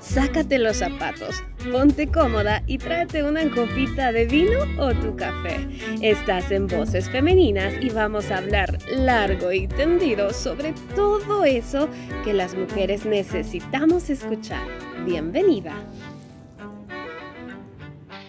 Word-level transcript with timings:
Sácate 0.00 0.58
los 0.58 0.78
zapatos, 0.78 1.44
ponte 1.70 2.10
cómoda 2.10 2.62
y 2.66 2.78
tráete 2.78 3.22
una 3.22 3.42
copita 3.50 4.12
de 4.12 4.24
vino 4.24 4.60
o 4.78 4.94
tu 4.94 5.14
café. 5.14 5.68
Estás 6.00 6.50
en 6.50 6.66
Voces 6.66 7.10
Femeninas 7.10 7.74
y 7.82 7.90
vamos 7.90 8.30
a 8.30 8.38
hablar 8.38 8.78
largo 8.88 9.52
y 9.52 9.68
tendido 9.68 10.32
sobre 10.32 10.72
todo 10.96 11.44
eso 11.44 11.86
que 12.24 12.32
las 12.32 12.54
mujeres 12.54 13.04
necesitamos 13.04 14.08
escuchar. 14.08 14.66
Bienvenida. 15.04 15.74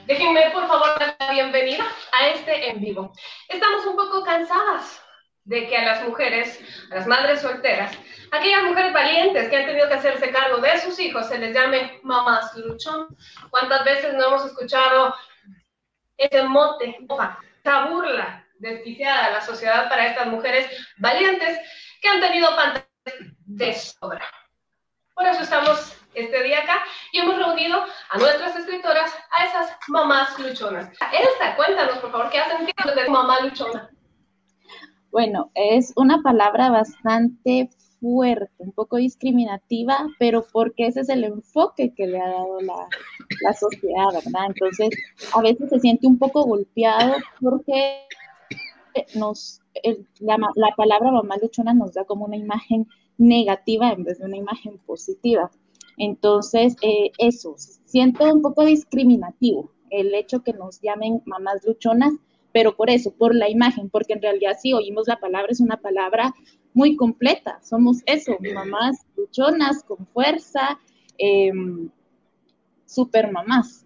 Déjenme 0.08 0.52
por 0.52 0.68
favor 0.68 1.00
dar 1.00 1.16
la 1.22 1.32
bienvenida 1.32 1.86
a 2.12 2.28
este 2.28 2.70
en 2.70 2.82
vivo. 2.82 3.14
Estamos 3.48 3.86
un 3.86 3.96
poco 3.96 4.26
cansadas 4.26 5.02
de 5.46 5.68
que 5.68 5.78
a 5.78 5.86
las 5.86 6.04
mujeres, 6.04 6.60
a 6.92 6.96
las 6.96 7.08
madres 7.08 7.42
solteras, 7.42 7.98
aquellas 8.32 8.64
mujeres 8.64 8.94
valientes 8.94 9.50
que 9.50 9.58
han 9.58 9.66
tenido 9.66 9.88
que 9.88 9.96
hacerse 9.96 10.32
cargo 10.32 10.58
de 10.58 10.80
sus 10.80 10.98
hijos, 11.00 11.28
se 11.28 11.38
les 11.38 11.54
llame 11.54 12.00
mamás 12.04 12.56
luchón. 12.56 13.16
¿Cuántas 13.50 13.84
veces 13.84 14.14
no 14.14 14.26
hemos 14.28 14.46
escuchado 14.46 15.14
ese 16.18 16.44
mote, 16.44 16.98
esa 17.64 17.86
burla 17.86 18.46
desquiciada 18.56 19.26
a 19.26 19.32
la 19.32 19.42
sociedad 19.42 19.90
para 19.90 20.08
estas 20.08 20.28
mujeres 20.28 20.70
valientes 20.98 21.60
que 22.02 22.10
han 22.10 22.22
tenido 22.22 22.56
pantallas 22.56 22.88
de 23.46 23.74
sobra? 23.74 24.26
Por 25.14 25.28
eso 25.28 25.44
estamos 25.44 25.98
este 26.14 26.44
día 26.44 26.60
acá 26.60 26.84
y 27.12 27.20
hemos 27.20 27.38
reunido 27.38 27.86
a 28.10 28.18
nuestras 28.18 28.56
escritoras, 28.56 29.14
a 29.32 29.46
esas 29.46 29.78
mamás 29.88 30.38
luchonas. 30.40 30.90
Elsa, 31.12 31.56
cuéntanos 31.56 31.98
por 32.00 32.12
favor, 32.12 32.30
¿qué 32.30 32.40
hacen 32.40 32.66
de 32.66 33.10
mamá 33.10 33.42
luchona? 33.42 33.90
Bueno, 35.12 35.52
es 35.56 35.92
una 35.98 36.22
palabra 36.22 36.70
bastante 36.70 37.70
fuerte, 38.02 38.52
un 38.58 38.72
poco 38.72 38.98
discriminativa, 38.98 40.08
pero 40.20 40.46
porque 40.52 40.88
ese 40.88 41.02
es 41.02 41.10
el 41.10 41.24
enfoque 41.24 41.94
que 41.96 42.08
le 42.08 42.20
ha 42.20 42.28
dado 42.28 42.60
la, 42.62 43.54
sociedad, 43.54 44.08
¿verdad? 44.14 44.48
Entonces, 44.48 44.90
a 45.34 45.42
veces 45.42 45.70
se 45.70 45.80
siente 45.80 46.08
un 46.08 46.18
poco 46.18 46.44
golpeado 46.44 47.16
porque 47.40 48.02
nos, 49.16 49.62
la, 50.20 50.38
palabra 50.76 51.12
mamá 51.12 51.36
luchona 51.42 51.74
nos 51.74 51.94
da 51.94 52.04
como 52.04 52.26
una 52.26 52.36
imagen 52.36 52.88
negativa 53.18 53.92
en 53.92 54.04
vez 54.04 54.20
de 54.20 54.26
una 54.26 54.38
imagen 54.38 54.80
positiva. 54.80 55.52
Entonces, 55.98 56.76
eh, 56.82 57.12
eso, 57.20 57.56
siento 57.86 58.26
un 58.26 58.42
poco 58.42 58.66
discriminativo 58.66 59.72
el 59.92 60.14
hecho 60.16 60.42
que 60.42 60.54
nos 60.54 60.82
llamen 60.82 61.22
mamás 61.26 61.64
luchonas, 61.66 62.14
pero 62.54 62.76
por 62.76 62.90
eso, 62.90 63.12
por 63.12 63.36
la 63.36 63.50
imagen, 63.50 63.90
porque 63.90 64.14
en 64.14 64.22
realidad 64.22 64.58
si 64.60 64.74
oímos 64.74 65.08
la 65.08 65.20
palabra, 65.20 65.52
es 65.52 65.60
una 65.60 65.78
palabra 65.78 66.34
muy 66.74 66.96
completa. 66.96 67.60
Somos 67.62 68.02
eso, 68.06 68.38
mamás 68.54 69.06
luchonas, 69.16 69.84
con 69.84 70.06
fuerza, 70.08 70.80
eh, 71.18 71.52
super 72.86 73.32
mamás. 73.32 73.86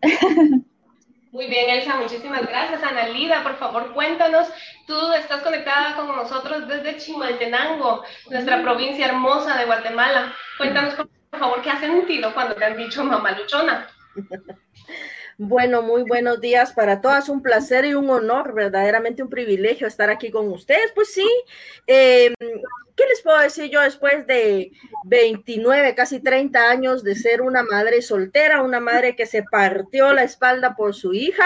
Muy 1.32 1.48
bien, 1.48 1.70
Elsa, 1.70 2.00
muchísimas 2.00 2.48
gracias. 2.48 2.82
Ana 2.82 3.10
Lida, 3.10 3.44
por 3.44 3.58
favor, 3.58 3.94
cuéntanos. 3.94 4.48
Tú 4.88 4.96
estás 5.12 5.42
conectada 5.42 5.94
con 5.98 6.08
nosotros 6.16 6.66
desde 6.66 6.96
Chimaltenango, 6.96 8.04
nuestra 8.32 8.62
provincia 8.62 9.08
hermosa 9.08 9.58
de 9.58 9.66
Guatemala. 9.66 10.34
Cuéntanos, 10.58 10.96
por 10.96 11.10
favor, 11.38 11.62
¿qué 11.62 11.72
has 11.72 11.82
sentido 11.82 12.34
cuando 12.34 12.56
te 12.56 12.64
han 12.64 12.78
dicho 12.78 13.04
mamá 13.04 13.32
luchona? 13.32 13.86
Bueno, 15.38 15.82
muy 15.82 16.04
buenos 16.04 16.40
días 16.40 16.72
para 16.72 17.02
todas. 17.02 17.28
Un 17.28 17.42
placer 17.42 17.84
y 17.84 17.94
un 17.94 18.10
honor, 18.10 18.54
verdaderamente 18.54 19.22
un 19.22 19.30
privilegio 19.30 19.86
estar 19.86 20.10
aquí 20.10 20.32
con 20.32 20.50
ustedes. 20.50 20.94
Pues 20.96 21.14
sí, 21.14 21.30
em, 21.88 22.34
¿qué 22.96 23.04
les 23.06 23.22
puedo 23.22 23.40
decir 23.40 23.70
yo 23.70 23.82
después 23.82 24.26
de 24.28 24.72
29, 25.04 25.94
casi 25.94 26.22
30 26.22 26.70
años 26.70 27.04
de 27.04 27.16
ser 27.16 27.42
una 27.42 27.64
madre 27.64 28.02
soltera, 28.02 28.62
una 28.62 28.80
madre 28.80 29.18
que 29.18 29.26
se 29.26 29.44
partió 29.44 30.14
la 30.14 30.24
espalda 30.24 30.74
por 30.76 30.96
su 30.96 31.14
hija? 31.14 31.46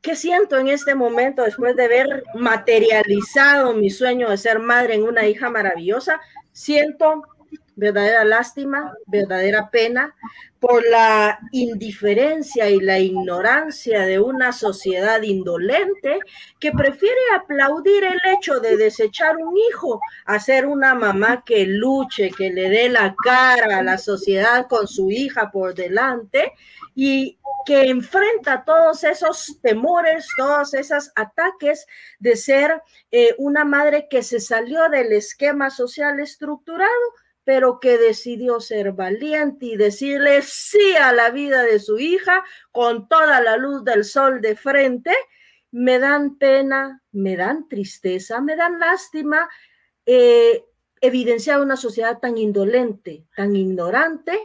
¿Qué 0.00 0.16
siento 0.16 0.58
en 0.58 0.68
este 0.68 0.94
momento 0.94 1.42
después 1.42 1.76
de 1.76 1.88
ver 1.88 2.24
materializado 2.34 3.74
mi 3.74 3.90
sueño 3.90 4.30
de 4.30 4.38
ser 4.38 4.60
madre 4.60 4.94
en 4.94 5.02
una 5.02 5.26
hija 5.26 5.50
maravillosa? 5.50 6.20
Siento 6.52 7.22
verdadera 7.76 8.24
lástima, 8.24 8.92
verdadera 9.06 9.70
pena 9.70 10.14
por 10.60 10.88
la 10.88 11.40
indiferencia 11.50 12.70
y 12.70 12.78
la 12.78 13.00
ignorancia 13.00 14.02
de 14.02 14.20
una 14.20 14.52
sociedad 14.52 15.20
indolente 15.22 16.20
que 16.60 16.70
prefiere 16.70 17.18
aplaudir 17.34 18.04
el 18.04 18.20
hecho 18.32 18.60
de 18.60 18.76
desechar 18.76 19.38
un 19.38 19.56
hijo 19.56 20.00
a 20.24 20.38
ser 20.38 20.66
una 20.66 20.94
mamá 20.94 21.42
que 21.44 21.66
luche, 21.66 22.30
que 22.30 22.50
le 22.50 22.68
dé 22.68 22.88
la 22.88 23.14
cara 23.24 23.78
a 23.78 23.82
la 23.82 23.98
sociedad 23.98 24.68
con 24.68 24.86
su 24.86 25.10
hija 25.10 25.50
por 25.50 25.74
delante 25.74 26.52
y 26.94 27.38
que 27.64 27.88
enfrenta 27.88 28.64
todos 28.64 29.02
esos 29.02 29.58
temores, 29.62 30.28
todos 30.36 30.74
esos 30.74 31.10
ataques 31.16 31.86
de 32.20 32.36
ser 32.36 32.82
eh, 33.10 33.34
una 33.38 33.64
madre 33.64 34.06
que 34.08 34.22
se 34.22 34.38
salió 34.38 34.88
del 34.88 35.12
esquema 35.12 35.70
social 35.70 36.20
estructurado 36.20 36.90
pero 37.44 37.80
que 37.80 37.98
decidió 37.98 38.60
ser 38.60 38.92
valiente 38.92 39.66
y 39.66 39.76
decirle 39.76 40.42
sí 40.42 40.94
a 41.00 41.12
la 41.12 41.30
vida 41.30 41.62
de 41.62 41.78
su 41.78 41.98
hija 41.98 42.44
con 42.70 43.08
toda 43.08 43.40
la 43.40 43.56
luz 43.56 43.84
del 43.84 44.04
sol 44.04 44.40
de 44.40 44.56
frente, 44.56 45.12
me 45.70 45.98
dan 45.98 46.38
pena, 46.38 47.02
me 47.12 47.36
dan 47.36 47.68
tristeza, 47.68 48.40
me 48.40 48.56
dan 48.56 48.78
lástima 48.78 49.48
eh, 50.06 50.64
evidenciar 51.00 51.60
una 51.60 51.76
sociedad 51.76 52.18
tan 52.18 52.38
indolente, 52.38 53.24
tan 53.34 53.56
ignorante 53.56 54.38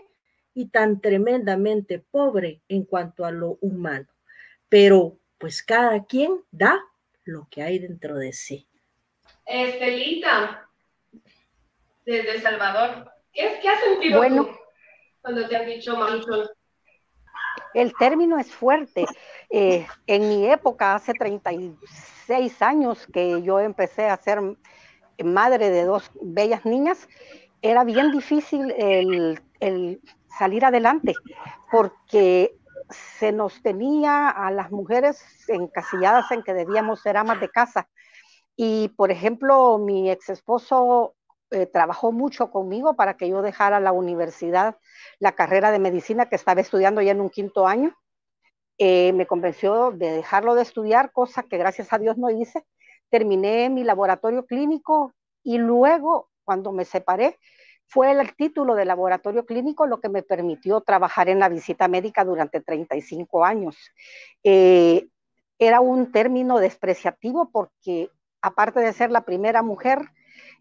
y 0.54 0.70
tan 0.70 1.02
tremendamente 1.02 2.00
pobre 2.00 2.62
en 2.68 2.86
cuanto 2.86 3.26
a 3.26 3.32
lo 3.32 3.58
humano. 3.62 4.08
Pero 4.70 5.20
pues 5.38 5.62
cada 5.62 6.06
quien 6.06 6.44
da 6.50 6.84
lo 7.26 7.48
que 7.52 7.62
hay 7.62 7.78
dentro 7.78 8.18
de 8.18 8.34
sí. 8.34 8.68
Estelita, 9.46 10.67
desde 12.08 12.36
El 12.36 12.42
Salvador. 12.42 13.12
¿Qué, 13.34 13.60
qué 13.62 13.70
has 13.70 13.82
sentido 13.82 14.20
bueno, 14.20 14.50
cuando 15.22 15.48
te 15.48 15.56
han 15.56 15.66
dicho 15.66 15.96
maluchón? 15.96 16.48
El 17.74 17.94
término 17.96 18.40
es 18.40 18.52
fuerte. 18.52 19.06
Eh, 19.50 19.86
en 20.08 20.30
mi 20.30 20.50
época, 20.50 20.96
hace 20.96 21.14
36 21.14 22.62
años 22.62 23.06
que 23.14 23.42
yo 23.44 23.60
empecé 23.60 24.06
a 24.06 24.18
ser 24.18 24.40
madre 25.24 25.70
de 25.70 25.84
dos 25.84 26.10
bellas 26.22 26.66
niñas, 26.66 27.08
era 27.62 27.84
bien 27.84 28.12
difícil 28.12 28.72
el, 28.78 29.42
el 29.60 30.02
salir 30.40 30.64
adelante 30.64 31.14
porque 31.70 32.56
se 32.90 33.34
nos 33.34 33.62
tenía 33.62 34.30
a 34.30 34.50
las 34.52 34.72
mujeres 34.72 35.22
encasilladas 35.50 36.32
en 36.32 36.42
que 36.42 36.54
debíamos 36.54 37.02
ser 37.02 37.18
amas 37.18 37.42
de 37.42 37.50
casa. 37.50 37.90
Y, 38.56 38.90
por 38.90 39.12
ejemplo, 39.12 39.78
mi 39.78 40.10
ex 40.10 40.30
esposo 40.30 41.17
eh, 41.52 41.66
trabajó 41.66 42.12
mucho 42.12 42.52
conmigo 42.52 42.96
para 42.96 43.16
que 43.16 43.30
yo 43.30 43.42
dejara 43.42 43.80
la 43.80 43.92
universidad, 43.92 44.78
la 45.20 45.34
carrera 45.34 45.72
de 45.72 45.80
medicina 45.80 46.28
que 46.28 46.36
estaba 46.36 46.62
estudiando 46.62 47.02
ya 47.02 47.12
en 47.12 47.22
un 47.22 47.30
quinto 47.30 47.68
año. 47.68 47.96
Eh, 48.78 49.14
me 49.14 49.26
convenció 49.26 49.92
de 49.92 50.12
dejarlo 50.12 50.56
de 50.56 50.62
estudiar, 50.62 51.12
cosa 51.12 51.44
que 51.44 51.58
gracias 51.58 51.94
a 51.94 52.00
Dios 52.00 52.18
no 52.18 52.30
hice. 52.30 52.66
Terminé 53.10 53.70
mi 53.70 53.84
laboratorio 53.84 54.46
clínico 54.46 55.14
y 55.44 55.58
luego, 55.58 56.30
cuando 56.44 56.72
me 56.72 56.86
separé, 56.86 57.38
fue 57.88 58.12
el 58.12 58.36
título 58.36 58.76
de 58.76 58.86
laboratorio 58.86 59.46
clínico 59.46 59.88
lo 59.88 60.02
que 60.02 60.10
me 60.10 60.24
permitió 60.24 60.82
trabajar 60.82 61.30
en 61.30 61.40
la 61.40 61.50
visita 61.50 61.88
médica 61.88 62.26
durante 62.26 62.60
35 62.60 63.46
años. 63.46 63.78
Eh, 64.44 65.08
era 65.58 65.80
un 65.80 66.12
término 66.12 66.60
despreciativo 66.60 67.50
porque 67.50 68.10
aparte 68.42 68.82
de 68.82 68.94
ser 68.94 69.12
la 69.12 69.22
primera 69.22 69.64
mujer 69.64 70.02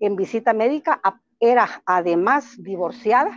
en 0.00 0.16
visita 0.16 0.52
médica, 0.52 1.00
era 1.40 1.82
además 1.84 2.54
divorciada 2.62 3.36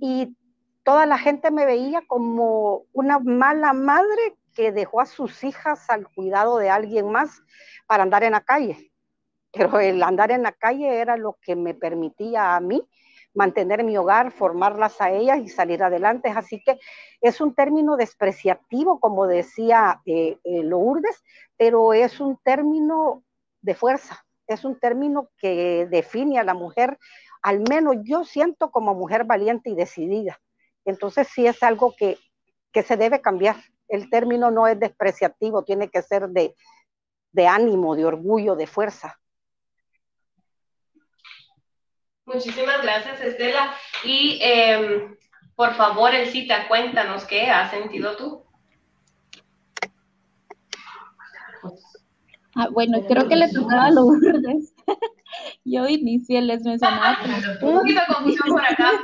y 0.00 0.36
toda 0.84 1.06
la 1.06 1.18
gente 1.18 1.50
me 1.50 1.66
veía 1.66 2.02
como 2.06 2.84
una 2.92 3.18
mala 3.18 3.72
madre 3.72 4.36
que 4.54 4.72
dejó 4.72 5.00
a 5.00 5.06
sus 5.06 5.44
hijas 5.44 5.90
al 5.90 6.08
cuidado 6.08 6.58
de 6.58 6.70
alguien 6.70 7.10
más 7.10 7.42
para 7.86 8.02
andar 8.02 8.24
en 8.24 8.32
la 8.32 8.40
calle. 8.40 8.90
Pero 9.52 9.78
el 9.80 10.02
andar 10.02 10.30
en 10.30 10.42
la 10.42 10.52
calle 10.52 10.98
era 11.00 11.16
lo 11.16 11.36
que 11.42 11.56
me 11.56 11.74
permitía 11.74 12.56
a 12.56 12.60
mí 12.60 12.86
mantener 13.36 13.84
mi 13.84 13.96
hogar, 13.96 14.32
formarlas 14.32 15.00
a 15.00 15.10
ellas 15.10 15.38
y 15.38 15.48
salir 15.48 15.82
adelante. 15.82 16.30
Así 16.30 16.62
que 16.64 16.78
es 17.20 17.40
un 17.40 17.54
término 17.54 17.96
despreciativo, 17.96 18.98
como 18.98 19.26
decía 19.26 20.00
eh, 20.06 20.38
eh, 20.42 20.62
Lourdes, 20.62 21.22
pero 21.56 21.92
es 21.92 22.18
un 22.18 22.38
término 22.42 23.22
de 23.60 23.74
fuerza, 23.74 24.25
es 24.46 24.64
un 24.64 24.78
término 24.78 25.30
que 25.38 25.86
define 25.90 26.38
a 26.38 26.44
la 26.44 26.54
mujer, 26.54 26.98
al 27.42 27.60
menos 27.68 27.96
yo 28.04 28.24
siento 28.24 28.70
como 28.70 28.94
mujer 28.94 29.24
valiente 29.24 29.70
y 29.70 29.74
decidida. 29.74 30.40
Entonces 30.84 31.28
sí 31.28 31.46
es 31.46 31.62
algo 31.62 31.94
que, 31.96 32.18
se 32.82 32.96
debe 32.96 33.22
cambiar. 33.22 33.56
El 33.88 34.10
término 34.10 34.50
no 34.50 34.66
es 34.66 34.78
despreciativo, 34.78 35.64
tiene 35.64 35.88
que 35.88 36.02
ser 36.02 36.28
de, 36.28 36.54
ánimo, 37.46 37.96
de 37.96 38.04
orgullo, 38.04 38.54
de 38.54 38.66
fuerza. 38.66 39.18
Muchísimas 42.26 42.82
gracias, 42.82 43.20
Estela. 43.20 43.74
Y 44.04 44.38
em, 44.42 45.16
Por 45.54 45.74
favor, 45.74 46.14
Elcita, 46.14 46.68
cuéntanos 46.68 47.24
qué 47.24 47.48
has 47.48 47.70
sentido 47.70 48.16
tú. 48.16 48.45
Ah, 52.56 52.68
bueno, 52.72 52.98
creo 53.06 53.28
que 53.28 53.36
le 53.36 53.52
tocaba 53.52 53.84
a 53.86 53.90
Lourdes. 53.90 54.74
Yo 55.64 55.86
inicié, 55.86 56.40
les 56.40 56.62
mencionaba. 56.64 57.18
Un 57.60 57.74
poquito 57.74 58.00
de 58.00 58.14
confusión 58.14 58.48
por 58.48 58.64
acá. 58.64 58.90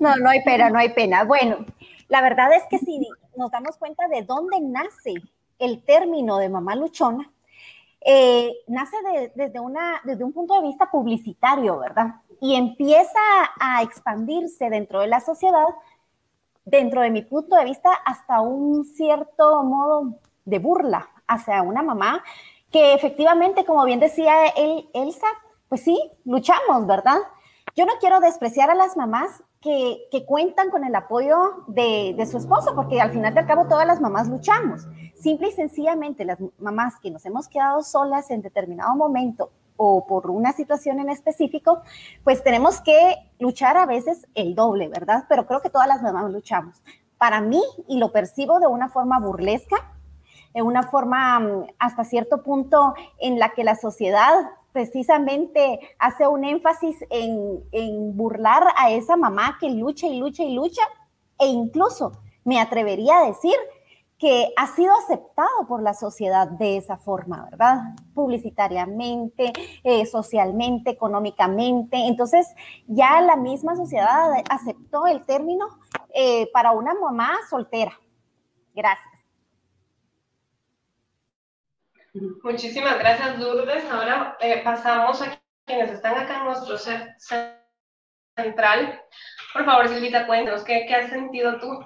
No, 0.00 0.16
no 0.16 0.28
hay 0.28 0.42
pena, 0.42 0.70
no 0.70 0.78
hay 0.78 0.88
pena. 0.88 1.22
Bueno, 1.22 1.64
la 2.08 2.20
verdad 2.20 2.52
es 2.52 2.64
que 2.68 2.78
si 2.78 3.06
nos 3.36 3.50
damos 3.52 3.76
cuenta 3.76 4.08
de 4.08 4.22
dónde 4.22 4.58
nace 4.60 5.14
el 5.60 5.84
término 5.84 6.38
de 6.38 6.48
mamá 6.48 6.74
luchona, 6.74 7.30
eh, 8.04 8.52
nace 8.66 8.96
desde, 9.36 9.60
una, 9.60 10.00
desde 10.02 10.24
un 10.24 10.32
punto 10.32 10.54
de 10.54 10.66
vista 10.66 10.90
publicitario, 10.90 11.78
¿verdad? 11.78 12.16
Y 12.40 12.56
empieza 12.56 13.20
a 13.60 13.82
expandirse 13.82 14.68
dentro 14.68 15.00
de 15.00 15.06
la 15.06 15.20
sociedad, 15.20 15.66
dentro 16.64 17.00
de 17.00 17.10
mi 17.10 17.22
punto 17.22 17.56
de 17.56 17.64
vista, 17.64 17.90
hasta 18.04 18.40
un 18.40 18.84
cierto 18.84 19.62
modo 19.62 20.18
de 20.44 20.58
burla 20.58 21.08
hacia 21.26 21.62
una 21.62 21.82
mamá 21.82 22.22
que 22.70 22.94
efectivamente, 22.94 23.64
como 23.64 23.84
bien 23.84 24.00
decía 24.00 24.46
él, 24.56 24.88
Elsa, 24.94 25.26
pues 25.68 25.82
sí, 25.82 25.98
luchamos, 26.24 26.86
¿verdad? 26.86 27.18
Yo 27.76 27.86
no 27.86 27.92
quiero 28.00 28.20
despreciar 28.20 28.70
a 28.70 28.74
las 28.74 28.96
mamás 28.96 29.42
que, 29.60 30.08
cuentan 30.26 30.70
con 30.70 30.84
el 30.84 30.94
apoyo 30.94 31.64
de, 31.68 32.14
de, 32.16 32.26
su 32.26 32.38
esposo, 32.38 32.74
porque 32.74 33.00
al 33.00 33.10
final 33.10 33.34
de 33.34 33.46
cabo 33.46 33.66
todas 33.68 33.86
las 33.86 34.00
mamás 34.00 34.28
luchamos. 34.28 34.86
Simple 35.14 35.48
y 35.48 35.52
sencillamente 35.52 36.24
las 36.24 36.38
mamás 36.58 36.98
que 37.00 37.10
nos 37.10 37.24
hemos 37.26 37.48
quedado 37.48 37.82
solas 37.82 38.30
en 38.30 38.42
determinado 38.42 38.94
momento 38.96 39.50
o 39.76 40.06
por 40.06 40.30
una 40.30 40.52
situación 40.52 41.00
en 41.00 41.08
específico, 41.08 41.82
pues 42.24 42.42
tenemos 42.42 42.80
que 42.80 43.16
luchar 43.38 43.76
a 43.76 43.86
veces 43.86 44.26
el 44.34 44.54
doble, 44.54 44.88
¿verdad? 44.88 45.24
Pero 45.28 45.46
creo 45.46 45.60
que 45.60 45.70
todas 45.70 45.88
las 45.88 46.02
mamás 46.02 46.30
luchamos. 46.30 46.82
Para 47.18 47.40
mí, 47.40 47.62
y 47.88 47.98
lo 47.98 48.12
percibo 48.12 48.60
de 48.60 48.66
una 48.66 48.88
forma 48.88 49.20
burlesca, 49.20 49.76
de 50.54 50.62
una 50.62 50.82
forma 50.84 51.40
mm, 51.40 51.66
hasta 51.78 52.04
cierto 52.04 52.42
punto 52.42 52.94
en 53.18 53.38
la 53.38 53.50
que 53.50 53.64
la 53.64 53.76
sociedad 53.76 54.32
precisamente 54.72 55.80
hace 55.98 56.26
un 56.26 56.44
énfasis 56.44 56.96
en, 57.10 58.16
burlar 58.16 58.64
a 58.76 58.90
esa 58.90 59.16
mamá 59.16 59.58
que 59.60 59.70
lucha 59.70 60.06
y 60.06 60.18
lucha 60.18 60.42
y 60.42 60.54
lucha, 60.54 60.82
e 61.38 61.46
incluso 61.46 62.12
me 62.44 62.60
atrevería 62.60 63.18
a 63.18 63.26
decir 63.26 63.54
que 64.22 64.52
ha 64.56 64.68
sido 64.68 64.94
aceptado 64.94 65.66
por 65.66 65.82
la 65.82 65.94
sociedad 65.94 66.46
de 66.46 66.76
esa 66.76 66.96
forma, 66.96 67.44
¿verdad? 67.50 67.78
Publicitariamente, 68.14 69.52
eh, 69.82 70.06
socialmente, 70.06 70.90
económicamente. 70.92 71.96
Entonces, 72.06 72.46
ya 72.86 73.20
la 73.20 73.34
misma 73.34 73.74
sociedad 73.74 74.30
aceptó 74.48 75.08
el 75.08 75.24
término 75.26 75.66
eh, 76.14 76.48
para 76.52 76.70
una 76.70 76.94
mamá 76.94 77.36
soltera. 77.50 77.98
Gracias. 78.72 79.24
Muchísimas 82.44 83.00
gracias, 83.00 83.40
Lourdes. 83.40 83.90
Ahora 83.90 84.36
eh, 84.38 84.60
pasamos 84.62 85.20
a 85.20 85.36
quienes 85.64 85.90
están 85.90 86.16
acá 86.16 86.38
en 86.38 86.44
nuestro 86.44 86.78
central. 88.36 89.02
Por 89.52 89.64
favor, 89.64 89.88
Silvita, 89.88 90.28
cuéntanos, 90.28 90.62
¿qué, 90.62 90.86
¿qué, 90.86 90.94
has 90.94 91.10
sentido 91.10 91.58
tú? 91.58 91.80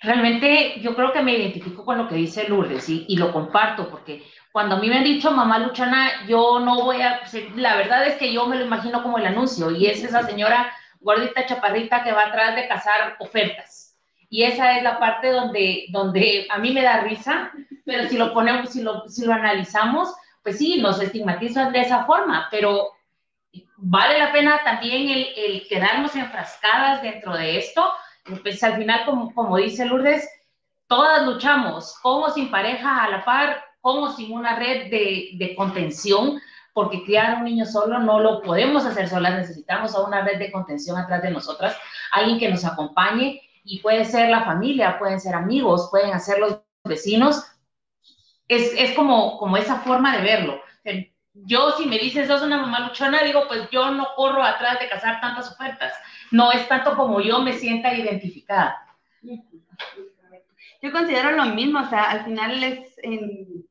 Realmente 0.00 0.80
yo 0.80 0.94
creo 0.94 1.12
que 1.12 1.22
me 1.22 1.34
identifico 1.36 1.84
con 1.84 1.98
lo 1.98 2.08
que 2.08 2.14
dice 2.14 2.48
Lourdes 2.48 2.88
y, 2.88 3.04
y 3.08 3.16
lo 3.16 3.32
comparto, 3.32 3.88
porque 3.90 4.22
cuando 4.52 4.76
a 4.76 4.78
mí 4.78 4.88
me 4.88 4.98
han 4.98 5.04
dicho 5.04 5.30
mamá 5.30 5.58
luchana, 5.58 6.26
yo 6.26 6.60
no 6.60 6.82
voy 6.82 7.02
a, 7.02 7.20
la 7.56 7.76
verdad 7.76 8.06
es 8.06 8.16
que 8.16 8.32
yo 8.32 8.46
me 8.46 8.56
lo 8.56 8.64
imagino 8.64 9.02
como 9.02 9.18
el 9.18 9.26
anuncio 9.26 9.70
y 9.70 9.86
es 9.86 10.02
esa 10.02 10.22
señora 10.24 10.72
gordita 11.00 11.46
chaparrita 11.46 12.02
que 12.02 12.12
va 12.12 12.26
atrás 12.26 12.56
de 12.56 12.68
cazar 12.68 13.16
ofertas. 13.18 13.96
Y 14.30 14.42
esa 14.42 14.76
es 14.76 14.82
la 14.82 14.98
parte 14.98 15.30
donde, 15.30 15.86
donde 15.90 16.46
a 16.50 16.58
mí 16.58 16.72
me 16.72 16.82
da 16.82 17.00
risa, 17.00 17.50
pero 17.84 18.08
si 18.08 18.18
lo 18.18 18.34
ponemos, 18.34 18.70
si 18.70 18.82
lo, 18.82 19.08
si 19.08 19.24
lo 19.24 19.32
analizamos, 19.32 20.14
pues 20.42 20.58
sí, 20.58 20.80
nos 20.80 21.00
estigmatizan 21.00 21.72
de 21.72 21.80
esa 21.80 22.04
forma, 22.04 22.48
pero 22.50 22.90
vale 23.76 24.18
la 24.18 24.32
pena 24.32 24.60
también 24.64 25.08
el, 25.08 25.28
el 25.36 25.68
quedarnos 25.68 26.14
enfrascadas 26.14 27.02
dentro 27.02 27.36
de 27.36 27.58
esto, 27.58 27.88
pues 28.42 28.62
al 28.62 28.76
final, 28.76 29.04
como, 29.04 29.34
como 29.34 29.56
dice 29.56 29.84
Lourdes, 29.84 30.28
todas 30.86 31.26
luchamos, 31.26 31.96
como 32.02 32.30
sin 32.30 32.50
pareja 32.50 33.04
a 33.04 33.10
la 33.10 33.24
par, 33.24 33.62
como 33.80 34.12
sin 34.12 34.32
una 34.32 34.56
red 34.56 34.90
de, 34.90 35.30
de 35.34 35.54
contención, 35.54 36.40
porque 36.72 37.04
criar 37.04 37.34
a 37.34 37.38
un 37.38 37.44
niño 37.44 37.66
solo 37.66 37.98
no 37.98 38.20
lo 38.20 38.42
podemos 38.42 38.84
hacer 38.84 39.08
solas, 39.08 39.34
necesitamos 39.34 39.94
a 39.94 40.02
una 40.02 40.22
red 40.22 40.38
de 40.38 40.52
contención 40.52 40.96
atrás 40.96 41.22
de 41.22 41.30
nosotras, 41.30 41.76
alguien 42.12 42.38
que 42.38 42.48
nos 42.48 42.64
acompañe 42.64 43.42
y 43.64 43.80
puede 43.80 44.04
ser 44.04 44.30
la 44.30 44.44
familia, 44.44 44.98
pueden 44.98 45.20
ser 45.20 45.34
amigos, 45.34 45.88
pueden 45.90 46.18
ser 46.20 46.38
los 46.38 46.60
vecinos. 46.84 47.44
Es, 48.46 48.72
es 48.76 48.92
como, 48.94 49.38
como 49.38 49.56
esa 49.56 49.80
forma 49.80 50.16
de 50.16 50.22
verlo. 50.22 50.60
Yo, 51.44 51.72
si 51.72 51.86
me 51.86 51.98
dices, 51.98 52.28
sos 52.28 52.42
una 52.42 52.58
mamá 52.58 52.80
luchona, 52.80 53.22
digo, 53.22 53.46
pues 53.48 53.68
yo 53.70 53.90
no 53.90 54.08
corro 54.16 54.42
atrás 54.42 54.80
de 54.80 54.88
cazar 54.88 55.20
tantas 55.20 55.50
ofertas. 55.52 55.92
No 56.30 56.52
es 56.52 56.66
tanto 56.68 56.94
como 56.96 57.20
yo 57.20 57.40
me 57.40 57.52
sienta 57.52 57.94
identificada. 57.94 58.86
Yo 60.80 60.92
considero 60.92 61.32
lo 61.32 61.46
mismo, 61.46 61.80
o 61.80 61.88
sea, 61.88 62.10
al 62.10 62.24
final 62.24 62.62
es 62.62 62.98
en, 63.02 63.66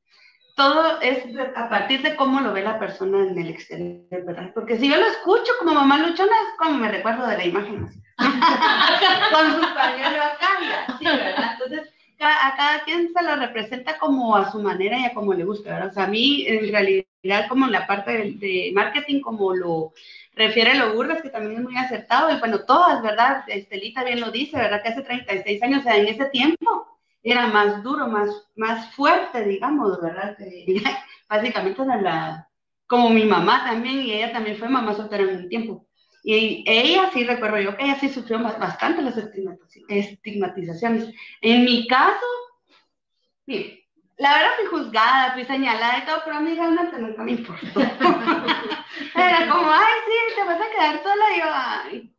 todo 0.57 0.99
es 1.01 1.23
a 1.55 1.69
partir 1.69 2.01
de 2.01 2.15
cómo 2.15 2.41
lo 2.41 2.51
ve 2.51 2.63
la 2.63 2.79
persona 2.79 3.21
en 3.21 3.37
el 3.37 3.49
exterior, 3.49 4.25
¿verdad? 4.25 4.51
Porque 4.55 4.77
si 4.77 4.89
yo 4.89 4.97
lo 4.97 5.05
escucho 5.05 5.51
como 5.59 5.75
mamá 5.75 5.99
luchona, 5.99 6.31
es 6.31 6.57
como 6.57 6.79
me 6.79 6.91
recuerdo 6.91 7.27
de 7.27 7.37
la 7.37 7.45
imagen. 7.45 7.87
con 8.17 9.51
su 9.53 9.73
pañuelo 9.75 10.23
acá, 10.23 10.97
¿sí, 10.97 11.05
¿verdad? 11.05 11.51
Entonces, 11.53 11.93
a 12.19 12.55
cada 12.57 12.83
quien 12.83 13.13
se 13.13 13.23
lo 13.23 13.35
representa 13.35 13.99
como 13.99 14.35
a 14.35 14.51
su 14.51 14.59
manera 14.59 14.97
y 14.97 15.05
a 15.05 15.13
como 15.13 15.35
le 15.35 15.45
gusta, 15.45 15.73
¿verdad? 15.73 15.89
O 15.89 15.93
sea, 15.93 16.05
a 16.05 16.07
mí, 16.07 16.45
en 16.47 16.71
realidad, 16.71 17.05
como 17.49 17.65
en 17.65 17.71
la 17.71 17.87
parte 17.87 18.11
de, 18.11 18.71
marketing, 18.73 19.21
como 19.21 19.53
lo 19.53 19.93
refiere 20.33 20.75
Logurdes, 20.75 21.21
que 21.21 21.29
también 21.29 21.57
es 21.57 21.63
muy 21.63 21.77
acertado, 21.77 22.31
y 22.31 22.39
bueno, 22.39 22.59
todas, 22.65 23.01
¿verdad? 23.01 23.43
Estelita 23.47 24.03
bien 24.03 24.19
lo 24.19 24.31
dice, 24.31 24.57
¿verdad? 24.57 24.81
Que 24.83 24.89
hace 24.89 25.01
36 25.01 25.63
años, 25.63 25.79
o 25.79 25.83
sea, 25.83 25.97
en 25.97 26.07
ese 26.07 26.25
tiempo, 26.25 26.99
era 27.23 27.47
más 27.47 27.83
duro, 27.83 28.07
más, 28.07 28.29
más 28.55 28.93
fuerte, 28.93 29.43
digamos, 29.43 30.01
¿verdad? 30.01 30.37
Básicamente 31.29 31.81
era 31.81 32.01
la, 32.01 32.49
como 32.85 33.09
mi 33.09 33.25
mamá 33.25 33.65
también, 33.65 34.01
y 34.01 34.13
ella 34.13 34.31
también 34.31 34.57
fue 34.57 34.69
mamá 34.69 34.93
soltera 34.95 35.23
en 35.23 35.37
un 35.37 35.49
tiempo. 35.49 35.87
Y 36.23 36.63
ella 36.67 37.09
sí, 37.13 37.23
recuerdo 37.23 37.59
yo 37.59 37.77
que 37.77 37.85
ella 37.85 37.99
sí 37.99 38.09
sufrió 38.09 38.41
bastante 38.41 39.01
las 39.01 39.17
estigmatizaciones. 39.17 41.13
En 41.41 41.63
mi 41.63 41.87
caso, 41.87 42.25
mire, 43.45 43.76
la 44.17 44.33
verdad 44.33 44.49
fui 44.57 44.65
juzgada, 44.65 45.33
fui 45.33 45.45
señalada 45.45 45.99
y 45.99 46.05
todo, 46.05 46.21
pero 46.25 46.37
a 46.37 46.39
mí 46.39 46.55
realmente 46.55 46.97
nunca 46.97 47.23
me 47.23 47.31
importó. 47.31 47.79
Era 49.15 49.49
como, 49.49 49.71
ay, 49.71 49.93
sí, 50.05 50.35
te 50.35 50.43
vas 50.43 50.59
a 50.59 50.71
quedar 50.71 51.03
sola. 51.03 51.25
Y 51.35 51.39
yo, 51.39 51.45
ay. 51.51 52.13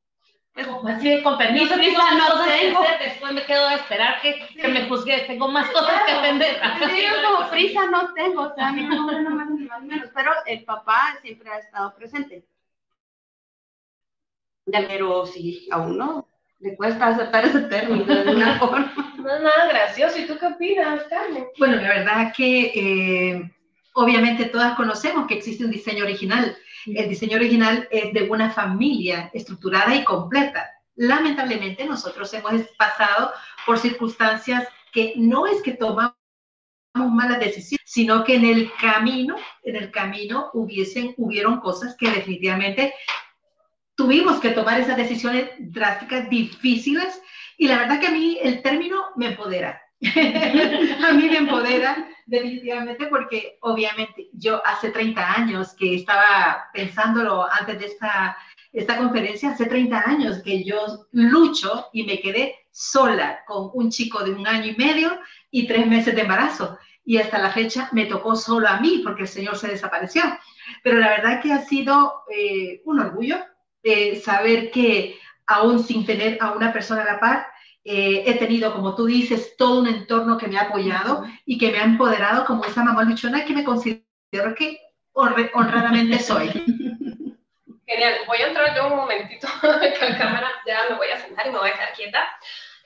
Pues, 0.55 0.97
así, 0.97 1.23
con 1.23 1.39
permiso, 1.39 1.77
tengo 1.77 1.99
más 1.99 2.31
cosas 2.31 2.47
que 2.49 2.71
hacer, 2.71 2.99
después 2.99 3.33
me 3.33 3.45
quedo 3.45 3.67
a 3.67 3.75
esperar 3.75 4.21
que, 4.21 4.45
que 4.61 4.69
me 4.69 4.89
juzgues, 4.89 5.27
tengo 5.29 5.47
más 5.49 5.71
cosas 5.71 6.03
que 6.05 6.13
atender. 6.13 6.61
Sí, 6.91 7.03
yo 7.03 7.31
como 7.31 7.49
prisa 7.51 7.87
no 7.87 8.13
tengo, 8.15 8.43
o 8.43 8.55
sea, 8.55 8.69
a 8.69 8.73
mí 8.73 8.83
no, 8.83 9.07
no 9.21 9.31
más 9.31 9.51
ni 9.51 9.67
más 9.67 9.83
menos, 9.83 10.11
pero 10.13 10.33
el 10.47 10.65
papá 10.65 11.17
siempre 11.23 11.49
ha 11.51 11.59
estado 11.59 11.95
presente 11.95 12.45
pero 14.71 15.27
sí, 15.27 15.69
a 15.71 15.79
uno 15.79 16.29
le 16.61 16.77
cuesta 16.77 17.09
aceptar 17.09 17.45
ese 17.45 17.61
término 17.63 18.05
de 18.05 18.21
alguna 18.21 18.59
forma. 18.59 19.15
No 19.17 19.35
es 19.35 19.43
nada 19.43 19.69
gracioso. 19.69 20.19
¿Y 20.19 20.27
tú 20.27 20.37
qué 20.39 20.47
opinas, 20.47 21.05
Carmen? 21.09 21.47
Bueno, 21.59 21.77
la 21.77 21.89
verdad 21.89 22.33
que 22.37 22.73
eh, 22.75 23.51
obviamente 23.95 24.47
todas 24.47 24.75
conocemos 24.75 25.27
que 25.27 25.35
existe 25.35 25.65
un 25.65 25.71
diseño 25.71 26.05
original. 26.05 26.57
El 26.87 27.09
diseño 27.09 27.37
original 27.37 27.87
es 27.91 28.13
de 28.13 28.23
una 28.31 28.51
familia 28.51 29.31
estructurada 29.33 29.95
y 29.95 30.05
completa. 30.05 30.71
Lamentablemente 30.97 31.85
nosotros 31.85 32.33
hemos 32.35 32.63
pasado 32.77 33.33
por 33.67 33.79
circunstancias 33.79 34.67
que 34.93 35.13
no 35.17 35.47
es 35.47 35.63
que 35.63 35.73
tomamos 35.73 36.15
malas 36.95 37.39
decisiones, 37.39 37.85
sino 37.85 38.25
que 38.25 38.37
en 38.37 38.45
el 38.47 38.73
camino, 38.81 39.37
en 39.63 39.77
el 39.77 39.91
camino 39.91 40.51
hubiesen, 40.55 41.15
hubieron 41.17 41.61
cosas 41.61 41.95
que 41.97 42.11
definitivamente 42.11 42.95
tuvimos 43.99 44.39
que 44.39 44.51
tomar 44.51 44.81
esas 44.81 44.97
decisiones 44.97 45.51
drásticas, 45.59 46.31
difíciles, 46.31 47.21
y 47.59 47.67
la 47.67 47.79
verdad 47.79 47.99
que 47.99 48.07
a 48.07 48.13
mí 48.13 48.39
el 48.41 48.63
término 48.63 48.97
me 49.17 49.27
empodera. 49.27 49.83
a 50.01 51.13
mí 51.15 51.29
me 51.29 51.39
empodera 51.39 52.09
definitivamente 52.27 53.09
porque 53.09 53.59
obviamente 53.61 54.29
yo 54.33 54.65
hace 54.65 54.91
30 54.91 55.35
años 55.35 55.75
que 55.75 55.97
estaba 55.97 56.69
pensándolo 56.73 57.45
antes 57.53 57.81
de 57.81 57.87
esta, 57.87 58.37
esta 58.73 58.97
conferencia, 58.99 59.51
hace 59.51 59.67
30 59.67 60.01
años 60.07 60.43
que 60.45 60.63
yo 60.63 61.07
lucho 61.11 61.89
y 61.93 62.05
me 62.05 62.21
quedé 62.21 62.55
sola 62.71 63.41
con 63.49 63.73
un 63.75 63.91
chico 63.91 64.23
de 64.23 64.31
un 64.31 64.47
año 64.47 64.67
y 64.67 64.77
medio 64.77 65.19
y 65.51 65.67
tres 65.67 65.89
meses 65.89 66.15
de 66.15 66.21
embarazo. 66.21 66.79
Y 67.05 67.19
hasta 67.19 67.41
la 67.41 67.51
fecha 67.51 67.89
me 67.91 68.07
tocó 68.07 68.37
solo 68.37 68.69
a 68.69 68.79
mí 68.79 69.01
porque 69.03 69.23
el 69.23 69.29
Señor 69.29 69.59
se 69.59 69.67
desapareció. 69.67 70.23
Pero 70.85 71.01
la 71.01 71.09
verdad 71.09 71.43
que 71.43 71.53
ha 71.53 71.63
sido 71.63 72.23
eh, 72.33 72.81
un 72.85 73.01
orgullo 73.01 73.39
eh, 73.89 74.17
saber 74.17 74.71
que 74.71 75.19
aún 75.47 75.83
sin 75.83 76.05
tener 76.05 76.39
a 76.41 76.53
una 76.53 76.73
persona 76.73 77.03
a 77.03 77.13
la 77.13 77.21
par, 77.21 77.47
eh, 77.85 78.25
he 78.27 78.35
tenido, 78.35 78.75
como 78.75 78.95
tú 78.95 79.07
dices, 79.07 79.57
todo 79.57 79.81
un 79.81 79.89
entorno 79.89 80.37
que 80.37 80.47
me 80.47 80.59
ha 80.59 80.63
apoyado 80.63 81.25
y 81.47 81.57
que 81.57 81.71
me 81.71 81.79
ha 81.79 81.85
empoderado 81.85 82.45
como 82.45 82.65
esa 82.65 82.85
mamá 82.85 83.03
luchona 83.05 83.45
que 83.45 83.55
me 83.55 83.65
considero 83.65 84.55
que 84.57 84.79
honradamente 85.13 86.19
soy. 86.19 86.49
Genial, 87.87 88.15
voy 88.27 88.39
a 88.39 88.49
entrar 88.49 88.77
yo 88.77 88.89
un 88.89 88.97
momentito 88.97 89.49
con 89.63 89.71
la 89.71 90.19
cámara, 90.19 90.49
ya 90.67 90.81
me 90.91 90.97
voy 90.97 91.09
a 91.09 91.19
sentar 91.19 91.47
y 91.47 91.51
me 91.51 91.59
voy 91.59 91.71
a 91.71 91.73
quedar 91.73 91.93
quieta. 91.95 92.29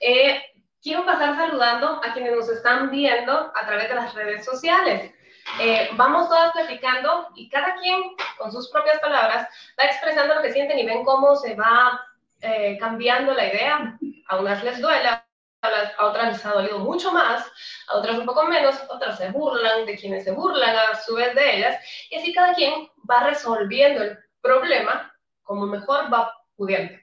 Eh, 0.00 0.40
quiero 0.80 1.04
pasar 1.04 1.35
saludando 1.35 2.00
a 2.04 2.12
quienes 2.12 2.37
nos 2.37 2.49
están 2.49 2.90
viendo 2.92 3.52
a 3.54 3.66
través 3.66 3.88
de 3.88 3.97
las 3.97 4.14
redes 4.14 4.44
sociales. 4.44 5.12
Eh, 5.61 5.91
vamos 5.95 6.29
todas 6.29 6.53
platicando 6.53 7.29
y 7.35 7.49
cada 7.49 7.75
quien 7.77 8.01
con 8.39 8.51
sus 8.51 8.69
propias 8.71 9.01
palabras 9.01 9.49
va 9.79 9.85
expresando 9.85 10.35
lo 10.35 10.43
que 10.43 10.53
sienten 10.53 10.79
y 10.79 10.87
ven 10.87 11.05
cómo 11.05 11.37
se 11.37 11.55
va 11.55 12.01
eh, 12.41 12.77
cambiando 12.79 13.35
la 13.35 13.47
idea. 13.47 13.99
A 14.29 14.37
unas 14.37 14.63
les 14.65 14.81
duele, 14.81 15.09
a 15.09 16.07
otras 16.07 16.33
les 16.33 16.47
ha 16.47 16.53
dolido 16.55 16.79
mucho 16.79 17.13
más, 17.13 17.47
a 17.89 17.97
otras 17.97 18.19
un 18.19 18.27
poco 18.27 18.45
menos, 18.45 18.77
otras 18.89 19.19
se 19.19 19.31
burlan 19.31 19.87
de 19.87 19.97
quienes 19.97 20.25
se 20.25 20.33
burlan 20.33 20.75
a 20.75 20.95
su 20.97 21.15
vez 21.15 21.35
de 21.35 21.57
ellas, 21.57 21.79
y 22.11 22.17
así 22.17 22.33
cada 22.33 22.55
quien 22.55 22.89
va 23.09 23.25
resolviendo 23.25 24.03
el 24.03 24.19
problema 24.41 25.15
como 25.43 25.67
mejor 25.67 26.13
va 26.13 26.33
pudiendo. 26.57 26.99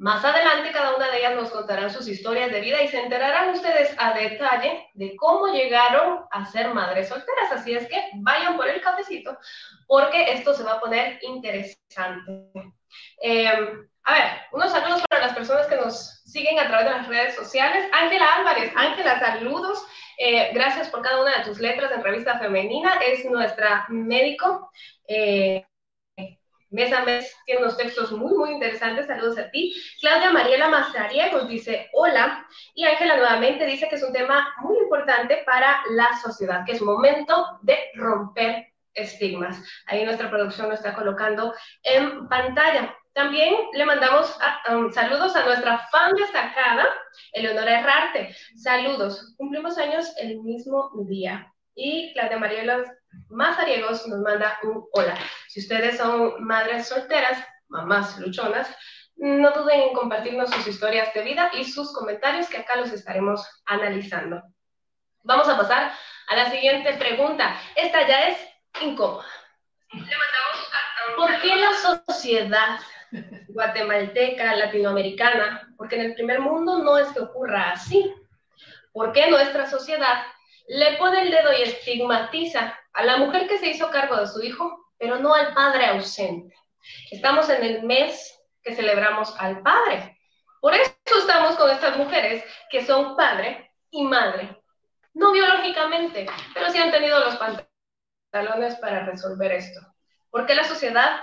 Más 0.00 0.24
adelante 0.24 0.72
cada 0.72 0.96
una 0.96 1.10
de 1.10 1.18
ellas 1.18 1.34
nos 1.34 1.50
contarán 1.50 1.90
sus 1.90 2.08
historias 2.08 2.50
de 2.50 2.62
vida 2.62 2.80
y 2.80 2.88
se 2.88 2.98
enterarán 2.98 3.50
ustedes 3.50 3.94
a 3.98 4.14
detalle 4.14 4.88
de 4.94 5.14
cómo 5.16 5.48
llegaron 5.48 6.24
a 6.30 6.46
ser 6.46 6.72
madres 6.72 7.08
solteras. 7.08 7.52
Así 7.52 7.74
es 7.74 7.86
que 7.86 8.02
vayan 8.14 8.56
por 8.56 8.66
el 8.66 8.80
cafecito 8.80 9.36
porque 9.86 10.32
esto 10.32 10.54
se 10.54 10.62
va 10.62 10.72
a 10.72 10.80
poner 10.80 11.18
interesante. 11.20 12.48
Eh, 13.22 13.46
a 14.04 14.14
ver, 14.14 14.24
unos 14.52 14.72
saludos 14.72 15.02
para 15.06 15.26
las 15.26 15.34
personas 15.34 15.66
que 15.66 15.76
nos 15.76 16.22
siguen 16.24 16.58
a 16.58 16.66
través 16.66 16.86
de 16.86 16.92
las 16.92 17.06
redes 17.06 17.34
sociales. 17.34 17.84
Ángela 17.92 18.36
Álvarez, 18.36 18.72
Ángela, 18.74 19.20
saludos. 19.20 19.84
Eh, 20.16 20.50
gracias 20.54 20.88
por 20.88 21.02
cada 21.02 21.20
una 21.20 21.36
de 21.36 21.44
tus 21.44 21.60
letras 21.60 21.92
en 21.92 22.02
Revista 22.02 22.38
Femenina. 22.38 22.94
Es 23.06 23.26
nuestra 23.26 23.84
médico. 23.90 24.70
Eh, 25.06 25.62
mes 26.70 26.92
a 26.92 27.04
mes 27.04 27.36
tiene 27.46 27.62
unos 27.62 27.76
textos 27.76 28.12
muy, 28.12 28.32
muy 28.36 28.52
interesantes. 28.52 29.06
Saludos 29.06 29.38
a 29.38 29.50
ti. 29.50 29.74
Claudia 30.00 30.30
Mariela 30.30 30.68
Mazariegos 30.68 31.48
dice 31.48 31.90
hola. 31.92 32.46
Y 32.74 32.84
Ángela 32.84 33.16
nuevamente 33.16 33.66
dice 33.66 33.88
que 33.88 33.96
es 33.96 34.02
un 34.02 34.12
tema 34.12 34.54
muy 34.62 34.78
importante 34.78 35.42
para 35.44 35.82
la 35.90 36.16
sociedad, 36.22 36.64
que 36.64 36.72
es 36.72 36.82
momento 36.82 37.58
de 37.62 37.76
romper 37.94 38.72
estigmas. 38.94 39.62
Ahí 39.86 40.04
nuestra 40.04 40.30
producción 40.30 40.68
lo 40.68 40.74
está 40.74 40.94
colocando 40.94 41.54
en 41.82 42.28
pantalla. 42.28 42.96
También 43.12 43.54
le 43.72 43.84
mandamos 43.84 44.38
um, 44.70 44.92
saludos 44.92 45.34
a 45.34 45.44
nuestra 45.44 45.78
fan 45.90 46.14
destacada, 46.14 46.86
Eleonora 47.32 47.80
Herrarte. 47.80 48.34
Saludos. 48.56 49.34
Cumplimos 49.36 49.78
años 49.78 50.12
el 50.18 50.40
mismo 50.40 50.92
día. 51.06 51.52
Y 51.82 52.12
Claudia 52.12 52.38
Mariela 52.38 52.84
Mazariegos 53.30 54.06
nos 54.06 54.20
manda 54.20 54.58
un 54.62 54.86
hola. 54.92 55.16
Si 55.48 55.60
ustedes 55.60 55.96
son 55.96 56.44
madres 56.44 56.88
solteras, 56.88 57.42
mamás 57.68 58.18
luchonas, 58.18 58.68
no 59.16 59.50
duden 59.52 59.80
en 59.80 59.94
compartirnos 59.94 60.50
sus 60.50 60.66
historias 60.66 61.14
de 61.14 61.22
vida 61.22 61.50
y 61.54 61.64
sus 61.64 61.94
comentarios 61.94 62.48
que 62.50 62.58
acá 62.58 62.76
los 62.76 62.92
estaremos 62.92 63.48
analizando. 63.64 64.42
Vamos 65.22 65.48
a 65.48 65.56
pasar 65.56 65.92
a 66.28 66.36
la 66.36 66.50
siguiente 66.50 66.92
pregunta. 66.98 67.58
Esta 67.74 68.06
ya 68.06 68.28
es 68.28 68.38
incómoda. 68.82 69.24
¿Por 71.16 71.40
qué 71.40 71.56
la 71.56 71.72
sociedad 72.06 72.78
guatemalteca, 73.48 74.54
latinoamericana, 74.54 75.72
porque 75.78 75.96
en 75.96 76.02
el 76.02 76.14
primer 76.14 76.40
mundo 76.40 76.78
no 76.84 76.98
es 76.98 77.08
que 77.08 77.20
ocurra 77.20 77.70
así. 77.70 78.14
¿Por 78.92 79.12
qué 79.12 79.30
nuestra 79.30 79.68
sociedad 79.68 80.22
le 80.68 80.96
pone 80.96 81.22
el 81.22 81.30
dedo 81.30 81.52
y 81.52 81.62
estigmatiza 81.62 82.78
a 82.92 83.04
la 83.04 83.16
mujer 83.16 83.48
que 83.48 83.58
se 83.58 83.68
hizo 83.68 83.90
cargo 83.90 84.16
de 84.16 84.26
su 84.26 84.42
hijo, 84.42 84.92
pero 84.98 85.18
no 85.18 85.34
al 85.34 85.54
padre 85.54 85.86
ausente? 85.86 86.54
Estamos 87.10 87.48
en 87.48 87.64
el 87.64 87.82
mes 87.82 88.40
que 88.62 88.74
celebramos 88.74 89.34
al 89.38 89.62
padre. 89.62 90.18
Por 90.60 90.74
eso 90.74 90.92
estamos 91.18 91.56
con 91.56 91.70
estas 91.70 91.96
mujeres 91.96 92.44
que 92.70 92.84
son 92.84 93.16
padre 93.16 93.70
y 93.90 94.04
madre. 94.04 94.60
No 95.14 95.32
biológicamente, 95.32 96.26
pero 96.54 96.70
sí 96.70 96.78
han 96.78 96.90
tenido 96.90 97.18
los 97.20 97.36
pantalones 97.36 98.76
para 98.76 99.06
resolver 99.06 99.52
esto. 99.52 99.80
¿Por 100.30 100.46
qué 100.46 100.54
la 100.54 100.64
sociedad 100.64 101.20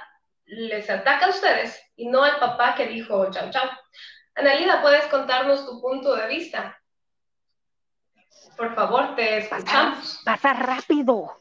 les 0.48 0.89
ataca 0.89 1.25
a 1.25 1.29
ustedes 1.29 1.79
y 1.96 2.08
no 2.08 2.24
al 2.24 2.39
papá 2.39 2.74
que 2.75 2.88
dijo 2.88 3.29
chau 3.32 3.50
chau. 3.51 3.70
Analida, 4.36 4.82
¿puedes 4.82 5.06
contarnos 5.08 5.65
tu 5.65 5.82
punto 5.82 6.15
de 6.15 6.27
vista? 6.27 6.79
Por 8.56 8.74
favor, 8.75 9.15
te 9.15 9.38
escuchamos. 9.38 10.22
Pasa, 10.24 10.53
rápido. 10.53 11.32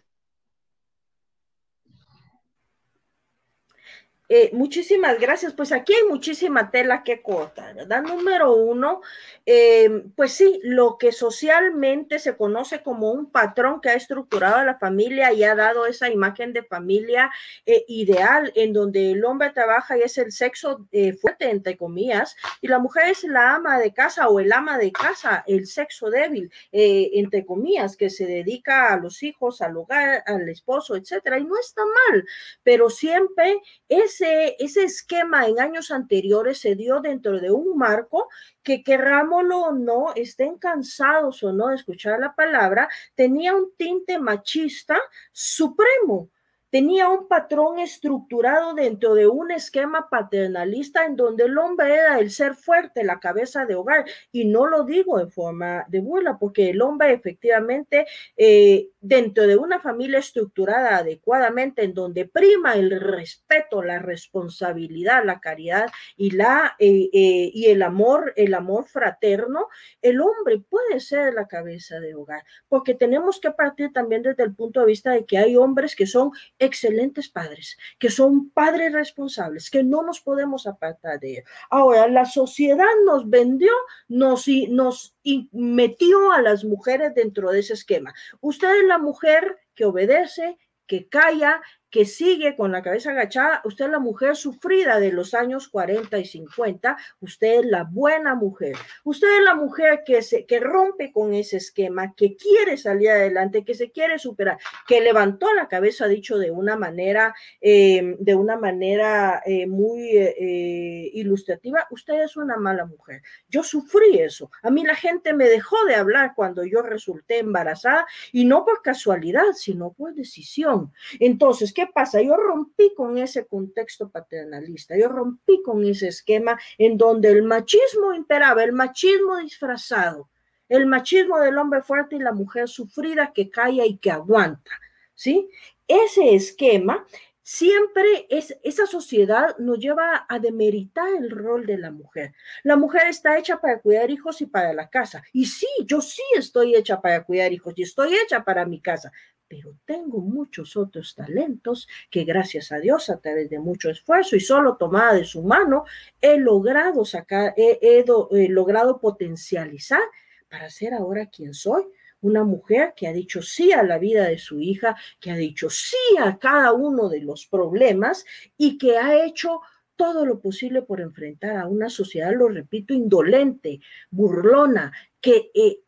Eh, 4.29 4.51
muchísimas 4.53 5.21
gracias. 5.21 5.53
Pues 5.53 5.71
aquí 5.71 5.95
hay 5.95 6.09
muchísima 6.09 6.71
tela 6.71 7.05
que 7.05 7.23
cortar, 7.23 7.75
¿verdad? 7.77 8.03
Número 8.03 8.55
uno, 8.55 9.01
eh, 9.45 10.05
pues 10.17 10.33
sí, 10.33 10.61
lo 10.65 10.99
que 10.99 11.13
socialmente 11.13 12.19
se 12.19 12.37
conoce 12.37 12.83
como 12.83 13.13
un 13.13 13.31
patrón 13.31 13.81
que 13.81 13.91
ha 13.91 13.95
estructurado 13.95 14.57
a 14.57 14.65
la 14.65 14.79
familia 14.79 15.33
y 15.33 15.45
ha 15.45 15.55
dado 15.55 15.87
esa 15.87 16.11
imagen 16.11 16.53
de 16.53 16.65
familia 16.65 17.31
eh, 17.67 17.85
ideal 17.87 18.53
en 18.57 18.73
donde 18.73 19.13
el 19.13 19.25
hombre 19.25 19.51
trabaja 19.51 19.97
y 19.97 20.03
es 20.03 20.19
el 20.19 20.33
sexo 20.33 20.87
fuerte, 21.21 21.51
entre 21.51 21.77
comillas, 21.77 22.37
y 22.61 22.69
la 22.69 22.79
mujer 22.79 23.09
es 23.09 23.23
la 23.25 23.55
ama 23.55 23.79
de 23.79 23.93
casa 23.93 24.29
o 24.29 24.41
el 24.41 24.53
ama 24.53 24.79
de 24.79 24.91
casa, 24.91 25.45
el 25.47 25.67
sexo 25.67 26.11
débil, 26.11 26.51
entre 26.73 27.45
comillas, 27.45 27.97
que 27.97 28.11
se 28.11 28.27
dedica 28.27 28.93
a 28.93 28.97
los 28.97 29.23
hijos, 29.23 29.61
al 29.61 29.77
hogar, 29.77 30.23
al 30.27 30.49
esposo, 30.49 30.97
etcétera. 30.97 31.39
Y 31.39 31.45
no 31.45 31.59
está 31.59 31.83
mal, 31.85 32.25
pero 32.63 32.91
siempre 32.91 33.61
es 33.89 34.16
ese, 34.21 34.85
esquema 34.85 35.47
en 35.47 35.61
años 35.61 35.91
anteriores 35.91 36.59
se 36.59 36.75
dio 36.75 37.01
dentro 37.01 37.41
de 37.41 37.51
un 37.51 37.77
marco 37.77 38.29
que 38.63 38.83
querrámoslo 38.83 39.59
o 39.59 39.73
no, 39.73 40.15
estén 40.15 40.59
cansados 40.59 41.43
o 41.43 41.53
no 41.53 41.69
de 41.69 41.77
escuchar 41.77 42.19
la 42.21 42.35
palabra, 42.35 42.89
tenía 43.15 43.55
un 43.55 43.73
tinte 43.77 44.19
machista 44.19 44.99
supremo 45.33 46.31
tenía 46.71 47.09
un 47.09 47.29
patrón 47.29 47.79
estructurado 47.79 48.75
dentro 48.75 49.15
de 49.15 49.27
un 49.27 49.51
esquema 49.51 50.09
paternalista 50.11 51.05
en 51.05 51.17
donde 51.17 51.45
el 51.45 51.57
hombre 51.59 51.95
era 51.95 52.19
el 52.19 52.31
ser 52.31 52.55
fuerte, 52.55 53.05
la 53.05 53.21
cabeza 53.21 53.65
de 53.65 53.75
hogar. 53.75 54.05
Y 54.33 54.45
no 54.45 54.67
lo 54.67 54.85
digo 54.85 55.21
en 55.21 55.31
forma 55.31 55.85
de 55.89 56.01
burla, 56.01 56.39
porque 56.39 56.71
el 56.71 56.83
hombre 56.83 57.13
efectivamente, 57.13 58.07
eh, 58.37 58.89
dentro 59.01 59.47
de 59.47 59.57
una 59.57 59.81
familia 59.81 60.19
estructurada 60.19 60.97
adecuadamente, 60.99 61.83
en 61.83 61.95
donde 61.95 62.27
prima 62.27 62.75
el 62.75 63.01
respeto, 63.01 63.83
la 63.83 63.99
responsabilidad, 63.99 65.25
la 65.25 65.41
caridad 65.41 65.87
y, 66.17 66.31
la, 66.31 66.75
eh, 66.79 67.09
eh, 67.13 67.51
y 67.55 67.67
el 67.67 67.83
amor, 67.83 68.33
el 68.37 68.55
amor 68.55 68.87
fraterno, 68.87 69.69
el 70.03 70.21
hombre 70.21 70.59
puede 70.69 71.01
ser 71.01 71.35
la 71.35 71.47
cabeza 71.47 72.01
de 72.01 72.15
hogar, 72.15 72.43
porque 72.69 72.95
tenemos 72.95 73.41
que 73.41 73.51
partir 73.51 73.93
también 73.93 74.23
desde 74.23 74.43
el 74.43 74.55
punto 74.55 74.81
de 74.81 74.87
vista 74.87 75.13
de 75.13 75.25
que 75.25 75.39
hay 75.39 75.57
hombres 75.57 75.95
que 75.95 76.07
son 76.07 76.31
excelentes 76.59 77.29
padres, 77.29 77.77
que 77.99 78.11
son 78.11 78.51
padres 78.51 78.93
responsables, 78.93 79.71
que 79.71 79.83
no 79.83 80.03
nos 80.03 80.21
podemos 80.21 80.67
apartar 80.67 81.21
de 81.21 81.33
ellos. 81.33 81.45
Ahora, 81.71 82.09
la 82.09 82.25
sociedad 82.25 82.87
nos 83.05 83.29
vendió, 83.29 83.73
nos, 84.09 84.47
nos 84.69 85.17
metió 85.53 86.33
a 86.33 86.43
las 86.43 86.65
mujeres 86.65 87.15
dentro 87.15 87.51
de 87.51 87.61
ese 87.61 87.75
esquema. 87.75 88.15
Usted 88.41 88.81
es 88.81 88.87
la 88.87 88.99
mujer 88.99 89.59
que 89.75 89.85
obedece, 89.85 90.59
que 90.87 91.09
calla, 91.09 91.61
que 91.97 92.05
sigue 92.05 92.57
con 92.57 92.73
la 92.73 92.83
cabeza 92.83 93.13
agachada, 93.13 93.63
usted 93.65 93.87
es 93.87 93.91
la 93.91 93.99
mujer 93.99 94.37
sufrida 94.37 95.01
de 95.01 95.13
los 95.13 95.33
años 95.33 95.67
40 95.69 96.19
y 96.19 96.27
50, 96.27 96.95
usted 97.21 97.61
es 97.61 97.65
la 97.65 97.85
buena 97.85 98.35
mujer, 98.35 98.77
usted 99.03 99.39
es 99.39 99.43
la 99.43 99.55
mujer 99.55 100.03
que, 100.05 100.21
se, 100.21 100.45
que 100.45 100.61
rompe 100.61 101.11
con 101.11 101.33
ese 101.33 101.57
esquema, 101.57 102.13
que 102.15 102.37
quiere 102.37 102.77
salir 102.77 103.09
adelante, 103.09 103.65
que 103.65 103.73
se 103.73 103.93
quiere 103.93 104.19
superar, 104.19 104.59
que 104.87 105.01
levantó 105.01 105.55
la 105.55 105.69
cabeza, 105.69 106.07
dicho 106.07 106.37
de 106.37 106.51
una 106.51 106.77
manera, 106.77 107.35
eh, 107.63 108.17
de 108.19 108.35
una 108.35 108.59
manera 108.59 109.43
eh, 109.47 109.67
muy 109.67 110.11
eh, 110.19 111.11
ilustrativa, 111.15 111.87
usted 111.91 112.25
es 112.25 112.37
una 112.37 112.59
mala 112.59 112.85
mujer. 112.85 113.23
Yo 113.49 113.63
sufrí 113.63 114.19
eso, 114.19 114.51
a 114.63 114.71
mí 114.71 114.85
la 114.85 114.97
gente 114.97 115.33
me 115.33 115.49
dejó 115.49 115.83
de 115.87 115.95
hablar 115.95 116.35
cuando 116.37 116.63
yo 116.63 116.83
resulté 116.83 117.39
embarazada 117.39 118.07
y 118.33 118.45
no 118.45 118.67
por 118.67 118.83
casualidad, 118.83 119.55
sino 119.55 119.95
por 119.95 120.13
decisión. 120.13 120.93
Entonces, 121.21 121.73
¿qué 121.73 121.86
pasa? 121.87 122.21
Yo 122.23 122.37
rompí 122.37 122.93
con 122.95 123.19
ese 123.19 123.47
contexto 123.47 124.11
paternalista, 124.11 124.97
yo 124.97 125.09
rompí 125.09 125.63
con 125.63 125.85
ese 125.85 126.09
esquema 126.09 126.59
en 126.79 126.97
donde 126.97 127.31
el 127.31 127.43
machismo 127.43 128.15
imperaba, 128.15 128.65
el 128.65 128.73
machismo 128.73 129.37
disfrazado, 129.39 130.29
el 130.69 130.87
machismo 130.87 131.39
del 131.41 131.59
hombre 131.59 131.83
fuerte 131.83 132.17
y 132.17 132.21
la 132.21 132.33
mujer 132.33 132.69
sufrida 132.69 133.33
que 133.33 133.51
calla 133.51 133.85
y 133.85 133.99
que 133.99 134.11
aguanta, 134.11 134.73
¿sí? 135.15 135.49
Ese 135.87 136.35
esquema 136.35 137.07
siempre 137.47 138.27
es, 138.29 138.59
esa 138.65 138.87
sociedad 138.87 139.57
nos 139.59 139.79
lleva 139.79 140.27
a 140.29 140.41
demeritar 140.41 141.09
el 141.17 141.31
rol 141.31 141.65
de 141.65 141.79
la 141.79 141.93
mujer. 141.93 142.35
La 142.65 142.75
mujer 142.75 143.07
está 143.07 143.39
hecha 143.39 143.61
para 143.61 143.79
cuidar 143.79 144.11
hijos 144.11 144.41
y 144.41 144.47
para 144.47 144.73
la 144.73 144.91
casa. 144.91 145.23
Y 145.33 145.47
sí, 145.47 145.69
yo 145.85 146.01
sí 146.01 146.23
estoy 146.37 146.75
hecha 146.75 147.01
para 147.01 147.23
cuidar 147.23 147.53
hijos 147.53 147.73
y 147.77 147.83
estoy 147.83 148.17
hecha 148.17 148.43
para 148.43 148.67
mi 148.67 148.81
casa, 148.81 149.13
pero 149.49 149.77
tengo 149.85 150.19
muchos 150.19 150.77
otros 150.77 151.15
talentos 151.15 151.89
que 152.11 152.25
gracias 152.25 152.73
a 152.73 152.79
Dios 152.79 153.11
a 153.11 153.19
través 153.19 153.51
de 153.51 153.59
mucho 153.59 153.91
esfuerzo 153.91 154.37
y 154.37 154.41
solo 154.41 154.77
tomada 154.77 155.15
de 155.15 155.25
su 155.25 155.43
mano 155.43 155.85
he 156.21 156.37
logrado 156.39 157.05
sacar, 157.05 157.55
he, 157.57 158.05
logrado 158.49 159.01
potencializar 159.01 160.03
para 160.49 160.71
ser 160.71 160.95
ahora 160.95 161.27
quien 161.27 161.55
soy. 161.55 161.85
Una 162.23 162.45
mujer 162.45 162.95
que 162.97 163.07
ha 163.07 163.13
dicho 163.13 163.43
sí 163.43 163.73
a 163.73 163.83
la 163.83 163.99
vida 163.99 164.25
de 164.25 164.39
su 164.39 164.59
hija, 164.59 164.97
que 165.21 165.31
ha 165.31 165.37
dicho 165.37 165.69
sí 165.71 165.97
a 166.19 166.39
cada 166.39 166.73
uno 166.73 167.09
de 167.09 167.21
los 167.21 167.47
problemas 167.47 168.25
y 168.57 168.79
que 168.79 168.97
ha 168.97 169.25
hecho 169.25 169.61
todo 169.97 170.27
lo 170.27 170.41
posible 170.41 170.83
por 170.83 171.01
enfrentar 171.01 171.57
a 171.57 171.69
una 171.69 171.89
sociedad, 171.89 172.33
lo 172.35 172.49
repito, 172.49 172.95
indolente, 172.95 173.81
burlona, 174.11 174.93
que 175.21 175.51
eh, 175.55 175.81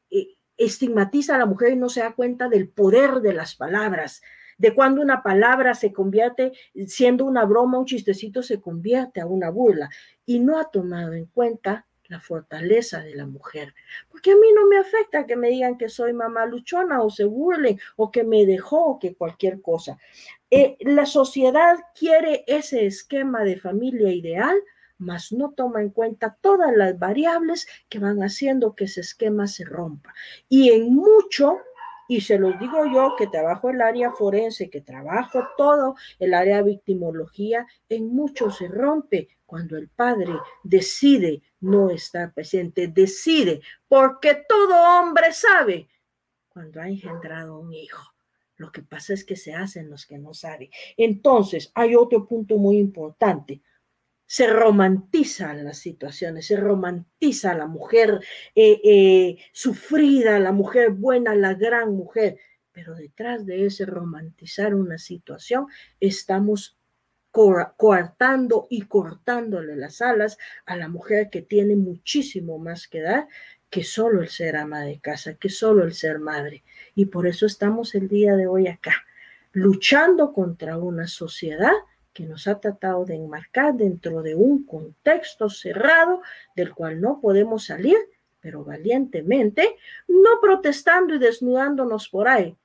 estigmatiza 0.59 1.37
a 1.37 1.39
la 1.39 1.47
mujer 1.47 1.73
y 1.73 1.77
no 1.77 1.89
se 1.89 2.01
da 2.01 2.13
cuenta 2.13 2.49
del 2.49 2.69
poder 2.69 3.21
de 3.21 3.33
las 3.33 3.55
palabras, 3.55 4.21
de 4.59 4.75
cuando 4.75 5.01
una 5.01 5.23
palabra 5.23 5.75
se 5.75 5.93
convierte, 5.93 6.53
siendo 6.87 7.25
una 7.25 7.45
broma, 7.45 7.79
un 7.79 7.87
chistecito, 7.87 8.43
se 8.43 8.61
convierte 8.61 9.21
a 9.21 9.27
una 9.27 9.51
burla 9.51 9.89
y 10.27 10.41
no 10.41 10.59
ha 10.59 10.71
tomado 10.71 11.15
en 11.15 11.27
cuenta 11.27 11.87
la 12.09 12.21
fortaleza 12.21 13.01
de 13.01 13.15
la 13.15 13.27
mujer. 13.27 13.75
Porque 14.11 14.33
a 14.33 14.37
mí 14.37 14.49
no 14.55 14.67
me 14.67 14.79
afecta 14.79 15.27
que 15.27 15.37
me 15.37 15.51
digan 15.51 15.79
que 15.79 15.89
soy 15.89 16.13
mamá 16.13 16.47
luchona 16.47 17.03
o 17.03 17.11
se 17.11 17.25
burlen 17.25 17.79
o 17.97 18.11
que 18.11 18.25
me 18.25 18.47
dejó 18.47 18.85
o 18.85 18.99
que 18.99 19.15
cualquier 19.15 19.61
cosa. 19.61 19.99
Eh, 20.51 20.77
la 20.81 21.07
sociedad 21.07 21.77
quiere 21.95 22.45
ese 22.47 22.87
esquema 22.87 23.45
de 23.45 23.61
familia 23.61 24.11
ideal, 24.11 24.57
mas 24.99 25.33
no 25.33 25.53
toma 25.53 25.81
en 25.81 25.91
cuenta 25.91 26.37
todas 26.41 26.75
las 26.77 26.99
variables 26.99 27.67
que 27.89 27.99
van 27.99 28.23
haciendo 28.23 28.75
que 28.75 28.85
ese 28.85 29.01
esquema 29.01 29.47
se 29.47 29.65
rompa. 29.65 30.15
Y 30.49 30.71
en 30.71 30.95
mucho 30.95 31.59
y 32.11 32.23
se 32.23 32.39
los 32.39 32.59
digo 32.59 32.87
yo 32.87 33.15
que 33.17 33.27
trabajo 33.27 33.69
el 33.69 33.83
área 33.83 34.11
forense, 34.13 34.71
que 34.71 34.81
trabajo 34.81 35.47
todo 35.59 35.95
el 36.19 36.33
área 36.33 36.63
victimología, 36.63 37.67
en 37.91 38.09
mucho 38.09 38.51
se 38.51 38.67
rompe 38.67 39.29
cuando 39.45 39.77
el 39.77 39.89
padre 39.89 40.33
decide 40.65 41.43
no 41.61 41.91
estar 41.91 42.33
presente, 42.33 42.89
decide, 42.89 43.61
porque 43.89 44.43
todo 44.49 45.01
hombre 45.01 45.33
sabe 45.33 45.89
cuando 46.49 46.81
ha 46.81 46.89
engendrado 46.89 47.59
un 47.59 47.75
hijo. 47.75 48.15
Lo 48.57 48.73
que 48.73 48.83
pasa 48.83 49.13
es 49.13 49.25
que 49.25 49.37
se 49.37 49.55
hacen 49.55 49.91
los 49.91 50.07
que 50.07 50.19
no 50.19 50.33
saben. 50.35 50.71
Entonces, 50.97 51.71
hay 51.75 51.95
otro 51.95 52.27
punto 52.27 52.57
muy 52.57 52.79
importante 52.79 53.61
se 54.29 54.47
romantizan 54.47 55.65
las 55.65 55.79
situaciones, 55.79 56.47
se 56.47 56.57
romantiza 56.57 57.55
la 57.55 57.67
mujer 57.67 58.21
eh, 58.55 58.79
eh, 58.85 59.39
sufrida, 59.53 60.39
la 60.39 60.53
mujer 60.53 60.91
buena, 60.91 61.35
la 61.35 61.55
gran 61.55 61.95
mujer, 61.95 62.39
pero 62.71 62.95
detrás 62.95 63.47
de 63.47 63.65
ese 63.65 63.87
romantizar 63.87 64.75
una 64.75 64.99
situación 64.99 65.67
estamos 65.99 66.77
coartando 67.31 68.67
y 68.69 68.83
cortándole 68.83 69.77
las 69.77 70.03
alas 70.03 70.37
a 70.67 70.77
la 70.77 70.89
mujer 70.89 71.31
que 71.31 71.41
tiene 71.41 71.77
muchísimo 71.77 72.59
más 72.59 72.87
que 72.87 73.01
dar 73.01 73.29
que 73.71 73.83
solo 73.83 74.23
el 74.23 74.29
ser 74.29 74.57
ama 74.57 74.83
de 74.83 74.99
casa, 75.01 75.35
que 75.35 75.49
solo 75.49 75.85
el 75.85 75.95
ser 75.95 76.19
madre. 76.19 76.65
Y 76.95 77.07
por 77.07 77.27
eso 77.27 77.47
estamos 77.47 77.95
el 77.95 78.09
día 78.09 78.35
de 78.35 78.47
hoy 78.47 78.67
acá, 78.67 79.07
luchando 79.53 80.33
contra 80.33 80.79
una 80.79 81.07
sociedad 81.07 81.73
que 82.19 82.27
nos 82.27 82.49
ha 82.49 82.59
tratado 82.59 83.05
de 83.05 83.15
enmarcar 83.15 83.75
dentro 83.75 84.23
de 84.23 84.35
un 84.35 84.67
contexto 84.67 85.49
cerrado 85.49 86.21
del 86.57 86.75
cual 86.75 87.01
no 87.01 87.21
podemos 87.21 87.67
salir, 87.67 87.97
pero 88.41 88.65
valientemente, 88.65 89.77
no 90.09 90.41
protestando 90.43 91.15
y 91.15 91.21
desnudándonos 91.21 92.09
por 92.09 92.27
ahí, 92.27 92.57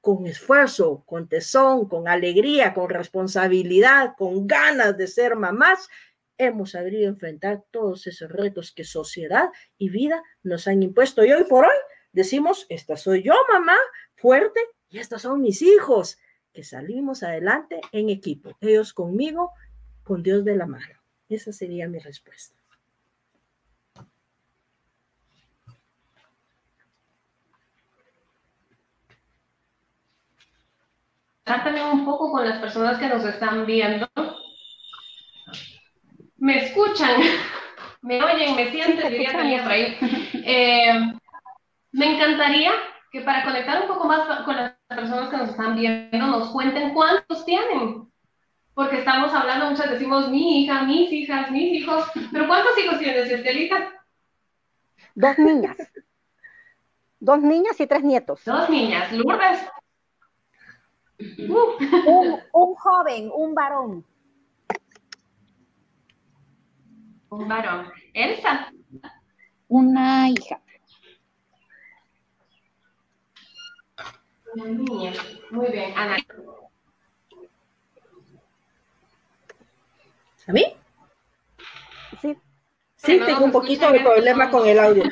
con 0.00 0.28
esfuerzo, 0.28 1.02
con 1.06 1.26
tesón, 1.26 1.88
con 1.88 2.06
alegría, 2.06 2.72
con 2.72 2.88
responsabilidad, 2.88 4.14
con 4.16 4.46
ganas 4.46 4.96
de 4.96 5.08
ser 5.08 5.34
mamás, 5.34 5.88
hemos 6.38 6.70
sabido 6.70 7.08
enfrentar 7.08 7.64
todos 7.72 8.06
esos 8.06 8.30
retos 8.30 8.70
que 8.70 8.84
sociedad 8.84 9.50
y 9.76 9.88
vida 9.88 10.22
nos 10.44 10.68
han 10.68 10.84
impuesto. 10.84 11.24
Y 11.24 11.32
hoy 11.32 11.42
por 11.42 11.64
hoy 11.64 11.78
decimos, 12.12 12.64
esta 12.68 12.96
soy 12.96 13.24
yo, 13.24 13.34
mamá, 13.52 13.76
fuerte, 14.14 14.60
y 14.88 15.00
estos 15.00 15.22
son 15.22 15.40
mis 15.40 15.62
hijos 15.62 16.16
que 16.54 16.62
salimos 16.62 17.22
adelante 17.22 17.80
en 17.92 18.08
equipo, 18.08 18.56
ellos 18.60 18.94
conmigo, 18.94 19.50
con 20.04 20.22
Dios 20.22 20.44
de 20.44 20.56
la 20.56 20.66
mano. 20.66 20.94
Esa 21.28 21.52
sería 21.52 21.88
mi 21.88 21.98
respuesta. 21.98 22.54
también 31.44 31.86
un 31.86 32.04
poco 32.04 32.32
con 32.32 32.48
las 32.48 32.58
personas 32.58 32.98
que 32.98 33.06
nos 33.06 33.24
están 33.24 33.66
viendo. 33.66 34.08
Me 36.38 36.64
escuchan, 36.64 37.20
me 38.02 38.22
oyen, 38.22 38.56
me 38.56 38.70
sienten, 38.70 39.10
diría 39.10 39.32
también 39.32 39.62
por 39.62 39.72
ahí. 39.72 39.98
Eh, 40.46 40.92
me 41.92 42.16
encantaría 42.16 42.70
que 43.14 43.20
para 43.20 43.44
conectar 43.44 43.80
un 43.80 43.86
poco 43.86 44.08
más 44.08 44.42
con 44.44 44.56
las 44.56 44.74
personas 44.88 45.30
que 45.30 45.36
nos 45.36 45.50
están 45.50 45.76
viendo, 45.76 46.26
nos 46.26 46.48
cuenten 46.48 46.92
cuántos 46.92 47.44
tienen. 47.44 48.10
Porque 48.74 48.98
estamos 48.98 49.32
hablando, 49.32 49.70
muchas 49.70 49.88
decimos 49.88 50.28
mi 50.30 50.64
hija, 50.64 50.82
mis 50.82 51.12
hijas, 51.12 51.48
mis 51.52 51.80
hijos, 51.80 52.10
pero 52.32 52.48
¿cuántos 52.48 52.76
hijos 52.76 52.98
tienes, 52.98 53.30
Estelita? 53.30 54.04
Dos 55.14 55.38
niñas. 55.38 55.76
Dos 57.20 57.40
niñas 57.40 57.78
y 57.78 57.86
tres 57.86 58.02
nietos. 58.02 58.40
Dos 58.44 58.68
niñas. 58.68 59.12
Lourdes. 59.12 59.60
Un, 61.38 62.40
un 62.52 62.74
joven, 62.74 63.30
un 63.32 63.54
varón. 63.54 64.04
Un 67.28 67.46
varón. 67.46 67.92
Elsa. 68.12 68.72
Una 69.68 70.28
hija. 70.30 70.63
Muy 74.54 75.72
bien, 75.72 75.92
Ana. 75.96 76.16
¿A 80.46 80.52
mí? 80.52 80.64
Sí. 82.20 82.36
Sí, 82.96 83.20
tengo 83.26 83.44
un 83.44 83.52
poquito 83.52 83.90
de 83.92 84.00
problema 84.00 84.50
con 84.50 84.66
el 84.66 84.78
audio. 84.78 85.04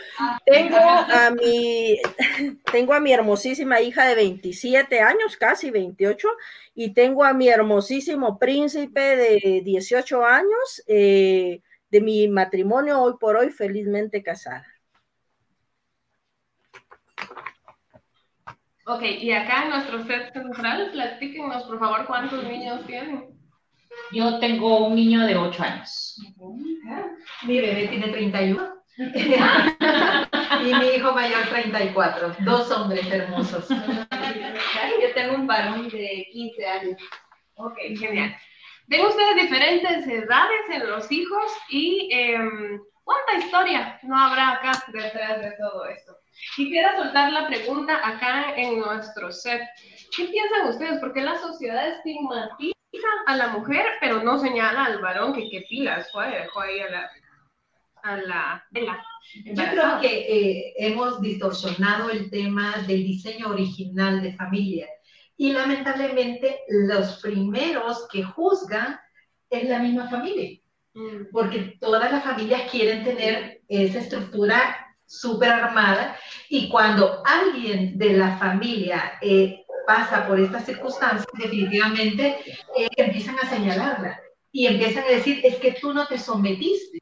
Tengo 0.47 0.79
a 0.79 1.31
mi, 1.31 1.99
tengo 2.73 2.95
a 2.95 3.01
mi 3.01 3.13
hermosísima 3.13 3.81
hija 3.81 4.07
de 4.07 4.15
27 4.15 5.01
años, 5.01 5.37
casi 5.37 5.71
28, 5.71 6.29
y 6.75 6.95
tengo 6.95 7.25
a 7.25 7.35
mi 7.35 7.49
hermosísimo 7.49 8.39
príncipe 8.39 9.17
de 9.17 9.61
18 9.63 10.25
años, 10.25 10.83
eh, 10.87 11.61
de 11.91 12.01
mi 12.01 12.29
matrimonio 12.29 13.01
hoy 13.03 13.15
por 13.21 13.37
hoy 13.37 13.51
felizmente 13.51 14.23
casada. 14.23 14.72
Ok, 18.85 19.03
y 19.03 19.33
acá 19.33 19.65
en 19.65 19.71
nuestro 19.71 20.05
set 20.05 20.33
central, 20.33 20.91
platíquenos 20.93 21.63
por 21.65 21.79
favor 21.79 22.05
cuántos 22.07 22.43
niños 22.45 22.85
tienen. 22.87 23.29
Yo 24.13 24.39
tengo 24.41 24.87
un 24.87 24.95
niño 24.97 25.25
de 25.27 25.37
8 25.37 25.63
años. 25.63 26.17
Mi 27.45 27.61
bebé 27.61 27.89
tiene 27.89 28.09
31. 28.09 28.75
y 28.99 30.75
mi 30.75 30.87
hijo 30.97 31.13
mayor 31.13 31.47
34. 31.49 32.37
Dos 32.41 32.71
hombres 32.71 33.07
hermosos. 33.11 33.69
Yo 33.69 35.15
tengo 35.15 35.37
un 35.37 35.47
varón 35.47 35.89
de 35.89 36.27
15 36.33 36.67
años. 36.67 37.01
Ok, 37.55 37.77
genial. 37.97 38.37
Ven 38.89 39.07
ustedes 39.07 39.37
diferentes 39.37 40.07
edades 40.07 40.71
en 40.71 40.91
los 40.91 41.11
hijos 41.11 41.53
y 41.71 42.09
em, 42.13 42.81
cuánta 43.05 43.35
historia 43.35 43.99
no 44.03 44.19
habrá 44.19 44.53
acá 44.53 44.73
detrás 44.89 45.41
de 45.41 45.53
todo 45.53 45.87
esto. 45.87 46.17
Quisiera 46.57 46.97
soltar 46.97 47.33
la 47.33 47.47
pregunta 47.47 48.01
acá 48.07 48.55
en 48.57 48.79
nuestro 48.79 49.31
set. 49.31 49.63
¿Qué 50.17 50.27
piensan 50.27 50.69
ustedes? 50.69 50.99
¿Por 50.99 51.13
qué 51.13 51.23
la 51.23 51.39
sociedad 51.39 51.89
estigmatiza 51.89 52.73
a 53.27 53.37
la 53.37 53.49
mujer, 53.49 53.85
pero 54.01 54.23
no 54.23 54.39
señala 54.39 54.85
al 54.85 55.01
varón 55.01 55.33
que 55.33 55.49
qué 55.49 55.65
pilas 55.69 56.11
fue, 56.13 56.31
dejó 56.31 56.61
ahí 56.61 56.81
a 56.81 56.91
la, 56.91 57.11
a 58.03 58.17
la, 58.17 58.65
Yo 59.45 59.65
creo 59.65 60.01
que 60.01 60.09
eh, 60.09 60.75
hemos 60.77 61.21
distorsionado 61.21 62.11
el 62.11 62.31
tema 62.31 62.77
del 62.87 63.05
diseño 63.05 63.49
original 63.49 64.23
de 64.23 64.35
familia 64.35 64.89
y 65.37 65.53
lamentablemente 65.53 66.61
los 66.69 67.21
primeros 67.21 68.07
que 68.11 68.23
juzgan 68.23 68.99
es 69.51 69.69
la 69.69 69.79
misma 69.79 70.09
familia, 70.09 70.59
mm. 70.95 71.31
porque 71.31 71.77
todas 71.81 72.11
las 72.11 72.25
familias 72.25 72.71
quieren 72.71 73.05
tener 73.05 73.63
esa 73.69 73.99
estructura 73.99 74.82
súper 75.13 75.51
armada 75.51 76.17
y 76.49 76.71
cuando 76.71 77.23
alguien 77.27 77.99
de 77.99 78.15
la 78.15 78.39
familia 78.39 79.19
eh, 79.21 79.65
pasa 79.87 80.27
por 80.27 80.41
estas 80.41 80.65
circunstancias, 80.65 81.27
definitivamente 81.35 82.39
eh, 82.77 82.89
empiezan 82.97 83.37
a 83.39 83.49
señalarla 83.49 84.19
y 84.51 84.67
empiezan 84.67 85.05
a 85.05 85.09
decir, 85.09 85.41
es 85.45 85.57
que 85.57 85.73
tú 85.73 85.93
no 85.93 86.07
te 86.07 86.19
sometiste. 86.19 86.99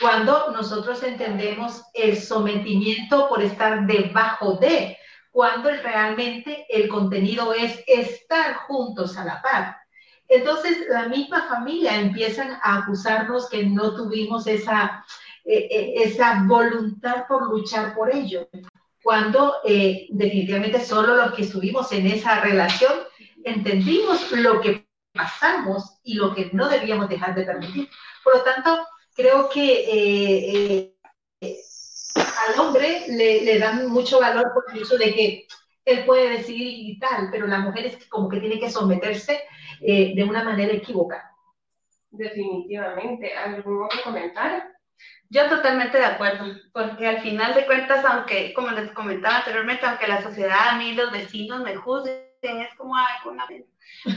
Cuando 0.00 0.52
nosotros 0.52 1.02
entendemos 1.02 1.82
el 1.94 2.16
sometimiento 2.16 3.28
por 3.28 3.42
estar 3.42 3.86
debajo 3.86 4.54
de, 4.54 4.96
cuando 5.32 5.70
realmente 5.70 6.64
el 6.68 6.88
contenido 6.88 7.52
es 7.52 7.82
estar 7.86 8.54
juntos 8.68 9.16
a 9.16 9.24
la 9.24 9.42
par. 9.42 9.76
Entonces, 10.28 10.86
la 10.88 11.08
misma 11.08 11.48
familia 11.48 11.96
empiezan 11.96 12.52
a 12.62 12.78
acusarnos 12.78 13.48
que 13.48 13.64
no 13.64 13.94
tuvimos 13.94 14.46
esa, 14.46 15.04
eh, 15.48 15.68
eh, 15.70 15.92
esa 16.04 16.44
voluntad 16.46 17.26
por 17.26 17.48
luchar 17.48 17.94
por 17.94 18.14
ello, 18.14 18.48
cuando 19.02 19.54
eh, 19.64 20.06
definitivamente 20.10 20.84
solo 20.84 21.16
los 21.16 21.32
que 21.32 21.42
estuvimos 21.42 21.90
en 21.92 22.06
esa 22.06 22.40
relación 22.40 22.92
entendimos 23.44 24.30
lo 24.32 24.60
que 24.60 24.86
pasamos 25.12 25.98
y 26.02 26.14
lo 26.14 26.34
que 26.34 26.50
no 26.52 26.68
debíamos 26.68 27.08
dejar 27.08 27.34
de 27.34 27.44
permitir. 27.44 27.88
Por 28.22 28.36
lo 28.36 28.42
tanto, 28.42 28.86
creo 29.14 29.48
que 29.48 30.94
al 32.20 32.60
hombre 32.60 33.04
le, 33.08 33.42
le, 33.42 33.58
dan 33.58 33.88
mucho 33.88 34.20
valor 34.20 34.52
por 34.52 34.64
el 34.72 34.82
hecho 34.82 34.98
de 34.98 35.14
que 35.14 35.46
él 35.88 36.04
puede 36.04 36.30
decidir 36.30 36.68
y 36.68 36.98
tal, 36.98 37.28
pero 37.30 37.46
la 37.46 37.60
mujer 37.60 37.86
es 37.86 38.08
como 38.08 38.28
que 38.28 38.40
tiene 38.40 38.60
que 38.60 38.70
someterse 38.70 39.40
eh, 39.80 40.12
de 40.14 40.24
una 40.24 40.44
manera 40.44 40.72
equivocada. 40.72 41.34
Definitivamente. 42.10 43.34
¿Algún 43.34 43.84
otro 43.84 44.02
comentario? 44.04 44.62
Yo 45.30 45.48
totalmente 45.48 45.98
de 45.98 46.06
acuerdo, 46.06 46.46
porque 46.72 47.06
al 47.06 47.20
final 47.20 47.54
de 47.54 47.66
cuentas, 47.66 48.04
aunque, 48.04 48.54
como 48.54 48.70
les 48.70 48.90
comentaba 48.92 49.38
anteriormente, 49.38 49.84
aunque 49.84 50.06
la 50.06 50.22
sociedad, 50.22 50.70
a 50.70 50.76
mí, 50.76 50.94
los 50.94 51.12
vecinos 51.12 51.60
me 51.62 51.76
juzguen, 51.76 52.28
es 52.40 52.74
como 52.76 52.94
alguna 52.96 53.46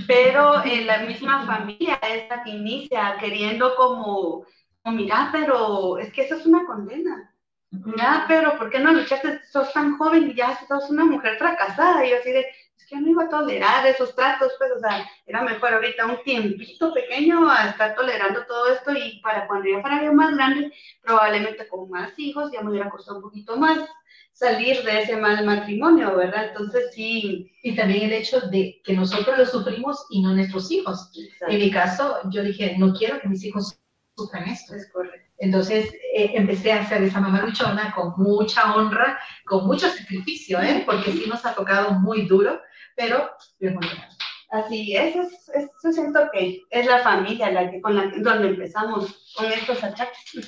pero 0.08 0.63
en 0.63 0.86
la 0.86 1.00
misma 1.00 1.45
familia 1.45 2.00
es 2.08 2.30
la 2.30 2.43
que 2.43 2.52
inicia 2.52 3.17
queriendo 3.19 3.76
como, 3.76 4.45
como, 4.84 4.95
mira, 4.95 5.30
pero 5.32 5.97
es 5.97 6.12
que 6.13 6.24
eso 6.24 6.36
es 6.36 6.45
una 6.45 6.65
condena. 6.65 7.34
Mira, 7.71 8.26
pero 8.28 8.58
¿por 8.58 8.69
qué 8.69 8.80
no 8.80 8.91
luchaste? 8.91 9.41
Sos 9.45 9.71
tan 9.74 9.97
joven 9.97 10.30
y 10.30 10.36
ya 10.36 10.60
sos 10.67 10.89
una 10.89 11.06
mujer 11.06 11.38
fracasada. 11.38 12.06
Y 12.06 12.12
yo 12.12 12.17
así 12.17 12.32
de, 12.32 12.45
yo 12.89 13.00
no 13.00 13.10
iba 13.10 13.24
a 13.24 13.30
tolerar 13.30 13.86
esos 13.86 14.15
tratos, 14.15 14.52
pues, 14.58 14.72
o 14.76 14.80
sea, 14.80 15.10
era 15.26 15.41
mejor 15.41 15.74
ahorita 15.74 16.06
un 16.06 16.24
tiempito 16.24 16.94
pequeño 16.94 17.50
a 17.50 17.70
estar 17.70 17.96
tolerando 17.96 18.46
todo 18.46 18.74
esto 18.74 18.91
y 18.94 19.20
para 19.22 19.48
cuando 19.48 19.70
ya 19.70 19.82
fuera 19.82 20.04
yo 20.04 20.13
más 20.13 20.36
grande, 20.36 20.72
probablemente 21.02 21.67
con 21.67 21.89
más 21.89 22.17
hijos, 22.17 22.52
ya 22.52 22.62
me 22.62 22.72
hubiera 22.72 22.89
costado 22.89 23.17
un 23.17 23.24
poquito 23.24 23.58
más 23.58 23.80
salir 24.34 24.84
de 24.84 25.02
ese 25.02 25.17
mal 25.17 25.46
matrimonio, 25.46 26.15
¿verdad? 26.15 26.48
Entonces 26.50 26.91
sí. 26.94 27.52
Y 27.63 27.76
también 27.76 28.04
el 28.04 28.13
hecho 28.13 28.41
de 28.41 28.82
que 28.84 28.94
nosotros 28.94 29.38
lo 29.38 29.46
sufrimos 29.46 30.06
y 30.10 30.22
no 30.22 30.34
nuestros 30.34 30.72
hijos. 30.72 31.12
En 31.48 31.60
mi 31.60 31.70
caso, 31.70 32.17
yo 32.32 32.41
dije, 32.44 32.76
no 32.78 32.94
quiero 32.94 33.20
que 33.20 33.30
mis 33.30 33.44
hijos 33.44 33.78
sufran 34.15 34.48
esto. 34.48 34.76
Es 34.76 34.91
correcto. 34.91 35.32
Entonces 35.38 35.91
eh, 36.15 36.32
empecé 36.36 36.72
a 36.72 36.82
hacer 36.82 37.02
esa 37.02 37.20
mamá 37.20 37.41
luchona 37.41 37.94
con 37.96 38.13
mucha 38.17 38.76
honra, 38.76 39.20
con 39.46 39.65
mucho 39.65 39.89
sacrificio, 39.89 40.62
¿eh? 40.62 40.84
porque 40.86 41.12
sí 41.12 41.26
nos 41.28 41.44
ha 41.46 41.56
tocado 41.56 41.94
muy 41.94 42.28
duro, 42.28 42.62
pero 43.01 43.31
Así 44.51 44.97
es, 44.97 45.15
eso 45.15 45.91
siento 45.93 46.19
que 46.33 46.61
es 46.69 46.85
la 46.85 46.99
familia 46.99 47.51
la 47.51 47.71
que 47.71 47.81
con 47.81 47.95
la 47.95 48.11
donde 48.17 48.49
empezamos 48.49 49.33
con 49.33 49.45
estos 49.45 49.81
achaques. 49.81 50.17
Sí, 50.25 50.41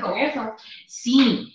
con 0.00 0.18
eso. 0.18 0.54
Sí, 0.86 1.54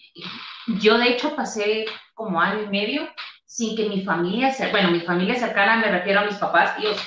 yo 0.79 0.99
de 0.99 1.09
hecho 1.09 1.35
pasé 1.35 1.85
como 2.13 2.39
año 2.39 2.63
y 2.63 2.67
medio 2.67 3.09
sin 3.47 3.75
que 3.75 3.89
mi 3.89 4.03
familia, 4.03 4.53
bueno, 4.69 4.91
mi 4.91 4.99
familia 4.99 5.33
cercana, 5.33 5.77
me 5.77 5.89
refiero 5.91 6.19
a 6.19 6.25
mis 6.25 6.35
papás, 6.35 6.77
ellos 6.77 6.97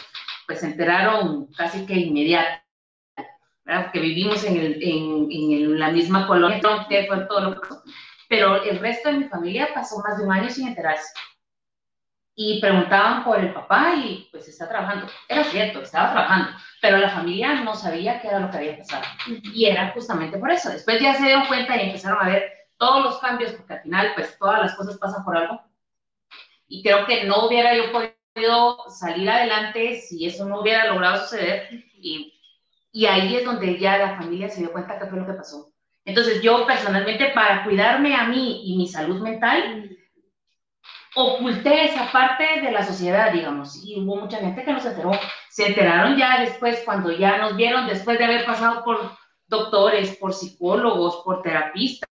pues 0.46 0.60
se 0.60 0.66
enteraron 0.66 1.46
casi 1.56 1.86
que 1.86 1.94
inmediato, 1.94 2.60
¿verdad? 3.64 3.84
Porque 3.84 4.00
vivimos 4.00 4.42
en, 4.42 4.56
el, 4.56 4.82
en, 4.82 5.28
en 5.30 5.78
la 5.78 5.92
misma 5.92 6.26
colonia, 6.26 6.60
fue 7.06 7.26
todo 7.28 7.40
lo 7.40 7.60
que. 7.60 7.68
Pero 8.28 8.64
el 8.64 8.80
resto 8.80 9.10
de 9.10 9.18
mi 9.18 9.24
familia 9.28 9.68
pasó 9.72 10.00
más 10.00 10.18
de 10.18 10.24
un 10.24 10.32
año 10.32 10.50
sin 10.50 10.66
enterarse 10.66 11.12
y 12.42 12.58
preguntaban 12.58 13.22
por 13.22 13.38
el 13.38 13.52
papá 13.52 13.92
y 13.96 14.26
pues 14.30 14.48
está 14.48 14.66
trabajando. 14.66 15.06
Era 15.28 15.44
cierto, 15.44 15.82
estaba 15.82 16.12
trabajando, 16.12 16.48
pero 16.80 16.96
la 16.96 17.10
familia 17.10 17.52
no 17.56 17.74
sabía 17.74 18.18
qué 18.18 18.28
era 18.28 18.40
lo 18.40 18.50
que 18.50 18.56
había 18.56 18.78
pasado. 18.78 19.02
Y 19.52 19.66
era 19.66 19.90
justamente 19.90 20.38
por 20.38 20.50
eso. 20.50 20.70
Después 20.70 21.02
ya 21.02 21.12
se 21.12 21.24
dieron 21.24 21.44
cuenta 21.48 21.76
y 21.76 21.88
empezaron 21.88 22.18
a 22.18 22.30
ver 22.30 22.50
todos 22.78 23.04
los 23.04 23.18
cambios, 23.18 23.52
porque 23.52 23.74
al 23.74 23.82
final 23.82 24.12
pues 24.14 24.38
todas 24.38 24.58
las 24.58 24.74
cosas 24.74 24.96
pasan 24.96 25.22
por 25.22 25.36
algo. 25.36 25.60
Y 26.66 26.82
creo 26.82 27.04
que 27.04 27.24
no 27.24 27.46
hubiera 27.46 27.76
yo 27.76 27.92
podido 27.92 28.88
salir 28.88 29.28
adelante 29.28 30.00
si 30.00 30.24
eso 30.24 30.46
no 30.46 30.62
hubiera 30.62 30.86
logrado 30.86 31.20
suceder. 31.20 31.68
Y, 31.92 32.40
y 32.90 33.04
ahí 33.04 33.36
es 33.36 33.44
donde 33.44 33.78
ya 33.78 33.98
la 33.98 34.16
familia 34.16 34.48
se 34.48 34.60
dio 34.60 34.72
cuenta 34.72 34.98
qué 34.98 35.04
fue 35.04 35.18
lo 35.18 35.26
que 35.26 35.34
pasó. 35.34 35.74
Entonces 36.06 36.40
yo 36.40 36.66
personalmente 36.66 37.32
para 37.34 37.64
cuidarme 37.64 38.14
a 38.14 38.24
mí 38.24 38.62
y 38.64 38.78
mi 38.78 38.88
salud 38.88 39.20
mental, 39.20 39.89
oculté 41.14 41.86
esa 41.86 42.10
parte 42.10 42.60
de 42.60 42.70
la 42.70 42.84
sociedad, 42.84 43.32
digamos, 43.32 43.84
y 43.84 44.00
hubo 44.00 44.16
mucha 44.16 44.38
gente 44.38 44.64
que 44.64 44.72
no 44.72 44.80
se 44.80 44.88
enteró. 44.88 45.12
Se 45.48 45.66
enteraron 45.66 46.16
ya 46.16 46.40
después, 46.40 46.82
cuando 46.84 47.10
ya 47.10 47.38
nos 47.38 47.56
vieron, 47.56 47.86
después 47.86 48.18
de 48.18 48.24
haber 48.24 48.46
pasado 48.46 48.84
por 48.84 49.16
doctores, 49.46 50.16
por 50.16 50.32
psicólogos, 50.32 51.22
por 51.24 51.42
terapistas, 51.42 52.08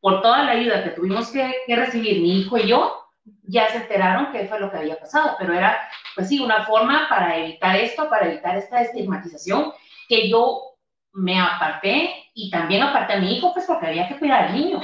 por 0.00 0.20
toda 0.20 0.44
la 0.44 0.52
ayuda 0.52 0.82
que 0.82 0.90
tuvimos 0.90 1.30
que, 1.30 1.54
recibir 1.68 2.20
mi 2.20 2.40
hijo 2.40 2.58
y 2.58 2.68
yo, 2.68 3.06
ya 3.44 3.68
se 3.68 3.78
enteraron 3.78 4.32
qué 4.32 4.46
fue 4.46 4.60
lo 4.60 4.70
que 4.70 4.78
había 4.78 4.98
pasado, 4.98 5.36
pero 5.38 5.54
era, 5.54 5.88
pues 6.14 6.28
sí, 6.28 6.40
una 6.40 6.64
forma 6.66 7.06
para 7.08 7.38
evitar 7.38 7.76
esto, 7.76 8.10
para 8.10 8.26
evitar 8.26 8.56
esta 8.56 8.82
estigmatización, 8.82 9.72
que 10.08 10.28
yo 10.28 10.74
me 11.12 11.40
aparté 11.40 12.30
y 12.34 12.50
también 12.50 12.82
aparté 12.82 13.14
a 13.14 13.20
mi 13.20 13.36
hijo, 13.36 13.54
pues 13.54 13.64
porque 13.66 13.86
había 13.86 14.08
que 14.08 14.18
cuidar 14.18 14.44
al 14.44 14.54
niño 14.54 14.82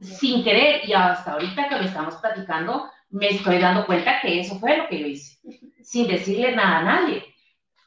sin 0.00 0.44
querer 0.44 0.82
y 0.88 0.92
hasta 0.92 1.32
ahorita 1.32 1.68
que 1.68 1.76
lo 1.76 1.82
estamos 1.82 2.16
platicando, 2.16 2.90
me 3.10 3.28
estoy 3.28 3.58
dando 3.58 3.86
cuenta 3.86 4.20
que 4.20 4.40
eso 4.40 4.58
fue 4.58 4.76
lo 4.76 4.88
que 4.88 4.98
yo 4.98 5.06
hice, 5.06 5.38
sin 5.82 6.06
decirle 6.06 6.54
nada 6.54 6.78
a 6.78 6.84
nadie. 6.84 7.24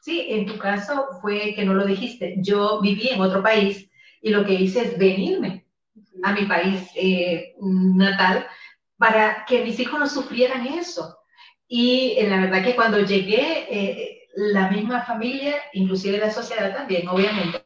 Sí, 0.00 0.26
en 0.30 0.46
tu 0.46 0.58
caso 0.58 1.08
fue 1.20 1.54
que 1.54 1.64
no 1.64 1.74
lo 1.74 1.84
dijiste. 1.84 2.36
Yo 2.38 2.80
viví 2.80 3.08
en 3.08 3.20
otro 3.20 3.42
país 3.42 3.90
y 4.22 4.30
lo 4.30 4.44
que 4.44 4.54
hice 4.54 4.80
es 4.82 4.98
venirme 4.98 5.66
a 6.22 6.32
mi 6.32 6.46
país 6.46 6.90
eh, 6.94 7.54
natal 7.60 8.46
para 8.96 9.44
que 9.46 9.62
mis 9.64 9.78
hijos 9.78 10.00
no 10.00 10.06
sufrieran 10.06 10.66
eso. 10.66 11.18
Y 11.68 12.16
eh, 12.18 12.28
la 12.28 12.40
verdad 12.40 12.64
que 12.64 12.74
cuando 12.74 13.00
llegué, 13.00 13.66
eh, 13.70 14.20
la 14.34 14.70
misma 14.70 15.02
familia, 15.02 15.56
inclusive 15.72 16.18
la 16.18 16.30
sociedad 16.30 16.74
también, 16.74 17.08
obviamente, 17.08 17.62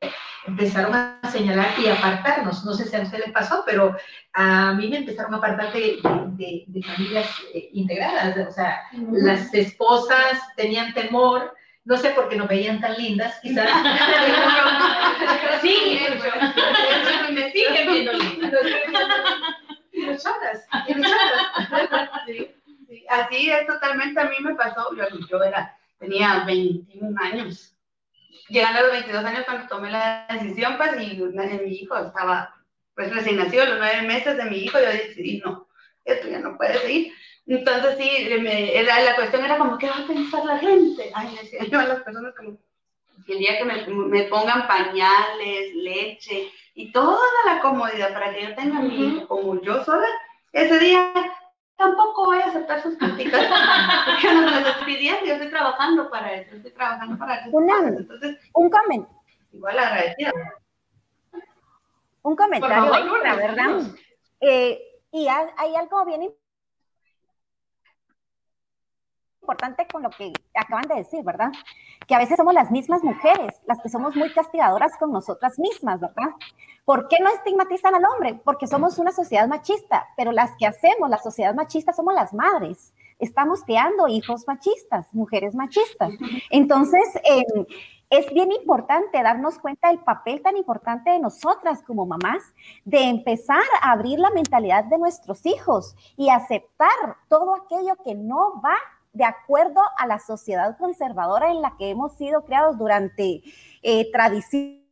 empezaron 0.46 0.94
a 0.94 1.20
señalar 1.30 1.74
y 1.78 1.88
apartarnos. 1.88 2.64
No 2.64 2.74
sé 2.74 2.84
si 2.84 2.96
a 2.96 3.00
ustedes 3.00 3.26
les 3.26 3.34
pasó, 3.34 3.62
pero 3.66 3.96
a 4.32 4.72
mí 4.74 4.88
me 4.88 4.98
empezaron 4.98 5.34
a 5.34 5.38
apartar 5.38 5.72
de, 5.72 5.98
de, 6.66 6.82
familias 6.82 7.28
eh, 7.54 7.70
integradas. 7.72 8.36
O 8.48 8.52
sea, 8.52 8.82
las 9.12 9.52
esposas 9.54 10.40
tenían 10.56 10.92
temor, 10.94 11.54
no 11.84 11.96
sé 11.96 12.10
por 12.10 12.28
qué 12.28 12.36
no 12.36 12.46
veían 12.46 12.80
tan 12.80 12.94
lindas, 12.94 13.38
quizás. 13.42 13.68
sí, 15.62 15.98
me 17.32 17.50
siguen 17.52 17.92
viendo 17.92 18.12
lindas. 18.12 18.60
Y 19.92 20.06
luchadas. 20.06 20.66
Sí, 22.26 22.48
sí, 22.88 23.04
así 23.08 23.50
es 23.50 23.66
totalmente, 23.66 24.20
a 24.20 24.24
mí 24.24 24.36
me 24.40 24.54
pasó, 24.54 24.94
yo, 24.96 25.04
yo 25.28 25.42
era, 25.42 25.76
tenía 25.98 26.44
21 26.44 27.16
años 27.20 27.73
llegando 28.48 28.80
a 28.80 28.82
los 28.82 28.92
22 28.92 29.24
años 29.24 29.44
cuando 29.44 29.68
tomé 29.68 29.90
la 29.90 30.26
decisión, 30.30 30.76
pues, 30.76 30.90
y 31.00 31.16
mi 31.16 31.70
hijo 31.76 31.96
estaba, 31.96 32.54
pues, 32.94 33.14
recién 33.14 33.36
nacido, 33.36 33.66
los 33.66 33.78
nueve 33.78 34.02
meses 34.02 34.36
de 34.36 34.44
mi 34.44 34.58
hijo, 34.58 34.78
yo 34.78 34.86
decidí, 34.86 35.40
no, 35.44 35.68
esto 36.04 36.28
ya 36.28 36.40
no 36.40 36.56
puede 36.56 36.78
seguir. 36.78 37.12
Entonces, 37.46 37.96
sí, 37.98 38.08
era, 38.10 39.00
la 39.00 39.16
cuestión 39.16 39.44
era 39.44 39.58
como, 39.58 39.76
¿qué 39.78 39.88
va 39.88 39.98
a 39.98 40.06
pensar 40.06 40.44
la 40.44 40.58
gente? 40.58 41.10
Ay, 41.14 41.36
decía 41.40 41.64
yo 41.64 41.80
a 41.80 41.84
las 41.84 42.02
personas 42.02 42.34
como, 42.34 42.58
el 43.26 43.38
día 43.38 43.58
que 43.58 43.64
me, 43.64 43.86
me, 43.86 44.22
pongan 44.24 44.66
pañales, 44.66 45.74
leche 45.74 46.50
y 46.74 46.92
toda 46.92 47.20
la 47.46 47.60
comodidad 47.60 48.12
para 48.12 48.34
que 48.34 48.42
yo 48.42 48.54
tenga 48.54 48.80
mi 48.80 49.06
hijo 49.06 49.28
como 49.28 49.60
yo 49.62 49.84
sola, 49.84 50.06
ese 50.52 50.78
día 50.78 51.12
tampoco 51.76 52.26
voy 52.26 52.38
a 52.38 52.46
aceptar 52.46 52.82
sus 52.82 52.96
críticas. 52.96 53.42
Porque 54.06 54.34
no 54.34 54.42
me 54.42 54.86
pidiendo, 54.86 55.24
yo 55.24 55.34
estoy 55.34 55.50
trabajando 55.50 56.10
para 56.10 56.34
eso, 56.34 56.56
estoy 56.56 56.72
trabajando 56.72 57.18
para 57.18 57.36
eso. 57.36 57.58
Entonces, 57.58 58.38
un 58.52 58.70
comentario. 58.70 59.20
Igual 59.52 59.78
agradecida. 59.78 60.32
Un 62.22 62.36
comentario, 62.36 63.22
la 63.22 63.36
verdad. 63.36 63.80
Eh, 64.40 64.80
y 65.12 65.28
hay 65.28 65.76
algo 65.76 66.04
bien 66.04 66.22
importante 66.22 66.43
con 69.90 70.02
lo 70.02 70.10
que 70.10 70.32
acaban 70.54 70.88
de 70.88 70.96
decir, 70.96 71.24
¿verdad? 71.24 71.52
Que 72.06 72.14
a 72.14 72.18
veces 72.18 72.36
somos 72.36 72.54
las 72.54 72.70
mismas 72.70 73.02
mujeres 73.02 73.62
las 73.66 73.80
que 73.80 73.88
somos 73.88 74.16
muy 74.16 74.32
castigadoras 74.32 74.96
con 74.98 75.12
nosotras 75.12 75.58
mismas, 75.58 76.00
¿verdad? 76.00 76.30
¿Por 76.84 77.08
qué 77.08 77.16
no 77.20 77.30
estigmatizan 77.30 77.94
al 77.94 78.04
hombre? 78.04 78.40
Porque 78.44 78.66
somos 78.66 78.98
una 78.98 79.12
sociedad 79.12 79.48
machista, 79.48 80.06
pero 80.16 80.32
las 80.32 80.50
que 80.58 80.66
hacemos 80.66 81.08
la 81.08 81.18
sociedad 81.18 81.54
machista 81.54 81.92
somos 81.92 82.14
las 82.14 82.32
madres. 82.32 82.92
estamos 83.20 83.62
creando 83.62 84.08
hijos 84.08 84.44
machistas, 84.46 85.06
mujeres 85.14 85.54
machistas. 85.54 86.12
Entonces, 86.50 87.04
em, 87.22 87.64
es 88.10 88.26
bien 88.34 88.52
importante 88.52 89.22
darnos 89.22 89.58
cuenta 89.58 89.88
del 89.88 90.00
papel 90.00 90.42
tan 90.42 90.56
importante 90.56 91.10
de 91.10 91.20
nosotras 91.20 91.82
como 91.82 92.06
mamás, 92.06 92.42
de 92.84 93.04
empezar 93.04 93.62
a 93.80 93.92
abrir 93.92 94.18
la 94.18 94.30
mentalidad 94.30 94.84
de 94.84 94.98
nuestros 94.98 95.46
hijos 95.46 95.96
y 96.16 96.28
aceptar 96.28 97.16
todo 97.28 97.54
aquello 97.54 97.96
que 98.04 98.14
no 98.14 98.60
va 98.60 98.76
de 99.14 99.24
acuerdo 99.24 99.80
a 99.96 100.06
la 100.06 100.18
sociedad 100.18 100.76
conservadora 100.76 101.50
en 101.50 101.62
la 101.62 101.76
que 101.78 101.90
hemos 101.90 102.16
sido 102.16 102.44
creados 102.44 102.76
durante 102.76 103.42
eh, 103.82 104.12
tradición 104.12 104.84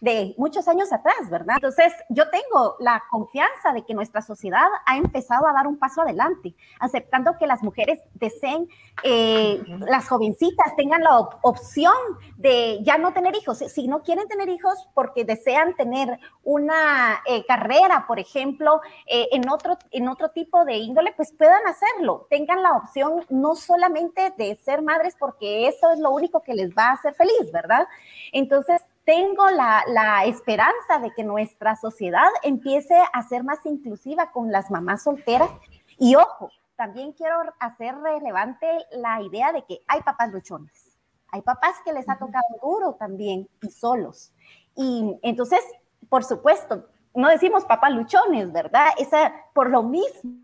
de 0.00 0.34
muchos 0.38 0.66
años 0.66 0.92
atrás, 0.92 1.28
¿verdad? 1.30 1.56
Entonces, 1.56 1.92
yo 2.08 2.30
tengo 2.30 2.76
la 2.80 3.04
confianza 3.10 3.72
de 3.74 3.84
que 3.84 3.94
nuestra 3.94 4.22
sociedad 4.22 4.66
ha 4.86 4.96
empezado 4.96 5.46
a 5.46 5.52
dar 5.52 5.66
un 5.66 5.78
paso 5.78 6.02
adelante, 6.02 6.54
aceptando 6.78 7.36
que 7.38 7.46
las 7.46 7.62
mujeres 7.62 8.00
deseen, 8.14 8.68
eh, 9.04 9.62
las 9.80 10.08
jovencitas 10.08 10.74
tengan 10.76 11.02
la 11.02 11.18
opción 11.42 11.92
de 12.36 12.78
ya 12.82 12.96
no 12.96 13.12
tener 13.12 13.34
hijos. 13.36 13.58
Si 13.58 13.88
no 13.88 14.02
quieren 14.02 14.26
tener 14.26 14.48
hijos 14.48 14.88
porque 14.94 15.24
desean 15.24 15.74
tener 15.76 16.18
una 16.44 17.20
eh, 17.26 17.44
carrera, 17.46 18.06
por 18.06 18.18
ejemplo, 18.18 18.80
eh, 19.06 19.28
en, 19.32 19.48
otro, 19.50 19.76
en 19.90 20.08
otro 20.08 20.30
tipo 20.30 20.64
de 20.64 20.76
índole, 20.76 21.12
pues 21.14 21.32
puedan 21.32 21.66
hacerlo. 21.66 22.26
Tengan 22.30 22.62
la 22.62 22.72
opción 22.72 23.24
no 23.28 23.54
solamente 23.54 24.32
de 24.38 24.56
ser 24.56 24.80
madres 24.82 25.14
porque 25.18 25.68
eso 25.68 25.90
es 25.92 25.98
lo 25.98 26.10
único 26.10 26.40
que 26.40 26.54
les 26.54 26.70
va 26.70 26.88
a 26.88 26.92
hacer 26.92 27.14
feliz, 27.14 27.52
¿verdad? 27.52 27.86
Entonces, 28.32 28.80
tengo 29.10 29.50
la, 29.50 30.24
esperanza 30.26 31.00
de 31.02 31.10
que 31.10 31.24
nuestra 31.24 31.74
sociedad 31.74 32.28
empiece 32.44 32.94
a 33.12 33.22
ser 33.24 33.42
más 33.42 33.58
inclusiva 33.66 34.30
con 34.30 34.52
las 34.52 34.70
mamás 34.70 35.02
solteras. 35.02 35.50
Y 35.98 36.14
ojo, 36.14 36.48
también 36.76 37.12
quiero 37.14 37.34
hacer 37.58 37.96
relevante 37.96 38.68
la 38.92 39.20
idea 39.20 39.50
de 39.52 39.64
que 39.64 39.80
hay 39.88 40.00
papás 40.02 40.30
luchones. 40.30 40.96
Hay 41.32 41.42
papás 41.42 41.74
que 41.84 41.92
les 41.92 42.08
ha 42.08 42.18
tocado 42.18 42.46
duro 42.62 42.94
también 43.00 43.48
y 43.60 43.70
solos. 43.70 44.32
Y 44.76 45.18
entonces, 45.22 45.60
por 46.08 46.22
supuesto, 46.22 46.86
no 47.12 47.30
decimos 47.30 47.64
papás 47.64 47.92
luchones, 47.92 48.52
¿verdad? 48.52 48.90
Esa 48.96 49.32
por 49.52 49.70
lo 49.70 49.82
mismo 49.82 50.38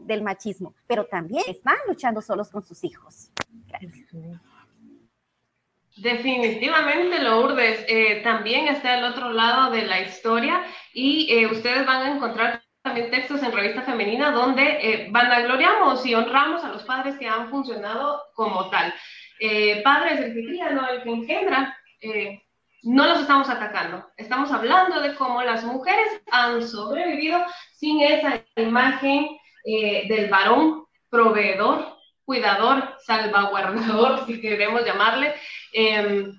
del 0.00 0.22
machismo, 0.22 0.74
pero 0.86 1.06
también 1.06 1.42
están 1.48 1.76
luchando 1.88 2.20
solos 2.20 2.50
con 2.50 2.62
sus 2.62 2.84
hijos. 2.84 3.30
Gracias. 3.66 4.14
Definitivamente, 5.96 7.20
Lourdes, 7.20 7.84
eh, 7.86 8.20
también 8.24 8.66
está 8.66 8.94
al 8.94 9.04
otro 9.04 9.32
lado 9.32 9.70
de 9.70 9.82
la 9.82 10.00
historia 10.00 10.60
y 10.92 11.32
eh, 11.32 11.46
ustedes 11.46 11.86
van 11.86 12.02
a 12.02 12.16
encontrar 12.16 12.62
también 12.82 13.12
textos 13.12 13.40
en 13.44 13.52
Revista 13.52 13.82
Femenina 13.82 14.32
donde 14.32 14.62
eh, 14.62 15.08
vanagloriamos 15.10 16.04
y 16.04 16.14
honramos 16.16 16.64
a 16.64 16.70
los 16.70 16.82
padres 16.82 17.16
que 17.16 17.28
han 17.28 17.48
funcionado 17.48 18.20
como 18.34 18.68
tal. 18.70 18.92
Eh, 19.38 19.82
padres, 19.84 20.18
el 20.18 20.34
que 20.34 20.44
cría, 20.44 20.70
no 20.70 20.88
el 20.88 21.02
que 21.04 21.10
engendra, 21.10 21.78
no 22.82 23.06
los 23.06 23.20
estamos 23.20 23.48
atacando. 23.48 24.04
Estamos 24.16 24.50
hablando 24.50 25.00
de 25.00 25.14
cómo 25.14 25.42
las 25.42 25.64
mujeres 25.64 26.22
han 26.30 26.60
sobrevivido 26.66 27.38
sin 27.72 28.02
esa 28.02 28.42
imagen 28.56 29.28
del 29.64 30.28
varón 30.28 30.84
proveedor, 31.08 31.93
cuidador, 32.24 32.96
salvaguardador, 33.04 34.24
si 34.26 34.40
queremos 34.40 34.84
llamarle, 34.84 35.34
Em, 35.74 36.38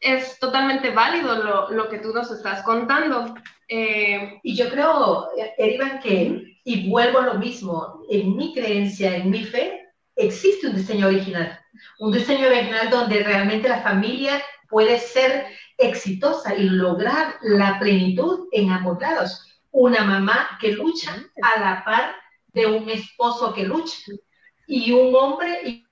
es 0.00 0.38
totalmente 0.38 0.90
válido 0.90 1.36
lo, 1.36 1.70
lo, 1.70 1.88
que 1.90 1.98
tú 1.98 2.12
nos 2.12 2.30
estás 2.30 2.62
contando. 2.62 3.34
Eh, 3.68 4.40
y 4.42 4.56
yo 4.56 4.70
creo, 4.70 5.28
Erivan, 5.58 6.00
que, 6.00 6.58
y 6.64 6.88
vuelvo 6.88 7.18
a 7.18 7.26
lo 7.26 7.34
mismo, 7.34 8.02
en 8.08 8.34
mi 8.34 8.54
creencia, 8.54 9.14
en 9.16 9.30
mi 9.30 9.44
fe, 9.44 9.88
existe 10.16 10.68
un 10.68 10.76
diseño 10.76 11.08
original. 11.08 11.60
Un 11.98 12.12
diseño 12.12 12.46
original 12.46 12.88
donde 12.88 13.22
realmente 13.22 13.68
la 13.68 13.82
familia 13.82 14.42
puede 14.70 14.98
ser 14.98 15.46
exitosa 15.76 16.54
y 16.54 16.70
lograr 16.70 17.36
la 17.42 17.78
plenitud 17.78 18.48
en 18.52 18.70
ambos 18.70 18.98
lados. 19.00 19.60
Una 19.70 20.02
mamá 20.02 20.56
que 20.60 20.72
lucha 20.72 21.14
a 21.42 21.60
la 21.60 21.84
par 21.84 22.14
de 22.54 22.66
un 22.66 22.88
esposo 22.88 23.52
que 23.52 23.64
lucha 23.64 23.96
y 24.66 24.92
un 24.92 25.14
hombre 25.14 25.84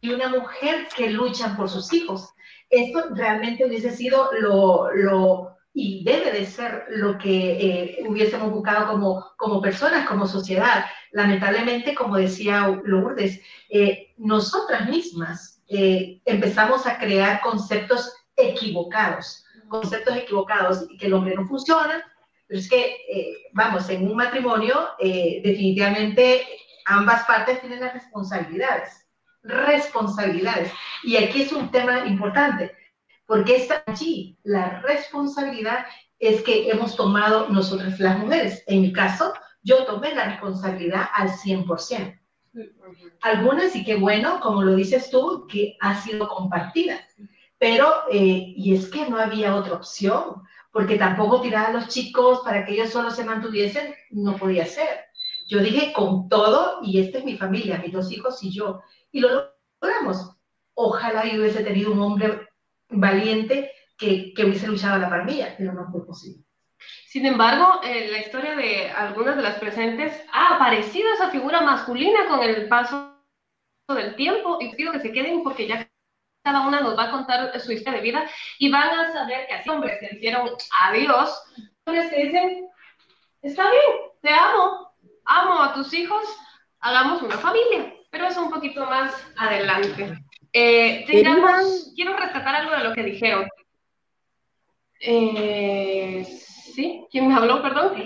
y 0.00 0.10
una 0.10 0.28
mujer 0.28 0.88
que 0.94 1.10
luchan 1.10 1.56
por 1.56 1.68
sus 1.68 1.92
hijos. 1.92 2.30
Esto 2.70 3.08
realmente 3.14 3.64
hubiese 3.64 3.90
sido 3.90 4.30
lo, 4.32 4.92
lo 4.92 5.54
y 5.76 6.04
debe 6.04 6.30
de 6.30 6.46
ser 6.46 6.84
lo 6.88 7.18
que 7.18 7.98
eh, 7.98 8.04
hubiésemos 8.06 8.52
buscado 8.52 8.92
como, 8.92 9.32
como 9.36 9.60
personas, 9.60 10.06
como 10.06 10.26
sociedad. 10.26 10.84
Lamentablemente, 11.10 11.96
como 11.96 12.16
decía 12.16 12.80
Lourdes, 12.84 13.40
eh, 13.70 14.14
nosotras 14.16 14.88
mismas 14.88 15.62
eh, 15.68 16.20
empezamos 16.24 16.86
a 16.86 16.96
crear 16.96 17.40
conceptos 17.40 18.14
equivocados, 18.36 19.44
conceptos 19.68 20.16
equivocados 20.16 20.86
y 20.88 20.96
que 20.96 21.06
el 21.06 21.14
hombre 21.14 21.34
no 21.34 21.44
funciona, 21.44 22.04
pero 22.46 22.60
es 22.60 22.68
que, 22.68 23.48
vamos, 23.52 23.88
en 23.88 24.06
un 24.06 24.16
matrimonio 24.16 24.90
definitivamente 25.00 26.42
ambas 26.84 27.24
partes 27.24 27.60
tienen 27.60 27.80
las 27.80 27.94
responsabilidades 27.94 29.04
responsabilidades. 29.44 30.72
Y 31.02 31.16
aquí 31.16 31.42
es 31.42 31.52
un 31.52 31.70
tema 31.70 32.06
importante, 32.06 32.72
porque 33.26 33.56
está 33.56 33.82
allí. 33.86 34.38
La 34.42 34.80
responsabilidad 34.80 35.86
es 36.18 36.42
que 36.42 36.70
hemos 36.70 36.96
tomado 36.96 37.48
nosotras 37.48 38.00
las 38.00 38.18
mujeres. 38.18 38.64
En 38.66 38.82
mi 38.82 38.92
caso, 38.92 39.32
yo 39.62 39.84
tomé 39.84 40.14
la 40.14 40.24
responsabilidad 40.24 41.08
al 41.14 41.30
100%. 41.30 42.20
Algunas, 43.22 43.74
y 43.74 43.84
qué 43.84 43.96
bueno, 43.96 44.40
como 44.40 44.62
lo 44.62 44.74
dices 44.74 45.10
tú, 45.10 45.46
que 45.48 45.76
ha 45.80 46.00
sido 46.00 46.28
compartida. 46.28 47.00
Pero, 47.58 47.92
eh, 48.10 48.54
y 48.56 48.74
es 48.74 48.88
que 48.88 49.08
no 49.08 49.18
había 49.18 49.56
otra 49.56 49.74
opción, 49.74 50.42
porque 50.70 50.96
tampoco 50.96 51.40
tirar 51.40 51.66
a 51.66 51.72
los 51.72 51.88
chicos 51.88 52.40
para 52.44 52.64
que 52.64 52.74
ellos 52.74 52.90
solo 52.90 53.10
se 53.10 53.24
mantuviesen, 53.24 53.94
no 54.10 54.36
podía 54.36 54.66
ser. 54.66 55.03
Yo 55.46 55.60
dije 55.60 55.92
con 55.92 56.28
todo, 56.28 56.80
y 56.82 57.00
esta 57.00 57.18
es 57.18 57.24
mi 57.24 57.36
familia, 57.36 57.78
mis 57.78 57.92
dos 57.92 58.10
hijos 58.12 58.42
y 58.42 58.52
yo 58.52 58.80
y 59.12 59.20
lo 59.20 59.52
logramos. 59.80 60.36
Ojalá 60.74 61.24
yo 61.24 61.40
hubiese 61.40 61.62
tenido 61.62 61.92
un 61.92 62.00
hombre 62.00 62.48
valiente 62.88 63.70
que, 63.96 64.32
que 64.34 64.44
hubiese 64.44 64.66
luchado 64.66 64.94
a 64.94 64.98
la 64.98 65.08
par 65.08 65.26
pero 65.56 65.72
no 65.72 65.90
fue 65.90 66.04
posible. 66.04 66.44
Sin 67.06 67.26
embargo, 67.26 67.80
en 67.84 68.12
la 68.12 68.18
historia 68.18 68.56
de 68.56 68.90
algunas 68.90 69.36
de 69.36 69.42
las 69.42 69.58
presentes 69.58 70.20
ha 70.32 70.56
aparecido 70.56 71.12
esa 71.12 71.30
figura 71.30 71.60
masculina 71.60 72.26
con 72.28 72.42
el 72.42 72.68
paso 72.68 73.14
del 73.88 74.16
tiempo 74.16 74.58
y 74.60 74.74
pido 74.74 74.92
que 74.92 75.00
se 75.00 75.12
queden 75.12 75.42
porque 75.42 75.68
ya 75.68 75.88
cada 76.42 76.66
una 76.66 76.80
nos 76.80 76.98
va 76.98 77.04
a 77.04 77.10
contar 77.10 77.58
su 77.60 77.72
historia 77.72 78.00
de 78.00 78.04
vida 78.04 78.28
y 78.58 78.70
van 78.70 78.90
a 78.90 79.12
saber 79.12 79.46
que 79.46 79.54
así 79.54 79.70
hombres 79.70 79.98
que 80.00 80.16
dijeron 80.16 80.50
adiós, 80.82 81.42
hombres 81.86 82.10
que 82.10 82.24
dicen, 82.24 82.68
está 83.42 83.70
bien, 83.70 84.10
te 84.20 84.30
amo, 84.30 84.93
amo 85.24 85.62
a 85.62 85.74
tus 85.74 85.92
hijos, 85.94 86.22
hagamos 86.80 87.22
una 87.22 87.38
familia 87.38 87.94
pero 88.14 88.28
es 88.28 88.36
un 88.36 88.48
poquito 88.48 88.86
más 88.86 89.12
adelante. 89.36 90.16
Eh, 90.52 91.04
quiero 91.04 92.16
rescatar 92.16 92.54
algo 92.54 92.76
de 92.76 92.84
lo 92.84 92.94
que 92.94 93.02
dijeron. 93.02 93.48
Eh, 95.00 96.24
¿Sí? 96.24 97.04
¿Quién 97.10 97.26
me 97.26 97.34
habló, 97.34 97.60
perdón? 97.60 98.04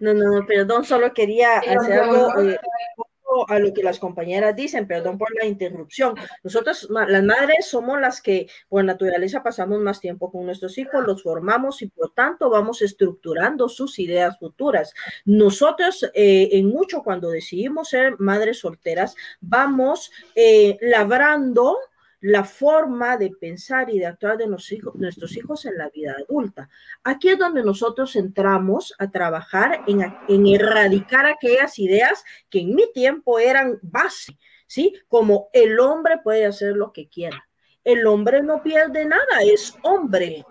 No, 0.00 0.12
no, 0.12 0.46
perdón, 0.46 0.84
solo 0.84 1.12
quería 1.14 1.58
hacer 1.58 2.00
algo 2.00 2.28
a 3.48 3.58
lo 3.58 3.72
que 3.72 3.82
las 3.82 3.98
compañeras 3.98 4.56
dicen, 4.56 4.86
perdón 4.86 5.18
por 5.18 5.28
la 5.38 5.46
interrupción. 5.46 6.14
Nosotros, 6.42 6.88
las 6.90 7.22
madres, 7.22 7.66
somos 7.66 8.00
las 8.00 8.22
que 8.22 8.48
por 8.68 8.84
naturaleza 8.84 9.42
pasamos 9.42 9.80
más 9.80 10.00
tiempo 10.00 10.30
con 10.30 10.46
nuestros 10.46 10.78
hijos, 10.78 11.04
los 11.06 11.22
formamos 11.22 11.82
y 11.82 11.88
por 11.88 12.12
tanto 12.14 12.50
vamos 12.50 12.82
estructurando 12.82 13.68
sus 13.68 13.98
ideas 13.98 14.38
futuras. 14.38 14.94
Nosotros, 15.24 16.04
eh, 16.14 16.48
en 16.52 16.68
mucho, 16.68 17.02
cuando 17.02 17.30
decidimos 17.30 17.90
ser 17.90 18.14
madres 18.18 18.60
solteras, 18.60 19.14
vamos 19.40 20.10
eh, 20.34 20.78
labrando 20.80 21.76
la 22.20 22.44
forma 22.44 23.16
de 23.16 23.30
pensar 23.30 23.90
y 23.90 23.98
de 23.98 24.06
actuar 24.06 24.36
de 24.36 24.46
nuestros 24.48 25.36
hijos 25.36 25.64
en 25.66 25.78
la 25.78 25.88
vida 25.90 26.16
adulta. 26.18 26.68
Aquí 27.04 27.28
es 27.28 27.38
donde 27.38 27.62
nosotros 27.62 28.16
entramos 28.16 28.94
a 28.98 29.10
trabajar 29.10 29.84
en, 29.86 30.00
en 30.28 30.46
erradicar 30.46 31.26
aquellas 31.26 31.78
ideas 31.78 32.24
que 32.50 32.60
en 32.60 32.74
mi 32.74 32.90
tiempo 32.92 33.38
eran 33.38 33.78
base, 33.82 34.36
¿sí? 34.66 34.94
Como 35.06 35.48
el 35.52 35.78
hombre 35.78 36.18
puede 36.22 36.44
hacer 36.44 36.74
lo 36.74 36.92
que 36.92 37.08
quiera. 37.08 37.48
El 37.84 38.06
hombre 38.06 38.42
no 38.42 38.62
pierde 38.62 39.04
nada, 39.04 39.42
es 39.42 39.74
hombre. 39.82 40.44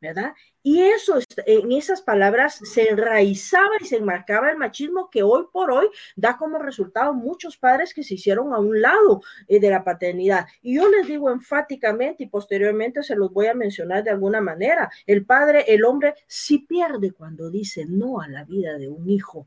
¿verdad? 0.00 0.32
Y 0.62 0.82
eso, 0.82 1.18
en 1.46 1.72
esas 1.72 2.02
palabras 2.02 2.60
se 2.62 2.90
enraizaba 2.90 3.76
y 3.80 3.86
se 3.86 3.96
enmarcaba 3.96 4.50
el 4.50 4.58
machismo 4.58 5.08
que 5.08 5.22
hoy 5.22 5.44
por 5.52 5.70
hoy 5.70 5.88
da 6.16 6.36
como 6.36 6.58
resultado 6.58 7.14
muchos 7.14 7.56
padres 7.56 7.94
que 7.94 8.02
se 8.02 8.14
hicieron 8.14 8.52
a 8.52 8.58
un 8.58 8.80
lado 8.80 9.22
eh, 9.46 9.60
de 9.60 9.70
la 9.70 9.84
paternidad. 9.84 10.46
Y 10.60 10.76
yo 10.76 10.88
les 10.88 11.06
digo 11.06 11.30
enfáticamente 11.30 12.24
y 12.24 12.28
posteriormente 12.28 13.02
se 13.02 13.14
los 13.14 13.32
voy 13.32 13.46
a 13.46 13.54
mencionar 13.54 14.02
de 14.02 14.10
alguna 14.10 14.40
manera, 14.40 14.90
el 15.06 15.24
padre, 15.24 15.64
el 15.68 15.84
hombre 15.84 16.14
sí 16.26 16.58
pierde 16.58 17.12
cuando 17.12 17.50
dice 17.50 17.86
no 17.86 18.20
a 18.20 18.28
la 18.28 18.44
vida 18.44 18.76
de 18.78 18.88
un 18.88 19.08
hijo. 19.08 19.46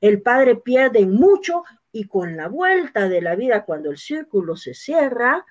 El 0.00 0.22
padre 0.22 0.56
pierde 0.56 1.06
mucho 1.06 1.64
y 1.92 2.08
con 2.08 2.36
la 2.36 2.48
vuelta 2.48 3.08
de 3.08 3.20
la 3.20 3.36
vida, 3.36 3.64
cuando 3.64 3.90
el 3.90 3.98
círculo 3.98 4.56
se 4.56 4.74
cierra, 4.74 5.44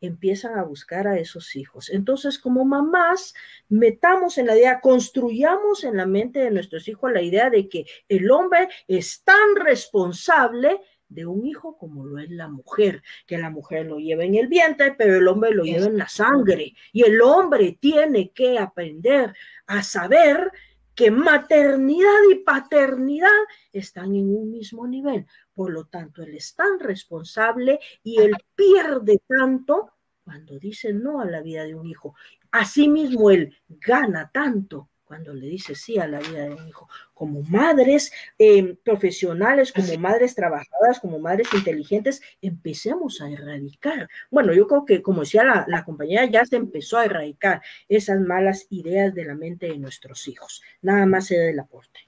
empiezan 0.00 0.58
a 0.58 0.64
buscar 0.64 1.06
a 1.06 1.18
esos 1.18 1.56
hijos. 1.56 1.90
Entonces, 1.90 2.38
como 2.38 2.64
mamás, 2.64 3.34
metamos 3.68 4.38
en 4.38 4.46
la 4.46 4.56
idea, 4.56 4.80
construyamos 4.80 5.84
en 5.84 5.96
la 5.96 6.06
mente 6.06 6.40
de 6.40 6.50
nuestros 6.50 6.86
hijos 6.88 7.12
la 7.12 7.22
idea 7.22 7.50
de 7.50 7.68
que 7.68 7.86
el 8.08 8.30
hombre 8.30 8.68
es 8.88 9.22
tan 9.22 9.56
responsable 9.56 10.80
de 11.08 11.24
un 11.24 11.46
hijo 11.46 11.78
como 11.78 12.04
lo 12.04 12.18
es 12.18 12.30
la 12.30 12.48
mujer, 12.48 13.02
que 13.26 13.38
la 13.38 13.50
mujer 13.50 13.86
lo 13.86 13.98
lleva 13.98 14.24
en 14.24 14.34
el 14.34 14.48
vientre, 14.48 14.94
pero 14.96 15.16
el 15.16 15.28
hombre 15.28 15.52
lo 15.52 15.62
lleva 15.62 15.86
en 15.86 15.98
la 15.98 16.08
sangre. 16.08 16.74
Y 16.92 17.04
el 17.04 17.20
hombre 17.22 17.78
tiene 17.80 18.32
que 18.32 18.58
aprender 18.58 19.34
a 19.66 19.82
saber 19.82 20.50
que 20.96 21.10
maternidad 21.10 22.22
y 22.32 22.36
paternidad 22.36 23.28
están 23.70 24.16
en 24.16 24.34
un 24.34 24.50
mismo 24.50 24.86
nivel. 24.88 25.26
Por 25.54 25.70
lo 25.70 25.84
tanto, 25.84 26.22
él 26.22 26.34
es 26.34 26.54
tan 26.54 26.80
responsable 26.80 27.78
y 28.02 28.18
él 28.18 28.32
pierde 28.54 29.20
tanto 29.28 29.92
cuando 30.24 30.58
dice 30.58 30.92
no 30.92 31.20
a 31.20 31.26
la 31.26 31.42
vida 31.42 31.64
de 31.64 31.74
un 31.74 31.86
hijo. 31.86 32.14
Asimismo, 32.50 33.30
él 33.30 33.54
gana 33.68 34.30
tanto 34.32 34.88
cuando 35.06 35.32
le 35.32 35.46
dice 35.46 35.74
sí 35.74 35.98
a 35.98 36.06
la 36.06 36.18
vida 36.18 36.42
de 36.42 36.54
un 36.54 36.68
hijo. 36.68 36.88
Como 37.14 37.42
madres 37.42 38.12
eh, 38.38 38.76
profesionales, 38.84 39.72
como 39.72 39.96
madres 39.98 40.34
trabajadoras, 40.34 41.00
como 41.00 41.18
madres 41.18 41.48
inteligentes, 41.54 42.20
empecemos 42.42 43.20
a 43.20 43.30
erradicar. 43.30 44.08
Bueno, 44.30 44.52
yo 44.52 44.66
creo 44.66 44.84
que, 44.84 45.02
como 45.02 45.20
decía 45.20 45.44
la, 45.44 45.64
la 45.68 45.84
compañera, 45.84 46.26
ya 46.26 46.44
se 46.44 46.56
empezó 46.56 46.98
a 46.98 47.04
erradicar 47.04 47.62
esas 47.88 48.20
malas 48.20 48.66
ideas 48.70 49.14
de 49.14 49.24
la 49.24 49.34
mente 49.34 49.66
de 49.66 49.78
nuestros 49.78 50.26
hijos. 50.28 50.62
Nada 50.82 51.06
más 51.06 51.26
se 51.26 51.38
da 51.38 51.48
el 51.48 51.58
aporte. 51.58 52.00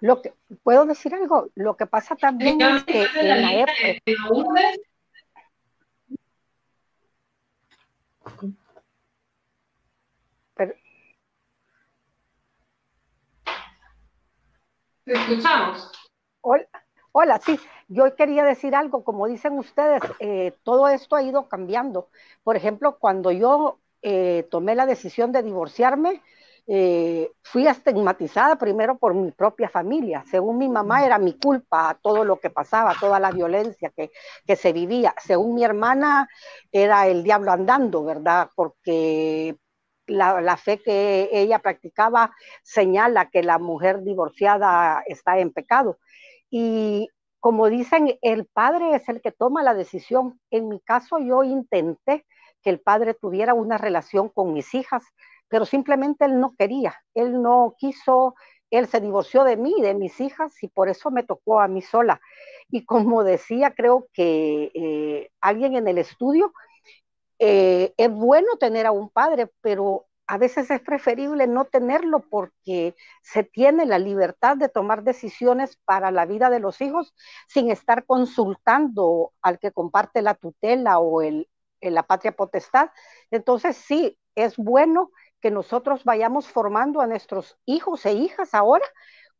Lo 0.00 0.22
que, 0.22 0.32
¿Puedo 0.62 0.86
decir 0.86 1.14
algo? 1.14 1.50
Lo 1.54 1.76
que 1.76 1.86
pasa 1.86 2.16
también 2.16 2.60
es 2.60 2.84
que 2.84 3.06
en 3.16 3.28
la 3.42 3.52
época... 3.54 3.74
Pero, 10.54 10.74
Te 15.08 15.14
escuchamos. 15.14 15.90
Hola, 16.42 16.68
hola, 17.12 17.40
sí, 17.42 17.58
yo 17.88 18.14
quería 18.14 18.44
decir 18.44 18.74
algo, 18.74 19.04
como 19.04 19.26
dicen 19.26 19.58
ustedes, 19.58 20.02
eh, 20.20 20.52
todo 20.62 20.86
esto 20.86 21.16
ha 21.16 21.22
ido 21.22 21.48
cambiando. 21.48 22.10
Por 22.44 22.56
ejemplo, 22.56 22.98
cuando 22.98 23.32
yo 23.32 23.78
eh, 24.02 24.46
tomé 24.50 24.74
la 24.74 24.84
decisión 24.84 25.32
de 25.32 25.42
divorciarme, 25.42 26.22
eh, 26.66 27.32
fui 27.42 27.66
estigmatizada 27.66 28.56
primero 28.56 28.98
por 28.98 29.14
mi 29.14 29.30
propia 29.30 29.70
familia. 29.70 30.24
Según 30.30 30.58
mi 30.58 30.68
mamá 30.68 31.06
era 31.06 31.16
mi 31.16 31.38
culpa 31.38 31.98
todo 32.02 32.22
lo 32.22 32.38
que 32.38 32.50
pasaba, 32.50 32.94
toda 33.00 33.18
la 33.18 33.30
violencia 33.30 33.90
que, 33.96 34.10
que 34.46 34.56
se 34.56 34.74
vivía. 34.74 35.14
Según 35.24 35.54
mi 35.54 35.64
hermana 35.64 36.28
era 36.70 37.06
el 37.06 37.22
diablo 37.22 37.50
andando, 37.50 38.04
¿verdad? 38.04 38.50
Porque 38.54 39.56
la, 40.08 40.56
fe 40.56 40.78
que 40.78 41.28
ella 41.32 41.60
practicaba 41.60 42.34
señala 42.62 43.30
que 43.30 43.42
la 43.42 43.58
mujer 43.58 44.02
divorciada 44.02 45.02
está 45.06 45.38
en 45.38 45.52
pecado. 45.52 45.98
Y 46.50 47.08
como 47.40 47.68
dicen, 47.68 48.18
el 48.22 48.46
padre 48.46 48.94
es 48.94 49.08
el 49.08 49.20
que 49.20 49.32
toma 49.32 49.62
la 49.62 49.74
decisión. 49.74 50.40
En 50.50 50.68
mi 50.68 50.80
caso, 50.80 51.18
yo 51.18 51.44
intenté 51.44 52.26
que 52.62 52.70
el 52.70 52.80
padre 52.80 53.14
tuviera 53.14 53.54
una 53.54 53.78
relación 53.78 54.28
con 54.28 54.52
mis 54.52 54.74
hijas, 54.74 55.04
pero 55.48 55.64
simplemente 55.64 56.24
él 56.24 56.40
no 56.40 56.54
quería, 56.58 56.96
él 57.14 57.40
no 57.40 57.74
quiso, 57.78 58.34
él 58.70 58.86
se 58.88 59.00
divorció 59.00 59.44
de 59.44 59.56
mí, 59.56 59.80
de 59.80 59.94
mis 59.94 60.20
hijas, 60.20 60.62
y 60.62 60.68
por 60.68 60.88
eso 60.88 61.10
me 61.10 61.22
tocó 61.22 61.60
a 61.60 61.68
mí 61.68 61.80
sola. 61.80 62.20
Y 62.70 62.84
como 62.84 63.24
decía, 63.24 63.72
creo 63.74 64.08
que 64.12 64.70
eh, 64.74 65.30
alguien 65.40 65.76
en 65.76 65.88
el 65.88 65.98
estudio, 65.98 66.52
eh, 67.38 67.94
es 67.96 68.10
bueno 68.10 68.56
tener 68.58 68.86
a 68.86 68.92
un 68.92 69.10
padre, 69.10 69.50
pero 69.60 70.06
a 70.26 70.36
veces 70.36 70.70
es 70.70 70.80
preferible 70.82 71.46
no 71.46 71.64
tenerlo 71.64 72.20
porque 72.20 72.94
se 73.22 73.44
tiene 73.44 73.86
la 73.86 73.98
libertad 73.98 74.56
de 74.58 74.68
tomar 74.68 75.02
decisiones 75.02 75.78
para 75.86 76.10
la 76.10 76.26
vida 76.26 76.50
de 76.50 76.60
los 76.60 76.80
hijos 76.82 77.14
sin 77.48 77.70
estar 77.70 78.04
consultando 78.04 79.32
al 79.40 79.58
que 79.58 79.72
comparte 79.72 80.20
la 80.20 80.34
tutela 80.34 80.98
o 80.98 81.22
el, 81.22 81.48
la 81.80 82.02
patria 82.02 82.32
potestad. 82.32 82.90
Entonces 83.30 83.76
sí, 83.76 84.18
es 84.34 84.56
bueno 84.58 85.10
que 85.40 85.50
nosotros 85.50 86.04
vayamos 86.04 86.46
formando 86.46 87.00
a 87.00 87.06
nuestros 87.06 87.56
hijos 87.64 88.04
e 88.04 88.12
hijas 88.12 88.52
ahora 88.54 88.84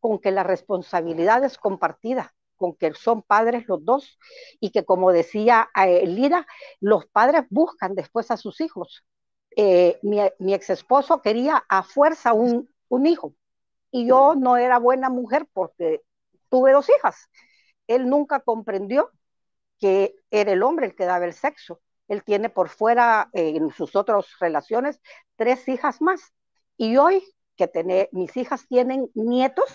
con 0.00 0.18
que 0.18 0.30
la 0.30 0.42
responsabilidad 0.42 1.44
es 1.44 1.58
compartida, 1.58 2.34
con 2.58 2.74
que 2.76 2.92
son 2.94 3.22
padres 3.22 3.66
los 3.68 3.84
dos 3.84 4.18
y 4.60 4.70
que 4.70 4.84
como 4.84 5.12
decía 5.12 5.70
eh, 5.74 6.06
Lida, 6.06 6.46
los 6.80 7.06
padres 7.06 7.44
buscan 7.50 7.94
después 7.94 8.30
a 8.30 8.36
sus 8.36 8.60
hijos. 8.60 9.04
Eh, 9.56 9.98
mi, 10.02 10.54
ex 10.54 10.70
esposo 10.70 11.22
quería 11.22 11.64
a 11.68 11.82
fuerza 11.82 12.32
un, 12.34 12.68
un 12.88 13.06
hijo 13.06 13.34
y 13.90 14.06
yo 14.06 14.34
no 14.36 14.56
era 14.56 14.78
buena 14.78 15.08
mujer 15.08 15.46
porque 15.52 16.02
tuve 16.50 16.72
dos 16.72 16.88
hijas. 16.90 17.28
Él 17.86 18.08
nunca 18.08 18.40
comprendió 18.40 19.10
que 19.80 20.14
era 20.30 20.52
el 20.52 20.62
hombre 20.62 20.86
el 20.86 20.94
que 20.94 21.06
daba 21.06 21.24
el 21.24 21.32
sexo 21.32 21.80
él 22.08 22.24
tiene 22.24 22.48
por 22.48 22.70
fuera, 22.70 23.30
eh, 23.34 23.54
en 23.56 23.70
sus 23.70 23.94
otras 23.94 24.26
relaciones, 24.40 25.00
tres 25.36 25.68
hijas 25.68 26.00
más. 26.00 26.32
Y 26.76 26.96
hoy 26.96 27.22
que 27.56 27.68
tiene, 27.68 28.08
mis 28.12 28.36
hijas 28.36 28.66
tienen 28.66 29.10
nietos, 29.14 29.70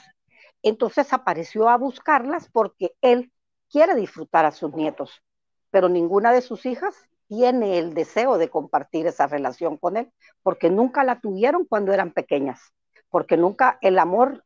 entonces 0.63 1.13
apareció 1.13 1.69
a 1.69 1.77
buscarlas 1.77 2.49
porque 2.51 2.93
él 3.01 3.31
quiere 3.69 3.95
disfrutar 3.95 4.45
a 4.45 4.51
sus 4.51 4.73
nietos, 4.73 5.21
pero 5.69 5.89
ninguna 5.89 6.31
de 6.31 6.41
sus 6.41 6.65
hijas 6.65 6.95
tiene 7.27 7.79
el 7.79 7.93
deseo 7.93 8.37
de 8.37 8.49
compartir 8.49 9.07
esa 9.07 9.27
relación 9.27 9.77
con 9.77 9.97
él, 9.97 10.11
porque 10.41 10.69
nunca 10.69 11.03
la 11.03 11.19
tuvieron 11.19 11.65
cuando 11.65 11.93
eran 11.93 12.11
pequeñas, 12.11 12.73
porque 13.09 13.37
nunca 13.37 13.77
el 13.81 13.99
amor 13.99 14.43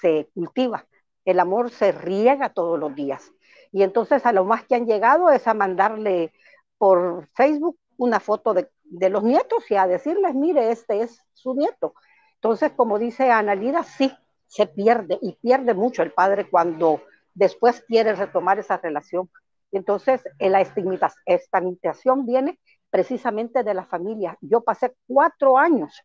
se 0.00 0.28
cultiva, 0.34 0.86
el 1.24 1.40
amor 1.40 1.70
se 1.70 1.92
riega 1.92 2.52
todos 2.52 2.78
los 2.78 2.94
días. 2.94 3.32
Y 3.72 3.82
entonces 3.82 4.26
a 4.26 4.32
lo 4.32 4.44
más 4.44 4.64
que 4.64 4.74
han 4.74 4.86
llegado 4.86 5.30
es 5.30 5.46
a 5.46 5.54
mandarle 5.54 6.32
por 6.78 7.28
Facebook 7.34 7.78
una 7.96 8.18
foto 8.18 8.54
de, 8.54 8.70
los 9.10 9.22
nietos 9.22 9.70
y 9.70 9.76
a 9.76 9.86
decirles, 9.86 10.34
mire, 10.34 10.70
este 10.70 11.02
es 11.02 11.20
su 11.34 11.54
nieto. 11.54 11.94
Entonces, 12.36 12.72
como 12.72 12.98
dice 12.98 13.30
Analida, 13.30 13.82
sí, 13.84 14.10
se 14.50 14.66
pierde 14.66 15.16
y 15.22 15.34
pierde 15.36 15.74
mucho 15.74 16.02
el 16.02 16.10
padre 16.10 16.50
cuando 16.50 17.00
después 17.34 17.84
quiere 17.86 18.14
retomar 18.14 18.58
esa 18.58 18.78
relación. 18.78 19.30
Entonces, 19.70 20.24
la 20.40 20.60
estigmatización 20.60 22.26
viene 22.26 22.58
precisamente 22.90 23.62
de 23.62 23.74
la 23.74 23.86
familia. 23.86 24.36
Yo 24.40 24.62
pasé 24.62 24.96
cuatro 25.06 25.56
años 25.56 26.02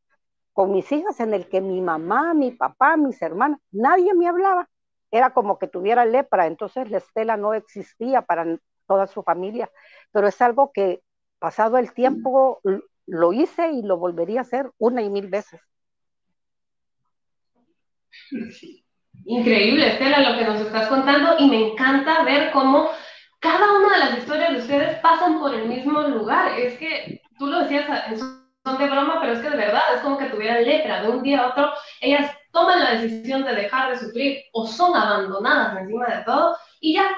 con 0.53 0.71
mis 0.71 0.91
hijas 0.91 1.19
en 1.19 1.33
el 1.33 1.49
que 1.49 1.59
mi 1.59 1.81
mamá, 1.81 2.35
mi 2.35 2.51
papá, 2.51 2.97
mis 2.97 3.19
hermanas, 3.19 3.59
nadie 3.71 4.13
me 4.13 4.27
hablaba. 4.27 4.69
Era 5.09 5.31
como 5.31 5.57
que 5.57 5.67
tuviera 5.67 6.05
lepra, 6.05 6.45
entonces 6.45 6.91
la 6.91 6.99
estela 6.99 7.37
no 7.37 7.55
existía 7.55 8.21
para 8.21 8.45
toda 8.85 9.07
su 9.07 9.23
familia, 9.23 9.71
pero 10.11 10.27
es 10.27 10.39
algo 10.39 10.71
que 10.71 11.01
pasado 11.39 11.79
el 11.79 11.93
tiempo 11.93 12.61
lo 13.07 13.33
hice 13.33 13.71
y 13.71 13.81
lo 13.81 13.97
volvería 13.97 14.41
a 14.41 14.43
hacer 14.43 14.69
una 14.77 15.01
y 15.01 15.09
mil 15.09 15.29
veces. 15.29 15.59
Increíble, 19.25 19.87
Estela, 19.87 20.19
lo 20.19 20.37
que 20.37 20.45
nos 20.45 20.61
estás 20.61 20.87
contando 20.87 21.35
y 21.39 21.49
me 21.49 21.71
encanta 21.71 22.23
ver 22.23 22.51
cómo 22.51 22.89
cada 23.39 23.73
una 23.73 23.93
de 23.93 23.99
las 23.99 24.17
historias 24.19 24.51
de 24.51 24.59
ustedes 24.59 24.99
pasan 24.99 25.39
por 25.39 25.53
el 25.53 25.67
mismo 25.67 26.01
lugar. 26.01 26.59
Es 26.59 26.77
que 26.77 27.21
tú 27.37 27.47
lo 27.47 27.59
decías 27.59 27.85
en 28.07 28.19
son 28.19 28.79
de 28.79 28.89
broma, 28.89 29.19
pero 29.21 29.33
es 29.33 29.39
que 29.39 29.49
de 29.49 29.57
verdad 29.57 29.81
es 29.95 30.01
como 30.01 30.17
que 30.17 30.25
tuvieran 30.25 30.63
lepra. 30.63 31.03
De 31.03 31.09
un 31.09 31.21
día 31.21 31.41
a 31.41 31.47
otro, 31.49 31.71
ellas 32.01 32.31
toman 32.51 32.79
la 32.79 32.95
decisión 32.95 33.43
de 33.43 33.53
dejar 33.53 33.91
de 33.91 33.99
sufrir 33.99 34.43
o 34.53 34.65
son 34.65 34.95
abandonadas 34.95 35.77
encima 35.77 36.07
de 36.07 36.23
todo 36.23 36.57
y 36.79 36.95
ya 36.95 37.15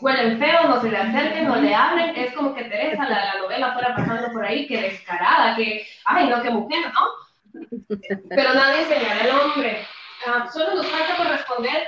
huelen 0.00 0.38
feo, 0.38 0.68
no 0.68 0.80
se 0.80 0.90
le 0.90 0.96
acerquen, 0.96 1.48
no 1.48 1.56
le 1.56 1.74
hablen, 1.74 2.16
es 2.16 2.32
como 2.34 2.54
que 2.54 2.64
Teresa, 2.64 3.08
la, 3.08 3.34
la 3.34 3.38
novela 3.40 3.72
fuera 3.72 3.94
pasando 3.94 4.32
por 4.32 4.44
ahí, 4.44 4.66
que 4.66 4.80
descarada, 4.80 5.56
que, 5.56 5.86
ay, 6.04 6.28
no, 6.28 6.42
qué 6.42 6.50
mujer, 6.50 6.92
¿no? 6.92 7.26
Pero 8.28 8.54
nadie 8.54 8.84
señala 8.84 9.12
al 9.12 9.15
solo 10.52 10.74
nos 10.74 10.86
falta 10.86 11.16
por 11.16 11.26
responder, 11.26 11.86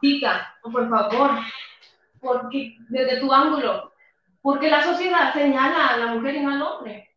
chica, 0.00 0.54
por 0.62 0.88
favor, 0.88 1.30
porque 2.20 2.76
desde 2.88 3.20
tu 3.20 3.32
ángulo, 3.32 3.92
porque 4.42 4.70
la 4.70 4.82
sociedad 4.82 5.32
señala 5.32 5.88
a 5.88 5.96
la 5.96 6.06
mujer 6.14 6.36
y 6.36 6.40
no 6.40 6.50
al 6.50 6.62
hombre. 6.62 7.08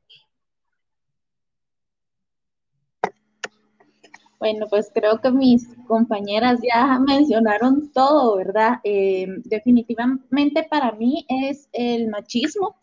Bueno, 4.39 4.65
pues 4.67 4.89
creo 4.91 5.21
que 5.21 5.29
mis 5.29 5.67
compañeras 5.87 6.59
ya 6.63 6.97
mencionaron 6.97 7.91
todo, 7.91 8.37
¿verdad? 8.37 8.79
Eh, 8.83 9.27
definitivamente 9.45 10.63
para 10.63 10.93
mí 10.93 11.27
es 11.29 11.69
el 11.73 12.07
machismo. 12.07 12.75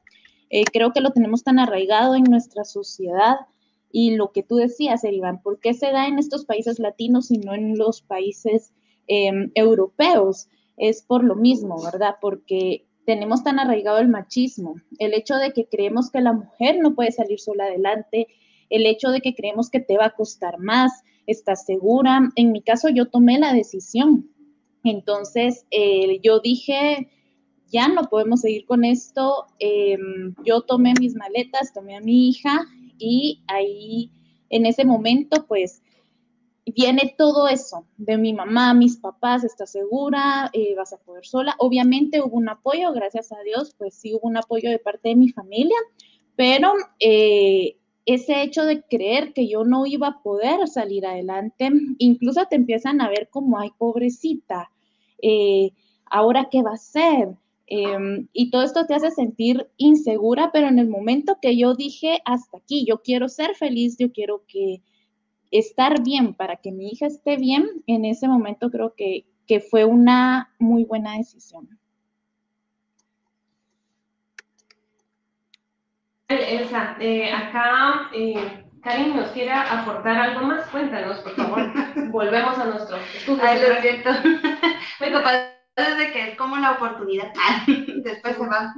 Eh, 0.51 0.62
creo 0.72 0.93
que 0.93 1.01
lo 1.01 1.11
tenemos 1.11 1.43
tan 1.43 1.59
arraigado 1.59 2.14
en 2.14 2.22
nuestra 2.22 2.62
sociedad 2.64 3.39
y 3.91 4.16
lo 4.16 4.32
que 4.32 4.43
tú 4.43 4.57
decías, 4.57 5.05
Iván, 5.05 5.43
¿por 5.43 5.61
qué 5.61 5.74
se 5.74 5.91
da 5.91 6.07
en 6.07 6.18
estos 6.18 6.45
países 6.45 6.78
latinos 6.78 7.30
y 7.30 7.39
no 7.39 7.55
en 7.55 7.78
los 7.78 8.03
países 8.03 8.72
em, 9.07 9.51
europeos? 9.55 10.49
Es 10.76 11.03
por 11.03 11.24
lo 11.24 11.34
mismo, 11.34 11.82
¿verdad? 11.82 12.16
Porque 12.20 12.86
tenemos 13.07 13.43
tan 13.43 13.59
arraigado 13.59 13.99
el 13.99 14.09
machismo, 14.09 14.76
el 14.99 15.14
hecho 15.14 15.36
de 15.36 15.53
que 15.53 15.66
creemos 15.66 16.11
que 16.11 16.20
la 16.20 16.34
mujer 16.34 16.78
no 16.80 16.95
puede 16.95 17.11
salir 17.12 17.41
sola 17.41 17.64
adelante, 17.64 18.28
el 18.68 18.84
hecho 18.84 19.09
de 19.09 19.22
que 19.22 19.34
creemos 19.34 19.70
que 19.70 19.80
te 19.80 19.97
va 19.97 20.07
a 20.07 20.14
costar 20.14 20.59
más, 20.59 20.93
estás 21.26 21.64
segura. 21.64 22.30
En 22.36 22.53
mi 22.53 22.61
caso, 22.61 22.91
yo 22.91 23.07
tomé 23.07 23.39
la 23.39 23.55
decisión. 23.55 24.30
Entonces, 24.84 25.66
eh, 25.70 26.20
yo 26.22 26.41
dije, 26.41 27.09
ya 27.68 27.89
no 27.89 28.03
podemos 28.05 28.43
seguir 28.43 28.66
con 28.66 28.84
esto. 28.84 29.47
Em, 29.59 30.34
yo 30.45 30.61
tomé 30.61 30.93
mis 31.01 31.16
maletas, 31.16 31.72
tomé 31.72 31.97
a 31.97 32.01
mi 32.01 32.28
hija 32.28 32.66
y 32.99 33.42
ahí, 33.46 34.11
en 34.51 34.66
ese 34.66 34.84
momento, 34.84 35.46
pues, 35.46 35.82
viene 36.74 37.14
todo 37.16 37.49
eso 37.49 37.86
de 37.96 38.18
mi 38.18 38.32
mamá, 38.32 38.74
mis 38.74 38.96
papás, 38.96 39.44
¿estás 39.44 39.70
segura? 39.70 40.51
Eh, 40.53 40.74
¿Vas 40.76 40.92
a 40.92 40.99
poder 40.99 41.24
sola? 41.24 41.55
Obviamente 41.59 42.20
hubo 42.20 42.36
un 42.36 42.49
apoyo, 42.49 42.92
gracias 42.92 43.32
a 43.32 43.40
Dios, 43.42 43.74
pues 43.78 43.94
sí 43.94 44.14
hubo 44.14 44.28
un 44.28 44.36
apoyo 44.36 44.70
de 44.70 44.78
parte 44.78 45.11
de 45.11 45.16
mi 45.16 45.28
familia, 45.30 45.76
pero 46.36 46.72
eh, 47.01 47.76
ese 48.07 48.42
hecho 48.42 48.64
de 48.64 48.82
creer 48.82 49.32
que 49.32 49.49
yo 49.49 49.64
no 49.64 49.86
iba 49.86 50.09
a 50.09 50.22
poder 50.22 50.68
salir 50.68 51.07
adelante, 51.07 51.70
incluso 51.99 52.46
te 52.46 52.57
empiezan 52.57 53.01
a 53.01 53.09
ver 53.09 53.28
como, 53.30 53.59
ay, 53.59 53.70
pobrecita, 53.76 54.70
eh, 55.22 55.72
ahora 56.07 56.49
qué 56.51 56.62
va 56.62 56.72
a 56.72 56.78
ser. 56.78 57.36
Em, 57.71 58.29
y 58.33 58.51
todo 58.51 58.62
esto 58.62 58.87
te 58.87 58.95
hace 58.95 59.11
sentir 59.11 59.69
insegura, 59.77 60.51
pero 60.53 60.69
en 60.69 60.79
el 60.79 60.89
momento 60.89 61.37
que 61.41 61.57
yo 61.59 61.75
dije, 61.75 62.21
hasta 62.25 62.57
aquí, 62.57 62.87
yo 62.87 63.03
quiero 63.03 63.29
ser 63.29 63.55
feliz, 63.57 63.99
yo 63.99 64.11
quiero 64.11 64.45
que 64.49 64.81
estar 65.51 66.03
bien 66.03 66.33
para 66.35 66.57
que 66.57 66.73
mi 66.73 66.89
hija 66.89 67.07
esté 67.07 67.37
bien, 67.37 67.69
en 67.87 68.07
ese 68.07 68.27
momento 68.27 68.71
creo 68.71 68.95
que, 68.97 69.27
que 69.47 69.61
fue 69.61 69.85
una 69.85 70.55
muy 70.59 70.85
buena 70.85 71.19
decisión. 71.19 71.69
Elsa, 76.29 76.97
eh, 77.01 77.33
acá 77.33 78.11
eh, 78.14 78.64
Karim 78.83 79.16
nos 79.16 79.29
quiere 79.31 79.51
aportar 79.51 80.16
algo 80.16 80.47
más. 80.47 80.66
Cuéntanos, 80.69 81.19
por 81.21 81.33
favor. 81.33 81.73
Volvemos 82.11 82.59
a 82.59 82.64
nuestro 82.64 82.97
estudio. 82.97 83.43
Ay, 83.43 83.61
lo 83.61 83.81
siento. 83.81 84.11
Muy 85.01 85.11
capaz 85.11 85.53
de 85.83 86.12
que 86.12 86.31
es 86.31 86.37
como 86.37 86.57
la 86.57 86.72
oportunidad. 86.72 87.33
Después 87.66 88.37
se 88.37 88.47
va. 88.47 88.74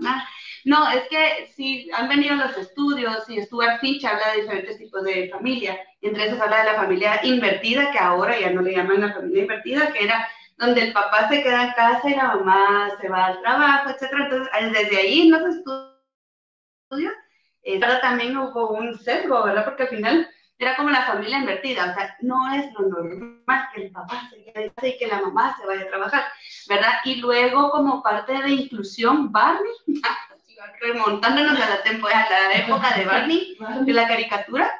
No, 0.64 0.90
es 0.90 1.08
que 1.08 1.46
si 1.54 1.90
han 1.92 2.08
venido 2.08 2.36
los 2.36 2.56
estudios 2.56 3.28
y 3.28 3.42
Stuart 3.42 3.80
Fitch 3.80 4.04
habla 4.04 4.32
de 4.32 4.42
diferentes 4.42 4.78
tipos 4.78 5.02
de 5.04 5.28
familia. 5.30 5.78
Entre 6.02 6.26
esos 6.26 6.40
habla 6.40 6.58
de 6.58 6.72
la 6.72 6.74
familia 6.74 7.20
invertida, 7.22 7.90
que 7.90 7.98
ahora 7.98 8.38
ya 8.38 8.50
no 8.50 8.60
le 8.60 8.72
llaman 8.72 9.00
la 9.00 9.14
familia 9.14 9.42
invertida, 9.42 9.92
que 9.92 10.04
era 10.04 10.28
donde 10.58 10.82
el 10.82 10.92
papá 10.92 11.28
se 11.28 11.42
queda 11.42 11.64
en 11.64 11.72
casa 11.72 12.10
y 12.10 12.14
la 12.14 12.34
mamá 12.34 12.90
se 13.00 13.08
va 13.08 13.26
al 13.26 13.40
trabajo, 13.40 13.90
etc. 13.90 14.12
Entonces, 14.12 14.72
desde 14.72 14.98
ahí 14.98 15.22
en 15.22 15.30
los 15.30 15.42
estudios 15.56 17.14
eh, 17.62 17.80
también 18.00 18.36
hubo 18.36 18.70
un 18.70 18.98
sesgo, 18.98 19.44
¿verdad? 19.44 19.64
Porque 19.64 19.84
al 19.84 19.88
final 19.88 20.28
era 20.60 20.76
como 20.76 20.90
la 20.90 21.06
familia 21.06 21.38
invertida, 21.38 21.90
o 21.90 21.94
sea, 21.94 22.16
no 22.20 22.52
es 22.54 22.70
lo 22.74 22.86
normal 22.88 23.68
que 23.74 23.84
el 23.84 23.90
papá 23.90 24.28
se 24.28 24.44
quede 24.44 24.88
y 24.88 24.98
que 24.98 25.06
la 25.06 25.22
mamá 25.22 25.56
se 25.58 25.66
vaya 25.66 25.82
a 25.82 25.88
trabajar, 25.88 26.24
¿verdad? 26.68 26.92
Y 27.04 27.16
luego 27.16 27.70
como 27.70 28.02
parte 28.02 28.34
de 28.34 28.50
inclusión, 28.50 29.32
Barney, 29.32 29.72
remontándonos 30.80 31.58
a 31.58 31.70
la, 31.70 31.82
temporada, 31.82 32.26
a 32.26 32.48
la 32.48 32.54
época 32.56 32.94
de 32.94 33.06
Barney, 33.06 33.56
de 33.80 33.92
la 33.94 34.06
caricatura, 34.06 34.70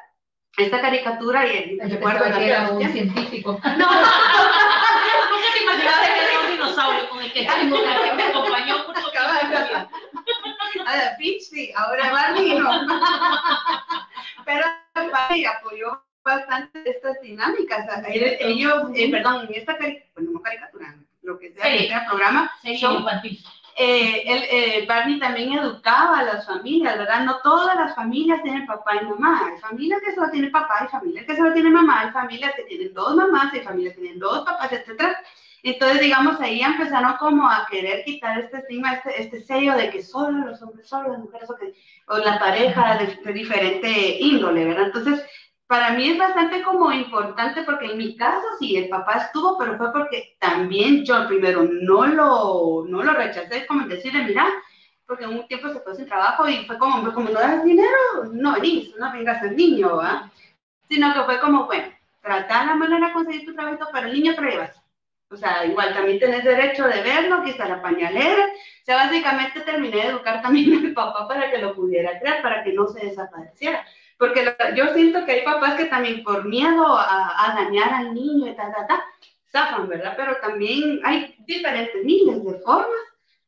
esta 0.55 0.81
caricatura 0.81 1.47
y 1.47 1.79
el 1.81 1.89
recuerdo 1.89 2.37
que 2.37 2.47
era 2.47 2.69
un 2.69 2.91
científico. 2.91 3.59
No, 3.77 3.87
¿cómo 3.87 5.45
te 5.53 5.63
imaginaste 5.63 6.13
que 6.13 6.25
era 6.25 6.39
un 6.41 6.51
dinosaurio 6.51 7.09
con 7.09 7.23
el 7.23 7.33
que 7.33 7.41
me 7.41 8.23
acompañó 8.23 8.85
por 8.85 8.95
a 10.85 11.17
Peach 11.17 11.41
sí, 11.41 11.71
ahora 11.75 12.11
Barney 12.11 12.55
no. 12.55 12.69
Pero 14.45 14.65
Barney 15.11 15.45
apoyó 15.45 16.03
bastante 16.23 16.89
estas 16.89 17.19
dinámicas. 17.21 17.85
ellos, 18.13 18.89
eh, 18.95 19.11
perdón, 19.11 19.47
en 19.47 19.55
esta 19.55 19.77
bueno, 20.15 20.31
no 20.31 20.41
caricatura, 20.41 20.95
lo 21.23 21.39
que 21.39 21.53
sea, 21.53 21.65
sí. 21.65 21.85
este 21.85 22.05
programa, 22.07 22.51
show, 22.63 23.05
eh, 23.77 24.23
el, 24.25 24.43
eh, 24.51 24.85
Barney 24.85 25.17
también 25.17 25.53
educaba 25.53 26.19
a 26.19 26.23
las 26.23 26.45
familias, 26.45 26.97
¿verdad? 26.97 27.23
No 27.23 27.37
todas 27.41 27.75
las 27.75 27.95
familias 27.95 28.43
tienen 28.43 28.65
papá 28.65 28.97
y 29.01 29.05
mamá. 29.05 29.47
Hay 29.47 29.59
familias 29.59 30.01
que 30.05 30.13
solo 30.13 30.29
tienen 30.29 30.51
papá, 30.51 30.81
hay 30.81 30.87
familias 30.89 31.25
que 31.25 31.35
solo 31.35 31.53
tienen 31.53 31.73
mamá, 31.73 32.01
hay 32.01 32.11
familias 32.11 32.53
que 32.55 32.63
tienen 32.63 32.93
dos 32.93 33.15
mamás, 33.15 33.53
hay 33.53 33.61
familias 33.61 33.95
que 33.95 34.01
tienen 34.01 34.19
dos 34.19 34.45
papás, 34.45 34.71
etc. 34.73 35.15
Entonces, 35.63 36.01
digamos, 36.01 36.39
ahí 36.41 36.61
empezaron 36.61 37.17
como 37.17 37.47
a 37.47 37.67
querer 37.69 38.03
quitar 38.03 38.39
este 38.39 38.57
estigma, 38.57 38.93
este, 38.93 39.21
este 39.21 39.41
sello 39.41 39.75
de 39.75 39.91
que 39.91 40.01
solo 40.01 40.47
los 40.47 40.61
hombres, 40.61 40.87
solo 40.87 41.09
las 41.09 41.19
mujeres, 41.19 41.49
o, 41.49 41.55
que, 41.55 41.73
o 42.07 42.17
la 42.17 42.39
pareja 42.39 42.97
de, 42.97 43.33
diferente 43.33 44.17
índole, 44.19 44.65
¿verdad? 44.65 44.87
Entonces, 44.87 45.23
para 45.67 45.91
mí 45.91 46.09
es 46.09 46.17
bastante 46.17 46.63
como 46.63 46.91
importante 46.91 47.63
porque 47.63 47.85
en 47.85 47.97
mi 47.97 48.17
caso 48.17 48.45
sí, 48.59 48.75
el 48.75 48.89
papá 48.89 49.19
estuvo, 49.25 49.57
pero 49.57 49.77
fue 49.77 49.91
porque 49.93 50.35
también 50.39 51.05
yo 51.05 51.27
primero 51.27 51.63
no 51.63 52.07
lo, 52.07 52.85
no 52.87 53.03
lo 53.03 53.13
rechacé, 53.13 53.67
como 53.67 53.87
decirle, 53.87 54.23
mira, 54.23 54.47
porque 55.05 55.27
un 55.27 55.47
tiempo 55.47 55.69
se 55.69 55.79
fue 55.81 55.95
sin 55.95 56.07
trabajo 56.07 56.47
y 56.49 56.65
fue 56.65 56.77
como, 56.79 57.13
como 57.13 57.29
no 57.29 57.39
das 57.39 57.63
dinero, 57.63 57.89
no 58.31 58.53
venís, 58.53 58.95
no 58.97 59.11
vengas 59.13 59.43
el 59.43 59.55
niño, 59.55 59.97
¿verdad? 59.97 60.23
Sino 60.89 61.13
que 61.13 61.21
fue 61.23 61.39
como, 61.39 61.65
bueno, 61.67 61.87
tratar 62.21 62.65
la 62.65 62.75
manera 62.75 63.07
de 63.07 63.13
conseguir 63.13 63.45
tu 63.45 63.53
trabajo, 63.53 63.89
pero 63.93 64.07
el 64.07 64.13
niño 64.13 64.33
te 64.35 64.41
lo 64.41 64.49
llevas 64.49 64.80
o 65.31 65.37
sea, 65.37 65.65
igual 65.65 65.93
también 65.93 66.19
tenés 66.19 66.43
derecho 66.43 66.87
de 66.87 67.01
verlo, 67.01 67.43
está 67.43 67.67
la 67.67 67.81
pañalera. 67.81 68.45
O 68.45 68.85
sea, 68.85 68.97
básicamente 68.97 69.61
terminé 69.61 69.97
de 69.97 70.07
educar 70.07 70.41
también 70.41 70.73
a 70.77 70.81
mi 70.81 70.91
papá 70.91 71.27
para 71.27 71.49
que 71.49 71.59
lo 71.59 71.73
pudiera 71.73 72.19
crear, 72.19 72.41
para 72.41 72.63
que 72.63 72.73
no 72.73 72.87
se 72.87 73.05
desapareciera. 73.05 73.85
Porque 74.17 74.55
yo 74.75 74.93
siento 74.93 75.25
que 75.25 75.31
hay 75.31 75.41
papás 75.43 75.75
que 75.75 75.85
también 75.85 76.23
por 76.23 76.45
miedo 76.45 76.85
a, 76.95 77.55
dañar 77.55 77.93
al 77.93 78.13
niño 78.13 78.51
y 78.51 78.55
tal, 78.55 78.71
tal, 78.71 78.87
tal, 78.87 78.99
zafan, 79.51 79.87
¿verdad? 79.87 80.13
Pero 80.15 80.37
también 80.37 80.99
hay 81.03 81.35
diferentes 81.39 82.03
miles 82.03 82.43
de 82.43 82.59
formas 82.59 82.99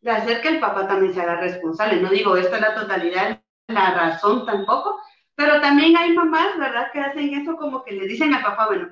de 0.02 0.12
hacer 0.12 0.42
que 0.42 0.50
el 0.50 0.60
papá 0.60 0.88
también 0.88 1.14
se 1.14 1.22
haga 1.22 1.36
responsable. 1.36 2.02
No 2.02 2.10
digo 2.10 2.36
esto 2.38 2.56
es 2.56 2.62
la 2.62 2.74
totalidad, 2.74 3.40
la 3.68 3.94
razón 3.94 4.46
tampoco, 4.46 5.00
pero 5.36 5.62
también 5.62 5.96
hay 5.96 6.14
mamás, 6.14 6.58
¿verdad? 6.58 6.92
Que 6.92 7.02
hacen 7.02 7.34
eso 7.34 7.56
como 7.56 7.84
que 7.84 7.92
le 7.92 8.08
dicen 8.08 8.34
al 8.34 8.42
papá, 8.42 8.68
bueno, 8.68 8.90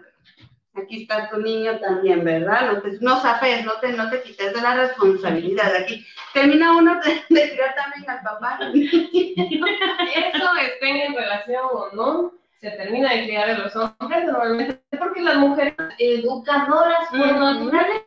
aquí 0.76 1.04
está 1.04 1.30
tu 1.30 1.38
niño 1.38 1.80
también, 1.80 2.24
¿verdad? 2.24 2.72
No, 2.72 2.82
te, 2.82 2.98
no 3.02 3.22
sabes, 3.22 3.66
no 3.66 3.74
te, 3.80 3.94
no 3.94 4.10
te 4.10 4.22
quites 4.24 4.54
de 4.54 4.62
la 4.62 4.76
responsabilidad. 4.76 5.76
Aquí 5.76 6.06
termina 6.34 6.78
uno 6.78 7.00
de, 7.02 7.22
de 7.30 7.52
criar 7.52 7.76
también 7.76 8.10
al 8.10 8.22
papá. 8.22 8.60
Eso 8.74 10.56
estén 10.62 10.98
en 10.98 11.16
relación 11.16 11.64
o 11.72 11.90
no, 11.94 12.34
se 12.60 12.72
termina 12.72 13.14
de 13.14 13.24
criar 13.24 13.50
a 13.50 13.58
los 13.58 13.76
hombres 13.76 14.26
normalmente 14.26 14.80
porque 14.98 15.22
las 15.22 15.38
mujeres 15.38 15.74
educadoras 15.98 17.08
por 17.10 17.20
naturaleza 17.20 18.06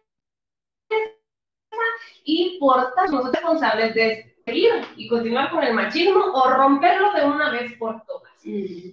y 2.25 2.59
por 2.59 2.95
tanto 2.95 3.13
nosotros 3.13 3.35
responsables 3.35 3.95
de 3.95 4.37
seguir 4.45 4.71
y 4.97 5.09
continuar 5.09 5.51
con 5.51 5.63
el 5.63 5.75
machismo 5.75 6.21
o 6.33 6.51
romperlo 6.51 7.13
de 7.13 7.25
una 7.25 7.51
vez 7.51 7.73
por 7.79 8.05
todas. 8.07 8.34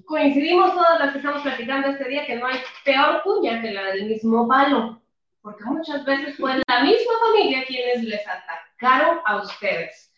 Coincidimos 0.06 0.74
todas 0.74 0.99
las 0.99 1.12
que 1.12 1.18
estamos 1.18 1.41
platicando 1.41 1.89
este 1.89 2.08
día 2.08 2.26
que 2.26 2.38
no 2.38 2.47
hay 2.47 2.60
peor 2.86 3.22
puya 3.22 3.62
que 3.62 3.72
la 3.72 3.84
del 3.91 4.06
mismo 4.06 4.47
palo, 4.47 5.02
porque 5.41 5.66
muchas 5.66 6.06
veces 6.06 6.38
fue 6.38 6.62
la 6.68 6.84
misma 6.84 7.14
familia 7.20 7.66
quienes 7.66 8.04
les 8.04 8.22
atacaron 8.26 9.20
a 9.26 9.41
ustedes. 9.41 10.14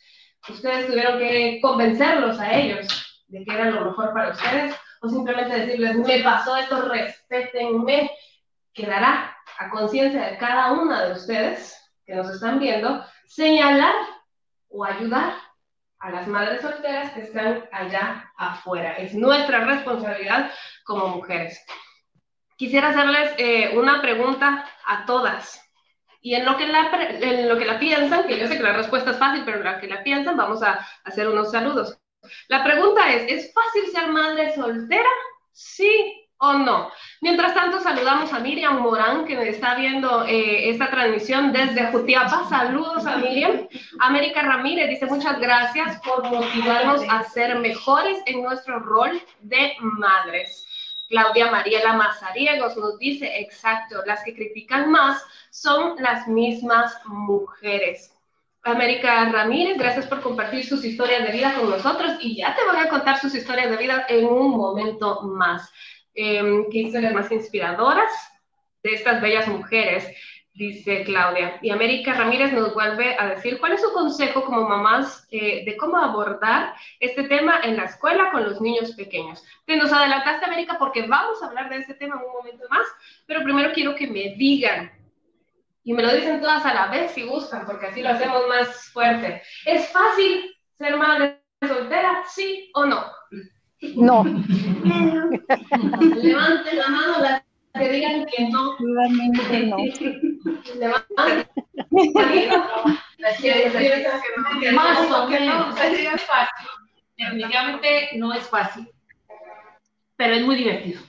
Ustedes 0.47 0.85
tuvieron 0.85 1.17
que 1.17 1.59
convencerlos 1.61 2.39
a 2.39 2.53
ellos 2.53 3.23
de 3.27 3.43
que 3.43 3.53
era 3.53 3.71
lo 3.71 3.85
mejor 3.85 4.13
para 4.13 4.29
ustedes 4.29 4.75
o 5.01 5.09
simplemente 5.09 5.61
decirles, 5.61 5.95
me 5.95 6.23
pasó 6.23 6.55
esto, 6.55 6.87
respétenme. 6.89 8.11
Quedará 8.71 9.35
a 9.57 9.69
conciencia 9.71 10.29
de 10.29 10.37
cada 10.37 10.73
una 10.73 11.05
de 11.05 11.13
ustedes 11.13 11.75
que 12.05 12.13
nos 12.13 12.29
están 12.29 12.59
viendo 12.59 13.03
señalar 13.25 13.95
o 14.69 14.83
ayudar 14.85 15.33
a 16.03 16.11
las 16.11 16.27
madres 16.27 16.61
solteras 16.61 17.13
que 17.13 17.21
están 17.21 17.63
allá 17.71 18.29
afuera. 18.35 18.97
Es 18.97 19.13
nuestra 19.13 19.63
responsabilidad 19.63 20.51
como 20.83 21.07
mujeres. 21.07 21.65
Quisiera 22.57 22.89
hacerles 22.89 23.33
eh, 23.37 23.71
una 23.77 24.01
pregunta 24.01 24.65
a 24.85 25.05
todas. 25.05 25.61
Y 26.21 26.35
en 26.35 26.45
lo, 26.45 26.57
que 26.57 26.67
la, 26.67 26.89
en 27.09 27.47
lo 27.47 27.57
que 27.57 27.65
la 27.65 27.79
piensan, 27.79 28.27
que 28.27 28.37
yo 28.37 28.47
sé 28.47 28.57
que 28.57 28.63
la 28.63 28.73
respuesta 28.73 29.11
es 29.11 29.17
fácil, 29.17 29.43
pero 29.45 29.57
en 29.59 29.63
lo 29.63 29.79
que 29.79 29.87
la 29.87 30.03
piensan, 30.03 30.35
vamos 30.35 30.61
a 30.61 30.85
hacer 31.05 31.27
unos 31.27 31.51
saludos. 31.51 31.97
La 32.49 32.65
pregunta 32.65 33.13
es, 33.13 33.31
¿es 33.31 33.53
fácil 33.53 33.89
ser 33.91 34.07
madre 34.11 34.53
soltera? 34.55 35.09
¿Sí 35.53 36.22
o 36.43 36.53
no. 36.53 36.91
Mientras 37.21 37.53
tanto, 37.53 37.79
saludamos 37.79 38.33
a 38.33 38.39
Miriam 38.39 38.79
Morán, 38.79 39.25
que 39.25 39.49
está 39.49 39.75
viendo 39.75 40.25
eh, 40.25 40.69
esta 40.69 40.89
transmisión 40.89 41.53
desde 41.53 41.89
Jutiapa. 41.91 42.49
Saludos 42.49 43.05
a 43.05 43.17
Miriam. 43.17 43.65
América 43.99 44.41
Ramírez 44.41 44.89
dice 44.89 45.05
muchas 45.05 45.39
gracias 45.39 46.01
por 46.01 46.29
motivarnos 46.29 47.01
a 47.07 47.23
ser 47.23 47.57
mejores 47.59 48.21
en 48.25 48.43
nuestro 48.43 48.79
rol 48.79 49.21
de 49.39 49.73
madres. 49.79 50.67
Claudia 51.07 51.49
Mariela 51.49 51.93
Mazariegos 51.93 52.75
nos 52.75 52.99
dice, 52.99 53.39
exacto, 53.39 54.03
las 54.05 54.21
que 54.23 54.35
critican 54.35 54.91
más 54.91 55.23
son 55.49 55.95
las 55.99 56.27
mismas 56.27 56.93
mujeres. 57.05 58.13
América 58.63 59.29
Ramírez, 59.29 59.77
gracias 59.77 60.07
por 60.07 60.21
compartir 60.21 60.65
sus 60.65 60.85
historias 60.85 61.23
de 61.25 61.33
vida 61.33 61.53
con 61.53 61.69
nosotros 61.69 62.13
y 62.21 62.37
ya 62.37 62.55
te 62.55 62.61
voy 62.65 62.81
a 62.81 62.87
contar 62.87 63.19
sus 63.19 63.35
historias 63.35 63.69
de 63.69 63.75
vida 63.75 64.05
en 64.07 64.25
un 64.25 64.51
momento 64.51 65.21
más. 65.23 65.69
Eh, 66.13 66.65
¿Qué 66.71 66.77
historias 66.79 67.13
más 67.13 67.31
inspiradoras 67.31 68.11
de 68.83 68.93
estas 68.93 69.21
bellas 69.21 69.47
mujeres? 69.47 70.07
Dice 70.53 71.03
Claudia. 71.03 71.57
Y 71.63 71.71
América 71.71 72.13
Ramírez 72.13 72.53
nos 72.53 72.75
vuelve 72.75 73.15
a 73.17 73.27
decir 73.27 73.59
cuál 73.59 73.71
es 73.73 73.81
su 73.81 73.91
consejo 73.91 74.45
como 74.45 74.69
mamás 74.69 75.27
eh, 75.31 75.65
de 75.65 75.75
cómo 75.77 75.97
abordar 75.97 76.75
este 76.99 77.23
tema 77.23 77.61
en 77.63 77.77
la 77.77 77.85
escuela 77.85 78.31
con 78.31 78.43
los 78.43 78.61
niños 78.61 78.91
pequeños. 78.91 79.43
Te 79.65 79.75
nos 79.75 79.91
adelantaste, 79.91 80.45
América, 80.45 80.77
porque 80.77 81.07
vamos 81.07 81.41
a 81.41 81.47
hablar 81.47 81.69
de 81.69 81.77
este 81.77 81.95
tema 81.95 82.17
en 82.17 82.27
un 82.27 82.33
momento 82.33 82.65
más, 82.69 82.85
pero 83.25 83.41
primero 83.41 83.71
quiero 83.73 83.95
que 83.95 84.05
me 84.05 84.35
digan 84.35 84.91
y 85.83 85.93
me 85.93 86.03
lo 86.03 86.13
dicen 86.13 86.39
todas 86.39 86.65
a 86.65 86.73
la 86.73 86.87
vez 86.87 87.11
si 87.11 87.23
gustan, 87.23 87.65
porque 87.65 87.87
así 87.87 88.01
lo 88.01 88.09
hacemos 88.09 88.47
más 88.47 88.89
fuerte. 88.89 89.41
¿Es 89.65 89.89
fácil 89.89 90.55
ser 90.77 90.95
madre 90.97 91.41
soltera, 91.67 92.23
sí 92.27 92.71
o 92.73 92.85
no? 92.85 93.03
No. 93.95 94.23
Levanten 96.21 96.77
la 96.77 96.87
mano 96.87 97.19
las 97.19 97.43
que 97.73 97.89
digan 97.89 98.25
que 98.25 98.49
no. 98.49 98.77
Nuevamente 98.79 99.67
no. 99.67 99.77
Levanten. 100.79 101.47
Más 104.73 105.11
o 105.11 105.27
menos. 105.27 105.77
Es 105.79 106.21
fácil. 106.23 106.67
Definitivamente 107.17 108.09
no 108.17 108.33
es 108.33 108.49
fácil, 108.49 108.89
pero 110.15 110.33
es 110.35 110.43
muy 110.43 110.55
divertido. 110.55 111.01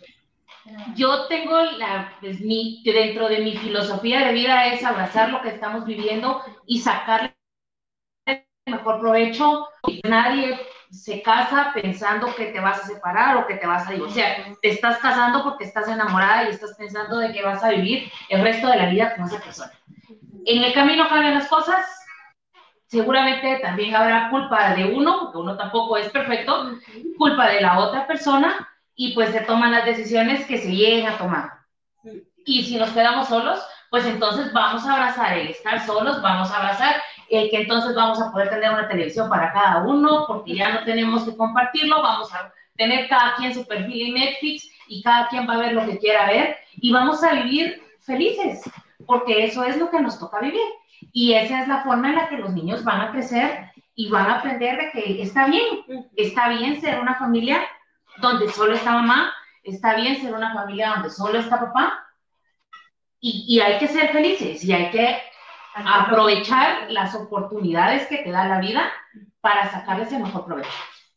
Yo 0.96 1.26
tengo 1.26 1.60
la, 1.62 2.16
pues, 2.20 2.40
mi, 2.40 2.82
dentro 2.84 3.28
de 3.28 3.40
mi 3.40 3.56
filosofía 3.56 4.26
de 4.26 4.32
vida 4.32 4.66
es 4.68 4.82
abrazar 4.84 5.30
lo 5.30 5.42
que 5.42 5.50
estamos 5.50 5.84
viviendo 5.84 6.42
y 6.66 6.80
sacarle 6.80 7.34
el 8.26 8.44
mejor 8.66 9.00
provecho. 9.00 9.68
Nadie 10.04 10.58
se 10.94 11.22
casa 11.22 11.72
pensando 11.74 12.34
que 12.34 12.46
te 12.46 12.60
vas 12.60 12.80
a 12.80 12.86
separar 12.86 13.36
o 13.36 13.46
que 13.46 13.54
te 13.54 13.66
vas 13.66 13.86
a 13.86 13.92
divorciar. 13.92 14.56
Te 14.62 14.68
estás 14.68 14.98
casando 14.98 15.42
porque 15.42 15.64
estás 15.64 15.88
enamorada 15.88 16.44
y 16.44 16.50
estás 16.50 16.74
pensando 16.76 17.18
de 17.18 17.32
que 17.32 17.42
vas 17.42 17.62
a 17.64 17.70
vivir 17.70 18.10
el 18.28 18.42
resto 18.42 18.68
de 18.68 18.76
la 18.76 18.88
vida 18.88 19.14
con 19.16 19.24
esa 19.26 19.40
persona. 19.40 19.72
En 20.46 20.62
el 20.62 20.72
camino 20.72 21.08
cambian 21.08 21.34
las 21.34 21.48
cosas. 21.48 21.84
Seguramente 22.86 23.58
también 23.60 23.96
habrá 23.96 24.30
culpa 24.30 24.74
de 24.74 24.84
uno, 24.84 25.20
porque 25.20 25.38
uno 25.38 25.56
tampoco 25.56 25.96
es 25.96 26.08
perfecto, 26.10 26.78
culpa 27.18 27.48
de 27.48 27.60
la 27.60 27.78
otra 27.80 28.06
persona, 28.06 28.68
y 28.94 29.14
pues 29.14 29.30
se 29.30 29.40
toman 29.40 29.72
las 29.72 29.84
decisiones 29.84 30.46
que 30.46 30.58
se 30.58 30.70
lleguen 30.70 31.08
a 31.08 31.18
tomar. 31.18 31.50
Y 32.44 32.62
si 32.62 32.76
nos 32.76 32.90
quedamos 32.90 33.28
solos, 33.28 33.60
pues 33.90 34.06
entonces 34.06 34.52
vamos 34.52 34.86
a 34.86 34.92
abrazar 34.92 35.38
el 35.38 35.48
estar 35.48 35.84
solos, 35.84 36.22
vamos 36.22 36.50
a 36.50 36.56
abrazar 36.56 36.96
el 37.30 37.50
que 37.50 37.62
entonces 37.62 37.94
vamos 37.94 38.20
a 38.20 38.30
poder 38.30 38.50
tener 38.50 38.70
una 38.70 38.88
televisión 38.88 39.28
para 39.28 39.52
cada 39.52 39.84
uno, 39.84 40.24
porque 40.26 40.54
ya 40.54 40.72
no 40.72 40.84
tenemos 40.84 41.24
que 41.24 41.36
compartirlo, 41.36 42.02
vamos 42.02 42.32
a 42.34 42.52
tener 42.76 43.08
cada 43.08 43.36
quien 43.36 43.54
su 43.54 43.66
perfil 43.66 44.08
en 44.08 44.14
Netflix 44.14 44.68
y 44.88 45.02
cada 45.02 45.28
quien 45.28 45.48
va 45.48 45.54
a 45.54 45.58
ver 45.58 45.72
lo 45.72 45.86
que 45.86 45.98
quiera 45.98 46.26
ver 46.26 46.56
y 46.76 46.92
vamos 46.92 47.22
a 47.22 47.34
vivir 47.34 47.82
felices, 48.00 48.62
porque 49.06 49.44
eso 49.44 49.64
es 49.64 49.78
lo 49.78 49.90
que 49.90 50.00
nos 50.00 50.18
toca 50.18 50.40
vivir. 50.40 50.60
Y 51.12 51.34
esa 51.34 51.62
es 51.62 51.68
la 51.68 51.82
forma 51.82 52.08
en 52.08 52.16
la 52.16 52.28
que 52.28 52.38
los 52.38 52.52
niños 52.52 52.82
van 52.82 53.00
a 53.00 53.12
crecer 53.12 53.70
y 53.94 54.08
van 54.10 54.26
a 54.28 54.38
aprender 54.38 54.76
de 54.76 54.90
que 54.90 55.22
está 55.22 55.46
bien, 55.46 55.64
está 56.16 56.48
bien 56.48 56.80
ser 56.80 57.00
una 57.00 57.14
familia 57.16 57.60
donde 58.18 58.50
solo 58.50 58.74
está 58.74 58.92
mamá, 58.92 59.32
está 59.62 59.94
bien 59.94 60.20
ser 60.20 60.34
una 60.34 60.52
familia 60.52 60.94
donde 60.94 61.10
solo 61.10 61.38
está 61.38 61.60
papá, 61.60 62.04
y, 63.20 63.44
y 63.48 63.60
hay 63.60 63.78
que 63.78 63.88
ser 63.88 64.10
felices 64.10 64.62
y 64.64 64.72
hay 64.72 64.90
que 64.90 65.18
aprovechar 65.74 66.90
las 66.90 67.14
oportunidades 67.14 68.06
que 68.06 68.18
te 68.18 68.30
da 68.30 68.46
la 68.46 68.60
vida 68.60 68.92
para 69.40 69.70
sacarles 69.70 70.12
el 70.12 70.22
mejor 70.22 70.44
provecho. 70.46 70.70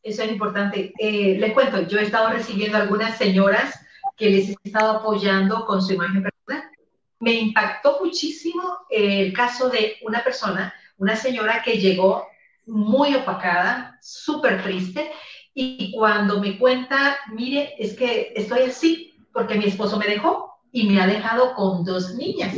Eso 0.04 0.24
es 0.24 0.32
importante. 0.32 0.94
Eh, 0.98 1.38
les 1.40 1.54
cuento, 1.54 1.82
yo 1.82 2.00
he 2.00 2.04
estado 2.04 2.30
recibiendo 2.30 2.78
algunas 2.78 3.18
señoras 3.18 3.80
que 4.16 4.30
les 4.30 4.50
he 4.50 4.56
estado 4.64 4.98
apoyando 4.98 5.66
con 5.66 5.82
su 5.82 5.94
imagen 5.94 6.24
personal. 6.24 6.72
Me 7.20 7.34
impactó 7.34 8.00
muchísimo 8.04 8.62
el 8.90 9.34
caso 9.34 9.70
de 9.70 9.98
una 10.02 10.24
persona, 10.24 10.74
una 10.98 11.16
señora 11.16 11.62
que 11.64 11.78
llegó 11.78 12.28
muy 12.66 13.16
opacada, 13.16 13.98
súper 14.02 14.62
triste, 14.64 15.12
y 15.54 15.92
cuando 15.92 16.40
me 16.40 16.60
cuenta, 16.60 17.18
mire, 17.34 17.74
es 17.80 17.96
que 17.96 18.34
estoy 18.36 18.62
así 18.62 19.16
porque 19.34 19.56
mi 19.56 19.66
esposo 19.66 19.98
me 19.98 20.06
dejó 20.06 20.54
y 20.72 20.88
me 20.88 21.02
ha 21.02 21.08
dejado 21.08 21.56
con 21.56 21.84
dos 21.84 22.14
niñas. 22.16 22.56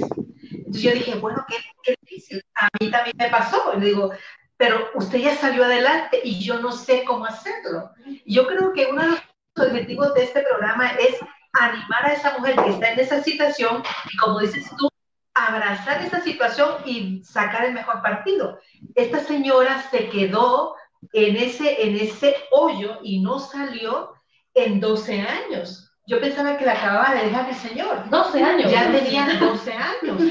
Entonces 0.70 0.84
yo 0.84 0.92
dije, 0.92 1.16
bueno, 1.16 1.44
qué, 1.48 1.56
qué 1.82 1.96
difícil. 2.02 2.44
A 2.54 2.68
mí 2.80 2.92
también 2.92 3.16
me 3.18 3.30
pasó. 3.30 3.74
Le 3.74 3.88
digo, 3.88 4.12
pero 4.56 4.92
usted 4.94 5.18
ya 5.18 5.36
salió 5.36 5.64
adelante 5.64 6.22
y 6.24 6.40
yo 6.40 6.60
no 6.60 6.72
sé 6.72 7.04
cómo 7.06 7.26
hacerlo. 7.26 7.90
Yo 8.24 8.46
creo 8.46 8.72
que 8.74 8.86
uno 8.86 9.02
de 9.02 9.08
los 9.10 9.22
objetivos 9.58 10.14
de 10.14 10.26
este 10.26 10.44
programa 10.44 10.92
es 10.92 11.16
animar 11.54 12.06
a 12.06 12.14
esa 12.14 12.38
mujer 12.38 12.56
que 12.56 12.70
está 12.70 12.92
en 12.92 13.00
esa 13.00 13.24
situación 13.24 13.82
y 14.14 14.18
como 14.18 14.40
dices 14.40 14.70
tú, 14.78 14.88
abrazar 15.34 16.04
esa 16.04 16.22
situación 16.22 16.76
y 16.86 17.24
sacar 17.24 17.66
el 17.66 17.74
mejor 17.74 18.04
partido. 18.04 18.60
Esta 18.94 19.22
señora 19.22 19.82
se 19.90 20.08
quedó 20.10 20.76
en 21.14 21.36
ese, 21.38 21.88
en 21.88 21.96
ese 21.96 22.36
hoyo 22.52 23.00
y 23.02 23.22
no 23.22 23.40
salió 23.40 24.14
en 24.54 24.80
12 24.80 25.22
años. 25.22 25.89
Yo 26.10 26.20
pensaba 26.20 26.57
que 26.57 26.66
la 26.66 26.74
acababa 26.74 27.14
de 27.14 27.26
dejar 27.26 27.47
el 27.47 27.55
Señor. 27.55 28.10
12 28.10 28.43
años. 28.43 28.72
Ya 28.72 28.91
tenía 28.91 29.28
12 29.39 29.72
años. 29.72 30.24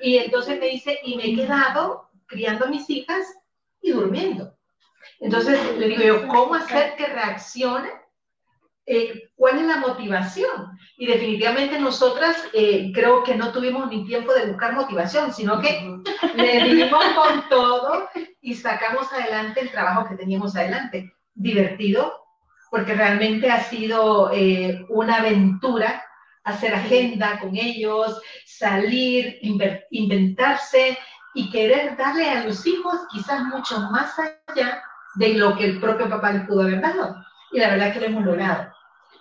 Y 0.00 0.16
entonces 0.16 0.58
me 0.58 0.68
dice, 0.68 0.98
y 1.04 1.16
me 1.16 1.26
he 1.26 1.34
quedado 1.34 2.08
criando 2.24 2.64
a 2.64 2.68
mis 2.68 2.88
hijas 2.88 3.26
y 3.82 3.90
durmiendo. 3.90 4.56
Entonces 5.20 5.58
le 5.76 5.88
digo 5.88 6.02
yo, 6.02 6.28
¿cómo 6.28 6.54
hacer 6.54 6.96
que 6.96 7.06
reaccione? 7.08 7.90
Eh, 8.86 9.30
¿Cuál 9.34 9.58
es 9.58 9.66
la 9.66 9.76
motivación? 9.76 10.78
Y 10.96 11.06
definitivamente 11.06 11.78
nosotras 11.78 12.36
eh, 12.54 12.90
creo 12.94 13.22
que 13.22 13.34
no 13.34 13.52
tuvimos 13.52 13.90
ni 13.90 14.06
tiempo 14.06 14.32
de 14.32 14.46
buscar 14.46 14.72
motivación, 14.72 15.30
sino 15.32 15.60
que 15.60 15.98
le 16.36 16.64
dimos 16.64 17.04
con 17.14 17.48
todo 17.50 18.08
y 18.40 18.54
sacamos 18.54 19.12
adelante 19.12 19.60
el 19.60 19.70
trabajo 19.70 20.08
que 20.08 20.16
teníamos 20.16 20.56
adelante. 20.56 21.12
Divertido, 21.34 22.25
porque 22.70 22.94
realmente 22.94 23.50
ha 23.50 23.62
sido 23.62 24.30
eh, 24.32 24.84
una 24.88 25.16
aventura 25.16 26.02
hacer 26.44 26.74
agenda 26.74 27.38
con 27.40 27.56
ellos, 27.56 28.20
salir, 28.44 29.38
inventarse 29.90 30.96
y 31.34 31.50
querer 31.50 31.96
darle 31.96 32.30
a 32.30 32.44
los 32.44 32.66
hijos 32.66 33.00
quizás 33.10 33.42
mucho 33.44 33.80
más 33.90 34.14
allá 34.18 34.82
de 35.16 35.34
lo 35.34 35.56
que 35.56 35.64
el 35.64 35.80
propio 35.80 36.08
papá 36.08 36.32
les 36.32 36.46
pudo 36.46 36.62
haber 36.62 36.80
dado. 36.80 37.16
Y 37.52 37.58
la 37.58 37.70
verdad 37.70 37.92
que 37.92 38.00
lo 38.00 38.06
hemos 38.06 38.24
logrado. 38.24 38.72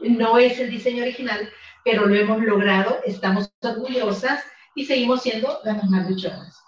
No 0.02 0.38
es 0.38 0.60
el 0.60 0.70
diseño 0.70 1.04
original, 1.04 1.50
pero 1.84 2.06
lo 2.06 2.16
hemos 2.16 2.42
logrado, 2.42 3.00
estamos 3.06 3.52
orgullosas 3.62 4.44
y 4.76 4.86
seguimos 4.86 5.22
siendo 5.24 5.60
las 5.64 5.84
mamás 5.84 6.10
luchonas. 6.10 6.65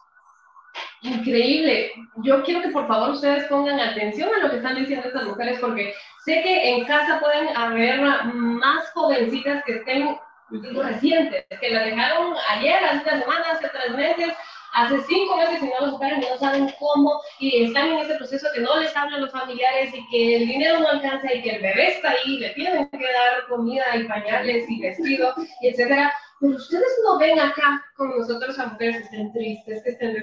Increíble. 1.08 1.92
Yo 2.24 2.44
quiero 2.44 2.62
que 2.62 2.70
por 2.70 2.88
favor 2.88 3.12
ustedes 3.12 3.46
pongan 3.46 3.80
atención 3.80 4.30
a 4.34 4.44
lo 4.44 4.50
que 4.50 4.58
están 4.58 4.76
diciendo 4.76 5.08
estas 5.08 5.26
mujeres 5.26 5.60
porque 5.60 5.94
sé 6.26 6.42
que 6.42 6.76
en 6.76 6.86
casa 6.86 7.20
pueden 7.20 7.56
haber 7.56 8.02
más 8.34 8.92
jovencitas 8.92 9.64
que 9.64 9.76
estén 9.76 10.18
recientes, 10.50 11.46
que 11.60 11.70
la 11.70 11.84
dejaron 11.84 12.34
ayer, 12.50 12.84
hace 12.84 13.04
una 13.04 13.20
semana, 13.22 13.46
hace 13.52 13.70
tres 13.70 13.96
meses, 13.96 14.34
hace 14.74 15.02
cinco 15.08 15.38
meses 15.38 15.62
y 15.62 15.66
no 15.66 15.86
lo 15.86 15.92
superan 15.92 16.22
y 16.22 16.26
no 16.26 16.38
saben 16.38 16.74
cómo 16.80 17.22
y 17.40 17.66
están 17.66 17.88
en 17.88 18.00
ese 18.00 18.16
proceso 18.16 18.48
que 18.54 18.62
no 18.62 18.80
les 18.80 18.96
hablan 18.96 19.22
los 19.22 19.32
familiares 19.32 19.94
y 19.94 20.08
que 20.10 20.36
el 20.38 20.48
dinero 20.48 20.80
no 20.80 20.90
alcanza 20.90 21.34
y 21.34 21.42
que 21.42 21.56
el 21.56 21.62
bebé 21.62 21.96
está 21.96 22.12
ahí, 22.12 22.38
le 22.38 22.50
tienen 22.52 22.90
que 22.90 22.98
dar 22.98 23.48
comida 23.50 23.84
y 23.96 24.04
pañales 24.04 24.70
y 24.70 24.82
vestido 24.82 25.34
y 25.62 25.70
etcétera. 25.70 26.14
Pero 26.40 26.56
ustedes 26.56 27.00
no 27.04 27.18
ven 27.18 27.40
acá 27.40 27.84
con 27.96 28.18
nosotros 28.18 28.58
a 28.60 28.68
mujeres 28.68 28.98
que 28.98 29.04
estén 29.04 29.34
tristes, 29.34 29.84
que 29.84 29.90
estén 29.90 30.14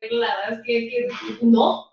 desarregladas, 0.00 0.60
que, 0.64 0.88
que 0.88 1.08
no. 1.42 1.92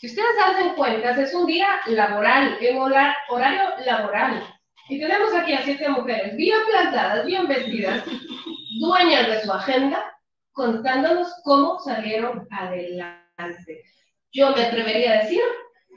Si 0.00 0.08
ustedes 0.08 0.36
hacen 0.44 0.74
cuentas, 0.74 1.18
es 1.18 1.34
un 1.34 1.46
día 1.46 1.80
laboral, 1.86 2.58
en 2.60 2.78
horario 2.78 3.62
laboral. 3.84 4.42
Y 4.88 5.00
tenemos 5.00 5.34
aquí 5.34 5.52
a 5.52 5.64
siete 5.64 5.88
mujeres 5.88 6.36
bien 6.36 6.58
plantadas, 6.70 7.26
bien 7.26 7.48
vestidas, 7.48 8.04
dueñas 8.78 9.26
de 9.26 9.42
su 9.42 9.52
agenda, 9.52 10.16
contándonos 10.52 11.28
cómo 11.42 11.78
salieron 11.80 12.46
adelante. 12.50 13.82
Yo 14.32 14.54
me 14.54 14.64
atrevería 14.64 15.12
a 15.12 15.22
decir 15.22 15.42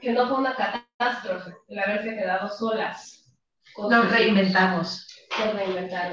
que 0.00 0.12
no 0.12 0.26
fue 0.28 0.38
una 0.38 0.56
catástrofe 0.56 1.54
el 1.68 1.78
haberse 1.78 2.16
quedado 2.16 2.48
solas 2.48 3.32
Nos 3.76 4.10
reinventamos. 4.10 5.09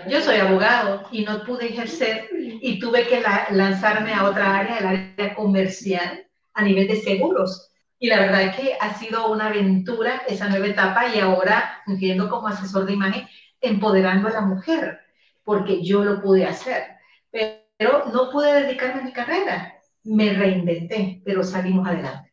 Yo 0.07 0.22
soy 0.22 0.38
abogado 0.38 1.03
y 1.11 1.24
no 1.24 1.43
pude 1.43 1.68
ejercer 1.68 2.30
y 2.32 2.80
tuve 2.80 3.07
que 3.07 3.22
lanzarme 3.51 4.13
a 4.13 4.26
otra 4.26 4.59
área, 4.59 4.78
el 4.78 4.86
área 4.86 5.36
comercial, 5.36 6.26
a 6.53 6.63
nivel 6.63 6.88
de 6.88 6.97
seguros. 6.97 7.72
Y 7.99 8.07
la 8.07 8.20
verdad 8.20 8.43
es 8.43 8.55
que 8.55 8.78
ha 8.80 8.93
sido 8.93 9.32
una 9.32 9.47
aventura 9.47 10.22
esa 10.28 10.47
nueva 10.49 10.68
etapa 10.68 11.07
y 11.13 11.20
ahora 11.20 11.82
fungiendo 11.86 12.30
como 12.30 12.47
asesor 12.47 12.86
de 12.86 12.93
imagen, 12.93 13.28
empoderando 13.59 14.28
a 14.28 14.32
la 14.32 14.41
mujer, 14.41 14.99
porque 15.43 15.84
yo 15.84 16.03
lo 16.03 16.22
pude 16.22 16.45
hacer. 16.45 16.84
Pero 17.32 18.05
no 18.13 18.30
pude 18.32 18.61
dedicarme 18.61 19.01
a 19.01 19.05
mi 19.05 19.13
carrera. 19.13 19.74
Me 20.03 20.34
reinventé, 20.34 21.22
pero 21.26 21.43
salimos 21.43 21.88
adelante. 21.88 22.32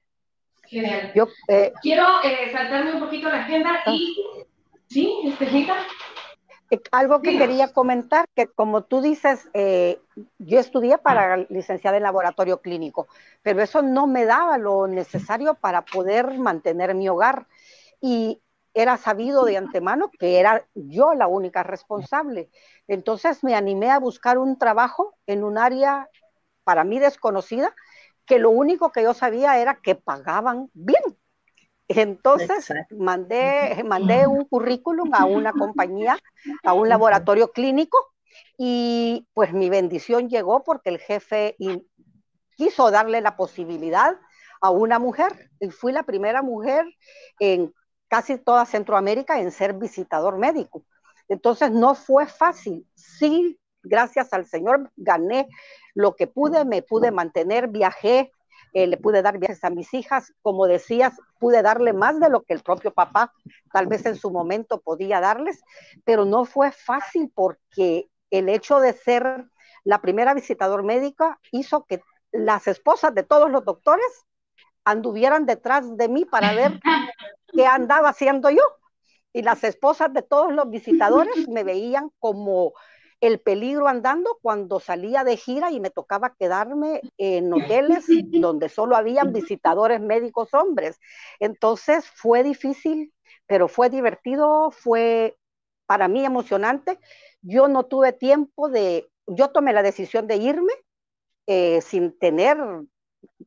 Genial. 0.64 1.12
Yo 1.14 1.28
eh, 1.48 1.72
quiero 1.82 2.06
eh, 2.22 2.50
saltarme 2.52 2.92
un 2.92 3.00
poquito 3.00 3.28
la 3.28 3.42
agenda 3.42 3.82
y... 3.86 4.16
¿Sí, 4.86 5.12
Estejita? 5.24 5.76
Eh, 6.70 6.80
algo 6.92 7.20
que 7.20 7.36
quería 7.36 7.72
comentar, 7.72 8.26
que 8.34 8.46
como 8.46 8.84
tú 8.84 9.00
dices, 9.00 9.48
eh, 9.54 10.00
yo 10.38 10.58
estudié 10.58 10.98
para 10.98 11.36
licenciada 11.48 11.96
en 11.96 12.02
laboratorio 12.02 12.60
clínico, 12.60 13.06
pero 13.42 13.62
eso 13.62 13.82
no 13.82 14.06
me 14.06 14.24
daba 14.24 14.58
lo 14.58 14.86
necesario 14.86 15.54
para 15.54 15.82
poder 15.82 16.38
mantener 16.38 16.94
mi 16.94 17.08
hogar. 17.08 17.46
Y 18.00 18.40
era 18.74 18.96
sabido 18.96 19.44
de 19.44 19.56
antemano 19.56 20.10
que 20.18 20.40
era 20.40 20.66
yo 20.74 21.14
la 21.14 21.28
única 21.28 21.62
responsable. 21.62 22.50
Entonces 22.88 23.44
me 23.44 23.54
animé 23.54 23.90
a 23.90 24.00
buscar 24.00 24.36
un 24.36 24.58
trabajo 24.58 25.14
en 25.26 25.44
un 25.44 25.58
área 25.58 26.08
para 26.64 26.82
mí 26.82 26.98
desconocida, 26.98 27.74
que 28.26 28.38
lo 28.38 28.50
único 28.50 28.90
que 28.90 29.02
yo 29.02 29.14
sabía 29.14 29.58
era 29.58 29.76
que 29.76 29.94
pagaban 29.94 30.70
bien. 30.72 31.02
Entonces 31.88 32.72
mandé, 32.90 33.82
mandé 33.84 34.26
un 34.26 34.44
currículum 34.46 35.12
a 35.14 35.26
una 35.26 35.52
compañía, 35.52 36.16
a 36.62 36.72
un 36.72 36.88
laboratorio 36.88 37.52
clínico 37.52 37.98
y 38.56 39.26
pues 39.34 39.52
mi 39.52 39.68
bendición 39.68 40.28
llegó 40.28 40.64
porque 40.64 40.90
el 40.90 40.98
jefe 40.98 41.56
quiso 42.56 42.90
darle 42.90 43.20
la 43.20 43.36
posibilidad 43.36 44.18
a 44.60 44.70
una 44.70 44.98
mujer 44.98 45.50
y 45.60 45.70
fui 45.70 45.92
la 45.92 46.04
primera 46.04 46.42
mujer 46.42 46.86
en 47.38 47.72
casi 48.08 48.38
toda 48.38 48.64
Centroamérica 48.64 49.40
en 49.40 49.50
ser 49.50 49.74
visitador 49.74 50.38
médico. 50.38 50.84
Entonces 51.28 51.70
no 51.70 51.94
fue 51.94 52.26
fácil. 52.26 52.86
Sí, 52.94 53.58
gracias 53.82 54.32
al 54.32 54.46
Señor 54.46 54.90
gané 54.96 55.48
lo 55.94 56.16
que 56.16 56.26
pude, 56.26 56.64
me 56.64 56.82
pude 56.82 57.10
mantener, 57.10 57.68
viajé, 57.68 58.32
le 58.74 58.96
pude 58.96 59.22
dar 59.22 59.38
viajes 59.38 59.62
a 59.62 59.70
mis 59.70 59.94
hijas, 59.94 60.32
como 60.42 60.66
decías, 60.66 61.14
pude 61.38 61.62
darle 61.62 61.92
más 61.92 62.18
de 62.18 62.28
lo 62.28 62.42
que 62.42 62.54
el 62.54 62.60
propio 62.60 62.92
papá 62.92 63.32
tal 63.72 63.86
vez 63.86 64.04
en 64.04 64.16
su 64.16 64.30
momento 64.30 64.80
podía 64.80 65.20
darles, 65.20 65.62
pero 66.04 66.24
no 66.24 66.44
fue 66.44 66.72
fácil 66.72 67.30
porque 67.34 68.08
el 68.30 68.48
hecho 68.48 68.80
de 68.80 68.92
ser 68.92 69.46
la 69.84 70.00
primera 70.00 70.34
visitador 70.34 70.82
médica 70.82 71.38
hizo 71.52 71.84
que 71.84 72.02
las 72.32 72.66
esposas 72.66 73.14
de 73.14 73.22
todos 73.22 73.50
los 73.50 73.64
doctores 73.64 74.06
anduvieran 74.84 75.46
detrás 75.46 75.96
de 75.96 76.08
mí 76.08 76.24
para 76.24 76.52
ver 76.52 76.80
qué 77.52 77.66
andaba 77.66 78.08
haciendo 78.08 78.50
yo. 78.50 78.62
Y 79.32 79.42
las 79.42 79.64
esposas 79.64 80.12
de 80.12 80.22
todos 80.22 80.52
los 80.52 80.68
visitadores 80.70 81.48
me 81.48 81.64
veían 81.64 82.10
como 82.18 82.72
el 83.26 83.40
peligro 83.40 83.88
andando 83.88 84.38
cuando 84.42 84.80
salía 84.80 85.24
de 85.24 85.38
gira 85.38 85.70
y 85.70 85.80
me 85.80 85.88
tocaba 85.88 86.34
quedarme 86.34 87.00
en 87.16 87.50
hoteles 87.52 88.04
donde 88.32 88.68
solo 88.68 88.96
habían 88.96 89.32
visitadores 89.32 90.00
médicos 90.00 90.52
hombres. 90.52 91.00
Entonces 91.40 92.04
fue 92.06 92.42
difícil, 92.42 93.14
pero 93.46 93.66
fue 93.68 93.88
divertido, 93.88 94.70
fue 94.70 95.38
para 95.86 96.06
mí 96.06 96.22
emocionante. 96.22 96.98
Yo 97.40 97.66
no 97.66 97.84
tuve 97.86 98.12
tiempo 98.12 98.68
de, 98.68 99.10
yo 99.26 99.48
tomé 99.48 99.72
la 99.72 99.82
decisión 99.82 100.26
de 100.26 100.36
irme 100.36 100.72
eh, 101.46 101.80
sin 101.80 102.18
tener, 102.18 102.58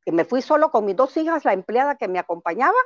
me 0.08 0.26
fui 0.26 0.42
solo 0.42 0.72
con 0.72 0.86
mis 0.86 0.96
dos 0.96 1.16
hijas, 1.18 1.46
la 1.46 1.54
empleada 1.54 1.98
que 1.98 2.08
me 2.08 2.18
acompañaba 2.18 2.78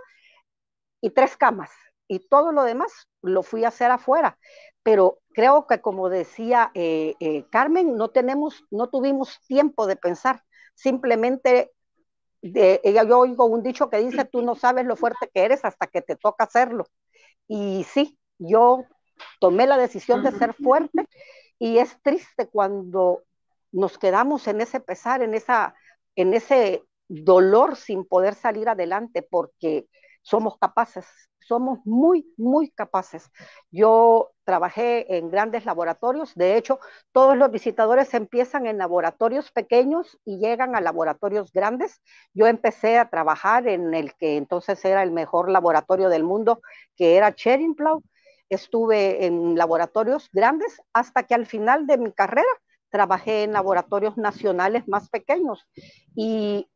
y 0.99 1.11
tres 1.11 1.37
camas. 1.37 1.71
Y 2.09 2.19
todo 2.27 2.51
lo 2.51 2.63
demás 2.63 2.91
lo 3.21 3.43
fui 3.43 3.63
a 3.63 3.69
hacer 3.69 3.91
afuera 3.91 4.37
pero 4.83 5.19
creo 5.33 5.67
que 5.67 5.81
como 5.81 6.09
decía 6.09 6.71
eh, 6.73 7.15
eh, 7.19 7.45
Carmen, 7.49 7.95
no 7.95 8.09
tenemos, 8.09 8.65
no 8.71 8.89
tuvimos 8.89 9.39
tiempo 9.47 9.87
de 9.87 9.95
pensar, 9.95 10.43
simplemente 10.75 11.71
de, 12.41 12.81
yo 13.07 13.19
oigo 13.19 13.45
un 13.45 13.63
dicho 13.63 13.89
que 13.89 13.97
dice, 13.97 14.25
tú 14.25 14.41
no 14.41 14.55
sabes 14.55 14.85
lo 14.85 14.95
fuerte 14.95 15.29
que 15.33 15.43
eres 15.43 15.63
hasta 15.63 15.87
que 15.87 16.01
te 16.01 16.15
toca 16.15 16.45
hacerlo. 16.45 16.85
Y 17.47 17.85
sí, 17.85 18.19
yo 18.39 18.85
tomé 19.39 19.67
la 19.67 19.77
decisión 19.77 20.23
de 20.23 20.31
ser 20.31 20.53
fuerte 20.53 21.07
y 21.59 21.77
es 21.77 22.01
triste 22.01 22.47
cuando 22.47 23.23
nos 23.71 23.97
quedamos 23.97 24.47
en 24.47 24.61
ese 24.61 24.79
pesar, 24.79 25.21
en, 25.21 25.33
esa, 25.35 25.75
en 26.15 26.33
ese 26.33 26.83
dolor 27.07 27.75
sin 27.75 28.05
poder 28.05 28.35
salir 28.35 28.69
adelante 28.69 29.21
porque 29.21 29.87
somos 30.21 30.57
capaces, 30.57 31.05
somos 31.39 31.79
muy, 31.85 32.31
muy 32.37 32.69
capaces. 32.69 33.29
Yo 33.71 34.31
trabajé 34.43 35.17
en 35.17 35.29
grandes 35.29 35.65
laboratorios, 35.65 36.33
de 36.35 36.57
hecho, 36.57 36.79
todos 37.11 37.37
los 37.37 37.51
visitadores 37.51 38.13
empiezan 38.13 38.67
en 38.67 38.77
laboratorios 38.77 39.51
pequeños 39.51 40.17
y 40.25 40.39
llegan 40.39 40.75
a 40.75 40.81
laboratorios 40.81 41.51
grandes. 41.51 42.01
Yo 42.33 42.47
empecé 42.47 42.97
a 42.97 43.09
trabajar 43.09 43.67
en 43.67 43.93
el 43.93 44.13
que 44.15 44.37
entonces 44.37 44.83
era 44.85 45.03
el 45.03 45.11
mejor 45.11 45.49
laboratorio 45.49 46.09
del 46.09 46.23
mundo, 46.23 46.61
que 46.95 47.17
era 47.17 47.33
Plow. 47.33 48.03
Estuve 48.49 49.25
en 49.25 49.55
laboratorios 49.55 50.29
grandes 50.33 50.81
hasta 50.93 51.23
que 51.23 51.35
al 51.35 51.45
final 51.45 51.87
de 51.87 51.97
mi 51.97 52.11
carrera 52.11 52.49
trabajé 52.89 53.43
en 53.43 53.53
laboratorios 53.53 54.17
nacionales 54.17 54.87
más 54.87 55.09
pequeños 55.09 55.65
y 56.15 56.69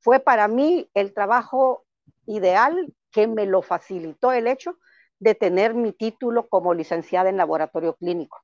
fue 0.00 0.18
para 0.18 0.48
mí 0.48 0.90
el 0.94 1.12
trabajo 1.12 1.84
ideal 2.26 2.92
que 3.10 3.26
me 3.26 3.46
lo 3.46 3.62
facilitó 3.62 4.32
el 4.32 4.46
hecho 4.46 4.78
de 5.18 5.34
tener 5.34 5.74
mi 5.74 5.92
título 5.92 6.48
como 6.48 6.74
licenciada 6.74 7.30
en 7.30 7.36
laboratorio 7.36 7.94
clínico. 7.94 8.42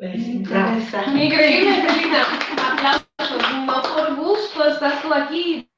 Increíble, 0.00 1.82
Celina. 1.82 2.22
Aplausos. 2.72 3.66
No 3.66 3.82
por 3.82 4.16
gusto 4.16 4.64
estás 4.66 5.02
tú 5.02 5.12
aquí. 5.12 5.70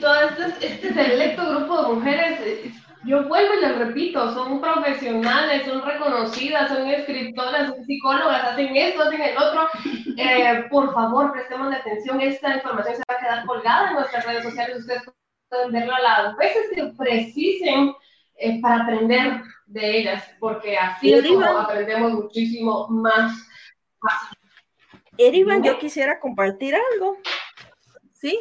Todo 0.00 0.14
este, 0.28 0.66
este 0.66 0.92
selecto 0.92 1.42
grupo 1.48 1.82
de 1.82 1.94
mujeres, 1.94 2.40
eh, 2.40 2.72
yo 3.06 3.26
vuelvo 3.28 3.54
y 3.54 3.60
les 3.60 3.78
repito, 3.78 4.34
son 4.34 4.60
profesionales, 4.60 5.66
son 5.66 5.82
reconocidas, 5.82 6.68
son 6.68 6.88
escritoras, 6.88 7.68
son 7.68 7.84
psicólogas, 7.84 8.44
hacen 8.44 8.76
esto, 8.76 9.02
hacen 9.02 9.22
el 9.22 9.38
otro. 9.38 9.68
Eh, 10.16 10.64
por 10.70 10.92
favor, 10.92 11.32
prestemos 11.32 11.74
atención. 11.74 12.20
Esta 12.20 12.56
información 12.56 12.96
se 12.96 13.02
va 13.08 13.16
a 13.16 13.20
quedar 13.20 13.46
colgada 13.46 13.88
en 13.88 13.94
nuestras 13.94 14.26
redes 14.26 14.42
sociales. 14.42 14.78
Ustedes 14.80 15.02
pueden 15.48 15.72
verla 15.72 15.98
las 16.00 16.36
veces 16.36 16.66
que 16.74 16.84
precisen 16.98 17.92
eh, 18.36 18.60
para 18.60 18.82
aprender 18.82 19.42
de 19.66 19.98
ellas, 19.98 20.24
porque 20.38 20.76
así 20.76 21.12
es 21.12 21.26
como 21.26 21.44
aprendemos 21.44 22.12
muchísimo 22.12 22.86
más 22.88 23.46
Erivan, 25.18 25.62
yo 25.62 25.78
quisiera 25.78 26.20
compartir 26.20 26.74
algo. 26.74 27.16
¿Sí? 28.12 28.38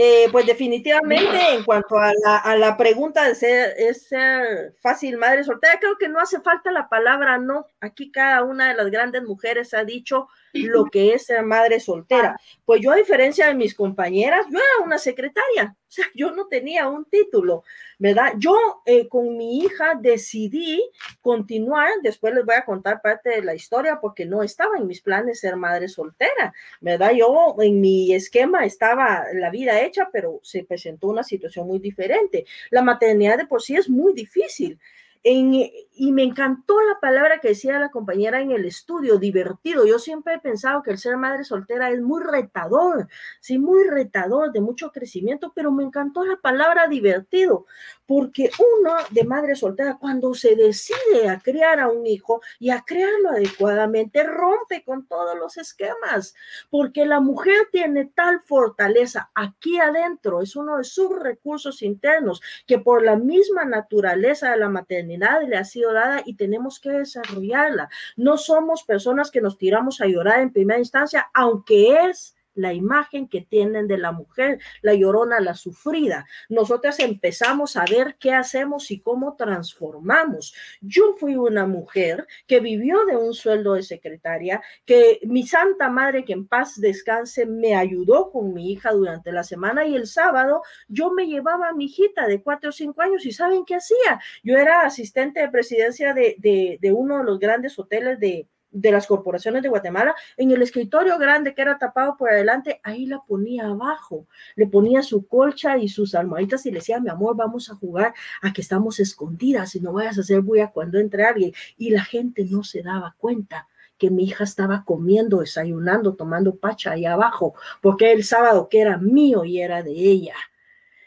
Eh, 0.00 0.28
pues 0.30 0.46
definitivamente 0.46 1.54
en 1.54 1.64
cuanto 1.64 1.98
a 1.98 2.12
la, 2.24 2.36
a 2.36 2.56
la 2.56 2.76
pregunta 2.76 3.26
de 3.26 3.34
ser, 3.34 3.74
es 3.76 4.06
ser 4.06 4.76
fácil 4.80 5.18
madre 5.18 5.42
soltera, 5.42 5.80
creo 5.80 5.98
que 5.98 6.08
no 6.08 6.20
hace 6.20 6.40
falta 6.40 6.70
la 6.70 6.88
palabra 6.88 7.36
no. 7.36 7.66
Aquí 7.80 8.12
cada 8.12 8.44
una 8.44 8.68
de 8.68 8.74
las 8.74 8.92
grandes 8.92 9.24
mujeres 9.24 9.74
ha 9.74 9.82
dicho 9.82 10.28
lo 10.52 10.84
que 10.84 11.14
es 11.14 11.26
ser 11.26 11.42
madre 11.42 11.80
soltera. 11.80 12.36
Pues 12.64 12.80
yo 12.80 12.92
a 12.92 12.94
diferencia 12.94 13.48
de 13.48 13.56
mis 13.56 13.74
compañeras, 13.74 14.46
yo 14.48 14.60
era 14.60 14.84
una 14.84 14.98
secretaria, 14.98 15.74
o 15.88 15.90
sea, 15.90 16.04
yo 16.14 16.32
no 16.32 16.48
tenía 16.48 16.86
un 16.86 17.06
título, 17.06 17.64
¿verdad? 17.98 18.34
Yo 18.36 18.82
eh, 18.84 19.08
con 19.08 19.38
mi 19.38 19.60
hija 19.60 19.94
decidí 19.98 20.82
continuar, 21.22 21.88
después 22.02 22.34
les 22.34 22.44
voy 22.44 22.56
a 22.56 22.66
contar 22.66 23.00
parte 23.00 23.30
de 23.30 23.42
la 23.42 23.54
historia 23.54 23.98
porque 23.98 24.26
no 24.26 24.42
estaba 24.42 24.76
en 24.76 24.86
mis 24.86 25.00
planes 25.00 25.40
ser 25.40 25.56
madre 25.56 25.88
soltera, 25.88 26.52
¿verdad? 26.82 27.12
Yo 27.12 27.56
en 27.60 27.80
mi 27.80 28.12
esquema 28.12 28.66
estaba 28.66 29.24
la 29.32 29.48
vida 29.48 29.80
hecha, 29.80 30.10
pero 30.12 30.40
se 30.42 30.62
presentó 30.64 31.08
una 31.08 31.24
situación 31.24 31.66
muy 31.66 31.78
diferente. 31.78 32.44
La 32.68 32.82
maternidad 32.82 33.38
de 33.38 33.46
por 33.46 33.62
sí 33.62 33.74
es 33.74 33.88
muy 33.88 34.12
difícil. 34.12 34.78
En, 35.24 35.54
y 35.98 36.12
me 36.12 36.22
encantó 36.22 36.80
la 36.80 37.00
palabra 37.00 37.40
que 37.40 37.48
decía 37.48 37.78
la 37.78 37.90
compañera 37.90 38.40
en 38.40 38.52
el 38.52 38.64
estudio, 38.64 39.18
divertido. 39.18 39.84
Yo 39.84 39.98
siempre 39.98 40.34
he 40.34 40.38
pensado 40.38 40.82
que 40.82 40.92
el 40.92 40.98
ser 40.98 41.16
madre 41.16 41.42
soltera 41.42 41.90
es 41.90 42.00
muy 42.00 42.22
retador, 42.22 43.08
sí, 43.40 43.58
muy 43.58 43.82
retador, 43.84 44.52
de 44.52 44.60
mucho 44.60 44.92
crecimiento, 44.92 45.52
pero 45.54 45.72
me 45.72 45.82
encantó 45.82 46.24
la 46.24 46.36
palabra 46.36 46.86
divertido, 46.86 47.66
porque 48.06 48.48
uno 48.58 48.94
de 49.10 49.24
madre 49.24 49.56
soltera, 49.56 49.98
cuando 50.00 50.34
se 50.34 50.54
decide 50.54 51.28
a 51.28 51.40
criar 51.40 51.80
a 51.80 51.88
un 51.88 52.06
hijo 52.06 52.40
y 52.60 52.70
a 52.70 52.82
criarlo 52.82 53.30
adecuadamente, 53.30 54.22
rompe 54.22 54.84
con 54.84 55.06
todos 55.06 55.36
los 55.36 55.56
esquemas, 55.56 56.34
porque 56.70 57.06
la 57.06 57.18
mujer 57.18 57.68
tiene 57.72 58.06
tal 58.06 58.40
fortaleza 58.40 59.30
aquí 59.34 59.78
adentro, 59.78 60.42
es 60.42 60.54
uno 60.54 60.78
de 60.78 60.84
sus 60.84 61.10
recursos 61.18 61.82
internos, 61.82 62.40
que 62.68 62.78
por 62.78 63.02
la 63.02 63.16
misma 63.16 63.64
naturaleza 63.64 64.52
de 64.52 64.58
la 64.58 64.68
maternidad 64.68 65.42
le 65.42 65.56
ha 65.56 65.64
sido 65.64 65.87
y 66.24 66.34
tenemos 66.34 66.80
que 66.80 66.90
desarrollarla. 66.90 67.88
No 68.16 68.36
somos 68.36 68.82
personas 68.82 69.30
que 69.30 69.40
nos 69.40 69.58
tiramos 69.58 70.00
a 70.00 70.06
llorar 70.06 70.40
en 70.40 70.52
primera 70.52 70.78
instancia, 70.78 71.30
aunque 71.34 72.04
es 72.08 72.34
la 72.58 72.72
imagen 72.74 73.28
que 73.28 73.40
tienen 73.40 73.86
de 73.86 73.98
la 73.98 74.12
mujer, 74.12 74.58
la 74.82 74.94
llorona, 74.94 75.40
la 75.40 75.54
sufrida. 75.54 76.26
Nosotras 76.48 76.98
empezamos 76.98 77.76
a 77.76 77.84
ver 77.84 78.16
qué 78.18 78.32
hacemos 78.32 78.90
y 78.90 79.00
cómo 79.00 79.36
transformamos. 79.36 80.54
Yo 80.80 81.14
fui 81.18 81.36
una 81.36 81.66
mujer 81.66 82.26
que 82.46 82.60
vivió 82.60 83.04
de 83.06 83.16
un 83.16 83.32
sueldo 83.32 83.74
de 83.74 83.82
secretaria, 83.82 84.60
que 84.84 85.20
mi 85.22 85.46
santa 85.46 85.88
madre, 85.88 86.24
que 86.24 86.32
en 86.32 86.46
paz 86.46 86.80
descanse, 86.80 87.46
me 87.46 87.76
ayudó 87.76 88.30
con 88.32 88.52
mi 88.52 88.72
hija 88.72 88.90
durante 88.90 89.32
la 89.32 89.44
semana 89.44 89.86
y 89.86 89.94
el 89.94 90.06
sábado 90.06 90.62
yo 90.88 91.12
me 91.12 91.26
llevaba 91.26 91.68
a 91.68 91.72
mi 91.72 91.86
hijita 91.86 92.26
de 92.26 92.42
cuatro 92.42 92.70
o 92.70 92.72
cinco 92.72 93.02
años 93.02 93.24
y 93.24 93.32
¿saben 93.32 93.64
qué 93.64 93.76
hacía? 93.76 94.20
Yo 94.42 94.56
era 94.56 94.82
asistente 94.82 95.40
de 95.40 95.48
presidencia 95.48 96.12
de, 96.12 96.34
de, 96.38 96.78
de 96.80 96.92
uno 96.92 97.18
de 97.18 97.24
los 97.24 97.38
grandes 97.38 97.78
hoteles 97.78 98.18
de, 98.18 98.48
de 98.70 98.92
las 98.92 99.06
corporaciones 99.06 99.62
de 99.62 99.68
Guatemala, 99.68 100.14
en 100.36 100.50
el 100.50 100.62
escritorio 100.62 101.18
grande 101.18 101.54
que 101.54 101.62
era 101.62 101.78
tapado 101.78 102.16
por 102.16 102.30
adelante, 102.30 102.80
ahí 102.82 103.06
la 103.06 103.20
ponía 103.26 103.66
abajo, 103.66 104.26
le 104.56 104.66
ponía 104.66 105.02
su 105.02 105.26
colcha 105.26 105.78
y 105.78 105.88
sus 105.88 106.14
almohaditas 106.14 106.66
y 106.66 106.70
le 106.70 106.78
decía, 106.78 107.00
mi 107.00 107.08
amor, 107.08 107.36
vamos 107.36 107.70
a 107.70 107.74
jugar 107.74 108.14
a 108.42 108.52
que 108.52 108.60
estamos 108.60 109.00
escondidas 109.00 109.74
y 109.74 109.80
no 109.80 109.92
vayas 109.92 110.18
a 110.18 110.20
hacer 110.20 110.40
bulla 110.40 110.70
cuando 110.70 110.98
entre 110.98 111.24
alguien. 111.24 111.52
Y 111.76 111.90
la 111.90 112.04
gente 112.04 112.44
no 112.44 112.62
se 112.62 112.82
daba 112.82 113.14
cuenta 113.18 113.68
que 113.98 114.10
mi 114.10 114.24
hija 114.24 114.44
estaba 114.44 114.84
comiendo, 114.84 115.40
desayunando, 115.40 116.14
tomando 116.14 116.54
pacha 116.54 116.92
ahí 116.92 117.04
abajo, 117.04 117.54
porque 117.82 118.12
el 118.12 118.24
sábado 118.24 118.68
que 118.68 118.80
era 118.80 118.96
mío 118.96 119.44
y 119.44 119.60
era 119.60 119.82
de 119.82 119.92
ella. 119.92 120.36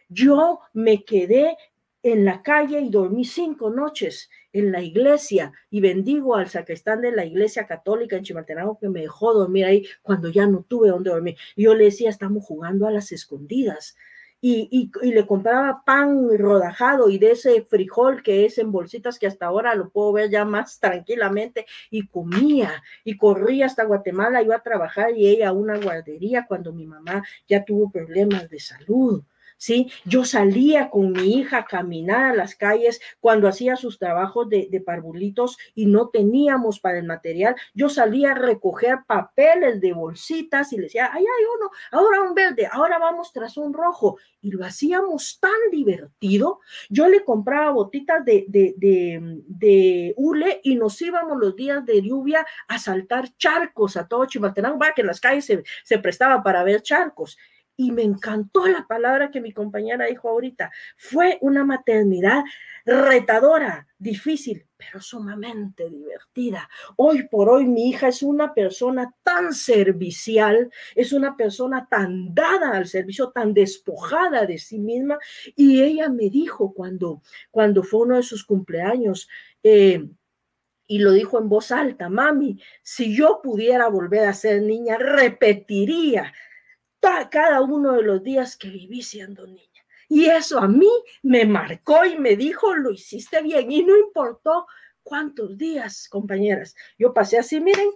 Yo 0.09 0.59
me 0.73 1.05
quedé 1.05 1.55
en 2.03 2.25
la 2.25 2.41
calle 2.41 2.79
y 2.81 2.89
dormí 2.89 3.25
cinco 3.25 3.69
noches 3.69 4.29
en 4.53 4.71
la 4.71 4.81
iglesia 4.81 5.53
y 5.69 5.81
bendigo 5.81 6.35
al 6.35 6.49
sacristán 6.49 7.01
de 7.01 7.11
la 7.11 7.25
iglesia 7.25 7.67
católica 7.67 8.15
en 8.15 8.23
Chimaltenango 8.23 8.77
que 8.79 8.89
me 8.89 9.01
dejó 9.01 9.33
dormir 9.33 9.65
ahí 9.65 9.85
cuando 10.01 10.29
ya 10.29 10.47
no 10.47 10.63
tuve 10.63 10.89
donde 10.89 11.11
dormir. 11.11 11.37
Yo 11.55 11.73
le 11.75 11.85
decía, 11.85 12.09
estamos 12.09 12.45
jugando 12.45 12.87
a 12.87 12.91
las 12.91 13.11
escondidas. 13.11 13.95
Y, 14.43 14.89
y, 15.03 15.11
le 15.11 15.27
compraba 15.27 15.83
pan 15.85 16.35
rodajado 16.35 17.11
y 17.11 17.19
de 17.19 17.33
ese 17.33 17.61
frijol 17.61 18.23
que 18.23 18.43
es 18.43 18.57
en 18.57 18.71
bolsitas 18.71 19.19
que 19.19 19.27
hasta 19.27 19.45
ahora 19.45 19.75
lo 19.75 19.91
puedo 19.91 20.13
ver 20.13 20.31
ya 20.31 20.45
más 20.45 20.79
tranquilamente 20.79 21.67
y 21.91 22.07
comía 22.07 22.81
y 23.03 23.17
corría 23.17 23.67
hasta 23.67 23.83
Guatemala, 23.83 24.41
iba 24.41 24.55
a 24.55 24.63
trabajar 24.63 25.15
y 25.15 25.27
ella 25.27 25.49
a 25.49 25.53
una 25.53 25.77
guardería 25.77 26.47
cuando 26.47 26.73
mi 26.73 26.87
mamá 26.87 27.23
ya 27.47 27.63
tuvo 27.63 27.91
problemas 27.91 28.49
de 28.49 28.59
salud. 28.59 29.21
¿Sí? 29.61 29.91
Yo 30.05 30.25
salía 30.25 30.89
con 30.89 31.11
mi 31.11 31.35
hija 31.35 31.59
a 31.59 31.65
caminar 31.65 32.31
a 32.31 32.35
las 32.35 32.55
calles 32.55 32.99
cuando 33.19 33.47
hacía 33.47 33.75
sus 33.75 33.99
trabajos 33.99 34.49
de, 34.49 34.67
de 34.71 34.81
parvulitos 34.81 35.59
y 35.75 35.85
no 35.85 36.09
teníamos 36.09 36.79
para 36.79 36.97
el 36.97 37.05
material. 37.05 37.55
Yo 37.75 37.87
salía 37.87 38.31
a 38.31 38.33
recoger 38.35 39.01
papeles 39.05 39.79
de 39.79 39.93
bolsitas 39.93 40.73
y 40.73 40.77
le 40.77 40.83
decía, 40.83 41.11
ahí 41.13 41.21
hay 41.21 41.45
uno, 41.59 41.69
ahora 41.91 42.21
un 42.23 42.33
verde, 42.33 42.67
ahora 42.71 42.97
vamos 42.97 43.31
tras 43.31 43.55
un 43.55 43.71
rojo. 43.71 44.17
Y 44.41 44.49
lo 44.49 44.65
hacíamos 44.65 45.39
tan 45.39 45.69
divertido. 45.71 46.61
Yo 46.89 47.07
le 47.07 47.23
compraba 47.23 47.69
botitas 47.69 48.25
de, 48.25 48.45
de, 48.47 48.73
de, 48.77 49.43
de 49.45 50.15
hule 50.17 50.59
y 50.63 50.73
nos 50.73 50.99
íbamos 51.03 51.37
los 51.37 51.55
días 51.55 51.85
de 51.85 52.01
lluvia 52.01 52.47
a 52.67 52.79
saltar 52.79 53.37
charcos 53.37 53.95
a 53.95 54.07
todo 54.07 54.25
Chimaltenango, 54.25 54.79
que 54.95 55.01
en 55.01 55.07
las 55.07 55.21
calles 55.21 55.45
se, 55.45 55.63
se 55.83 55.99
prestaba 55.99 56.41
para 56.41 56.63
ver 56.63 56.81
charcos 56.81 57.37
y 57.75 57.91
me 57.91 58.03
encantó 58.03 58.67
la 58.67 58.85
palabra 58.87 59.31
que 59.31 59.41
mi 59.41 59.53
compañera 59.53 60.05
dijo 60.05 60.29
ahorita. 60.29 60.71
Fue 60.97 61.37
una 61.41 61.65
maternidad 61.65 62.43
retadora, 62.85 63.87
difícil, 63.97 64.65
pero 64.77 65.01
sumamente 65.01 65.89
divertida. 65.89 66.69
Hoy 66.95 67.27
por 67.27 67.49
hoy 67.49 67.65
mi 67.65 67.89
hija 67.89 68.09
es 68.09 68.21
una 68.23 68.53
persona 68.53 69.13
tan 69.23 69.53
servicial, 69.53 70.69
es 70.95 71.13
una 71.13 71.35
persona 71.35 71.87
tan 71.89 72.33
dada 72.33 72.71
al 72.71 72.87
servicio, 72.87 73.31
tan 73.31 73.53
despojada 73.53 74.45
de 74.45 74.57
sí 74.57 74.79
misma. 74.79 75.17
Y 75.55 75.81
ella 75.81 76.09
me 76.09 76.29
dijo 76.29 76.73
cuando, 76.73 77.21
cuando 77.49 77.83
fue 77.83 78.01
uno 78.01 78.17
de 78.17 78.23
sus 78.23 78.43
cumpleaños, 78.45 79.27
eh, 79.63 80.07
y 80.87 80.99
lo 80.99 81.13
dijo 81.13 81.39
en 81.39 81.47
voz 81.47 81.71
alta, 81.71 82.09
mami, 82.09 82.59
si 82.83 83.15
yo 83.15 83.39
pudiera 83.41 83.87
volver 83.87 84.27
a 84.27 84.33
ser 84.33 84.61
niña, 84.61 84.97
repetiría 84.97 86.33
cada 87.01 87.61
uno 87.61 87.93
de 87.93 88.03
los 88.03 88.23
días 88.23 88.55
que 88.57 88.69
viví 88.69 89.01
siendo 89.01 89.45
niña. 89.47 89.67
Y 90.07 90.25
eso 90.25 90.59
a 90.59 90.67
mí 90.67 90.89
me 91.23 91.45
marcó 91.45 92.05
y 92.05 92.17
me 92.17 92.35
dijo, 92.35 92.75
lo 92.75 92.91
hiciste 92.91 93.41
bien. 93.41 93.71
Y 93.71 93.83
no 93.83 93.97
importó 93.97 94.67
cuántos 95.03 95.57
días, 95.57 96.07
compañeras. 96.09 96.75
Yo 96.97 97.13
pasé 97.13 97.37
así, 97.37 97.61
miren, 97.61 97.89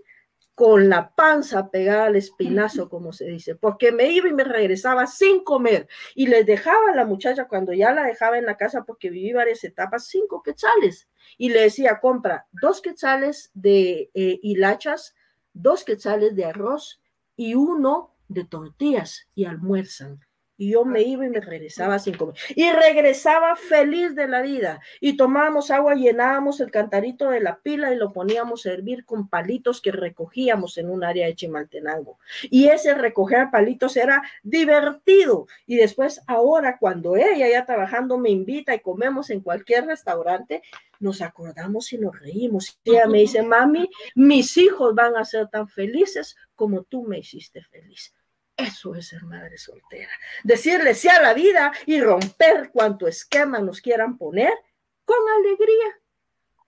con 0.56 0.88
la 0.88 1.14
panza 1.14 1.70
pegada 1.70 2.06
al 2.06 2.16
espinazo, 2.16 2.90
como 2.90 3.12
se 3.12 3.26
dice, 3.26 3.56
porque 3.56 3.92
me 3.92 4.10
iba 4.12 4.30
y 4.30 4.34
me 4.34 4.46
regresaba 4.46 5.06
sin 5.06 5.44
comer. 5.44 5.90
Y 6.16 6.28
les 6.28 6.46
dejaba 6.46 6.92
a 6.92 6.96
la 6.96 7.06
muchacha, 7.06 7.50
cuando 7.50 7.74
ya 7.74 7.92
la 7.92 8.04
dejaba 8.04 8.38
en 8.38 8.46
la 8.46 8.56
casa, 8.56 8.86
porque 8.86 9.10
viví 9.10 9.34
varias 9.34 9.64
etapas, 9.66 10.08
cinco 10.08 10.42
quetzales. 10.42 11.10
Y 11.38 11.50
le 11.50 11.64
decía, 11.64 12.00
compra 12.00 12.48
dos 12.54 12.82
quetzales 12.82 13.52
de 13.54 14.10
eh, 14.14 14.40
hilachas, 14.42 15.16
dos 15.52 15.84
quetzales 15.84 16.36
de 16.36 16.46
arroz 16.46 17.02
y 17.36 17.56
uno 17.56 18.15
de 18.28 18.46
tortillas 18.46 19.28
y 19.36 19.46
almuerzan. 19.46 20.20
Y 20.58 20.72
yo 20.72 20.86
me 20.86 21.02
iba 21.02 21.26
y 21.26 21.30
me 21.30 21.42
regresaba 21.42 22.00
sin 22.00 22.16
comer. 22.16 22.36
Y 22.56 22.72
regresaba 22.72 23.58
feliz 23.58 24.16
de 24.16 24.28
la 24.28 24.42
vida. 24.42 24.80
Y 25.02 25.18
tomábamos 25.18 25.70
agua, 25.70 25.96
llenábamos 25.96 26.62
el 26.62 26.72
cantarito 26.72 27.30
de 27.30 27.42
la 27.42 27.60
pila 27.60 27.92
y 27.92 27.98
lo 27.98 28.14
poníamos 28.14 28.66
a 28.66 28.72
hervir 28.72 29.04
con 29.04 29.28
palitos 29.28 29.82
que 29.82 29.92
recogíamos 29.92 30.78
en 30.78 30.90
un 30.90 31.04
área 31.04 31.28
de 31.28 31.36
Chimaltenango. 31.36 32.20
Y 32.44 32.68
ese 32.70 32.94
recoger 32.94 33.50
palitos 33.52 33.98
era 33.98 34.24
divertido. 34.44 35.46
Y 35.66 35.76
después, 35.76 36.22
ahora, 36.26 36.78
cuando 36.80 37.18
ella 37.18 37.50
ya 37.50 37.66
trabajando 37.66 38.18
me 38.18 38.30
invita 38.30 38.74
y 38.74 38.80
comemos 38.80 39.30
en 39.32 39.42
cualquier 39.42 39.86
restaurante, 39.88 40.62
nos 41.02 41.22
acordamos 41.22 41.92
y 41.92 41.98
nos 41.98 42.18
reímos. 42.18 42.80
Y 42.86 42.92
ella 42.92 43.08
me 43.08 43.20
dice, 43.20 43.44
mami, 43.44 43.90
mis 44.16 44.56
hijos 44.56 44.96
van 44.96 45.18
a 45.18 45.26
ser 45.26 45.50
tan 45.50 45.68
felices 45.68 46.38
como 46.56 46.84
tú 46.84 47.04
me 47.04 47.20
hiciste 47.20 47.64
feliz. 47.64 48.14
Eso 48.58 48.96
es 48.96 49.08
ser 49.10 49.24
madre 49.24 49.58
soltera. 49.58 50.12
Decirle 50.44 50.96
sí 50.96 51.10
a 51.10 51.22
la 51.22 51.34
vida 51.34 51.74
y 51.86 52.00
romper 52.00 52.72
cuanto 52.72 53.08
esquema 53.08 53.60
nos 53.60 53.82
quieran 53.82 54.18
poner 54.18 54.54
con 55.04 55.18
alegría, 55.40 56.00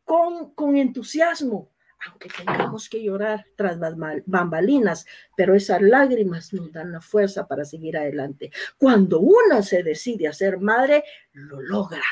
con, 0.04 0.54
con 0.54 0.76
entusiasmo, 0.76 1.72
aunque 2.06 2.30
tengamos 2.30 2.90
que 2.90 3.02
llorar 3.02 3.46
tras 3.56 3.78
las 3.78 3.96
bambalinas, 4.26 5.06
pero 5.36 5.56
esas 5.56 5.82
lágrimas 5.82 6.54
nos 6.54 6.72
dan 6.72 6.92
la 6.92 7.02
fuerza 7.02 7.48
para 7.48 7.66
seguir 7.66 7.98
adelante. 7.98 8.52
Cuando 8.78 9.20
una 9.20 9.64
se 9.64 9.82
decide 9.82 10.28
a 10.28 10.34
ser 10.34 10.60
madre, 10.60 11.04
lo 11.32 11.62
logra 11.62 12.04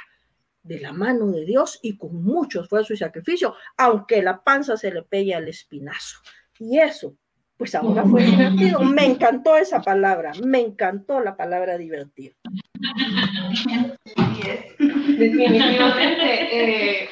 de 0.64 0.80
la 0.80 0.94
mano 0.94 1.28
de 1.28 1.46
Dios 1.46 1.80
y 1.84 1.98
con 1.98 2.24
mucho 2.24 2.62
esfuerzo 2.62 2.94
y 2.94 2.98
sacrificio, 2.98 3.56
aunque 3.78 4.24
la 4.24 4.44
panza 4.44 4.78
se 4.78 4.92
le 4.92 5.04
pegue 5.04 5.36
al 5.36 5.48
espinazo. 5.48 6.18
Y 6.58 6.80
eso 6.80 7.16
pues 7.58 7.74
ahora 7.76 8.04
fue 8.04 8.24
divertido. 8.24 8.82
Me 8.82 9.06
encantó 9.06 9.56
esa 9.56 9.82
palabra, 9.82 10.32
me 10.44 10.60
encantó 10.60 11.20
la 11.20 11.36
palabra 11.36 11.78
divertido. 11.78 12.36
Definitivamente, 15.18 17.04
eh, 17.04 17.10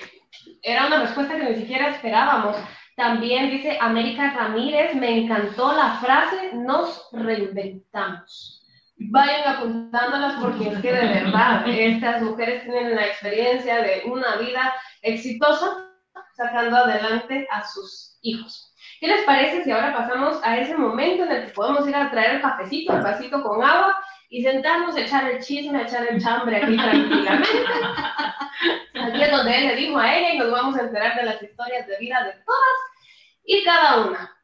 era 0.62 0.88
una 0.88 1.02
respuesta 1.02 1.38
que 1.38 1.50
ni 1.50 1.56
siquiera 1.56 1.90
esperábamos. 1.92 2.58
También 2.96 3.50
dice 3.50 3.78
América 3.82 4.34
Ramírez, 4.34 4.96
me 4.96 5.24
encantó 5.24 5.74
la 5.74 5.98
frase, 6.00 6.54
nos 6.54 7.10
reinventamos. 7.12 8.62
Vayan 8.98 9.56
apuntándolas 9.56 10.36
porque 10.40 10.70
es 10.70 10.80
que 10.80 10.94
de 10.94 11.08
verdad 11.08 11.68
estas 11.68 12.22
mujeres 12.22 12.64
tienen 12.64 12.96
la 12.96 13.08
experiencia 13.08 13.82
de 13.82 14.04
una 14.06 14.36
vida 14.36 14.72
exitosa 15.02 15.90
sacando 16.36 16.78
adelante 16.78 17.48
a 17.52 17.64
sus 17.68 18.20
hijos. 18.22 18.73
¿Qué 19.04 19.10
les 19.10 19.26
parece 19.26 19.66
si 19.66 19.72
ahora 19.72 19.94
pasamos 19.94 20.40
a 20.44 20.58
ese 20.60 20.78
momento 20.78 21.26
en 21.26 21.32
el 21.34 21.46
que 21.48 21.52
podemos 21.52 21.86
ir 21.86 21.94
a 21.94 22.10
traer 22.10 22.36
el 22.36 22.42
cafecito, 22.42 22.96
el 22.96 23.04
vasito 23.04 23.44
con 23.44 23.62
agua 23.62 23.98
y 24.30 24.42
sentarnos 24.42 24.96
a 24.96 25.02
echar 25.02 25.30
el 25.30 25.44
chisme, 25.44 25.78
a 25.78 25.82
echar 25.82 26.08
el 26.10 26.24
chambre 26.24 26.56
aquí 26.56 26.78
tranquilamente? 26.78 27.66
Aquí 29.04 29.22
es 29.22 29.30
donde 29.32 29.58
él 29.58 29.68
le 29.68 29.76
dijo 29.76 30.00
a 30.00 30.16
ella 30.16 30.34
y 30.36 30.38
nos 30.38 30.52
vamos 30.52 30.78
a 30.78 30.84
enterar 30.84 31.18
de 31.18 31.26
las 31.26 31.44
historias 31.44 31.86
de 31.86 31.98
vida 31.98 32.24
de 32.24 32.32
todas 32.46 32.78
y 33.44 33.62
cada 33.66 34.06
una. 34.06 34.38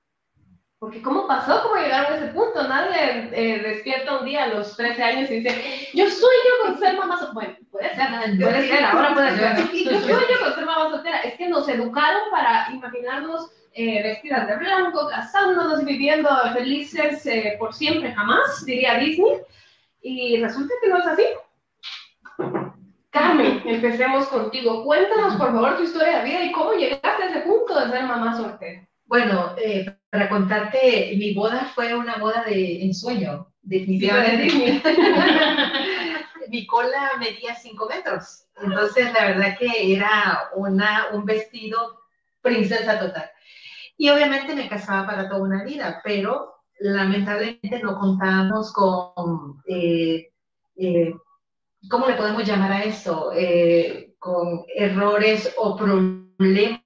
Porque 0.78 1.02
¿cómo 1.02 1.26
pasó? 1.26 1.64
¿Cómo 1.64 1.76
llegaron 1.76 2.12
a 2.12 2.18
ese 2.18 2.28
punto? 2.34 2.68
Nadie 2.68 3.30
eh, 3.32 3.60
despierta 3.60 4.20
un 4.20 4.26
día 4.26 4.44
a 4.44 4.48
los 4.48 4.76
13 4.76 5.02
años 5.02 5.32
y 5.32 5.40
dice, 5.40 5.88
yo 5.94 6.10
sueño 6.10 6.52
con 6.66 6.78
ser 6.80 6.98
mamá 6.98 7.18
soltera. 7.18 7.38
Bueno, 7.48 7.58
puede 7.72 7.96
ser, 7.96 8.10
puede 8.38 8.68
ser, 8.68 8.84
ahora 8.84 9.14
puede 9.14 9.38
ser. 9.38 9.56
Yo 9.86 10.02
sueño 10.02 10.40
con 10.44 10.54
ser 10.54 10.66
mamá 10.66 10.90
soltera. 10.90 11.20
Es 11.20 11.36
que 11.36 11.48
nos 11.48 11.70
educaron 11.70 12.24
para 12.30 12.68
imaginarnos 12.74 13.52
eh, 13.80 14.04
vestidas 14.04 14.46
de 14.46 14.58
blanco, 14.58 15.08
casándonos 15.08 15.82
y 15.82 15.86
viviendo 15.86 16.30
felices 16.54 17.26
eh, 17.26 17.56
por 17.58 17.74
siempre, 17.74 18.14
jamás, 18.14 18.66
diría 18.66 18.98
Disney. 18.98 19.38
Y 20.02 20.42
resulta 20.42 20.74
que 20.82 20.90
no 20.90 20.98
es 20.98 21.08
así. 21.08 21.24
Carmen, 23.10 23.62
empecemos 23.66 24.28
contigo. 24.28 24.84
Cuéntanos, 24.84 25.38
por 25.38 25.54
favor, 25.54 25.78
tu 25.78 25.84
historia 25.84 26.20
de 26.20 26.26
vida 26.26 26.44
y 26.44 26.52
cómo 26.52 26.74
llegaste 26.74 27.24
a 27.24 27.30
ese 27.30 27.40
punto 27.40 27.80
de 27.80 27.90
ser 27.90 28.04
mamá 28.04 28.36
soltera. 28.36 28.86
Bueno, 29.06 29.56
eh, 29.58 29.86
para 30.10 30.28
contarte, 30.28 31.14
mi 31.16 31.34
boda 31.34 31.72
fue 31.74 31.96
una 31.96 32.18
boda 32.18 32.44
de 32.44 32.84
ensueño, 32.84 33.48
definitivamente. 33.62 34.82
mi 36.50 36.68
cola 36.68 37.12
medía 37.18 37.56
5 37.56 37.88
metros, 37.88 38.46
entonces 38.62 39.14
la 39.14 39.26
verdad 39.26 39.58
que 39.58 39.94
era 39.94 40.50
una, 40.56 41.08
un 41.14 41.24
vestido 41.24 42.02
princesa 42.42 43.00
total. 43.00 43.32
Y 44.00 44.10
obviamente 44.10 44.56
me 44.56 44.70
casaba 44.70 45.06
para 45.06 45.28
toda 45.28 45.42
una 45.42 45.66
vida, 45.66 46.00
pero 46.06 46.54
lamentablemente 46.80 47.82
no 47.84 48.00
contábamos 48.00 48.72
con, 48.72 49.62
eh, 49.68 50.30
eh, 50.78 51.14
¿cómo 51.90 52.08
le 52.08 52.14
podemos 52.14 52.46
llamar 52.48 52.72
a 52.72 52.84
eso? 52.86 53.32
con 54.20 54.66
errores 54.76 55.54
o 55.58 55.78
problemas 55.78 56.82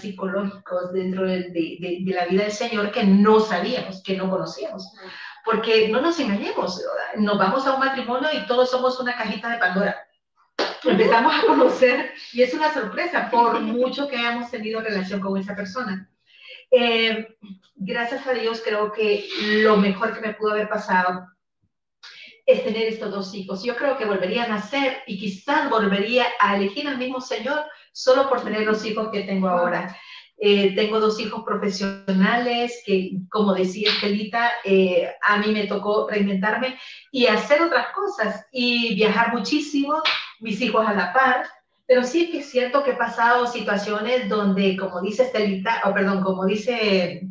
psicológicos 0.00 0.92
dentro 0.92 1.26
de, 1.26 1.50
de, 1.50 1.98
de, 2.02 2.12
la 2.14 2.26
vida 2.26 2.42
del 2.42 2.52
Señor 2.52 2.92
que 2.92 3.04
no 3.04 3.40
sabíamos, 3.40 4.02
que 4.02 4.16
no 4.16 4.30
conocíamos. 4.30 4.90
Porque 5.44 5.88
no 5.90 6.00
nos 6.00 6.18
engañemos, 6.18 6.82
nos 7.16 7.38
vamos 7.38 7.66
a 7.66 7.74
un 7.74 7.80
matrimonio 7.80 8.28
y 8.32 8.46
todos 8.46 8.70
somos 8.70 8.98
una 9.00 9.16
cajita 9.16 9.50
de 9.50 9.58
Pandora. 9.58 9.96
Empezamos 10.82 11.34
a 11.34 11.46
conocer 11.46 12.10
y 12.32 12.42
es 12.42 12.54
una 12.54 12.72
sorpresa 12.72 13.28
por 13.30 13.60
mucho 13.60 14.08
que 14.08 14.16
hayamos 14.16 14.50
tenido 14.50 14.80
relación 14.80 15.20
con 15.20 15.36
esa 15.36 15.54
persona. 15.54 16.08
Eh, 16.70 17.36
gracias 17.76 18.26
a 18.26 18.32
Dios 18.32 18.62
creo 18.64 18.92
que 18.92 19.26
lo 19.62 19.76
mejor 19.76 20.14
que 20.14 20.20
me 20.20 20.34
pudo 20.34 20.52
haber 20.52 20.68
pasado 20.68 21.26
es 22.48 22.64
tener 22.64 22.88
estos 22.88 23.10
dos 23.10 23.34
hijos. 23.34 23.62
Yo 23.62 23.76
creo 23.76 23.98
que 23.98 24.06
volvería 24.06 24.44
a 24.44 24.48
nacer 24.48 25.02
y 25.06 25.18
quizás 25.18 25.68
volvería 25.68 26.26
a 26.40 26.56
elegir 26.56 26.88
al 26.88 26.98
mismo 26.98 27.20
Señor 27.20 27.60
solo 27.92 28.28
por 28.28 28.42
tener 28.42 28.62
los 28.62 28.84
hijos 28.86 29.10
que 29.12 29.22
tengo 29.22 29.48
ahora. 29.48 29.94
Eh, 30.40 30.74
tengo 30.76 31.00
dos 31.00 31.18
hijos 31.18 31.42
profesionales 31.44 32.82
que, 32.86 33.10
como 33.28 33.54
decía 33.54 33.90
Estelita, 33.90 34.50
eh, 34.64 35.10
a 35.20 35.38
mí 35.38 35.52
me 35.52 35.66
tocó 35.66 36.08
reinventarme 36.08 36.78
y 37.10 37.26
hacer 37.26 37.60
otras 37.60 37.88
cosas 37.92 38.46
y 38.52 38.94
viajar 38.94 39.34
muchísimo, 39.34 40.00
mis 40.40 40.60
hijos 40.60 40.86
a 40.86 40.94
la 40.94 41.12
par. 41.12 41.44
Pero 41.88 42.04
sí 42.04 42.30
que 42.30 42.40
es 42.40 42.50
cierto 42.50 42.84
que 42.84 42.90
he 42.90 42.96
pasado 42.96 43.46
situaciones 43.46 44.28
donde, 44.28 44.76
como 44.76 45.00
dice 45.00 45.22
Estelita, 45.22 45.80
o 45.86 45.94
perdón, 45.94 46.22
como 46.22 46.44
dice 46.44 47.22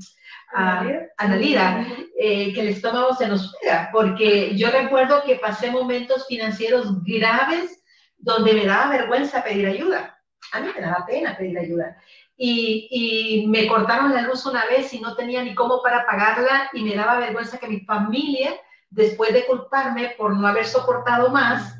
a 0.51 0.83
Analida, 1.17 1.85
eh, 2.19 2.51
que 2.53 2.61
el 2.61 2.69
estómago 2.69 3.13
se 3.13 3.27
nos 3.27 3.55
pega, 3.61 3.89
porque 3.91 4.57
yo 4.57 4.71
recuerdo 4.71 5.21
que 5.23 5.35
pasé 5.35 5.69
momentos 5.69 6.25
financieros 6.25 7.03
graves 7.03 7.83
donde 8.17 8.53
me 8.53 8.65
daba 8.65 8.89
vergüenza 8.89 9.43
pedir 9.43 9.67
ayuda. 9.67 10.17
A 10.51 10.59
mí 10.59 10.69
me 10.73 10.81
daba 10.81 11.05
pena 11.05 11.37
pedir 11.37 11.59
ayuda. 11.59 11.95
Y, 12.35 12.87
y, 12.89 13.47
me 13.47 13.67
cortaron 13.67 14.13
la 14.13 14.23
luz 14.23 14.43
una 14.47 14.65
vez 14.65 14.91
y 14.91 14.99
no 14.99 15.15
tenía 15.15 15.43
ni 15.43 15.53
cómo 15.53 15.83
para 15.83 16.03
pagarla 16.07 16.69
y 16.73 16.83
me 16.83 16.95
daba 16.95 17.19
vergüenza 17.19 17.59
que 17.59 17.67
mi 17.67 17.81
familia, 17.81 18.55
después 18.89 19.33
de 19.33 19.45
culparme 19.45 20.15
por 20.17 20.35
no 20.35 20.47
haber 20.47 20.65
soportado 20.65 21.29
más, 21.29 21.76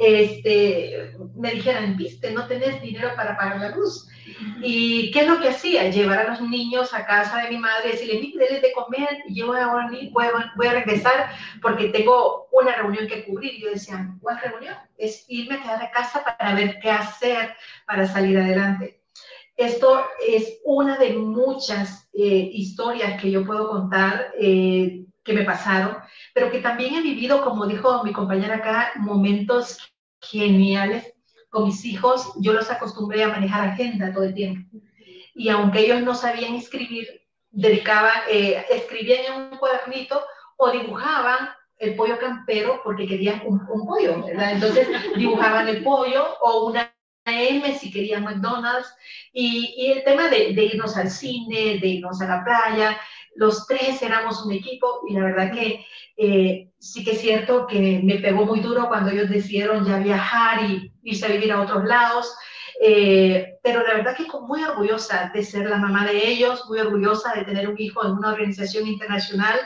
este, 0.00 1.14
me 1.36 1.52
dijeran, 1.52 1.96
viste, 1.96 2.30
no 2.30 2.46
tenés 2.46 2.80
dinero 2.80 3.10
para 3.14 3.36
pagar 3.36 3.60
la 3.60 3.76
luz. 3.76 4.08
¿Y 4.62 5.10
qué 5.10 5.20
es 5.20 5.28
lo 5.28 5.38
que 5.38 5.50
hacía? 5.50 5.90
Llevar 5.90 6.20
a 6.20 6.30
los 6.30 6.40
niños 6.40 6.94
a 6.94 7.04
casa 7.04 7.42
de 7.42 7.50
mi 7.50 7.58
madre, 7.58 7.92
decirle, 7.92 8.20
mire, 8.20 8.60
de 8.60 8.72
comer, 8.72 9.18
y 9.28 9.34
yo 9.34 9.48
voy 9.48 9.58
a, 9.58 9.68
voy, 10.56 10.66
a, 10.66 10.72
regresar 10.72 11.30
porque 11.60 11.88
tengo 11.88 12.48
una 12.50 12.76
reunión 12.76 13.06
que 13.06 13.24
cubrir. 13.26 13.54
Y 13.54 13.60
yo 13.60 13.70
decía, 13.70 14.08
¿cuál 14.22 14.40
reunión? 14.40 14.74
Es 14.96 15.26
irme 15.28 15.56
a 15.56 15.62
quedar 15.62 15.82
a 15.82 15.90
casa 15.90 16.24
para 16.24 16.54
ver 16.54 16.78
qué 16.80 16.90
hacer 16.90 17.54
para 17.86 18.06
salir 18.06 18.38
adelante. 18.38 19.02
Esto 19.54 20.06
es 20.26 20.60
una 20.64 20.96
de 20.96 21.12
muchas 21.12 22.08
eh, 22.14 22.48
historias 22.54 23.20
que 23.20 23.30
yo 23.30 23.44
puedo 23.44 23.68
contar 23.68 24.32
eh, 24.38 25.04
que 25.22 25.32
me 25.34 25.44
pasaron, 25.44 25.98
pero 26.32 26.50
que 26.50 26.60
también 26.60 26.94
he 26.94 27.02
vivido, 27.02 27.44
como 27.44 27.66
dijo 27.66 28.02
mi 28.02 28.12
compañera 28.12 28.56
acá, 28.56 28.92
momentos 28.96 29.89
geniales 30.20 31.12
con 31.48 31.64
mis 31.64 31.84
hijos. 31.84 32.32
Yo 32.40 32.52
los 32.52 32.70
acostumbré 32.70 33.22
a 33.24 33.28
manejar 33.28 33.68
agenda 33.68 34.12
todo 34.12 34.24
el 34.24 34.34
tiempo. 34.34 34.78
Y 35.34 35.48
aunque 35.48 35.80
ellos 35.80 36.02
no 36.02 36.14
sabían 36.14 36.54
escribir, 36.54 37.06
dedicaban, 37.50 38.22
eh, 38.30 38.64
escribían 38.70 39.24
en 39.26 39.42
un 39.42 39.58
cuadernito 39.58 40.22
o 40.56 40.70
dibujaban 40.70 41.50
el 41.78 41.96
pollo 41.96 42.18
campero 42.18 42.80
porque 42.84 43.06
querían 43.06 43.42
un, 43.46 43.66
pollo, 43.86 44.22
¿verdad? 44.24 44.52
Entonces 44.52 44.86
dibujaban 45.16 45.66
el 45.68 45.82
pollo 45.82 46.36
o 46.42 46.66
una 46.66 46.94
M 47.24 47.74
si 47.78 47.90
querían 47.90 48.24
McDonald's 48.24 48.92
y, 49.32 49.74
y 49.76 49.92
el 49.92 50.04
tema 50.04 50.28
de, 50.28 50.52
de, 50.52 50.64
irnos 50.64 50.96
al 50.96 51.10
cine, 51.10 51.78
de 51.78 51.86
irnos 51.86 52.20
a 52.20 52.26
la 52.26 52.44
playa, 52.44 52.98
los 53.36 53.66
tres 53.66 54.02
éramos 54.02 54.44
un 54.44 54.52
equipo 54.52 55.00
y 55.08 55.14
la 55.14 55.24
verdad 55.24 55.52
que 55.52 55.84
eh, 56.16 56.70
sí 56.78 57.04
que 57.04 57.12
es 57.12 57.20
cierto 57.20 57.66
que 57.66 58.00
me 58.02 58.16
pegó 58.16 58.44
muy 58.44 58.60
duro 58.60 58.88
cuando 58.88 59.10
ellos 59.10 59.30
decidieron 59.30 59.86
ya 59.86 59.98
viajar 59.98 60.64
y 60.64 60.92
irse 61.02 61.26
a 61.26 61.30
vivir 61.30 61.52
a 61.52 61.60
otros 61.60 61.84
lados. 61.84 62.34
Eh, 62.82 63.58
pero 63.62 63.82
la 63.82 63.94
verdad 63.94 64.16
que 64.16 64.26
muy 64.46 64.62
orgullosa 64.64 65.30
de 65.34 65.42
ser 65.42 65.68
la 65.68 65.76
mamá 65.76 66.06
de 66.06 66.28
ellos, 66.28 66.64
muy 66.68 66.78
orgullosa 66.78 67.34
de 67.34 67.44
tener 67.44 67.68
un 67.68 67.78
hijo 67.78 68.04
en 68.04 68.12
una 68.12 68.32
organización 68.32 68.86
internacional 68.86 69.58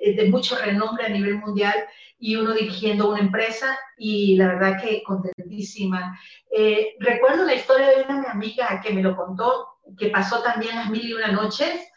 eh, 0.00 0.14
de 0.14 0.28
mucho 0.28 0.56
renombre 0.56 1.06
a 1.06 1.08
nivel 1.08 1.38
mundial 1.38 1.74
y 2.18 2.36
uno 2.36 2.52
dirigiendo 2.52 3.10
una 3.10 3.20
empresa 3.20 3.76
y 3.98 4.36
la 4.36 4.48
verdad 4.48 4.80
que 4.80 5.02
contentísima. 5.02 6.18
recuerdo 7.00 7.44
la 7.44 7.54
historia 7.54 7.88
de 7.88 8.02
una 8.02 8.30
amiga 8.30 8.80
que 8.84 8.92
me 8.92 9.02
lo 9.02 9.16
contó, 9.16 9.68
que 9.98 10.10
pasó 10.10 10.42
también 10.42 10.76
las 10.76 10.90
mil 10.90 11.08
y 11.08 11.14
una 11.14 11.32
noches 11.32 11.89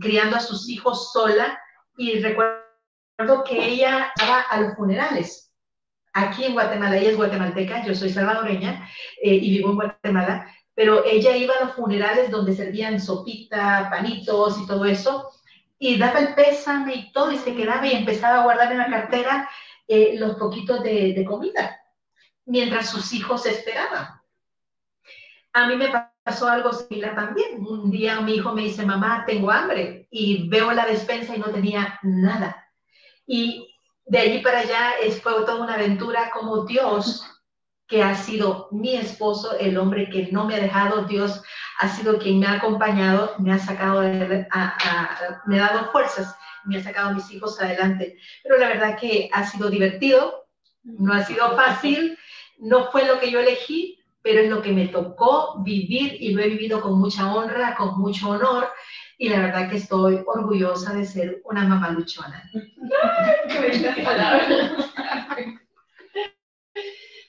criando 0.00 0.36
a 0.36 0.40
sus 0.40 0.68
hijos 0.68 1.12
sola 1.12 1.58
y 1.96 2.20
recuerdo 2.20 3.44
que 3.46 3.66
ella 3.66 4.12
estaba 4.14 4.40
a 4.42 4.60
los 4.60 4.74
funerales. 4.74 5.52
Aquí 6.12 6.44
en 6.44 6.52
Guatemala, 6.52 6.96
ella 6.96 7.10
es 7.10 7.16
guatemalteca, 7.16 7.84
yo 7.84 7.94
soy 7.94 8.10
salvadoreña 8.10 8.88
eh, 9.22 9.34
y 9.34 9.50
vivo 9.50 9.70
en 9.70 9.76
Guatemala, 9.76 10.54
pero 10.74 11.04
ella 11.04 11.36
iba 11.36 11.54
a 11.54 11.64
los 11.64 11.74
funerales 11.74 12.30
donde 12.30 12.54
servían 12.54 13.00
sopita, 13.00 13.88
panitos 13.90 14.58
y 14.60 14.66
todo 14.66 14.84
eso, 14.84 15.30
y 15.78 15.98
daba 15.98 16.20
el 16.20 16.34
pésame 16.34 16.94
y 16.94 17.12
todo, 17.12 17.32
y 17.32 17.38
se 17.38 17.54
quedaba 17.54 17.86
y 17.86 17.92
empezaba 17.92 18.40
a 18.40 18.44
guardar 18.44 18.70
en 18.70 18.78
la 18.78 18.90
cartera 18.90 19.48
eh, 19.88 20.16
los 20.18 20.36
poquitos 20.36 20.82
de, 20.82 21.14
de 21.14 21.24
comida, 21.24 21.80
mientras 22.44 22.90
sus 22.90 23.12
hijos 23.12 23.46
esperaban. 23.46 24.20
A 25.52 25.66
mí 25.66 25.76
me 25.76 25.88
pasó 26.24 26.48
algo 26.48 26.72
similar 26.72 27.14
también. 27.14 27.64
Un 27.64 27.90
día 27.90 28.20
mi 28.20 28.34
hijo 28.36 28.52
me 28.52 28.62
dice, 28.62 28.84
mamá, 28.84 29.24
tengo 29.26 29.50
hambre 29.50 30.08
y 30.10 30.48
veo 30.48 30.72
la 30.72 30.86
despensa 30.86 31.36
y 31.36 31.38
no 31.38 31.50
tenía 31.50 31.98
nada. 32.02 32.66
Y 33.26 33.70
de 34.06 34.18
allí 34.18 34.38
para 34.40 34.60
allá 34.60 34.94
fue 35.22 35.32
toda 35.44 35.62
una 35.62 35.74
aventura 35.74 36.30
como 36.32 36.64
Dios, 36.64 37.30
que 37.86 38.02
ha 38.02 38.14
sido 38.14 38.68
mi 38.70 38.96
esposo, 38.96 39.58
el 39.58 39.76
hombre 39.76 40.08
que 40.08 40.28
no 40.32 40.46
me 40.46 40.54
ha 40.54 40.60
dejado, 40.60 41.04
Dios 41.04 41.42
ha 41.78 41.88
sido 41.88 42.18
quien 42.18 42.40
me 42.40 42.46
ha 42.46 42.54
acompañado, 42.54 43.34
me 43.38 43.52
ha 43.52 43.58
sacado, 43.58 44.00
me 44.02 45.60
ha 45.60 45.66
dado 45.66 45.92
fuerzas, 45.92 46.34
me 46.64 46.78
ha 46.78 46.82
sacado 46.82 47.10
a 47.10 47.12
mis 47.12 47.30
hijos 47.30 47.60
adelante. 47.60 48.16
Pero 48.42 48.56
la 48.56 48.68
verdad 48.68 48.98
que 48.98 49.28
ha 49.32 49.46
sido 49.46 49.68
divertido, 49.68 50.46
no 50.82 51.12
ha 51.12 51.24
sido 51.24 51.54
fácil, 51.56 52.18
no 52.58 52.90
fue 52.90 53.06
lo 53.06 53.20
que 53.20 53.30
yo 53.30 53.40
elegí, 53.40 53.98
pero 54.24 54.40
es 54.40 54.48
lo 54.48 54.60
que 54.62 54.72
me 54.72 54.88
tocó 54.88 55.62
vivir 55.62 56.16
y 56.18 56.32
lo 56.32 56.42
he 56.42 56.48
vivido 56.48 56.80
con 56.80 56.98
mucha 56.98 57.32
honra, 57.32 57.76
con 57.76 58.00
mucho 58.00 58.30
honor. 58.30 58.68
Y 59.18 59.28
la 59.28 59.40
verdad 59.40 59.68
que 59.68 59.76
estoy 59.76 60.18
orgullosa 60.24 60.94
de 60.94 61.04
ser 61.04 61.42
una 61.44 61.68
mamá 61.68 61.90
luchona. 61.90 62.42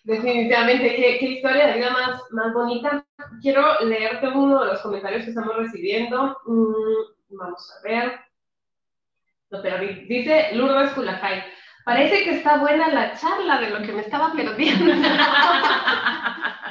Definitivamente, 0.06 0.96
¿qué, 0.96 1.18
qué, 1.20 1.26
historia 1.26 1.68
de 1.68 1.74
vida 1.74 1.90
más, 1.90 2.22
más 2.32 2.54
bonita. 2.54 3.06
Quiero 3.42 3.78
leerte 3.82 4.30
uno 4.30 4.62
de 4.62 4.68
los 4.68 4.80
comentarios 4.80 5.24
que 5.24 5.32
estamos 5.32 5.54
recibiendo. 5.58 6.38
Mm, 6.46 7.36
vamos 7.38 7.74
a 7.78 7.82
ver. 7.88 8.22
No, 9.50 9.62
pero 9.62 9.80
dice 9.80 10.52
Lourdes 10.54 10.94
Culajay. 10.94 11.44
Parece 11.84 12.24
que 12.24 12.38
está 12.38 12.58
buena 12.58 12.88
la 12.88 13.18
charla 13.18 13.60
de 13.60 13.72
lo 13.72 13.82
que 13.86 13.92
me 13.92 14.00
estaba 14.02 14.32
perdiendo. 14.32 14.94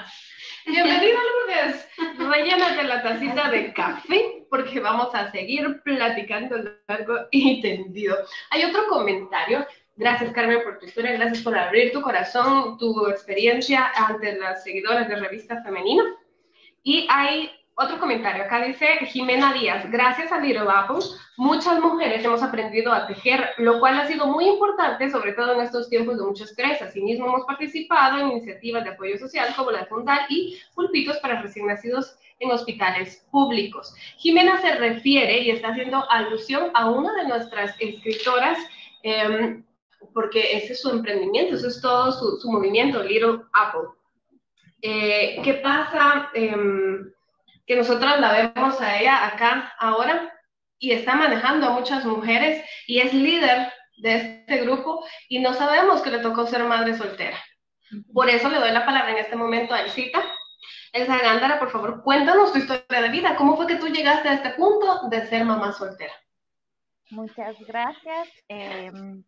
Bienvenida, 0.67 1.19
Lourdes. 1.23 1.89
Rellénate 2.19 2.85
la 2.85 3.03
tacita 3.03 3.51
de 3.51 3.73
café 3.75 4.47
porque 4.49 4.81
vamos 4.81 5.15
a 5.15 5.31
seguir 5.31 5.83
platicando 5.83 6.57
largo 6.89 7.27
y 7.31 7.61
tendido. 7.61 8.17
Hay 8.51 8.65
otro 8.65 8.87
comentario. 8.89 9.67
Gracias, 9.97 10.33
Carmen, 10.33 10.63
por 10.63 10.79
tu 10.79 10.87
historia. 10.87 11.13
Gracias 11.13 11.43
por 11.43 11.57
abrir 11.57 11.93
tu 11.93 12.01
corazón, 12.01 12.79
tu 12.79 13.07
experiencia 13.09 13.93
ante 13.95 14.39
las 14.39 14.65
seguidoras 14.65 15.09
de 15.09 15.17
Revista 15.17 15.63
Femenina. 15.63 16.05
Y 16.83 17.07
hay 17.11 17.51
otro 17.77 17.99
comentario. 17.99 18.45
Acá 18.45 18.65
dice 18.65 18.87
Jimena 19.07 19.53
Díaz, 19.53 19.91
gracias 19.91 20.31
a 20.31 20.39
Little 20.39 20.69
Apple, 20.69 21.05
muchas 21.37 21.81
mujeres 21.81 22.25
hemos 22.25 22.43
aprendido 22.43 22.93
a 22.93 23.07
tejer, 23.07 23.51
lo 23.59 23.81
cual 23.81 23.99
ha 23.99 24.07
sido 24.07 24.27
muy 24.27 24.49
importante, 24.49 25.11
sobre 25.11 25.33
todo 25.33 25.55
en 25.55 25.61
estos 25.61 25.89
tiempos 25.89 26.17
de 26.17 26.25
mucho 26.25 26.45
estrés. 26.45 26.81
Asimismo, 26.81 27.27
hemos 27.27 27.45
participado 27.45 28.19
en 28.19 28.33
iniciativas 28.33 28.85
de 28.85 28.91
apoyo 28.91 29.19
social 29.19 29.53
como 29.57 29.71
la 29.71 29.87
Fundal 29.87 30.21
y 30.29 30.59
pulpitos 30.75 31.19
para 31.19 31.43
recién 31.43 31.67
nacidos 31.67 32.17
en 32.39 32.51
hospitales 32.51 33.27
públicos. 33.31 33.95
Jimena 34.19 34.61
se 34.61 34.75
refiere 34.77 35.41
y 35.41 35.51
está 35.51 35.69
haciendo 35.69 36.09
alusión 36.11 36.71
a 36.75 36.91
una 36.91 37.13
de 37.15 37.29
nuestras 37.29 37.75
escritoras, 37.81 38.59
em, 39.03 39.65
porque 40.13 40.57
ese 40.57 40.75
es 40.75 40.83
su 40.83 40.91
emprendimiento, 40.91 41.57
ese 41.57 41.69
es 41.69 41.81
todo 41.81 42.13
su, 42.13 42.51
movimiento, 42.51 43.03
Little 43.03 43.41
Apple. 43.53 43.89
Eh, 44.83 45.41
¿Qué 45.43 45.55
pasa? 45.55 46.31
Em, 46.35 47.14
que 47.67 47.77
nosotros 47.77 48.21
la 48.21 48.33
vemos 48.55 48.81
a 48.81 49.01
ella 49.01 49.27
acá 49.27 49.75
ahora 49.79 50.33
y 50.79 50.93
está 50.93 51.15
manejando 51.15 51.67
a 51.67 51.71
muchas 51.71 52.05
mujeres 52.05 52.65
y 52.87 53.01
es 53.01 53.15
líder 53.15 53.73
de 53.97 54.15
este 54.15 54.65
grupo 54.65 55.05
y 55.29 55.39
no 55.39 55.55
sabemos 55.55 56.03
que 56.03 56.11
le 56.11 56.19
tocó 56.19 56.47
ser 56.47 56.65
madre 56.65 56.97
soltera. 56.97 57.39
Por 58.13 58.29
eso 58.29 58.49
le 58.49 58.59
doy 58.59 58.73
la 58.73 58.85
palabra 58.85 59.13
en 59.13 59.19
este 59.19 59.37
momento 59.37 59.75
a 59.75 59.83
Elcita. 59.83 60.23
Elsa 60.93 61.19
Gándara, 61.19 61.59
por 61.59 61.71
favor, 61.71 62.03
cuéntanos 62.03 62.53
tu 62.53 62.59
historia 62.59 63.03
de 63.03 63.09
vida. 63.09 63.37
¿Cómo 63.37 63.57
fue 63.57 63.67
que 63.67 63.77
tú 63.77 63.89
llegaste 63.89 64.29
a 64.29 64.35
este 64.35 64.51
punto 64.51 65.09
de 65.09 65.27
ser 65.27 65.45
mamá 65.45 65.73
soltera? 65.73 66.13
Muchas 67.11 67.59
gracias. 67.61 68.29
Em, 68.49 69.25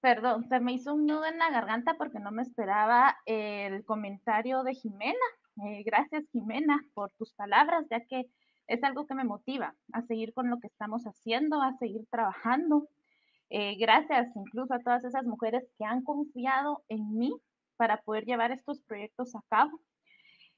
perdón, 0.00 0.44
se 0.48 0.60
me 0.60 0.72
hizo 0.72 0.94
un 0.94 1.06
nudo 1.06 1.26
en 1.26 1.38
la 1.38 1.50
garganta 1.50 1.94
porque 1.94 2.18
no 2.18 2.30
me 2.30 2.42
esperaba 2.42 3.16
el 3.24 3.84
comentario 3.84 4.62
de 4.62 4.74
Jimena. 4.74 5.26
Eh, 5.62 5.82
gracias, 5.84 6.24
Jimena, 6.32 6.80
por 6.94 7.10
tus 7.12 7.32
palabras, 7.34 7.86
ya 7.90 8.00
que 8.06 8.26
es 8.66 8.82
algo 8.82 9.06
que 9.06 9.14
me 9.14 9.24
motiva 9.24 9.74
a 9.92 10.02
seguir 10.02 10.32
con 10.34 10.50
lo 10.50 10.58
que 10.58 10.66
estamos 10.66 11.04
haciendo, 11.04 11.62
a 11.62 11.76
seguir 11.78 12.06
trabajando. 12.10 12.88
Eh, 13.50 13.76
gracias 13.76 14.34
incluso 14.34 14.74
a 14.74 14.80
todas 14.80 15.04
esas 15.04 15.24
mujeres 15.24 15.64
que 15.78 15.84
han 15.84 16.02
confiado 16.02 16.82
en 16.88 17.16
mí 17.16 17.32
para 17.76 17.98
poder 18.02 18.24
llevar 18.24 18.50
estos 18.50 18.80
proyectos 18.82 19.34
a 19.36 19.42
cabo. 19.48 19.80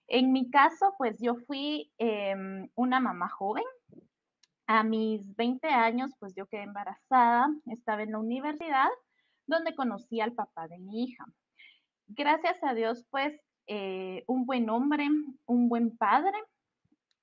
En 0.09 0.33
mi 0.33 0.51
caso, 0.51 0.95
pues 0.99 1.19
yo 1.21 1.35
fui 1.47 1.91
em, 1.99 2.69
una 2.75 3.01
mamá 3.01 3.29
joven. 3.29 3.65
A 4.69 4.83
mis 4.83 5.35
20 5.37 5.69
años, 5.69 6.11
pues 6.19 6.35
yo 6.35 6.47
quedé 6.47 6.63
embarazada, 6.63 7.49
estaba 7.67 8.03
en 8.03 8.13
la 8.13 8.19
universidad 8.19 8.89
donde 9.47 9.77
conocí 9.77 10.21
al 10.21 10.33
papá 10.33 10.67
de 10.67 10.79
mi 10.79 11.05
hija. 11.05 11.25
Gracias 12.09 12.63
a 12.65 12.75
Dios, 12.75 13.05
pues 13.11 13.33
eh, 13.67 14.25
un 14.27 14.47
buen 14.47 14.71
hombre, 14.71 15.09
un 15.47 15.69
buen 15.69 15.97
padre. 15.97 16.39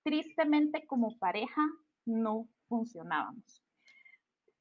Tristemente 0.03 0.85
como 0.85 1.17
pareja 1.17 1.61
no 2.05 2.47
funcionábamos. 2.67 3.63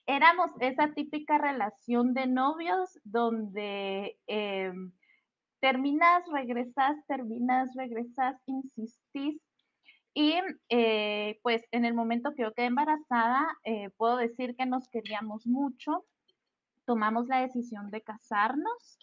Éramos 0.07 0.51
esa 0.61 0.93
típica 0.93 1.39
relación 1.39 2.15
de 2.15 2.27
novios 2.27 2.99
donde 3.05 4.19
em, 4.27 4.93
terminas, 5.61 6.25
regresas, 6.31 6.97
terminas, 7.07 7.75
regresas, 7.75 8.37
insistís. 8.47 9.41
Y 10.15 10.35
eh, 10.69 11.39
pues 11.43 11.63
en 11.71 11.85
el 11.85 11.95
momento 11.95 12.35
que 12.35 12.43
yo 12.43 12.53
quedé 12.53 12.67
embarazada, 12.67 13.47
eh, 13.65 13.91
puedo 13.97 14.17
decir 14.17 14.55
que 14.57 14.67
nos 14.67 14.89
queríamos 14.89 15.47
mucho, 15.47 16.05
tomamos 16.85 17.29
la 17.29 17.41
decisión 17.41 17.91
de 17.91 18.03
casarnos 18.03 18.99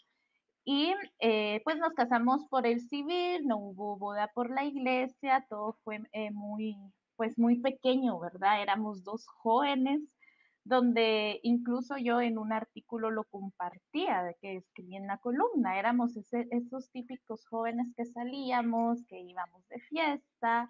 y 0.72 0.94
eh, 1.18 1.62
pues 1.64 1.78
nos 1.80 1.94
casamos 1.94 2.46
por 2.48 2.68
el 2.68 2.80
civil, 2.80 3.48
no 3.48 3.58
hubo 3.58 3.98
boda 3.98 4.28
por 4.36 4.52
la 4.52 4.64
iglesia, 4.66 5.44
todo 5.50 5.80
fue 5.84 6.00
eh, 6.12 6.30
muy, 6.30 6.78
pues 7.16 7.40
muy 7.40 7.60
pequeño, 7.60 8.20
¿verdad? 8.20 8.62
Éramos 8.62 9.04
dos 9.04 9.26
jóvenes, 9.28 10.00
donde 10.64 11.40
incluso 11.42 11.98
yo 11.98 12.22
en 12.22 12.38
un 12.38 12.54
artículo 12.54 13.10
lo 13.10 13.24
compartía, 13.24 14.36
que 14.42 14.58
escribí 14.58 14.96
en 14.96 15.08
la 15.08 15.18
columna, 15.18 15.80
éramos 15.80 16.16
esos 16.16 16.92
típicos 16.92 17.48
jóvenes 17.48 17.88
que 17.98 18.06
salíamos, 18.06 19.04
que 19.08 19.20
íbamos 19.22 19.68
de 19.70 19.80
fiesta, 19.80 20.70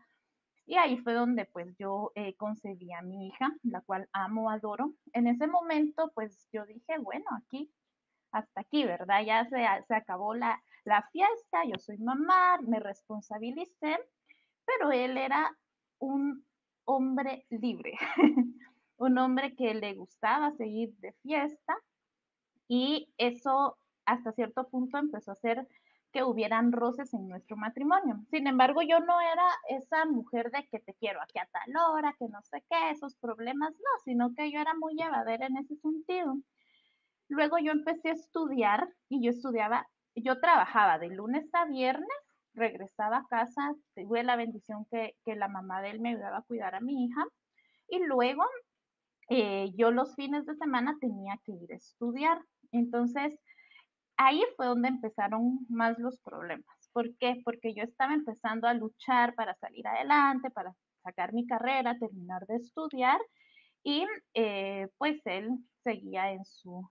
y 0.65 0.77
ahí 0.77 0.97
fue 0.99 1.11
donde 1.11 1.43
pues 1.43 1.75
yo 1.77 2.13
eh, 2.15 2.35
concebí 2.37 2.93
a 2.93 3.01
mi 3.01 3.27
hija, 3.27 3.53
la 3.63 3.81
cual 3.81 4.07
amo, 4.13 4.49
adoro. 4.49 4.93
En 5.11 5.27
ese 5.27 5.45
momento 5.45 6.09
pues 6.15 6.47
yo 6.53 6.65
dije, 6.65 6.99
bueno, 6.99 7.25
aquí 7.35 7.69
hasta 8.31 8.61
aquí, 8.61 8.85
¿verdad? 8.85 9.23
Ya 9.25 9.45
se, 9.45 9.93
acabó 9.93 10.33
la, 10.33 10.61
la 10.85 11.03
fiesta, 11.11 11.63
yo 11.65 11.77
soy 11.77 11.97
mamá, 11.97 12.59
me 12.61 12.79
responsabilicé, 12.79 13.97
pero 14.65 14.91
él 14.91 15.17
era 15.17 15.55
un 15.99 16.45
hombre 16.85 17.45
libre, 17.49 17.93
un 18.97 19.17
hombre 19.17 19.55
que 19.55 19.73
le 19.73 19.93
gustaba 19.93 20.51
seguir 20.51 20.95
de 20.97 21.13
fiesta 21.23 21.77
y 22.67 23.11
eso 23.17 23.77
hasta 24.05 24.31
cierto 24.31 24.67
punto 24.69 24.97
empezó 24.97 25.31
a 25.31 25.33
hacer 25.33 25.67
que 26.11 26.23
hubieran 26.23 26.71
roces 26.71 27.13
en 27.13 27.27
nuestro 27.27 27.55
matrimonio. 27.55 28.19
Sin 28.31 28.47
embargo, 28.47 28.81
yo 28.81 28.99
no 28.99 29.21
era 29.21 29.45
esa 29.69 30.05
mujer 30.05 30.49
de 30.51 30.67
que 30.67 30.79
te 30.79 30.93
quiero 30.95 31.21
aquí 31.21 31.37
a 31.37 31.45
tal 31.45 31.75
hora, 31.75 32.15
que 32.17 32.27
no 32.27 32.41
sé 32.43 32.63
qué, 32.69 32.91
esos 32.91 33.15
problemas, 33.15 33.71
no, 33.73 34.03
sino 34.03 34.33
que 34.33 34.51
yo 34.51 34.59
era 34.59 34.73
muy 34.73 34.95
llevadera 34.95 35.45
en 35.45 35.57
ese 35.57 35.75
sentido. 35.77 36.37
Luego 37.29 37.59
yo 37.59 37.71
empecé 37.71 38.09
a 38.09 38.13
estudiar 38.13 38.89
y 39.07 39.23
yo 39.23 39.29
estudiaba, 39.29 39.87
yo 40.15 40.39
trabajaba 40.39 40.97
de 40.97 41.09
lunes 41.09 41.47
a 41.53 41.65
viernes, 41.65 42.07
regresaba 42.55 43.17
a 43.17 43.27
casa, 43.29 43.73
tuve 43.95 44.23
la 44.23 44.35
bendición 44.35 44.85
que, 44.91 45.15
la 45.25 45.47
mamá 45.47 45.81
de 45.81 45.91
él 45.91 45.99
me 45.99 46.09
ayudaba 46.09 46.39
a 46.39 46.43
cuidar 46.43 46.73
a 46.75 46.81
mi 46.81 47.05
hija 47.05 47.23
y 47.87 48.03
luego 48.03 48.43
eh, 49.29 49.71
yo 49.75 49.91
los 49.91 50.15
fines 50.15 50.45
de 50.47 50.55
semana 50.55 50.97
tenía 50.99 51.39
que 51.45 51.51
ir 51.51 51.71
a 51.71 51.77
estudiar. 51.77 52.41
Entonces, 52.71 53.39
ahí 54.17 54.43
fue 54.57 54.65
donde 54.65 54.89
empezaron 54.89 55.65
más 55.69 55.99
los 55.99 56.19
problemas. 56.21 56.65
¿Por 56.91 57.15
qué? 57.17 57.41
Porque 57.45 57.75
yo 57.75 57.83
estaba 57.83 58.15
empezando 58.15 58.67
a 58.67 58.73
luchar 58.73 59.35
para 59.35 59.53
salir 59.55 59.87
adelante, 59.87 60.49
para 60.49 60.73
sacar 61.03 61.31
mi 61.33 61.45
carrera, 61.45 61.97
terminar 61.99 62.45
de 62.47 62.55
estudiar 62.55 63.19
y 63.83 64.05
eh, 64.33 64.87
pues 64.97 65.21
él 65.25 65.59
seguía 65.83 66.31
en 66.31 66.43
su, 66.43 66.89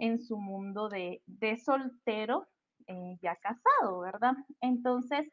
en 0.00 0.18
su 0.18 0.36
mundo 0.38 0.88
de, 0.88 1.22
soltero 1.64 2.48
eh, 2.86 3.18
ya 3.22 3.36
casado, 3.36 4.00
¿verdad? 4.00 4.34
Entonces 4.60 5.30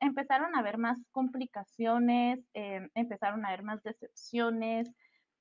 empezaron 0.00 0.54
a 0.54 0.60
haber 0.60 0.78
más 0.78 0.98
complicaciones, 1.12 2.40
eh, 2.54 2.88
empezaron 2.94 3.44
a 3.44 3.48
haber 3.48 3.62
más 3.62 3.82
decepciones. 3.82 4.90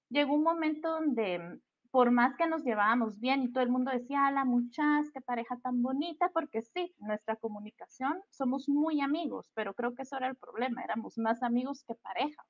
Llegó 0.10 0.34
un 0.34 0.44
momento 0.44 0.90
donde 0.90 1.60
por 1.92 2.12
más 2.12 2.36
que 2.36 2.48
nos 2.48 2.64
llevábamos 2.64 3.20
bien 3.20 3.44
y 3.44 3.52
todo 3.52 3.64
el 3.64 3.70
mundo 3.70 3.92
decía, 3.92 4.30
la 4.32 4.46
muchas, 4.46 5.10
qué 5.12 5.22
pareja 5.22 5.58
tan 5.64 5.82
bonita, 5.82 6.30
porque 6.34 6.62
sí, 6.62 6.94
nuestra 7.00 7.36
comunicación, 7.36 8.22
somos 8.30 8.70
muy 8.70 9.02
amigos, 9.02 9.50
pero 9.56 9.74
creo 9.74 9.96
que 9.96 10.04
eso 10.04 10.18
era 10.18 10.28
el 10.28 10.36
problema, 10.36 10.84
éramos 10.84 11.18
más 11.18 11.42
amigos 11.42 11.84
que 11.88 11.96
pareja. 11.96 12.44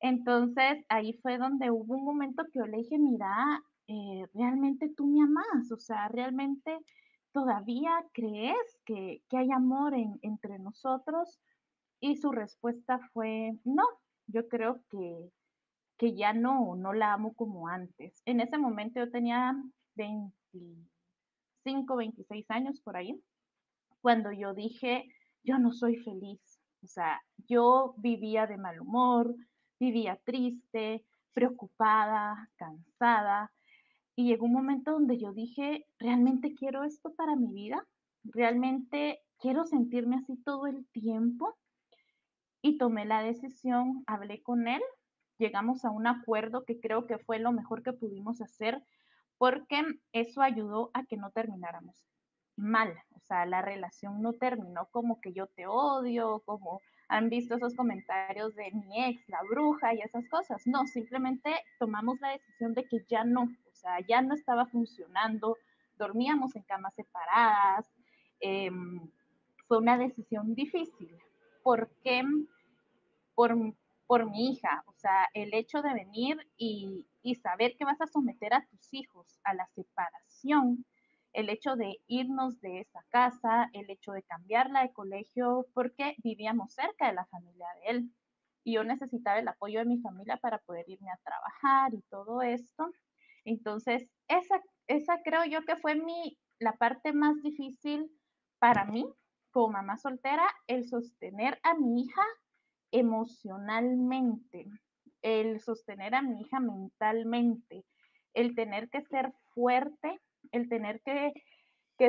Entonces 0.00 0.84
ahí 0.88 1.12
fue 1.22 1.38
donde 1.38 1.70
hubo 1.70 1.94
un 1.94 2.04
momento 2.04 2.44
que 2.44 2.58
yo 2.58 2.66
le 2.66 2.78
dije, 2.78 2.98
mira, 2.98 3.62
eh, 3.92 4.24
realmente 4.34 4.88
tú 4.96 5.08
me 5.08 5.20
amas, 5.20 5.72
o 5.72 5.78
sea, 5.80 6.06
realmente 6.06 6.78
todavía 7.32 7.90
crees 8.12 8.78
que, 8.84 9.24
hay 9.32 9.50
amor 9.50 9.94
entre 10.22 10.60
nosotros. 10.60 11.40
Y 11.98 12.16
su 12.16 12.30
respuesta 12.30 13.00
fue, 13.12 13.58
no, 13.64 13.82
yo 14.28 14.48
creo 14.48 14.80
que, 14.90 15.32
que 15.98 16.14
ya 16.14 16.32
no, 16.32 16.76
no 16.76 16.92
la 16.92 17.14
amo 17.14 17.34
como 17.34 17.66
antes. 17.66 18.22
En 18.26 18.40
ese 18.40 18.58
momento 18.58 19.00
yo 19.00 19.10
tenía 19.10 19.60
25, 19.96 21.96
26 21.96 22.48
años 22.48 22.80
por 22.80 22.96
ahí, 22.96 23.20
cuando 24.00 24.30
yo 24.30 24.54
dije, 24.54 25.08
yo 25.42 25.58
no 25.58 25.72
soy 25.72 25.96
feliz. 25.96 26.40
O 26.84 26.86
sea, 26.86 27.20
yo 27.48 27.94
vivía 27.98 28.46
de 28.46 28.56
mal 28.56 28.80
humor, 28.80 29.34
vivía 29.80 30.14
triste, 30.24 31.04
preocupada, 31.32 32.48
cansada, 32.56 33.50
y 34.20 34.24
llegó 34.24 34.44
un 34.44 34.52
momento 34.52 34.92
donde 34.92 35.16
yo 35.16 35.32
dije, 35.32 35.86
¿realmente 35.98 36.54
quiero 36.54 36.84
esto 36.84 37.14
para 37.14 37.36
mi 37.36 37.54
vida? 37.54 37.88
¿Realmente 38.22 39.22
quiero 39.38 39.64
sentirme 39.64 40.16
así 40.16 40.36
todo 40.44 40.66
el 40.66 40.86
tiempo? 40.88 41.56
Y 42.60 42.76
tomé 42.76 43.06
la 43.06 43.22
decisión, 43.22 44.04
hablé 44.06 44.42
con 44.42 44.68
él, 44.68 44.82
llegamos 45.38 45.86
a 45.86 45.90
un 45.90 46.06
acuerdo 46.06 46.66
que 46.66 46.80
creo 46.80 47.06
que 47.06 47.16
fue 47.16 47.38
lo 47.38 47.50
mejor 47.50 47.82
que 47.82 47.94
pudimos 47.94 48.42
hacer 48.42 48.84
porque 49.38 49.82
eso 50.12 50.42
ayudó 50.42 50.90
a 50.92 51.06
que 51.06 51.16
no 51.16 51.30
termináramos. 51.30 52.04
mal, 52.56 52.92
o 53.14 53.20
sea, 53.20 53.46
la 53.46 53.62
relación 53.62 54.20
no 54.20 54.34
terminó 54.34 54.90
como 54.90 55.22
que 55.22 55.32
yo 55.32 55.46
te 55.46 55.66
odio, 55.66 56.42
como 56.44 56.82
han 57.10 57.28
visto 57.28 57.56
esos 57.56 57.74
comentarios 57.74 58.54
de 58.54 58.70
mi 58.70 59.04
ex, 59.04 59.28
la 59.28 59.42
bruja 59.42 59.92
y 59.94 60.00
esas 60.00 60.28
cosas. 60.28 60.62
No, 60.64 60.86
simplemente 60.86 61.52
tomamos 61.80 62.20
la 62.20 62.30
decisión 62.30 62.72
de 62.72 62.84
que 62.84 63.04
ya 63.08 63.24
no, 63.24 63.42
o 63.42 63.74
sea, 63.74 63.98
ya 64.08 64.22
no 64.22 64.32
estaba 64.34 64.66
funcionando, 64.66 65.56
dormíamos 65.98 66.54
en 66.54 66.62
camas 66.62 66.94
separadas. 66.94 67.90
Em, 68.38 69.10
fue 69.66 69.78
una 69.78 69.98
decisión 69.98 70.54
difícil. 70.54 71.10
¿Por 71.64 71.90
qué? 72.04 72.22
Por, 73.34 73.56
por 74.06 74.30
mi 74.30 74.52
hija, 74.52 74.84
o 74.86 74.92
sea, 74.94 75.28
el 75.34 75.52
hecho 75.52 75.82
de 75.82 75.92
venir 75.92 76.38
y, 76.56 77.08
y 77.22 77.34
saber 77.34 77.74
que 77.76 77.84
vas 77.84 78.00
a 78.00 78.06
someter 78.06 78.54
a 78.54 78.64
tus 78.66 78.94
hijos 78.94 79.40
a 79.42 79.52
la 79.54 79.66
separación, 79.74 80.84
el 81.32 81.48
hecho 81.48 81.76
de 81.76 81.98
irnos 82.06 82.60
de 82.60 82.80
esa 82.80 83.04
casa, 83.10 83.70
el 83.72 83.88
hecho 83.90 84.12
de 84.12 84.22
cambiarla 84.22 84.82
de 84.82 84.92
colegio, 84.92 85.66
porque 85.74 86.16
vivíamos 86.22 86.74
cerca 86.74 87.06
de 87.08 87.14
la 87.14 87.26
familia 87.26 87.66
de 87.76 87.90
él. 87.90 88.10
Y 88.64 88.74
yo 88.74 88.84
necesitaba 88.84 89.38
el 89.38 89.48
apoyo 89.48 89.78
de 89.78 89.86
mi 89.86 89.98
familia 90.00 90.36
para 90.36 90.58
poder 90.58 90.84
irme 90.88 91.10
a 91.10 91.20
trabajar 91.24 91.94
y 91.94 92.02
todo 92.10 92.42
esto. 92.42 92.90
Entonces, 93.44 94.08
esa, 94.28 94.60
esa 94.86 95.22
creo 95.22 95.44
yo 95.44 95.62
que 95.62 95.76
fue 95.76 95.94
mi, 95.94 96.38
la 96.58 96.76
parte 96.76 97.12
más 97.12 97.40
difícil 97.42 98.10
para 98.58 98.84
mí 98.84 99.06
como 99.50 99.72
mamá 99.72 99.96
soltera, 99.96 100.46
el 100.66 100.86
sostener 100.86 101.58
a 101.62 101.74
mi 101.74 102.02
hija 102.02 102.22
emocionalmente, 102.92 104.66
el 105.22 105.60
sostener 105.60 106.14
a 106.14 106.22
mi 106.22 106.42
hija 106.42 106.60
mentalmente, 106.60 107.84
el 108.34 108.54
tener 108.54 108.88
que 108.90 109.02
ser 109.02 109.32
fuerte 109.54 110.20
el 110.52 110.68
tener 110.68 111.00
que, 111.02 111.32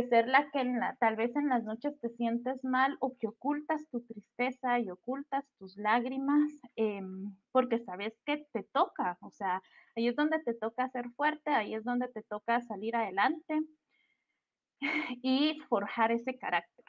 ser 0.10 0.28
la 0.28 0.50
que 0.52 0.62
en 0.62 0.80
la, 0.80 0.96
tal 1.02 1.18
vez 1.18 1.36
en 1.36 1.50
las 1.50 1.64
noches 1.64 2.00
te 2.00 2.10
sientes 2.10 2.64
mal 2.64 2.96
o 3.02 3.18
que 3.18 3.28
ocultas 3.28 3.90
tu 3.90 4.02
tristeza 4.02 4.80
y 4.80 4.90
ocultas 4.90 5.46
tus 5.60 5.76
lágrimas 5.76 6.50
em, 6.78 7.36
porque 7.52 7.80
sabes 7.80 8.14
que 8.26 8.46
te 8.54 8.64
toca, 8.72 9.18
o 9.22 9.32
sea, 9.32 9.62
ahí 9.96 10.08
es 10.08 10.16
donde 10.16 10.40
te 10.40 10.54
toca 10.54 10.90
ser 10.90 11.10
fuerte, 11.12 11.52
ahí 11.52 11.74
es 11.74 11.84
donde 11.84 12.08
te 12.08 12.24
toca 12.24 12.62
salir 12.62 12.96
adelante 12.96 13.60
y 15.22 15.60
forjar 15.68 16.14
ese 16.14 16.38
carácter 16.38 16.86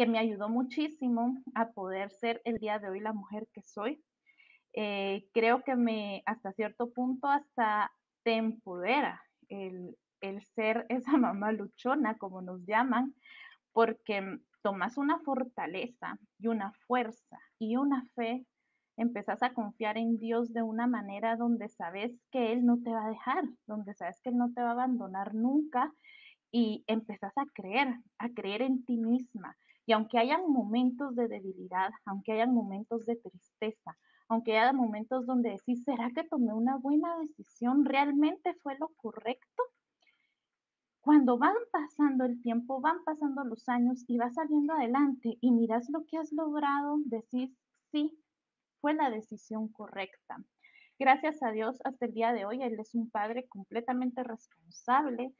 que 0.00 0.06
me 0.06 0.18
ayudó 0.18 0.48
muchísimo 0.48 1.42
a 1.54 1.72
poder 1.72 2.10
ser 2.10 2.40
el 2.44 2.56
día 2.56 2.78
de 2.78 2.88
hoy 2.88 3.00
la 3.00 3.12
mujer 3.12 3.46
que 3.52 3.60
soy. 3.60 4.02
Eh, 4.72 5.26
creo 5.34 5.62
que 5.62 5.76
me, 5.76 6.22
hasta 6.24 6.52
cierto 6.52 6.90
punto, 6.90 7.26
hasta 7.26 7.92
te 8.22 8.36
empodera 8.36 9.22
el, 9.48 9.96
el 10.20 10.42
ser 10.42 10.86
esa 10.88 11.12
mamá 11.18 11.52
luchona, 11.52 12.16
como 12.18 12.42
nos 12.42 12.64
llaman, 12.66 13.14
porque 13.72 14.40
tomas 14.62 14.96
una 14.98 15.18
fortaleza 15.20 16.18
y 16.38 16.48
una 16.48 16.72
fuerza 16.86 17.38
y 17.58 17.76
una 17.76 18.04
fe, 18.14 18.46
empezás 18.96 19.42
a 19.42 19.54
confiar 19.54 19.96
en 19.96 20.18
Dios 20.18 20.52
de 20.52 20.62
una 20.62 20.86
manera 20.86 21.36
donde 21.36 21.68
sabes 21.68 22.12
que 22.30 22.52
Él 22.52 22.66
no 22.66 22.78
te 22.82 22.90
va 22.90 23.06
a 23.06 23.10
dejar, 23.10 23.44
donde 23.66 23.94
sabes 23.94 24.20
que 24.20 24.30
Él 24.30 24.36
no 24.36 24.52
te 24.52 24.60
va 24.60 24.70
a 24.70 24.72
abandonar 24.72 25.34
nunca 25.34 25.92
y 26.52 26.84
empezás 26.86 27.32
a 27.36 27.46
creer, 27.54 27.94
a 28.18 28.28
creer 28.30 28.62
en 28.62 28.84
ti 28.84 28.96
misma. 28.96 29.56
Y 29.86 29.92
aunque 29.92 30.18
hayan 30.18 30.46
momentos 30.48 31.16
de 31.16 31.28
debilidad, 31.28 31.90
aunque 32.04 32.32
hayan 32.32 32.52
momentos 32.52 33.06
de 33.06 33.16
tristeza, 33.16 33.96
aunque 34.28 34.58
haya 34.58 34.72
momentos 34.72 35.26
donde 35.26 35.50
decís, 35.50 35.82
¿será 35.84 36.10
que 36.14 36.24
tomé 36.24 36.52
una 36.52 36.76
buena 36.76 37.16
decisión? 37.18 37.84
¿Realmente 37.84 38.54
fue 38.62 38.76
lo 38.78 38.88
correcto? 38.96 39.62
Cuando 41.02 41.38
van 41.38 41.54
pasando 41.72 42.26
el 42.26 42.42
tiempo, 42.42 42.80
van 42.80 43.02
pasando 43.04 43.42
los 43.44 43.66
años 43.70 44.04
y 44.06 44.18
vas 44.18 44.34
saliendo 44.34 44.74
adelante 44.74 45.38
y 45.40 45.50
miras 45.50 45.88
lo 45.88 46.04
que 46.04 46.18
has 46.18 46.30
logrado, 46.30 46.98
decís, 47.06 47.56
sí, 47.90 48.22
fue 48.80 48.92
la 48.92 49.08
decisión 49.08 49.68
correcta. 49.68 50.36
Gracias 50.98 51.42
a 51.42 51.52
Dios, 51.52 51.78
hasta 51.84 52.04
el 52.04 52.12
día 52.12 52.34
de 52.34 52.44
hoy, 52.44 52.62
Él 52.62 52.78
es 52.78 52.94
un 52.94 53.10
padre 53.10 53.48
completamente 53.48 54.22
responsable, 54.22 55.32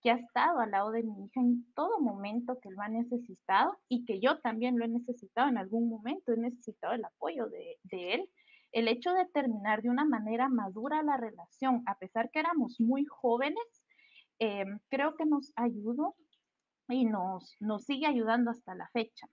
que 0.00 0.10
ha 0.10 0.14
estado 0.14 0.60
al 0.60 0.70
lado 0.70 0.90
de 0.90 1.02
mi 1.02 1.26
hija 1.26 1.40
en 1.40 1.70
todo 1.74 2.00
momento 2.00 2.58
que 2.60 2.70
lo 2.70 2.80
ha 2.80 2.88
necesitado 2.88 3.78
y 3.88 4.06
que 4.06 4.18
yo 4.18 4.40
también 4.40 4.78
lo 4.78 4.86
he 4.86 4.88
necesitado 4.88 5.48
en 5.48 5.58
algún 5.58 5.90
momento, 5.90 6.32
he 6.32 6.38
necesitado 6.38 6.94
el 6.94 7.04
apoyo 7.04 7.48
de, 7.48 7.76
de 7.84 8.14
él. 8.14 8.30
El 8.72 8.88
hecho 8.88 9.12
de 9.12 9.26
terminar 9.26 9.82
de 9.82 9.90
una 9.90 10.06
manera 10.06 10.48
madura 10.48 11.02
la 11.02 11.18
relación, 11.18 11.82
a 11.84 11.98
pesar 11.98 12.30
que 12.30 12.40
éramos 12.40 12.80
muy 12.80 13.04
jóvenes, 13.04 13.81
Em, 14.38 14.78
creo 14.88 15.14
que 15.16 15.24
nos 15.26 15.52
ayudó 15.56 16.16
y 16.88 17.04
nos, 17.04 17.56
nos 17.60 17.84
sigue 17.84 18.06
ayudando 18.06 18.50
hasta 18.50 18.74
la 18.74 18.88
fecha. 18.92 19.26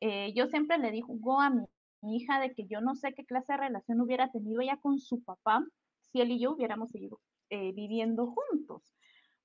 Eh, 0.00 0.32
yo 0.34 0.46
siempre 0.46 0.78
le 0.78 0.90
digo 0.92 1.40
a 1.40 1.50
mi, 1.50 1.66
hija 2.02 2.40
de 2.40 2.54
que 2.54 2.66
yo 2.66 2.80
no 2.80 2.94
sé 2.94 3.12
qué 3.14 3.24
clase 3.24 3.52
de 3.52 3.58
relación 3.58 4.00
hubiera 4.00 4.30
tenido 4.30 4.60
ella 4.60 4.78
con 4.80 5.00
su 5.00 5.22
papá 5.24 5.64
si 6.12 6.20
él 6.20 6.30
y 6.30 6.40
yo 6.40 6.52
hubiéramos 6.52 6.90
seguido 6.90 7.20
eh, 7.50 7.72
viviendo 7.72 8.26
juntos. 8.26 8.94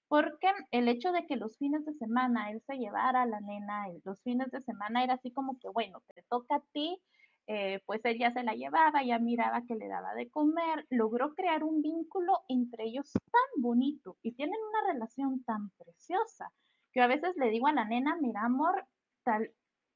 Porque 0.08 0.51
el 0.70 0.88
hecho 0.88 1.12
de 1.12 1.26
que 1.26 1.36
los 1.36 1.58
fines 1.58 1.84
de 1.86 1.93
semana 1.93 2.51
él 2.51 2.62
se 2.68 2.78
llevara 2.78 3.24
a 3.24 3.26
la 3.26 3.41
nena, 3.41 3.88
los 4.04 4.22
fines 4.22 4.51
de 4.51 4.62
semana 4.62 5.04
era 5.04 5.16
así 5.16 5.32
como 5.32 5.58
que, 5.58 5.70
bueno, 5.70 6.04
te 6.14 6.22
toca 6.30 6.58
a 6.58 6.64
ti, 6.72 7.01
eh, 7.47 7.81
pues 7.85 8.01
ella 8.05 8.31
se 8.31 8.43
la 8.43 8.53
llevaba, 8.53 9.03
ya 9.03 9.19
miraba 9.19 9.63
que 9.65 9.75
le 9.75 9.87
daba 9.87 10.13
de 10.13 10.29
comer, 10.29 10.85
logró 10.89 11.33
crear 11.33 11.63
un 11.63 11.81
vínculo 11.81 12.39
entre 12.47 12.85
ellos 12.85 13.11
tan 13.11 13.61
bonito 13.61 14.17
y 14.21 14.33
tienen 14.33 14.59
una 14.69 14.93
relación 14.93 15.43
tan 15.43 15.69
preciosa 15.71 16.51
que 16.93 17.01
a 17.01 17.07
veces 17.07 17.35
le 17.37 17.49
digo 17.49 17.67
a 17.67 17.73
la 17.73 17.85
nena, 17.85 18.15
mira 18.21 18.43
amor, 18.43 18.85
tal, 19.23 19.51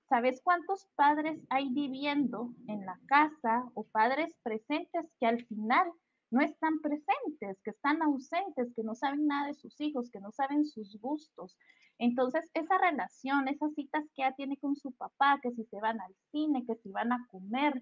¿sabes 0.09 0.41
cuántos 0.43 0.87
padres 0.95 1.39
hay 1.49 1.71
viviendo 1.73 2.53
en 2.67 2.85
la 2.85 2.99
casa 3.07 3.69
o 3.75 3.83
padres 3.85 4.35
presentes 4.43 5.05
que 5.19 5.27
al 5.27 5.45
final 5.45 5.91
no 6.30 6.41
están 6.41 6.80
presentes, 6.82 7.61
que 7.63 7.71
están 7.71 8.01
ausentes, 8.01 8.73
que 8.75 8.84
no 8.84 8.95
saben 8.95 9.28
nada 9.28 9.47
de 9.47 9.53
sus 9.53 9.80
hijos, 9.80 10.09
que 10.11 10.19
no 10.19 10.32
saben 10.32 10.65
sus 10.65 10.99
gustos. 10.99 11.57
Entonces, 11.99 12.49
esa 12.53 12.78
relación, 12.78 13.47
esas 13.47 13.73
citas 13.73 14.03
que 14.13 14.23
ella 14.23 14.36
tiene 14.36 14.57
con 14.57 14.75
su 14.75 14.91
papá, 14.91 15.39
que 15.41 15.51
si 15.51 15.63
se 15.65 15.80
van 15.80 15.99
al 15.99 16.15
cine, 16.32 16.65
que 16.65 16.75
si 16.75 16.91
van 16.91 17.11
a 17.11 17.25
comer, 17.30 17.82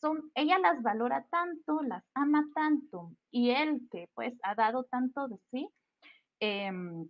son, 0.00 0.30
ella 0.34 0.58
las 0.58 0.82
valora 0.82 1.26
tanto, 1.30 1.82
las 1.82 2.04
ama 2.14 2.46
tanto, 2.54 3.12
y 3.30 3.50
él 3.50 3.88
que 3.90 4.08
pues 4.14 4.34
ha 4.42 4.54
dado 4.54 4.84
tanto 4.84 5.28
de 5.28 5.38
sí, 5.50 5.68
em, 6.40 7.08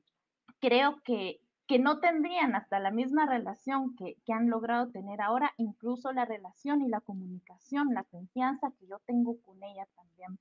creo 0.61 1.01
que 1.03 1.41
que 1.73 1.79
no 1.79 2.01
tendrían 2.01 2.55
hasta 2.55 2.81
la 2.81 2.91
misma 2.91 3.25
relación 3.25 3.97
que, 3.97 4.19
han 4.31 4.51
logrado 4.51 4.91
tener 4.91 5.23
ahora, 5.23 5.55
incluso 5.57 6.13
la 6.13 6.27
relación 6.27 6.83
y 6.83 6.89
la 6.89 7.01
comunicación, 7.01 7.95
la 7.95 8.05
confianza 8.05 8.71
que 8.79 8.87
yo 8.89 8.99
tengo 9.07 9.39
con 9.41 9.57
ella 9.65 9.89
también. 9.97 10.39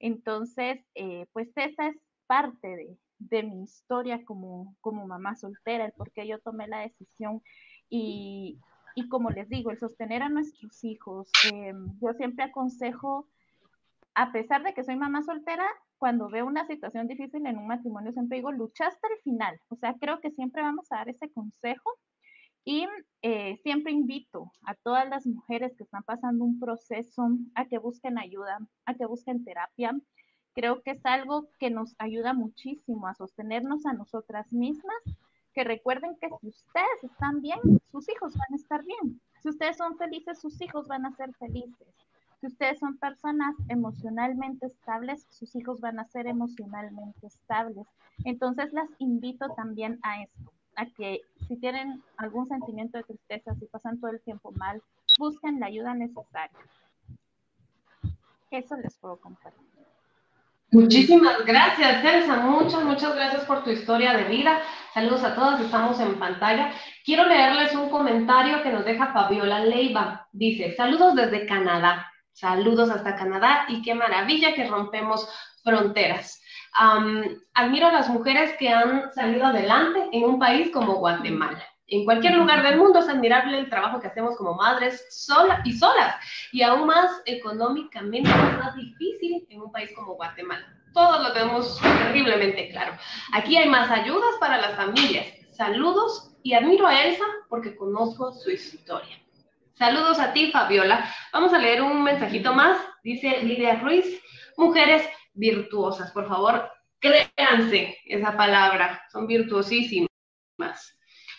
Entonces, 0.00 0.80
eh, 0.96 1.26
pues 1.32 1.50
esa 1.54 1.86
es 1.86 1.96
parte 2.26 2.98
de, 3.20 3.42
mi 3.44 3.62
historia 3.62 4.24
como, 4.24 4.74
como 4.80 5.06
mamá 5.06 5.36
soltera, 5.36 5.84
el 5.84 5.92
por 5.92 6.10
qué 6.10 6.26
yo 6.26 6.40
tomé 6.40 6.66
la 6.66 6.80
decisión 6.80 7.44
y, 7.88 8.58
como 9.08 9.30
les 9.30 9.48
digo, 9.48 9.70
el 9.70 9.78
sostener 9.78 10.24
a 10.24 10.30
nuestros 10.30 10.82
hijos. 10.82 11.30
Em, 11.52 11.96
yo 12.00 12.12
siempre 12.14 12.42
aconsejo, 12.42 13.28
a 14.16 14.32
pesar 14.32 14.64
de 14.64 14.74
que 14.74 14.82
soy 14.82 14.96
mamá 14.96 15.22
soltera, 15.22 15.66
cuando 16.02 16.28
veo 16.28 16.44
una 16.46 16.66
situación 16.66 17.06
difícil 17.06 17.46
en 17.46 17.58
un 17.58 17.68
matrimonio, 17.68 18.10
siempre 18.10 18.38
digo, 18.38 18.50
lucha 18.50 18.88
hasta 18.88 19.06
el 19.06 19.22
final. 19.22 19.60
O 19.68 19.76
sea, 19.76 19.94
creo 20.00 20.20
que 20.20 20.32
siempre 20.32 20.60
vamos 20.60 20.90
a 20.90 20.96
dar 20.96 21.08
ese 21.08 21.30
consejo 21.30 21.92
y 22.64 22.88
eh, 23.22 23.56
siempre 23.62 23.92
invito 23.92 24.50
a 24.66 24.74
todas 24.74 25.08
las 25.08 25.28
mujeres 25.28 25.76
que 25.76 25.84
están 25.84 26.02
pasando 26.02 26.42
un 26.42 26.58
proceso 26.58 27.28
a 27.54 27.66
que 27.66 27.78
busquen 27.78 28.18
ayuda, 28.18 28.58
a 28.84 28.94
que 28.94 29.06
busquen 29.06 29.44
terapia. 29.44 29.96
Creo 30.56 30.82
que 30.82 30.90
es 30.90 31.06
algo 31.06 31.48
que 31.60 31.70
nos 31.70 31.94
ayuda 31.98 32.32
muchísimo 32.34 33.06
a 33.06 33.14
sostenernos 33.14 33.86
a 33.86 33.92
nosotras 33.92 34.52
mismas, 34.52 35.04
que 35.54 35.62
recuerden 35.62 36.16
que 36.20 36.30
si 36.40 36.48
ustedes 36.48 37.04
están 37.04 37.40
bien, 37.42 37.60
sus 37.92 38.08
hijos 38.08 38.34
van 38.36 38.54
a 38.54 38.56
estar 38.56 38.82
bien. 38.82 39.20
Si 39.40 39.50
ustedes 39.50 39.76
son 39.76 39.96
felices, 39.96 40.40
sus 40.40 40.60
hijos 40.62 40.88
van 40.88 41.06
a 41.06 41.14
ser 41.14 41.32
felices. 41.34 41.94
Si 42.42 42.48
ustedes 42.48 42.80
son 42.80 42.98
personas 42.98 43.54
emocionalmente 43.68 44.66
estables, 44.66 45.24
sus 45.30 45.54
hijos 45.54 45.80
van 45.80 46.00
a 46.00 46.06
ser 46.06 46.26
emocionalmente 46.26 47.28
estables. 47.28 47.86
Entonces 48.24 48.72
las 48.72 48.88
invito 48.98 49.50
también 49.54 50.00
a 50.02 50.24
esto, 50.24 50.52
a 50.74 50.86
que 50.86 51.20
si 51.46 51.56
tienen 51.56 52.02
algún 52.16 52.48
sentimiento 52.48 52.98
de 52.98 53.04
tristeza, 53.04 53.54
si 53.54 53.66
pasan 53.66 54.00
todo 54.00 54.10
el 54.10 54.20
tiempo 54.22 54.50
mal, 54.56 54.82
busquen 55.20 55.60
la 55.60 55.66
ayuda 55.66 55.94
necesaria. 55.94 56.58
Eso 58.50 58.74
les 58.74 58.98
puedo 58.98 59.18
compartir. 59.18 59.62
Muchísimas 60.72 61.46
gracias, 61.46 62.04
Elsa. 62.04 62.38
Muchas, 62.38 62.82
muchas 62.82 63.14
gracias 63.14 63.44
por 63.44 63.62
tu 63.62 63.70
historia 63.70 64.14
de 64.14 64.24
vida. 64.24 64.58
Saludos 64.92 65.22
a 65.22 65.36
todas, 65.36 65.60
estamos 65.60 66.00
en 66.00 66.18
pantalla. 66.18 66.72
Quiero 67.04 67.24
leerles 67.24 67.72
un 67.76 67.88
comentario 67.88 68.64
que 68.64 68.72
nos 68.72 68.84
deja 68.84 69.12
Fabiola 69.12 69.64
Leiva. 69.64 70.26
Dice, 70.32 70.74
saludos 70.74 71.14
desde 71.14 71.46
Canadá. 71.46 72.11
Saludos 72.32 72.90
hasta 72.90 73.16
Canadá 73.16 73.66
y 73.68 73.82
qué 73.82 73.94
maravilla 73.94 74.54
que 74.54 74.66
rompemos 74.66 75.28
fronteras. 75.62 76.40
admiro 77.54 77.88
a 77.88 77.92
las 77.92 78.08
mujeres 78.08 78.54
que 78.58 78.70
han 78.70 79.12
salido 79.12 79.46
adelante 79.46 80.08
en 80.12 80.24
un 80.24 80.38
país 80.38 80.70
como 80.72 80.94
Guatemala. 80.94 81.62
En 81.86 82.06
cualquier 82.06 82.36
lugar 82.36 82.62
del 82.62 82.78
mundo 82.78 83.00
es 83.00 83.08
admirable 83.08 83.58
el 83.58 83.68
trabajo 83.68 84.00
que 84.00 84.06
hacemos 84.06 84.34
como 84.36 84.54
madres 84.54 85.04
solas 85.10 85.60
y 85.66 85.72
solas, 85.72 86.16
y 86.50 86.62
aún 86.62 86.86
más 86.86 87.20
económicamente 87.26 88.30
más 88.30 88.74
difícil 88.74 89.46
en 89.50 89.60
un 89.60 89.70
país 89.70 89.90
como 89.94 90.14
Guatemala. 90.14 90.66
Todos 90.94 91.22
lo 91.22 91.32
tenemos 91.34 91.78
terriblemente 91.80 92.70
claro. 92.70 92.94
Aquí 93.34 93.58
hay 93.58 93.68
más 93.68 93.90
ayudas 93.90 94.34
para 94.40 94.58
las 94.58 94.74
familias. 94.74 95.26
Saludos 95.50 96.34
y 96.42 96.54
admiro 96.54 96.86
a 96.86 97.02
Elsa 97.02 97.24
porque 97.50 97.76
conozco 97.76 98.32
su 98.32 98.50
historia. 98.50 99.21
Saludos 99.74 100.18
a 100.18 100.32
ti, 100.32 100.50
Fabiola. 100.50 101.08
Vamos 101.32 101.52
a 101.52 101.58
leer 101.58 101.82
un 101.82 102.02
mensajito 102.02 102.54
más. 102.54 102.78
Dice 103.02 103.42
Lidia 103.42 103.80
Ruiz, 103.80 104.06
mujeres 104.56 105.08
virtuosas. 105.32 106.12
Por 106.12 106.28
favor, 106.28 106.70
créanse 107.00 107.98
esa 108.04 108.36
palabra. 108.36 109.02
Son 109.10 109.26
virtuosísimas. 109.26 110.08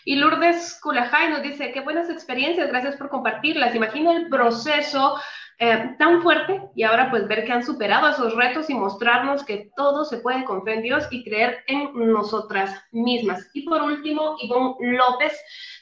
Y 0.04 0.16
Lourdes 0.16 0.78
Culajay 0.82 1.30
nos 1.30 1.42
dice, 1.42 1.72
qué 1.72 1.80
buenas 1.80 2.10
experiencias, 2.10 2.68
gracias 2.68 2.96
por 2.96 3.08
compartirlas. 3.08 3.74
Imagino 3.74 4.12
el 4.12 4.28
proceso 4.28 5.18
eh, 5.58 5.94
tan 5.98 6.22
fuerte 6.22 6.60
y 6.74 6.82
ahora 6.82 7.10
pues 7.10 7.28
ver 7.28 7.44
que 7.44 7.52
han 7.52 7.64
superado 7.64 8.08
esos 8.08 8.34
retos 8.34 8.68
y 8.70 8.74
mostrarnos 8.74 9.44
que 9.44 9.70
todo 9.76 10.04
se 10.04 10.18
puede 10.18 10.44
confiar 10.44 10.78
en 10.78 10.82
Dios 10.82 11.04
y 11.10 11.22
creer 11.22 11.62
en 11.68 11.90
nosotras 11.94 12.82
mismas. 12.90 13.48
Y 13.54 13.62
por 13.62 13.82
último, 13.82 14.36
Ivonne 14.42 14.96
López 14.96 15.32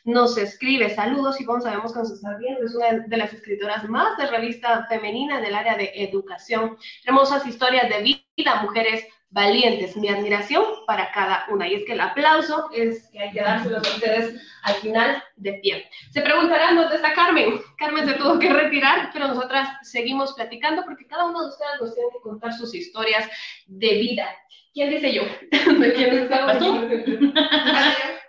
nos 0.05 0.36
escribe, 0.36 0.90
saludos 0.90 1.40
Ivonne, 1.40 1.62
sabemos 1.62 1.93
que 1.93 2.01
nos 2.01 2.11
está 2.11 2.36
viendo, 2.36 2.65
es 2.65 2.74
una 2.74 3.07
de 3.07 3.16
las 3.16 3.32
escritoras 3.32 3.89
más 3.89 4.16
de 4.19 4.27
revista 4.27 4.86
femenina 4.89 5.39
en 5.39 5.44
el 5.47 5.55
área 5.55 5.77
de 5.77 5.90
educación. 5.94 6.77
Hermosas 7.05 7.47
historias 7.47 7.89
de 7.89 8.20
vida, 8.36 8.62
mujeres 8.62 9.07
valientes. 9.33 9.97
Mi 9.97 10.09
admiración 10.09 10.65
para 10.87 11.11
cada 11.13 11.47
una. 11.51 11.67
Y 11.69 11.75
es 11.75 11.85
que 11.85 11.93
el 11.93 12.01
aplauso 12.01 12.71
es 12.73 13.09
que 13.11 13.19
hay 13.19 13.33
que 13.33 13.41
dárselo 13.41 13.79
a 13.79 13.81
ustedes 13.81 14.41
al 14.63 14.75
final 14.75 15.23
de 15.37 15.55
pie. 15.55 15.91
Se 16.11 16.23
preguntarán 16.23 16.77
dónde 16.77 16.97
está 16.97 17.13
Carmen. 17.15 17.61
Carmen 17.79 18.07
se 18.07 18.15
tuvo 18.15 18.39
que 18.39 18.53
retirar, 18.53 19.11
pero 19.13 19.29
nosotras 19.29 19.69
seguimos 19.83 20.35
platicando 20.35 20.85
porque 20.85 21.07
cada 21.07 21.25
uno 21.27 21.43
de 21.43 21.49
ustedes 21.49 21.81
nos 21.81 21.95
tiene 21.95 22.11
que 22.13 22.21
contar 22.21 22.53
sus 22.53 22.75
historias 22.75 23.29
de 23.67 23.95
vida. 23.95 24.29
¿Quién 24.73 24.91
dice 24.91 25.13
yo? 25.13 25.23
¿De 25.51 25.93
quién 25.93 26.19
está 26.19 26.59
tú? 26.59 26.89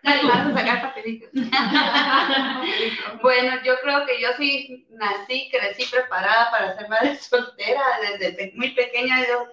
bueno, 3.22 3.52
yo 3.64 3.74
creo 3.82 4.06
que 4.06 4.22
yo 4.22 4.30
sí 4.38 4.86
nací, 4.92 5.50
crecí 5.50 5.86
preparada 5.90 6.52
para 6.52 6.78
ser 6.78 6.90
madre 6.90 7.16
soltera. 7.16 7.82
Desde 8.20 8.52
muy 8.56 8.72
pequeña 8.72 9.26
yo 9.26 9.48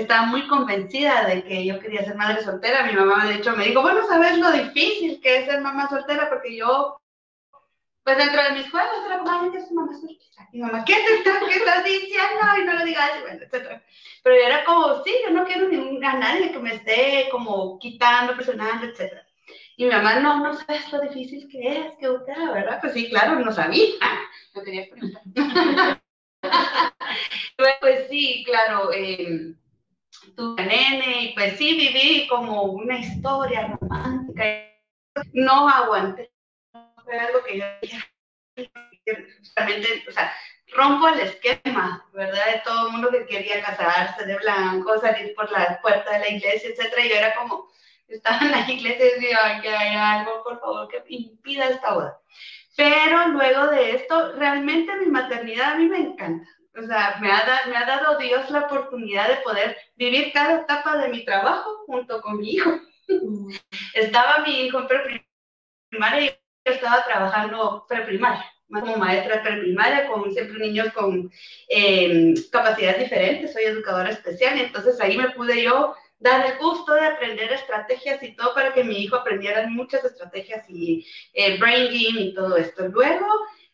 estaba 0.00 0.26
muy 0.26 0.46
convencida 0.46 1.26
de 1.26 1.42
que 1.44 1.64
yo 1.64 1.78
quería 1.80 2.04
ser 2.04 2.14
madre 2.16 2.42
soltera. 2.42 2.84
Mi 2.84 2.92
mamá, 2.92 3.26
de 3.26 3.36
hecho, 3.36 3.56
me 3.56 3.66
dijo, 3.66 3.82
bueno, 3.82 4.06
¿sabes 4.06 4.38
lo 4.38 4.50
difícil 4.52 5.20
que 5.20 5.38
es 5.38 5.46
ser 5.46 5.60
mamá 5.60 5.88
soltera? 5.88 6.28
Porque 6.28 6.56
yo, 6.56 7.00
pues 8.04 8.16
dentro 8.16 8.42
de 8.42 8.52
mis 8.52 8.70
juegos, 8.70 9.04
era 9.06 9.18
como, 9.18 9.30
ay, 9.30 9.50
es 9.56 9.72
mamá 9.72 9.92
soltera. 9.92 10.48
Mi 10.52 10.60
mamá, 10.60 10.84
¿qué, 10.84 10.94
te, 10.94 11.14
estás 11.14 11.84
diciendo? 11.84 12.40
Y 12.60 12.64
no 12.64 12.74
lo 12.74 12.84
digas, 12.84 13.10
bueno, 13.22 13.42
etc. 13.42 13.82
Pero 14.22 14.36
yo 14.36 14.42
era 14.46 14.64
como, 14.64 15.02
sí, 15.04 15.12
yo 15.24 15.30
no 15.30 15.44
quiero 15.44 15.68
ninguna, 15.68 16.14
nadie 16.14 16.52
que 16.52 16.58
me 16.58 16.74
esté 16.74 17.28
como 17.30 17.78
quitando, 17.78 18.34
presionando, 18.34 18.86
etc. 18.86 19.14
Y 19.76 19.84
mi 19.84 19.90
mamá, 19.90 20.20
no, 20.20 20.40
no 20.40 20.54
sabes 20.54 20.92
lo 20.92 21.00
difícil 21.00 21.48
que 21.48 21.78
es, 21.78 21.92
que 21.98 22.08
usted, 22.08 22.34
¿verdad? 22.52 22.78
Pues 22.80 22.94
sí, 22.94 23.08
claro, 23.10 23.38
no 23.38 23.52
sabía. 23.52 23.94
No 24.54 24.64
quería 24.64 24.86
preguntar. 24.90 25.22
pues 27.80 28.08
sí, 28.08 28.42
claro. 28.44 28.90
Eh, 28.92 29.54
tuve 30.34 30.64
nene 30.64 31.22
y 31.22 31.34
pues 31.34 31.56
sí 31.56 31.76
viví 31.76 32.26
como 32.28 32.62
una 32.62 32.98
historia 32.98 33.76
romántica. 33.80 34.44
No 35.32 35.68
aguanté. 35.68 36.30
Fue 37.04 37.18
algo 37.18 37.42
que 37.44 37.58
yo 37.58 37.64
realmente, 39.56 40.04
o 40.08 40.12
sea, 40.12 40.32
rompo 40.72 41.08
el 41.08 41.20
esquema, 41.20 42.06
¿verdad? 42.12 42.46
De 42.52 42.62
todo 42.64 42.86
el 42.86 42.92
mundo 42.92 43.10
que 43.10 43.26
quería 43.26 43.62
casarse 43.62 44.26
de 44.26 44.36
blanco, 44.36 45.00
salir 45.00 45.34
por 45.34 45.50
la 45.50 45.80
puerta 45.80 46.12
de 46.12 46.20
la 46.20 46.28
iglesia, 46.28 46.70
etcétera. 46.70 47.04
Y 47.04 47.08
yo 47.08 47.14
era 47.16 47.34
como, 47.34 47.68
estaba 48.06 48.40
en 48.40 48.50
la 48.52 48.70
iglesia 48.70 49.06
y 49.06 49.20
decía, 49.20 49.60
que 49.62 49.68
hay 49.68 49.96
algo, 49.96 50.42
por 50.42 50.60
favor, 50.60 50.88
que 50.88 51.02
impida 51.08 51.68
esta 51.68 51.94
boda. 51.94 52.20
Pero 52.76 53.28
luego 53.28 53.66
de 53.68 53.96
esto, 53.96 54.32
realmente 54.32 54.94
mi 54.96 55.06
maternidad 55.06 55.72
a 55.72 55.76
mí 55.76 55.86
me 55.86 55.98
encanta. 55.98 56.48
O 56.78 56.86
sea, 56.86 57.18
me 57.20 57.30
ha, 57.30 57.60
me 57.66 57.76
ha 57.76 57.84
dado 57.84 58.18
Dios 58.18 58.48
la 58.50 58.60
oportunidad 58.60 59.28
de 59.28 59.42
poder 59.42 59.76
vivir 59.96 60.32
cada 60.32 60.60
etapa 60.60 60.98
de 60.98 61.08
mi 61.08 61.24
trabajo 61.24 61.84
junto 61.86 62.20
con 62.20 62.38
mi 62.38 62.52
hijo. 62.52 62.70
Mm. 63.08 63.52
Estaba 63.94 64.44
mi 64.44 64.66
hijo 64.66 64.80
en 64.80 64.86
preprimaria 64.86 66.24
y 66.24 66.28
yo 66.28 66.72
estaba 66.72 67.04
trabajando 67.04 67.84
preprimaria, 67.88 68.44
como 68.68 68.96
maestra 68.96 69.42
preprimaria, 69.42 70.06
con 70.06 70.30
siempre 70.32 70.58
niños 70.58 70.92
con 70.92 71.30
em, 71.68 72.34
capacidades 72.52 73.00
diferentes, 73.00 73.52
soy 73.52 73.64
educadora 73.64 74.10
especial, 74.10 74.58
y 74.58 74.62
entonces 74.62 75.00
ahí 75.00 75.16
me 75.16 75.30
pude 75.30 75.62
yo 75.62 75.94
dar 76.18 76.44
el 76.46 76.58
gusto 76.58 76.94
de 76.94 77.06
aprender 77.06 77.52
estrategias 77.52 78.22
y 78.22 78.34
todo 78.34 78.52
para 78.54 78.74
que 78.74 78.84
mi 78.84 79.02
hijo 79.02 79.16
aprendiera 79.16 79.66
muchas 79.68 80.04
estrategias 80.04 80.68
y 80.68 81.06
eh, 81.32 81.58
brain 81.58 81.86
game 81.86 82.20
y 82.20 82.34
todo 82.34 82.56
esto. 82.56 82.88
Luego, 82.88 83.26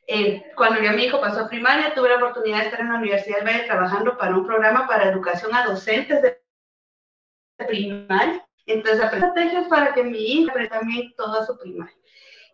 eh, 0.07 0.53
cuando 0.57 0.83
ya 0.83 0.93
mi 0.93 1.05
hijo 1.05 1.21
pasó 1.21 1.41
a 1.41 1.49
primaria, 1.49 1.95
tuve 1.95 2.11
la 2.11 2.17
oportunidad 2.17 2.61
de 2.61 2.65
estar 2.67 2.81
en 2.81 2.93
la 2.93 2.99
Universidad 2.99 3.39
del 3.39 3.47
Valle 3.47 3.65
trabajando 3.65 4.19
para 4.19 4.37
un 4.37 4.47
programa 4.47 4.87
para 4.87 5.09
educación 5.09 5.55
a 5.55 5.65
docentes 5.65 6.23
de 6.23 6.39
primaria. 7.67 8.47
Entonces, 8.67 9.03
aprendí 9.03 9.27
estrategias 9.27 9.69
para 9.69 9.95
que 9.95 10.03
mi 10.05 10.19
hijo 10.19 10.51
aprenda 10.51 10.79
también 10.79 11.13
toda 11.17 11.45
su 11.47 11.59
primaria. 11.59 11.95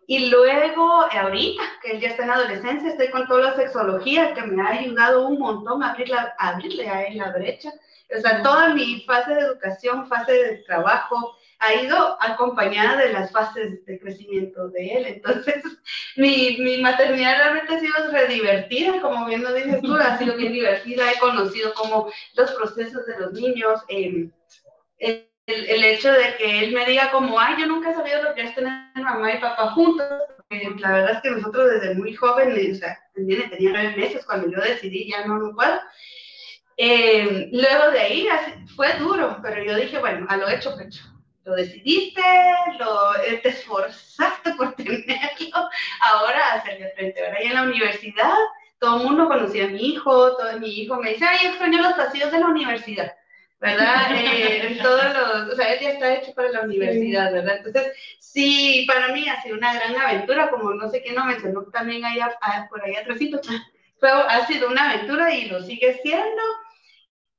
Y 0.07 0.29
luego, 0.29 1.05
ahorita, 1.11 1.63
que 1.81 1.91
él 1.91 2.01
ya 2.01 2.09
está 2.09 2.23
en 2.23 2.31
adolescencia, 2.31 2.89
estoy 2.89 3.09
con 3.11 3.27
toda 3.27 3.51
la 3.51 3.55
sexología, 3.55 4.33
que 4.33 4.41
me 4.41 4.61
ha 4.61 4.69
ayudado 4.69 5.27
un 5.27 5.39
montón 5.39 5.83
a, 5.83 5.91
abrir 5.91 6.09
la, 6.09 6.33
a 6.37 6.49
abrirle 6.49 6.89
a 6.89 7.03
él 7.03 7.17
la 7.17 7.31
brecha. 7.31 7.71
O 8.15 8.19
sea, 8.19 8.43
toda 8.43 8.73
mi 8.73 9.01
fase 9.01 9.33
de 9.33 9.41
educación, 9.41 10.07
fase 10.07 10.31
de 10.33 10.57
trabajo, 10.63 11.37
ha 11.61 11.75
ido 11.75 12.17
acompañada 12.19 12.97
de 12.97 13.13
las 13.13 13.31
fases 13.31 13.85
de 13.85 13.99
crecimiento 13.99 14.69
de 14.69 14.93
él. 14.93 15.05
Entonces, 15.05 15.63
mi, 16.17 16.57
mi 16.59 16.81
maternidad 16.81 17.37
realmente 17.37 17.75
ha 17.75 17.79
sido 17.79 18.11
re 18.11 18.27
divertida, 18.27 18.99
como 18.99 19.25
bien 19.27 19.43
lo 19.43 19.53
dices 19.53 19.79
tú, 19.81 19.95
ha 19.95 20.17
sido 20.17 20.35
bien 20.35 20.53
divertida. 20.53 21.11
He 21.11 21.19
conocido 21.19 21.73
como 21.75 22.11
los 22.35 22.51
procesos 22.53 23.05
de 23.05 23.19
los 23.19 23.33
niños. 23.33 23.79
Em, 23.89 24.31
el, 24.97 25.27
el, 25.45 25.83
hecho 25.83 26.11
de 26.11 26.35
que 26.37 26.63
él 26.63 26.73
me 26.73 26.85
diga 26.85 27.11
como, 27.11 27.39
ay, 27.39 27.55
yo 27.59 27.67
nunca 27.67 27.91
he 27.91 27.95
sabido 27.95 28.23
lo 28.23 28.33
que 28.33 28.41
es 28.41 28.55
tener 28.55 28.73
mamá 28.95 29.33
y 29.33 29.39
papá 29.39 29.69
juntos. 29.71 30.07
la 30.49 30.91
verdad 30.91 31.11
es 31.11 31.21
que 31.21 31.31
nosotros 31.31 31.69
desde 31.69 31.95
muy 31.95 32.15
jóvenes, 32.15 32.77
o 32.77 32.79
sea, 32.79 32.99
tenía, 33.13 33.51
nueve 33.59 33.95
meses 33.97 34.25
cuando 34.25 34.49
yo 34.49 34.59
decidí, 34.59 35.09
ya 35.09 35.25
no, 35.27 35.37
no 35.37 35.53
puedo. 35.53 35.79
Eh, 36.77 37.49
luego 37.51 37.91
de 37.91 37.99
ahí 37.99 38.27
fue 38.75 38.93
duro, 38.93 39.37
pero 39.43 39.63
yo 39.63 39.75
dije, 39.75 39.99
bueno, 39.99 40.25
a 40.27 40.37
lo 40.37 40.49
hecho, 40.49 40.75
pecho 40.75 41.10
lo 41.43 41.55
decidiste, 41.55 42.21
lo, 42.79 43.15
eh, 43.23 43.37
te 43.41 43.49
esforzaste 43.49 44.53
por 44.53 44.73
tenerlo, 44.75 45.69
ahora 46.01 46.53
hacerle 46.53 46.91
frente. 46.95 47.25
Ahora 47.25 47.41
ya 47.41 47.49
en 47.49 47.55
la 47.55 47.63
universidad, 47.63 48.33
todo 48.79 48.97
el 48.97 49.03
mundo 49.03 49.27
conocía 49.27 49.65
a 49.65 49.69
mi 49.69 49.93
hijo, 49.93 50.35
todo 50.37 50.59
mi 50.59 50.69
hijo 50.81 50.97
me 50.97 51.11
dice, 51.11 51.25
ay, 51.25 51.47
extraño 51.47 51.81
los 51.81 51.93
pasillos 51.93 52.31
de 52.31 52.39
la 52.39 52.47
universidad, 52.47 53.13
¿verdad? 53.59 54.07
Eh, 54.11 54.79
todos 54.81 55.03
los, 55.13 55.53
o 55.53 55.55
sea, 55.55 55.73
él 55.73 55.79
ya 55.81 55.91
está 55.91 56.13
hecho 56.15 56.33
para 56.33 56.49
la 56.49 56.61
universidad, 56.61 57.31
¿verdad? 57.31 57.57
Entonces, 57.57 57.93
sí, 58.19 58.85
para 58.87 59.09
mí 59.09 59.27
ha 59.27 59.41
sido 59.41 59.57
una 59.57 59.73
gran 59.73 59.95
aventura, 59.95 60.49
como 60.49 60.73
no 60.73 60.89
sé 60.89 61.01
quién 61.01 61.15
lo 61.15 61.25
mencionó 61.25 61.63
también 61.63 62.05
ahí, 62.05 62.19
por 62.69 62.83
ahí 62.83 62.95
atrás, 62.95 63.17
fue, 63.99 64.09
ha 64.09 64.45
sido 64.47 64.69
una 64.69 64.91
aventura 64.91 65.33
y 65.33 65.45
lo 65.45 65.61
sigue 65.61 65.99
siendo 66.01 66.41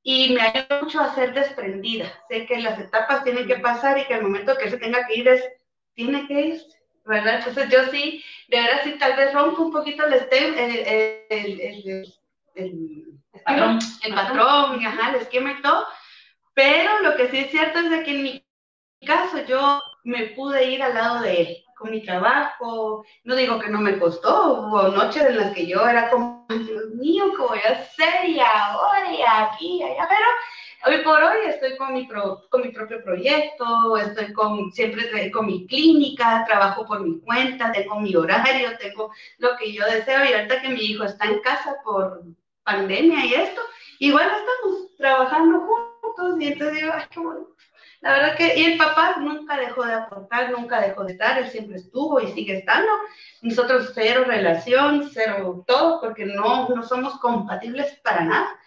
y 0.03 0.33
me 0.33 0.43
ayuda 0.43 0.81
mucho 0.83 1.01
a 1.01 1.15
ser 1.15 1.33
desprendida. 1.33 2.13
Sé 2.29 2.47
que 2.47 2.59
las 2.59 2.79
etapas 2.79 3.25
tienen 3.25 3.47
que 3.47 3.57
pasar 3.57 3.99
y 3.99 4.05
que 4.05 4.15
el 4.15 4.23
momento 4.23 4.57
que 4.57 4.71
se 4.71 4.79
tenga 4.79 5.07
que 5.07 5.15
ir 5.15 5.29
es, 5.29 5.45
tiene 5.95 6.27
que 6.27 6.41
irse, 6.41 6.83
¿verdad? 7.05 7.39
Entonces 7.39 7.69
yo 7.69 7.85
sí, 7.91 8.25
de 8.49 8.61
verdad 8.61 8.81
sí, 8.83 8.97
tal 8.99 9.17
vez 9.17 9.33
rompo 9.33 9.63
un 9.63 9.73
poquito 9.73 10.05
el, 10.07 10.13
el, 10.13 10.59
el, 11.31 12.15
el, 12.55 13.19
patrón, 13.45 13.79
el 14.03 14.15
patrón, 14.15 14.87
ajá, 14.87 15.11
el 15.11 15.17
esquema 15.23 15.53
y 15.53 15.63
todo, 15.63 15.87
pero 16.55 17.01
lo 17.01 17.17
que 17.17 17.29
sí 17.29 17.39
es 17.39 17.51
cierto 17.51 17.79
es 17.79 17.91
de 17.91 18.03
que 18.03 18.11
en 18.11 18.23
mi 18.23 18.45
caso 19.07 19.45
yo 19.47 19.81
me 20.05 20.27
pude 20.29 20.65
ir 20.71 20.83
al 20.83 20.95
lado 20.95 21.21
de 21.23 21.43
él 21.43 21.62
con 21.83 21.91
mi 21.91 22.03
trabajo. 22.03 23.05
No 23.25 23.35
digo 23.35 23.59
que 23.59 23.69
no 23.69 23.81
me 23.81 23.99
costó, 23.99 24.61
hubo 24.61 24.89
noches 24.89 25.25
en 25.25 25.37
las 25.37 25.53
que 25.53 25.67
yo 25.67 25.87
era 25.87 26.09
como, 26.09 26.47
Dios 26.49 26.91
mío, 26.95 27.25
¿qué 27.37 27.43
voy 27.43 27.59
a 27.59 27.73
hacer? 27.73 28.29
Y 28.29 28.41
ahora, 28.41 29.13
y 29.13 29.23
aquí, 29.23 29.79
y 29.79 29.83
allá, 29.83 30.09
pero 30.09 30.97
hoy 30.97 31.05
por 31.05 31.23
hoy 31.23 31.39
estoy 31.47 31.77
con 31.77 31.93
mi, 31.93 32.09
con 32.09 32.63
mi 32.63 32.69
propio 32.71 33.03
proyecto, 33.03 33.97
estoy 33.97 34.33
con, 34.33 34.73
siempre 34.73 35.31
con 35.31 35.47
mi 35.47 35.67
clínica, 35.67 36.45
trabajo 36.47 36.87
por 36.87 37.01
mi 37.01 37.21
cuenta, 37.21 37.73
tengo 37.73 38.01
mi 38.01 38.15
horario, 38.15 38.71
tengo 38.79 39.13
lo 39.39 39.57
que 39.57 39.73
yo 39.73 39.85
deseo. 39.87 40.25
Y 40.25 40.33
ahorita 40.33 40.63
que 40.63 40.69
mi 40.69 40.81
hijo 40.81 41.05
está 41.05 41.27
en 41.27 41.41
casa 41.41 41.77
por 41.85 42.23
pandemia 42.65 43.27
y 43.27 43.35
esto, 43.35 43.61
igual 43.99 44.27
estamos 44.27 44.97
trabajando 44.97 45.61
juntos 45.61 46.41
y 46.41 46.47
entonces 46.47 46.81
digo, 46.81 46.93
ay, 46.95 47.05
qué 47.11 47.21
bueno. 47.21 47.47
La 48.03 48.15
verdad 48.15 48.37
que, 48.37 48.59
y 48.59 48.65
el 48.65 48.79
papá 48.79 49.15
nunca 49.21 49.57
dejó 49.57 49.85
de 49.87 49.95
aportar, 49.95 50.51
nunca 50.51 50.81
dejó 50.81 51.05
de 51.05 51.13
estar, 51.13 51.39
él 51.39 51.49
siempre 51.49 51.77
estuvo 51.77 52.21
y 52.21 52.33
sigue 52.33 52.59
estando. 52.59 52.91
Nosotros 53.43 53.93
cero 53.95 54.25
relación, 54.27 55.09
cero 55.13 55.65
todo, 55.69 56.01
porque 56.01 56.27
no, 56.27 56.69
no 56.69 56.83
somos 56.83 57.21
compatibles 57.21 57.97
para 58.03 58.25
nada. 58.25 58.61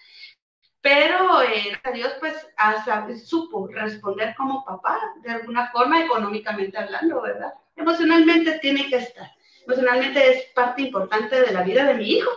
Pero 0.79 1.41
eh, 1.41 1.77
Dios 1.93 2.13
pues 2.21 2.33
hasta 2.55 3.07
supo 3.17 3.67
responder 3.67 4.33
como 4.37 4.63
papá, 4.63 4.97
de 5.21 5.31
alguna 5.31 5.69
forma 5.69 6.05
económicamente 6.05 6.77
hablando, 6.77 7.21
¿verdad? 7.21 7.53
Emocionalmente 7.75 8.59
tiene 8.59 8.87
que 8.87 8.97
estar. 8.97 9.29
Emocionalmente 9.65 10.31
es 10.31 10.45
parte 10.53 10.83
importante 10.83 11.41
de 11.41 11.51
la 11.51 11.63
vida 11.63 11.83
de 11.83 11.95
mi 11.95 12.09
hijo. 12.09 12.31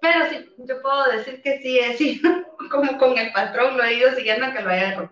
Pero 0.00 0.28
sí, 0.28 0.44
yo 0.58 0.82
puedo 0.82 1.04
decir 1.12 1.40
que 1.40 1.60
sí, 1.60 1.78
es 1.78 1.98
sí, 1.98 2.20
como 2.70 2.98
con 2.98 3.16
el 3.16 3.32
patrón 3.32 3.76
lo 3.76 3.84
he 3.84 3.94
ido 3.94 4.12
siguiendo 4.16 4.52
que 4.52 4.62
lo 4.62 4.70
haya 4.70 5.10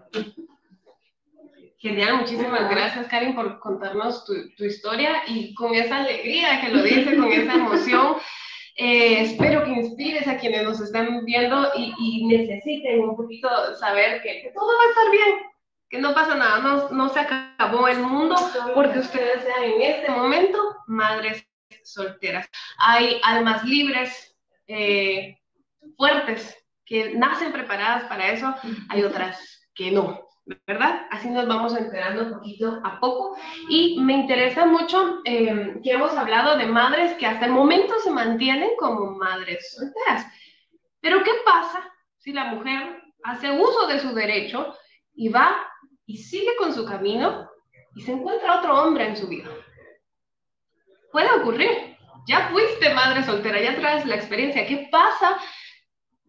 Genial, 1.80 2.18
muchísimas 2.18 2.68
gracias, 2.68 3.06
Karin, 3.08 3.34
por 3.34 3.58
contarnos 3.58 4.26
tu, 4.26 4.34
historia 4.62 5.22
y 5.26 5.54
con 5.54 5.74
esa 5.74 5.96
alegría 5.96 6.60
que 6.60 6.68
lo 6.68 6.82
dice, 6.82 7.16
con 7.16 7.32
esa 7.32 7.54
emoción. 7.54 8.16
Eh, 8.76 9.22
espero 9.22 9.64
que 9.64 9.70
inspires 9.70 10.28
a 10.28 10.36
quienes 10.36 10.62
nos 10.62 10.78
están 10.78 11.24
viendo 11.24 11.70
y, 11.74 12.26
necesiten 12.26 13.00
un 13.00 13.16
poquito 13.16 13.48
saber 13.76 14.20
que, 14.20 14.52
todo 14.54 14.66
va 14.66 14.84
a 14.84 14.88
estar 14.90 15.10
bien, 15.10 15.38
que 15.88 15.98
no 15.98 16.12
pasa 16.12 16.34
nada, 16.34 16.58
no, 16.58 16.90
no 16.90 17.08
se 17.08 17.20
acabó 17.20 17.88
el 17.88 18.00
mundo 18.00 18.36
porque 18.74 18.98
ustedes 18.98 19.42
sean 19.42 19.64
en 19.64 19.80
este 19.80 20.10
momento 20.10 20.58
madres 20.86 21.48
solteras. 21.82 22.46
Hay 22.76 23.22
almas 23.24 23.64
libres, 23.64 24.36
eh, 24.66 25.38
fuertes, 25.96 26.62
que 26.84 27.14
nacen 27.14 27.52
preparadas 27.52 28.04
para 28.04 28.32
eso, 28.32 28.54
hay 28.90 29.02
otras 29.02 29.66
que 29.74 29.90
no. 29.90 30.29
¿Verdad? 30.66 31.06
Así 31.10 31.28
nos 31.28 31.46
vamos 31.46 31.76
enterando 31.76 32.36
poquito 32.36 32.80
a 32.84 32.98
poco. 33.00 33.36
Y 33.68 34.00
me 34.00 34.14
interesa 34.14 34.66
mucho 34.66 35.20
eh, 35.24 35.80
que 35.82 35.92
hemos 35.92 36.12
hablado 36.16 36.56
de 36.56 36.66
madres 36.66 37.14
que 37.14 37.26
hasta 37.26 37.46
el 37.46 37.52
momento 37.52 37.94
se 38.02 38.10
mantienen 38.10 38.70
como 38.78 39.12
madres 39.12 39.72
solteras. 39.72 40.26
Pero 41.00 41.22
¿qué 41.22 41.32
pasa 41.44 41.82
si 42.18 42.32
la 42.32 42.44
mujer 42.46 43.02
hace 43.22 43.50
uso 43.50 43.86
de 43.86 44.00
su 44.00 44.14
derecho 44.14 44.74
y 45.14 45.28
va 45.28 45.56
y 46.06 46.18
sigue 46.18 46.56
con 46.58 46.74
su 46.74 46.84
camino 46.84 47.48
y 47.94 48.02
se 48.02 48.12
encuentra 48.12 48.58
otro 48.58 48.82
hombre 48.82 49.06
en 49.06 49.16
su 49.16 49.28
vida? 49.28 49.48
Puede 51.12 51.30
ocurrir. 51.32 51.96
Ya 52.26 52.50
fuiste 52.50 52.92
madre 52.92 53.24
soltera, 53.24 53.60
ya 53.60 53.76
traes 53.76 54.04
la 54.04 54.14
experiencia. 54.14 54.66
¿Qué 54.66 54.88
pasa 54.92 55.38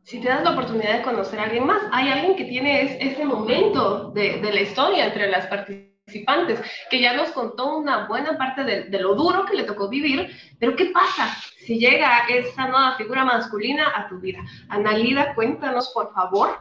si 0.03 0.19
te 0.19 0.29
das 0.29 0.43
la 0.43 0.51
oportunidad 0.51 0.97
de 0.97 1.03
conocer 1.03 1.39
a 1.39 1.43
alguien 1.43 1.65
más, 1.65 1.81
hay 1.91 2.09
alguien 2.09 2.35
que 2.35 2.45
tiene 2.45 2.97
ese 2.99 3.25
momento 3.25 4.11
de, 4.11 4.41
la 4.41 4.61
historia 4.61 5.05
entre 5.05 5.29
las 5.29 5.47
participantes, 5.47 6.59
que 6.89 6.99
ya 6.99 7.13
nos 7.13 7.29
contó 7.31 7.77
una 7.77 8.07
buena 8.07 8.37
parte 8.37 8.63
de, 8.63 8.83
de, 8.85 8.99
lo 8.99 9.15
duro 9.15 9.45
que 9.45 9.55
le 9.55 9.63
tocó 9.63 9.87
vivir, 9.87 10.35
pero 10.59 10.75
¿qué 10.75 10.85
pasa 10.85 11.27
si 11.65 11.79
llega 11.79 12.25
esa 12.27 12.67
nueva 12.67 12.95
figura 12.97 13.23
masculina 13.23 13.91
a 13.95 14.07
tu 14.09 14.19
vida? 14.19 14.39
Analida, 14.69 15.33
cuéntanos 15.35 15.89
por 15.93 16.13
favor 16.13 16.59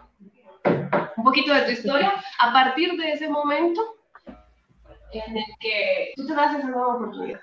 un 1.17 1.25
poquito 1.25 1.53
de 1.53 1.62
tu 1.62 1.71
historia 1.73 2.15
a 2.39 2.53
partir 2.53 2.93
de 2.93 3.12
ese 3.12 3.29
momento 3.29 3.81
en 5.12 5.37
el 5.37 5.45
que 5.61 6.12
tú 6.17 6.27
te 6.27 6.35
das 6.35 6.57
esa 6.57 6.69
nueva 6.69 6.97
oportunidad. 6.97 7.41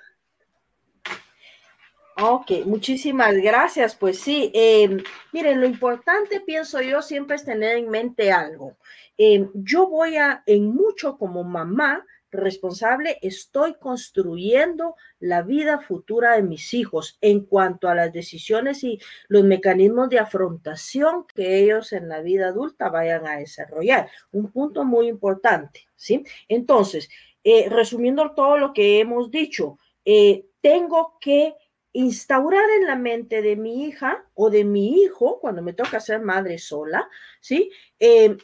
Ok, 2.19 2.65
muchísimas 2.65 3.35
gracias. 3.35 3.95
Pues 3.95 4.19
sí, 4.19 4.49
em, 4.55 5.03
miren, 5.31 5.61
lo 5.61 5.67
importante, 5.67 6.41
pienso 6.41 6.81
yo, 6.81 7.03
siempre 7.03 7.35
es 7.35 7.45
tener 7.45 7.77
en 7.77 7.89
mente 7.89 8.31
algo. 8.31 8.75
Em, 9.17 9.51
yo 9.53 9.87
voy 9.87 10.17
a, 10.17 10.41
en 10.47 10.65
mucho 10.73 11.17
como 11.19 11.43
mamá 11.43 12.03
responsable, 12.31 13.19
estoy 13.21 13.75
construyendo 13.75 14.95
la 15.19 15.43
vida 15.43 15.79
futura 15.79 16.35
de 16.35 16.41
mis 16.41 16.73
hijos 16.73 17.17
en 17.21 17.45
cuanto 17.45 17.87
a 17.87 17.95
las 17.95 18.11
decisiones 18.11 18.83
y 18.83 18.99
los 19.27 19.43
mecanismos 19.43 20.09
de 20.09 20.19
afrontación 20.19 21.25
que 21.35 21.59
ellos 21.59 21.93
en 21.93 22.09
la 22.09 22.21
vida 22.21 22.47
adulta 22.47 22.89
vayan 22.89 23.27
a 23.27 23.37
desarrollar. 23.37 24.09
Un 24.31 24.51
punto 24.51 24.83
muy 24.83 25.07
importante, 25.07 25.87
¿sí? 25.95 26.23
Entonces, 26.47 27.09
eh, 27.43 27.69
resumiendo 27.69 28.31
todo 28.31 28.57
lo 28.57 28.73
que 28.73 28.99
hemos 28.99 29.29
dicho, 29.29 29.77
eh, 30.03 30.45
tengo 30.61 31.17
que 31.21 31.55
instaurar 31.97 32.69
en 32.79 32.85
la 32.85 32.95
mente 32.95 33.41
de 33.41 33.55
mi 33.55 33.85
hija 33.85 34.23
o 34.35 34.51
de 34.51 34.63
mi 34.63 35.01
hijo, 35.01 35.39
cuando 35.39 35.63
me 35.63 35.73
toca 35.73 35.99
ser 35.99 36.21
madre 36.21 36.59
sola, 36.59 37.09
¿sí? 37.41 37.71
Eh, 37.99 38.37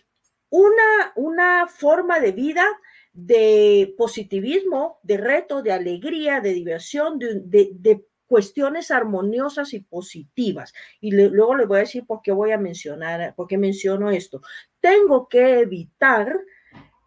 una, 0.50 1.14
una 1.16 1.68
forma 1.68 2.20
de 2.20 2.32
vida 2.32 2.66
de 3.14 3.94
positivismo, 3.96 5.00
de 5.04 5.18
reto, 5.18 5.62
de 5.62 5.72
alegría, 5.72 6.42
de 6.42 6.54
diversión, 6.54 7.20
de, 7.20 8.06
cuestiones 8.26 8.90
armoniosas 8.90 9.76
y 9.76 9.82
positivas. 9.82 10.74
Y 11.00 11.12
luego 11.12 11.56
les 11.56 11.68
voy 11.68 11.78
a 11.78 11.82
decir 11.82 12.08
por 12.08 12.24
qué 12.24 12.32
voy 12.32 12.52
a 12.52 12.58
mencionar, 12.58 13.36
por 13.36 13.48
qué 13.48 13.60
menciono 13.60 14.10
esto. 14.10 14.42
Tengo 14.80 15.28
que 15.30 15.60
evitar 15.60 16.36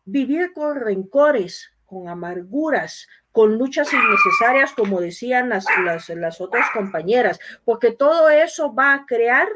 vivir 0.05 0.53
con 0.53 0.77
rencores, 0.77 1.73
con 1.85 2.09
amarguras, 2.09 3.09
con 3.37 3.59
luchas 3.59 3.93
innecesarias, 3.93 4.73
como 4.73 4.99
decían 4.99 5.51
las, 5.51 5.67
las, 6.09 6.41
otras 6.41 6.71
compañeras, 6.73 7.39
porque 7.67 7.93
todo 7.93 8.31
eso 8.31 8.75
va 8.75 8.95
a 8.95 9.05
crear 9.05 9.47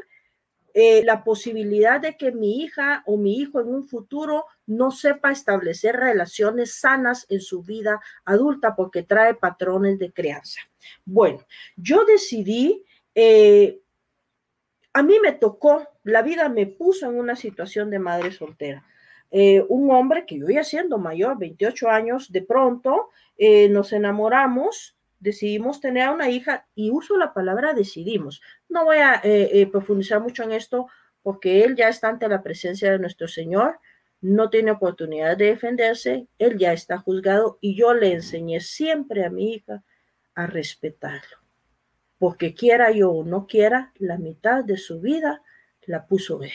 eh, 0.75 1.03
la 1.03 1.25
posibilidad 1.25 1.99
de 1.99 2.15
que 2.19 2.31
mi 2.31 2.61
hija 2.61 3.03
o 3.07 3.17
mi 3.17 3.39
hijo 3.39 3.59
en 3.59 3.69
un 3.69 3.89
futuro 3.89 4.45
no 4.67 4.91
sepa 4.91 5.31
establecer 5.33 5.97
relaciones 5.97 6.79
sanas 6.79 7.25
en 7.31 7.41
su 7.41 7.63
vida 7.63 8.03
adulta 8.27 8.77
porque 8.77 9.03
trae 9.03 9.33
patrones 9.33 9.99
de 9.99 10.13
crianza. 10.13 10.61
Bueno, 11.07 11.47
yo 11.75 12.05
decidí, 12.05 12.85
eh, 13.15 13.81
a 14.93 15.03
mí 15.03 15.17
me 15.23 15.33
tocó, 15.33 15.89
la 16.05 16.21
vida 16.21 16.51
me 16.51 16.67
puso 16.67 17.07
en 17.07 17.19
una 17.19 17.35
situación 17.35 17.89
de 17.89 17.99
madre 17.99 18.31
soltera. 18.31 18.85
Eh, 19.31 19.65
un 19.69 19.91
hombre 19.93 20.27
que 20.27 20.39
yo 20.39 20.49
ya 20.49 20.65
siendo 20.65 20.99
mayor, 20.99 21.39
28 21.39 21.89
años, 21.89 22.33
de 22.33 22.43
pronto 22.43 23.11
eh, 23.37 23.69
nos 23.69 23.93
enamoramos, 23.93 24.97
decidimos 25.21 25.81
tener 25.81 26.09
una 26.11 26.31
hija 26.31 26.67
y 26.75 26.91
uso 26.91 27.17
la 27.17 27.33
palabra 27.33 27.73
decidimos. 27.73 28.43
No 28.69 28.85
voy 28.85 28.99
a 28.99 29.21
eh, 29.23 29.69
profundizar 29.71 30.21
mucho 30.21 30.43
en 30.43 30.53
esto 30.53 30.89
porque 31.23 31.65
él 31.65 31.77
ya 31.77 31.89
está 31.89 32.09
ante 32.09 32.29
la 32.29 32.43
presencia 32.43 32.91
de 32.91 32.99
nuestro 32.99 33.29
Señor, 33.29 33.79
no 34.21 34.51
tiene 34.51 34.73
oportunidad 34.73 35.37
de 35.37 35.47
defenderse, 35.47 36.27
él 36.39 36.59
ya 36.59 36.73
está 36.73 36.99
juzgado 36.99 37.59
y 37.61 37.77
yo 37.77 37.95
le 37.95 38.13
enseñé 38.13 38.61
siempre 38.61 39.25
a 39.25 39.31
mi 39.31 39.55
hija 39.55 39.83
a 40.35 40.47
respetarlo. 40.47 41.39
Porque 42.19 42.55
quiera 42.55 42.91
yo 42.91 43.11
o 43.13 43.25
no 43.25 43.47
quiera, 43.47 43.93
la 43.97 44.19
mitad 44.19 44.65
de 44.65 44.77
su 44.77 45.01
vida 45.01 45.43
la 45.87 46.07
puso 46.07 46.43
él. 46.43 46.53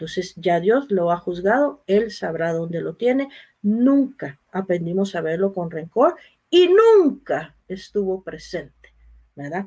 Entonces 0.00 0.32
ya 0.36 0.60
Dios 0.60 0.90
lo 0.90 1.12
ha 1.12 1.18
juzgado, 1.18 1.82
Él 1.86 2.10
sabrá 2.10 2.54
dónde 2.54 2.80
lo 2.80 2.94
tiene. 2.94 3.28
Nunca 3.60 4.40
aprendimos 4.50 5.14
a 5.14 5.20
verlo 5.20 5.52
con 5.52 5.70
rencor 5.70 6.16
y 6.48 6.68
nunca 6.68 7.54
estuvo 7.68 8.22
presente, 8.22 8.94
¿verdad? 9.34 9.66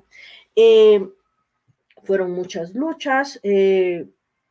Eh, 0.55 1.07
fueron 2.01 2.31
muchas 2.31 2.73
luchas, 2.73 3.39
eh, 3.43 4.07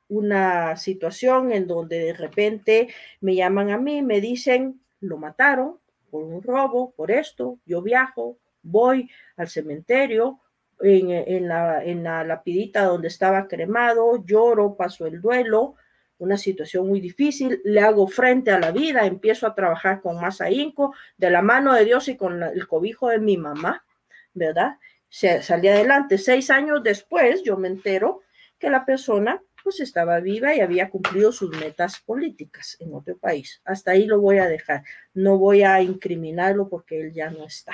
una 0.08 0.76
situación 0.76 1.50
en 1.50 1.66
donde 1.66 1.98
de 1.98 2.12
repente 2.12 2.88
me 3.20 3.34
llaman 3.34 3.70
a 3.72 3.78
mí, 3.78 4.02
me 4.02 4.20
dicen, 4.20 4.80
lo 5.00 5.18
mataron 5.18 5.80
por 6.12 6.22
un 6.22 6.44
robo, 6.44 6.92
por 6.92 7.10
esto, 7.10 7.58
yo 7.66 7.82
viajo, 7.82 8.38
voy 8.62 9.10
al 9.36 9.48
cementerio, 9.48 10.38
en, 10.80 11.48
la, 11.48 11.84
en 11.84 12.02
la 12.02 12.24
lapidita 12.24 12.84
donde 12.84 13.08
estaba 13.08 13.46
cremado, 13.48 14.24
lloro, 14.24 14.76
paso 14.76 15.06
el 15.06 15.20
duelo, 15.20 15.76
una 16.18 16.38
situación 16.38 16.88
muy 16.88 17.00
difícil, 17.00 17.60
le 17.64 17.80
hago 17.80 18.06
frente 18.06 18.52
a 18.52 18.60
la 18.60 18.70
vida, 18.70 19.06
empiezo 19.06 19.46
a 19.46 19.54
trabajar 19.54 20.00
con 20.00 20.20
más 20.20 20.40
ahínco, 20.40 20.94
de 21.16 21.30
la 21.30 21.42
mano 21.42 21.74
de 21.74 21.84
Dios 21.84 22.08
y 22.08 22.16
con 22.16 22.42
el 22.42 22.66
cobijo 22.68 23.08
de 23.08 23.18
mi 23.18 23.36
mamá, 23.36 23.84
¿verdad? 24.32 24.78
Se, 25.08 25.42
salí 25.42 25.68
adelante. 25.68 26.18
Seis 26.18 26.48
años 26.50 26.82
después 26.82 27.42
yo 27.42 27.56
me 27.56 27.68
entero 27.68 28.20
que 28.58 28.70
la 28.70 28.84
persona 28.84 29.42
pues 29.64 29.80
estaba 29.80 30.20
viva 30.20 30.54
y 30.54 30.60
había 30.60 30.90
cumplido 30.90 31.32
sus 31.32 31.56
metas 31.58 32.00
políticas 32.00 32.76
en 32.80 32.94
otro 32.94 33.16
país. 33.16 33.60
Hasta 33.64 33.92
ahí 33.92 34.06
lo 34.06 34.20
voy 34.20 34.38
a 34.38 34.48
dejar. 34.48 34.84
No 35.14 35.38
voy 35.38 35.62
a 35.62 35.80
incriminarlo 35.82 36.68
porque 36.68 37.00
él 37.00 37.12
ya 37.12 37.30
no 37.30 37.44
está. 37.44 37.72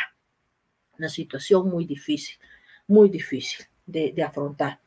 Una 0.99 1.09
situación 1.09 1.69
muy 1.69 1.85
difícil 1.85 2.39
muy 2.89 3.09
difícil 3.09 3.67
de, 3.87 4.23
afrontar. 4.23 4.81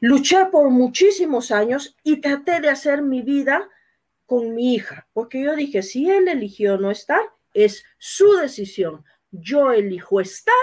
Luché 0.00 0.46
por 0.46 0.70
muchísimos 0.70 1.50
años 1.50 1.96
y 2.02 2.20
traté 2.20 2.60
de 2.60 2.70
hacer 2.70 3.02
mi 3.02 3.22
vida 3.22 3.68
con 4.26 4.54
mi 4.54 4.74
hija, 4.74 5.06
porque 5.12 5.42
yo 5.42 5.54
dije, 5.54 5.82
si 5.82 6.10
él 6.10 6.28
eligió 6.28 6.78
no 6.78 6.90
estar, 6.90 7.20
es 7.52 7.84
su 7.98 8.32
decisión. 8.36 9.04
Yo 9.30 9.72
elijo 9.72 10.20
estar 10.20 10.54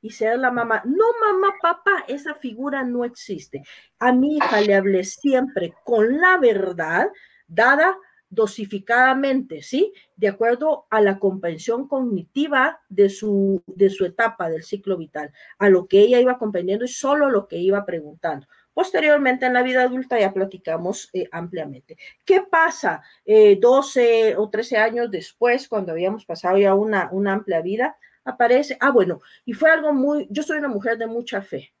y 0.00 0.10
ser 0.10 0.38
la 0.38 0.50
mamá. 0.50 0.82
No 0.84 1.04
mamá, 1.20 1.54
papá, 1.60 2.04
esa 2.08 2.34
figura 2.34 2.82
no 2.82 3.04
existe. 3.04 3.62
A 3.98 4.12
mi 4.12 4.36
hija 4.36 4.60
le 4.60 4.74
hablé 4.74 5.04
siempre 5.04 5.74
con 5.84 6.20
la 6.20 6.38
verdad, 6.38 7.08
dada 7.46 7.96
dosificadamente, 8.32 9.60
¿sí? 9.60 9.92
De 10.16 10.26
acuerdo 10.26 10.86
a 10.88 11.02
la 11.02 11.18
comprensión 11.18 11.86
cognitiva 11.86 12.80
de 12.88 13.10
su, 13.10 13.62
de 13.66 13.90
su 13.90 14.06
etapa 14.06 14.48
del 14.48 14.62
ciclo 14.62 14.96
vital, 14.96 15.30
a 15.58 15.68
lo 15.68 15.86
que 15.86 16.00
ella 16.00 16.18
iba 16.18 16.38
comprendiendo 16.38 16.86
y 16.86 16.88
solo 16.88 17.28
lo 17.28 17.46
que 17.46 17.58
iba 17.58 17.84
preguntando. 17.84 18.46
Posteriormente, 18.72 19.44
en 19.44 19.52
la 19.52 19.62
vida 19.62 19.82
adulta, 19.82 20.18
ya 20.18 20.32
platicamos 20.32 21.10
eh, 21.12 21.28
ampliamente. 21.30 21.98
¿Qué 22.24 22.40
pasa 22.50 23.02
eh, 23.26 23.58
12 23.60 24.36
o 24.36 24.48
13 24.48 24.78
años 24.78 25.10
después, 25.10 25.68
cuando 25.68 25.92
habíamos 25.92 26.24
pasado 26.24 26.56
ya 26.56 26.74
una, 26.74 27.10
una 27.12 27.34
amplia 27.34 27.60
vida? 27.60 27.98
Aparece, 28.24 28.78
ah, 28.80 28.92
bueno, 28.92 29.20
y 29.44 29.52
fue 29.52 29.70
algo 29.70 29.92
muy, 29.92 30.26
yo 30.30 30.42
soy 30.42 30.56
una 30.56 30.68
mujer 30.68 30.96
de 30.96 31.06
mucha 31.06 31.42
fe. 31.42 31.74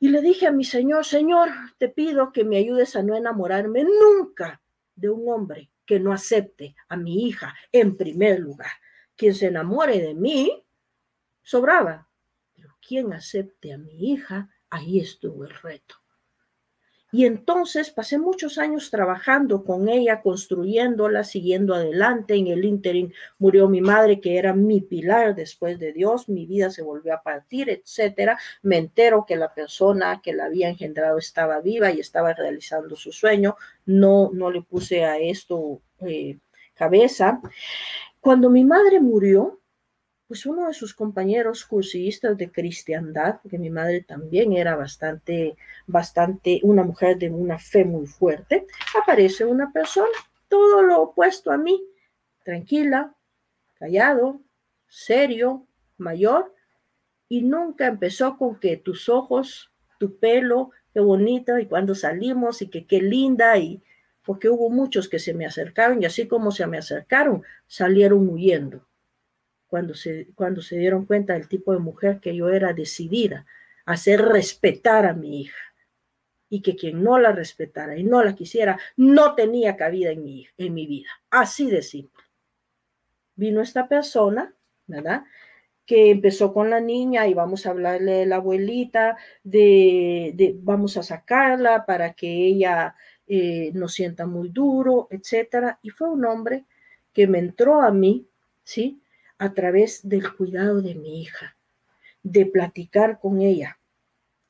Y 0.00 0.08
le 0.08 0.22
dije 0.22 0.46
a 0.46 0.52
mi 0.52 0.64
Señor, 0.64 1.04
Señor, 1.04 1.50
te 1.76 1.90
pido 1.90 2.32
que 2.32 2.44
me 2.44 2.56
ayudes 2.56 2.96
a 2.96 3.02
no 3.02 3.14
enamorarme 3.14 3.84
nunca 3.84 4.62
de 4.94 5.10
un 5.10 5.28
hombre 5.32 5.70
que 5.86 6.00
no 6.00 6.12
acepte 6.12 6.74
a 6.88 6.96
mi 6.96 7.26
hija 7.26 7.54
en 7.72 7.96
primer 7.96 8.40
lugar. 8.40 8.70
Quien 9.16 9.34
se 9.34 9.46
enamore 9.46 10.00
de 10.00 10.14
mí, 10.14 10.64
sobraba. 11.42 12.08
Pero 12.54 12.76
quien 12.86 13.12
acepte 13.12 13.72
a 13.72 13.78
mi 13.78 14.12
hija, 14.12 14.50
ahí 14.70 15.00
estuvo 15.00 15.44
el 15.44 15.50
reto. 15.50 16.01
Y 17.14 17.26
entonces 17.26 17.90
pasé 17.90 18.18
muchos 18.18 18.56
años 18.56 18.90
trabajando 18.90 19.64
con 19.64 19.90
ella, 19.90 20.22
construyéndola, 20.22 21.24
siguiendo 21.24 21.74
adelante. 21.74 22.34
En 22.36 22.46
el 22.46 22.64
ínterin 22.64 23.12
murió 23.38 23.68
mi 23.68 23.82
madre, 23.82 24.18
que 24.18 24.38
era 24.38 24.54
mi 24.54 24.80
pilar 24.80 25.34
después 25.34 25.78
de 25.78 25.92
Dios. 25.92 26.30
Mi 26.30 26.46
vida 26.46 26.70
se 26.70 26.80
volvió 26.80 27.12
a 27.12 27.22
partir, 27.22 27.68
etcétera. 27.68 28.38
Me 28.62 28.78
entero 28.78 29.26
que 29.28 29.36
la 29.36 29.52
persona 29.52 30.22
que 30.22 30.32
la 30.32 30.46
había 30.46 30.70
engendrado 30.70 31.18
estaba 31.18 31.60
viva 31.60 31.92
y 31.92 32.00
estaba 32.00 32.32
realizando 32.32 32.96
su 32.96 33.12
sueño. 33.12 33.56
No, 33.84 34.30
no 34.32 34.50
le 34.50 34.62
puse 34.62 35.04
a 35.04 35.18
esto 35.18 35.82
eh, 36.00 36.38
cabeza. 36.72 37.42
Cuando 38.20 38.48
mi 38.48 38.64
madre 38.64 39.00
murió, 39.00 39.60
pues 40.32 40.46
uno 40.46 40.66
de 40.66 40.72
sus 40.72 40.94
compañeros 40.94 41.66
cursistas 41.66 42.38
de 42.38 42.50
cristiandad, 42.50 43.40
porque 43.42 43.58
mi 43.58 43.68
madre 43.68 44.00
también 44.00 44.54
era 44.54 44.76
bastante, 44.76 45.58
bastante, 45.86 46.58
una 46.62 46.84
mujer 46.84 47.18
de 47.18 47.28
una 47.28 47.58
fe 47.58 47.84
muy 47.84 48.06
fuerte, 48.06 48.66
aparece 48.98 49.44
una 49.44 49.70
persona, 49.72 50.08
todo 50.48 50.82
lo 50.84 51.02
opuesto 51.02 51.52
a 51.52 51.58
mí, 51.58 51.84
tranquila, 52.46 53.14
callado, 53.74 54.40
serio, 54.88 55.66
mayor, 55.98 56.54
y 57.28 57.42
nunca 57.42 57.86
empezó 57.86 58.38
con 58.38 58.58
que 58.58 58.78
tus 58.78 59.10
ojos, 59.10 59.70
tu 59.98 60.16
pelo, 60.16 60.70
qué 60.94 61.00
bonito, 61.00 61.58
y 61.58 61.66
cuando 61.66 61.94
salimos, 61.94 62.62
y 62.62 62.70
que 62.70 62.86
qué 62.86 63.02
linda, 63.02 63.58
y 63.58 63.82
porque 64.24 64.48
hubo 64.48 64.70
muchos 64.70 65.10
que 65.10 65.18
se 65.18 65.34
me 65.34 65.44
acercaron, 65.44 66.02
y 66.02 66.06
así 66.06 66.26
como 66.26 66.52
se 66.52 66.66
me 66.66 66.78
acercaron, 66.78 67.42
salieron 67.66 68.26
huyendo 68.30 68.86
cuando 69.72 69.94
se, 69.94 70.28
cuando 70.34 70.60
se 70.60 70.76
dieron 70.76 71.06
cuenta 71.06 71.32
del 71.32 71.48
tipo 71.48 71.72
de 71.72 71.78
mujer 71.78 72.20
que 72.20 72.36
yo 72.36 72.50
era 72.50 72.74
decidida 72.74 73.46
a 73.86 73.92
hacer 73.92 74.20
respetar 74.20 75.06
a 75.06 75.14
mi 75.14 75.40
hija 75.40 75.62
y 76.50 76.60
que 76.60 76.76
quien 76.76 77.02
no 77.02 77.18
la 77.18 77.32
respetara 77.32 77.96
y 77.96 78.04
no 78.04 78.22
la 78.22 78.34
quisiera 78.34 78.78
no 78.98 79.34
tenía 79.34 79.74
cabida 79.78 80.10
en 80.10 80.24
mi, 80.24 80.46
en 80.58 80.74
mi 80.74 80.86
vida. 80.86 81.08
Así 81.30 81.70
de 81.70 81.80
simple. 81.80 82.22
Vino 83.34 83.62
esta 83.62 83.88
persona, 83.88 84.54
¿verdad? 84.86 85.24
Que 85.86 86.10
empezó 86.10 86.52
con 86.52 86.68
la 86.68 86.80
niña 86.80 87.26
y 87.26 87.32
vamos 87.32 87.64
a 87.64 87.70
hablarle 87.70 88.12
de 88.12 88.26
la 88.26 88.36
abuelita, 88.36 89.16
de, 89.42 90.32
de 90.34 90.54
vamos 90.60 90.98
a 90.98 91.02
sacarla 91.02 91.86
para 91.86 92.12
que 92.12 92.28
ella 92.28 92.94
eh, 93.26 93.70
no 93.72 93.88
sienta 93.88 94.26
muy 94.26 94.50
duro, 94.50 95.08
etcétera. 95.10 95.78
Y 95.80 95.88
fue 95.88 96.10
un 96.10 96.26
hombre 96.26 96.66
que 97.14 97.26
me 97.26 97.38
entró 97.38 97.80
a 97.80 97.90
mí, 97.90 98.28
¿sí? 98.62 99.01
A 99.42 99.54
través 99.54 100.08
del 100.08 100.32
cuidado 100.36 100.80
de 100.80 100.94
mi 100.94 101.20
hija, 101.20 101.56
de 102.22 102.46
platicar 102.46 103.18
con 103.18 103.40
ella, 103.40 103.80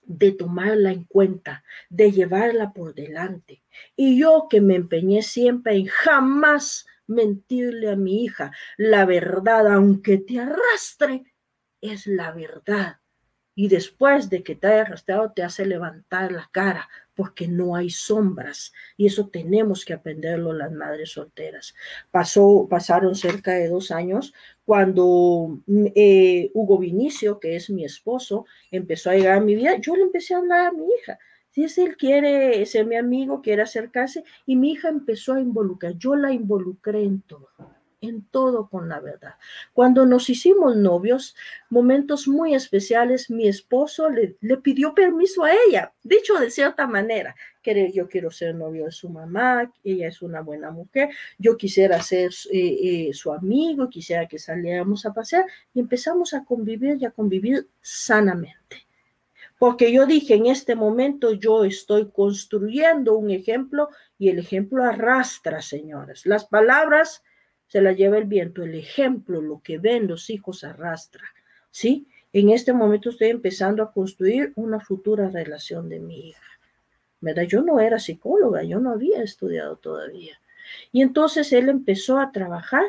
de 0.03 0.33
tomarla 0.33 0.93
en 0.93 1.05
cuenta, 1.05 1.65
de 1.89 2.13
llevarla 2.13 2.75
por 2.75 2.95
delante. 2.95 3.63
Y 3.97 4.21
yo 4.21 4.49
que 4.51 4.61
me 4.61 4.75
empeñé 4.75 5.23
siempre 5.23 5.77
en 5.77 5.87
jamás 5.87 6.87
mentirle 7.07 7.91
a 7.91 7.97
mi 7.97 8.23
hija, 8.23 8.53
la 8.77 9.07
verdad, 9.07 9.67
aunque 9.73 10.19
te 10.19 10.41
arrastre, 10.41 11.25
es 11.81 12.07
la 12.07 12.31
verdad. 12.33 13.01
Y 13.55 13.69
después 13.69 14.29
de 14.29 14.43
que 14.43 14.57
te 14.57 14.67
haya 14.67 14.83
arrastrado, 14.83 15.33
te 15.33 15.43
hace 15.43 15.65
levantar 15.65 16.33
la 16.33 16.51
cara, 16.53 16.87
porque 17.23 17.47
no 17.47 17.77
hay 17.77 17.89
sombras. 17.89 18.73
Y 18.97 19.07
eso 19.07 19.29
tenemos 19.29 19.85
que 19.85 19.93
aprenderlo 19.93 20.53
las 20.53 20.73
madres 20.73 21.13
solteras. 21.13 21.73
Pasó, 22.11 22.67
pasaron 22.69 23.15
cerca 23.15 23.53
de 23.53 23.69
dos 23.69 23.93
años 23.93 24.35
cuando 24.65 25.61
mm, 25.69 25.87
eh, 25.95 26.51
Hugo 26.53 26.79
Vinicio, 26.79 27.39
que 27.39 27.55
es 27.55 27.71
mi 27.71 27.85
esposo, 27.85 28.45
empezó 28.73 29.11
a 29.11 29.15
llegar 29.15 29.39
a 29.39 29.41
mi 29.41 29.55
vida. 29.55 29.77
Yo 29.77 29.95
le 29.95 30.03
empecé 30.03 30.35
a 30.35 30.39
hablar 30.39 30.67
a 30.67 30.73
mi 30.73 30.85
hija. 30.99 31.17
Si 31.51 31.63
es 31.63 31.79
él 31.79 31.97
quiere 31.97 32.67
ser 32.67 32.87
mi 32.87 32.97
amigo, 32.97 33.41
quiere 33.41 33.63
acercarse, 33.63 34.25
y 34.45 34.57
mi 34.57 34.73
hija 34.73 34.89
empezó 34.89 35.35
a 35.35 35.41
involucrar. 35.41 35.97
Yo 35.99 36.17
la 36.17 36.33
involucré 36.33 37.05
en 37.05 37.21
todo 37.21 37.51
en 38.03 38.23
todo 38.27 38.69
con 38.69 38.89
la 38.89 39.01
verdad. 39.01 39.37
Cuando 39.73 40.05
nos 40.05 40.29
hicimos 40.29 40.77
novios, 40.77 41.35
momentos 41.71 42.29
muy 42.29 42.55
especiales, 42.55 43.31
mi 43.31 43.49
esposo 43.49 44.11
le, 44.11 44.37
pidió 44.59 44.95
permiso 44.95 45.45
a 45.45 45.53
ella, 45.67 45.93
dicho 46.03 46.35
de 46.39 46.51
cierta 46.51 46.87
manera, 46.87 47.35
que 47.63 47.91
yo 47.93 48.09
quiero 48.09 48.31
ser 48.31 48.55
novio 48.57 48.87
de 48.87 48.93
su 48.93 49.09
mamá, 49.09 49.73
ella 49.85 50.09
es 50.09 50.21
una 50.21 50.41
buena 50.41 50.73
mujer, 50.73 51.11
yo 51.39 51.57
quisiera 51.57 52.03
ser 52.03 52.33
eh, 52.53 53.09
eh, 53.09 53.11
su 53.15 53.33
amigo, 53.33 53.89
quisiera 53.89 54.27
que 54.27 54.39
saliéramos 54.39 55.07
a 55.07 55.15
pasear 55.15 55.47
y 55.73 55.81
empezamos 55.81 56.35
a 56.35 56.45
convivir 56.45 56.99
y 57.01 57.07
a 57.07 57.13
convivir 57.13 57.69
sanamente. 57.81 58.87
Porque 59.61 59.93
yo 59.93 60.07
dije, 60.07 60.35
en 60.35 60.47
este 60.47 60.75
momento 60.75 61.31
yo 61.31 61.63
estoy 61.63 62.11
construyendo 62.11 63.17
un 63.17 63.31
ejemplo 63.31 63.91
y 64.19 64.29
el 64.29 64.41
ejemplo 64.41 64.83
arrastra, 64.83 65.63
señoras. 65.63 66.27
Las 66.27 66.47
palabras 66.47 67.23
se 67.73 67.81
la 67.81 67.93
lleva 67.93 68.19
el 68.19 68.25
viento, 68.25 68.63
el 68.63 68.75
ejemplo, 68.75 69.41
lo 69.41 69.63
que 69.63 69.79
ven 69.79 70.07
los 70.07 70.29
hijos 70.29 70.63
arrastra, 70.63 71.25
¿sí? 71.71 72.07
En 72.35 72.51
este 72.51 72.75
momento 72.75 73.09
estoy 73.09 73.29
empezando 73.29 73.83
a 73.83 73.93
construir 73.93 74.53
una 74.57 74.79
futura 74.79 75.31
relación 75.31 75.89
de 75.89 75.99
mi 75.99 76.29
hija, 76.29 76.47
¿verdad? 77.23 77.45
Yo 77.45 77.63
no 77.63 77.81
era 77.81 77.99
psicóloga, 77.99 78.63
yo 78.63 78.79
no 78.79 78.91
había 78.91 79.23
estudiado 79.23 79.77
todavía. 79.77 80.39
Y 80.93 81.01
entonces 81.01 81.51
él 81.55 81.71
empezó 81.71 82.19
a 82.19 82.31
trabajar 82.31 82.85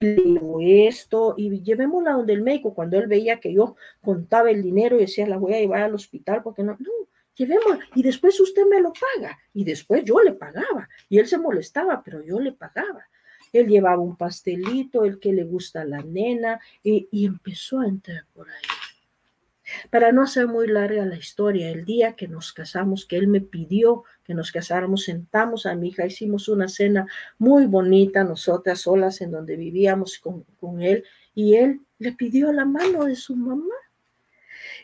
esto 0.00 1.34
y 1.36 1.62
llevémosla 1.62 2.14
donde 2.14 2.32
el 2.32 2.42
médico 2.42 2.74
cuando 2.74 2.98
él 2.98 3.06
veía 3.06 3.38
que 3.38 3.54
yo 3.54 3.76
contaba 4.02 4.50
el 4.50 4.64
dinero 4.64 4.96
y 4.96 5.02
decía 5.02 5.28
la 5.28 5.36
voy 5.36 5.54
a 5.54 5.60
llevar 5.60 5.82
al 5.82 5.94
hospital 5.94 6.42
porque 6.42 6.64
no, 6.64 6.72
no, 6.80 6.90
llevemos, 7.34 7.78
y 7.94 8.02
después 8.02 8.38
usted 8.40 8.64
me 8.66 8.80
lo 8.80 8.92
paga, 8.92 9.38
y 9.54 9.64
después 9.64 10.04
yo 10.04 10.20
le 10.22 10.32
pagaba, 10.32 10.88
y 11.08 11.18
él 11.18 11.26
se 11.26 11.38
molestaba, 11.38 12.02
pero 12.04 12.22
yo 12.22 12.40
le 12.40 12.52
pagaba. 12.52 13.06
Él 13.52 13.68
llevaba 13.68 14.00
un 14.00 14.16
pastelito, 14.16 15.04
el 15.04 15.18
que 15.18 15.32
le 15.32 15.44
gusta 15.44 15.82
a 15.82 15.84
la 15.84 16.02
nena, 16.02 16.60
y, 16.82 17.08
y 17.10 17.26
empezó 17.26 17.80
a 17.80 17.86
entrar 17.86 18.24
por 18.32 18.48
ahí. 18.48 18.62
Para 19.90 20.12
no 20.12 20.22
hacer 20.22 20.46
muy 20.48 20.66
larga 20.66 21.04
la 21.06 21.16
historia, 21.16 21.70
el 21.70 21.84
día 21.84 22.14
que 22.14 22.28
nos 22.28 22.52
casamos, 22.52 23.06
que 23.06 23.16
él 23.16 23.28
me 23.28 23.40
pidió 23.40 24.04
que 24.24 24.34
nos 24.34 24.52
casáramos, 24.52 25.04
sentamos 25.04 25.66
a 25.66 25.74
mi 25.74 25.88
hija, 25.88 26.06
hicimos 26.06 26.48
una 26.48 26.68
cena 26.68 27.06
muy 27.38 27.66
bonita, 27.66 28.24
nosotras 28.24 28.80
solas 28.80 29.20
en 29.20 29.30
donde 29.30 29.56
vivíamos 29.56 30.18
con, 30.18 30.44
con 30.60 30.82
él, 30.82 31.04
y 31.34 31.54
él 31.54 31.80
le 31.98 32.12
pidió 32.12 32.52
la 32.52 32.64
mano 32.64 33.04
de 33.04 33.16
su 33.16 33.36
mamá. 33.36 33.74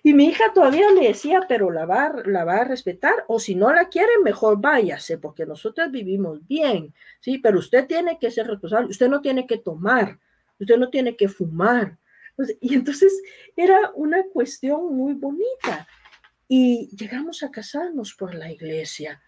Y 0.03 0.15
mi 0.15 0.27
hija 0.27 0.53
todavía 0.55 0.91
le 0.91 1.09
decía, 1.09 1.43
pero 1.49 1.71
la 1.71 1.87
va, 1.87 2.13
la 2.25 2.45
va 2.45 2.57
a 2.57 2.65
respetar, 2.65 3.25
o 3.29 3.39
si 3.39 3.55
no 3.55 3.73
la 3.73 3.89
quiere, 3.89 4.13
mejor 4.23 4.61
váyase, 4.61 5.19
porque 5.19 5.47
nosotros 5.47 5.91
vivimos 5.91 6.47
bien, 6.47 6.95
¿sí? 7.21 7.39
Pero 7.39 7.59
usted 7.59 7.87
tiene 7.87 8.19
que 8.19 8.31
ser 8.31 8.47
responsable, 8.47 8.91
usted 8.91 9.09
no 9.09 9.21
tiene 9.21 9.47
que 9.47 9.59
tomar, 9.59 10.19
usted 10.59 10.77
no 10.77 10.91
tiene 10.91 11.17
que 11.17 11.29
fumar. 11.29 11.99
Y 12.61 12.75
entonces 12.75 13.13
era 13.57 13.91
una 13.95 14.23
cuestión 14.33 14.95
muy 14.95 15.15
bonita. 15.15 15.87
Y 16.47 16.89
llegamos 16.97 17.43
a 17.43 17.51
casarnos 17.51 18.15
por 18.15 18.35
la 18.35 18.51
iglesia. 18.51 19.21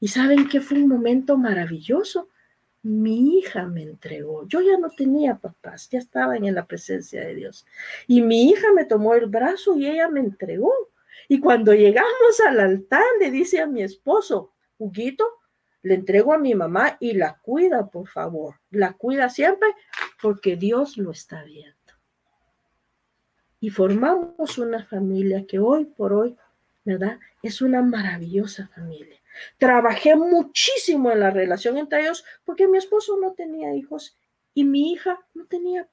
Y 0.00 0.08
saben 0.08 0.48
que 0.48 0.60
fue 0.60 0.78
un 0.78 0.88
momento 0.88 1.36
maravilloso, 1.36 2.28
mi 2.86 3.38
hija 3.38 3.66
me 3.66 3.82
entregó. 3.82 4.46
Yo 4.46 4.60
ya 4.60 4.78
no 4.78 4.88
tenía 4.90 5.38
papás, 5.38 5.90
ya 5.90 5.98
estaban 5.98 6.44
en 6.44 6.54
la 6.54 6.66
presencia 6.66 7.20
de 7.20 7.34
Dios. 7.34 7.66
Y 8.06 8.22
mi 8.22 8.48
hija 8.48 8.72
me 8.72 8.84
tomó 8.84 9.14
el 9.14 9.26
brazo 9.26 9.76
y 9.76 9.88
ella 9.88 10.08
me 10.08 10.20
entregó. 10.20 10.72
Y 11.26 11.40
cuando 11.40 11.74
llegamos 11.74 12.40
al 12.46 12.60
altar, 12.60 13.02
le 13.18 13.32
dice 13.32 13.60
a 13.60 13.66
mi 13.66 13.82
esposo, 13.82 14.52
Huguito, 14.78 15.26
le 15.82 15.94
entrego 15.94 16.32
a 16.32 16.38
mi 16.38 16.54
mamá 16.54 16.96
y 17.00 17.14
la 17.14 17.38
cuida, 17.38 17.90
por 17.90 18.06
favor. 18.06 18.54
La 18.70 18.92
cuida 18.92 19.30
siempre 19.30 19.68
porque 20.22 20.54
Dios 20.54 20.96
lo 20.96 21.10
está 21.10 21.42
viendo. 21.42 21.74
Y 23.58 23.70
formamos 23.70 24.58
una 24.58 24.84
familia 24.84 25.44
que 25.44 25.58
hoy 25.58 25.86
por 25.86 26.12
hoy, 26.12 26.36
¿verdad? 26.84 27.18
Es 27.42 27.60
una 27.62 27.82
maravillosa 27.82 28.68
familia 28.68 29.18
Trabajé 29.58 30.16
muchísimo 30.16 31.10
en 31.10 31.20
la 31.20 31.30
relación 31.30 31.78
entre 31.78 32.02
ellos 32.02 32.24
porque 32.44 32.68
mi 32.68 32.78
esposo 32.78 33.16
no 33.20 33.32
tenía 33.32 33.74
hijos 33.74 34.16
y 34.54 34.64
mi 34.64 34.92
hija 34.92 35.20
no 35.34 35.46
tenía 35.46 35.88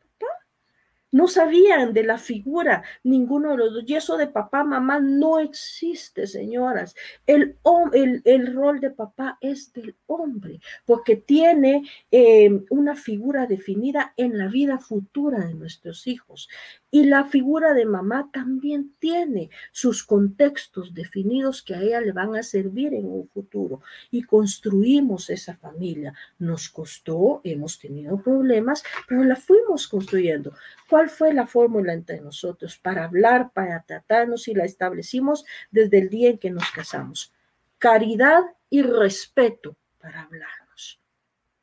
no 1.13 1.27
sabían 1.27 1.93
de 1.93 2.03
la 2.03 2.17
figura 2.17 2.83
ninguno 3.03 3.51
de 3.51 3.57
los 3.57 3.73
dos. 3.73 3.83
Y 3.87 3.95
eso 3.95 4.17
de 4.17 4.27
papá, 4.27 4.63
mamá 4.63 4.99
no 4.99 5.39
existe, 5.39 6.25
señoras. 6.25 6.95
El, 7.27 7.57
el, 7.93 8.21
el 8.25 8.53
rol 8.53 8.79
de 8.79 8.89
papá 8.89 9.37
es 9.39 9.71
del 9.73 9.95
hombre, 10.07 10.59
porque 10.85 11.15
tiene 11.15 11.83
eh, 12.11 12.49
una 12.71 12.95
figura 12.95 13.45
definida 13.45 14.13
en 14.17 14.39
la 14.39 14.47
vida 14.47 14.79
futura 14.79 15.45
de 15.45 15.53
nuestros 15.53 16.07
hijos. 16.07 16.49
Y 16.89 17.05
la 17.05 17.25
figura 17.25 17.73
de 17.73 17.85
mamá 17.85 18.29
también 18.31 18.93
tiene 18.99 19.49
sus 19.71 20.03
contextos 20.03 20.93
definidos 20.93 21.61
que 21.61 21.75
a 21.75 21.81
ella 21.81 22.01
le 22.01 22.11
van 22.11 22.35
a 22.35 22.43
servir 22.43 22.93
en 22.93 23.05
un 23.05 23.27
futuro. 23.27 23.81
Y 24.09 24.23
construimos 24.23 25.29
esa 25.29 25.55
familia. 25.57 26.13
Nos 26.39 26.69
costó, 26.69 27.41
hemos 27.43 27.77
tenido 27.79 28.21
problemas, 28.21 28.83
pero 29.07 29.23
la 29.23 29.35
fuimos 29.35 29.87
construyendo. 29.87 30.53
¿Cuál 30.89 31.02
fue 31.09 31.33
la 31.33 31.47
fórmula 31.47 31.93
entre 31.93 32.21
nosotros 32.21 32.77
para 32.77 33.05
hablar, 33.05 33.51
para 33.53 33.83
tratarnos 33.83 34.47
y 34.47 34.53
la 34.53 34.65
establecimos 34.65 35.45
desde 35.71 35.99
el 35.99 36.09
día 36.09 36.29
en 36.29 36.37
que 36.37 36.51
nos 36.51 36.69
casamos? 36.71 37.33
Caridad 37.77 38.43
y 38.69 38.81
respeto 38.81 39.75
para 39.99 40.21
hablarnos, 40.21 40.99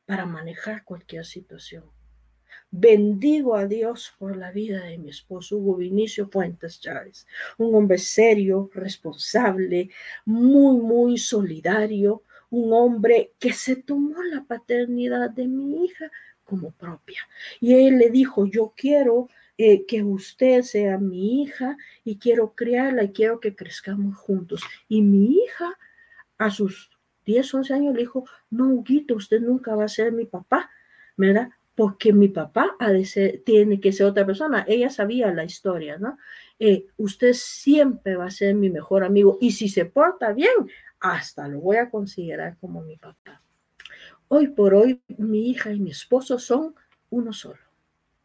para 0.07 0.27
manejar 0.27 0.85
cualquier 0.85 1.25
situación 1.25 1.85
Bendigo 2.73 3.57
a 3.57 3.67
Dios 3.67 4.15
por 4.17 4.37
la 4.37 4.53
vida 4.53 4.85
de 4.85 4.97
mi 4.97 5.11
esposo 5.11 5.57
Hugo 5.57 5.77
Vinicio 5.79 6.29
Fuentes 6.29 6.81
Chávez, 6.81 7.27
un 7.59 7.75
hombre 7.75 7.99
serio, 7.99 8.71
responsable, 8.73 9.91
muy, 10.25 10.79
muy 10.81 11.19
solidario, 11.19 12.23
un 12.49 12.73
hombre 12.73 13.33
que 13.41 13.53
se 13.53 13.75
tomó 13.75 14.23
la 14.23 14.45
paternidad 14.45 15.31
de 15.31 15.49
mi 15.49 15.85
hija 15.85 16.13
como 16.51 16.73
propia. 16.73 17.21
Y 17.61 17.75
él 17.75 17.99
le 17.99 18.11
dijo, 18.11 18.45
yo 18.47 18.75
quiero 18.77 19.29
eh, 19.57 19.87
que 19.87 20.03
usted 20.03 20.63
sea 20.63 20.99
mi 20.99 21.43
hija 21.43 21.77
y 22.03 22.19
quiero 22.19 22.55
criarla 22.57 23.05
y 23.05 23.13
quiero 23.13 23.39
que 23.39 23.55
crezcamos 23.55 24.17
juntos. 24.17 24.63
Y 24.89 25.03
mi 25.03 25.37
hija 25.37 25.79
a 26.39 26.51
sus 26.51 26.91
10, 27.25 27.55
11 27.55 27.75
años 27.75 27.95
le 27.95 28.01
dijo, 28.01 28.25
no, 28.51 28.69
Huguito, 28.69 29.15
usted 29.15 29.41
nunca 29.41 29.77
va 29.77 29.85
a 29.85 29.89
ser 29.89 30.11
mi 30.13 30.27
papá, 30.27 30.71
¿verdad? 31.17 31.51
porque 31.77 32.13
mi 32.13 32.29
papá 32.29 32.77
tiene 33.45 33.81
que 33.81 33.93
ser 33.93 34.05
otra 34.05 34.27
persona. 34.27 34.67
Ella 34.69 34.91
sabía 34.91 35.33
la 35.33 35.45
historia, 35.45 35.97
¿no? 35.97 36.19
Eh, 36.59 36.89
usted 36.99 37.33
siempre 37.33 38.17
va 38.17 38.27
a 38.27 38.31
ser 38.31 38.55
mi 38.55 38.69
mejor 38.69 39.03
amigo 39.03 39.39
y 39.41 39.53
si 39.53 39.71
se 39.71 39.87
porta 39.87 40.35
bien, 40.35 40.71
hasta 40.99 41.49
lo 41.49 41.61
voy 41.61 41.79
a 41.79 41.89
considerar 41.89 42.59
como 42.61 42.83
mi 42.83 42.99
papá. 42.99 43.41
Hoy 44.33 44.47
por 44.47 44.75
hoy, 44.75 45.03
mi 45.19 45.51
hija 45.51 45.73
y 45.73 45.81
mi 45.81 45.91
esposo 45.91 46.39
son 46.39 46.77
uno 47.11 47.33
solo. 47.33 47.59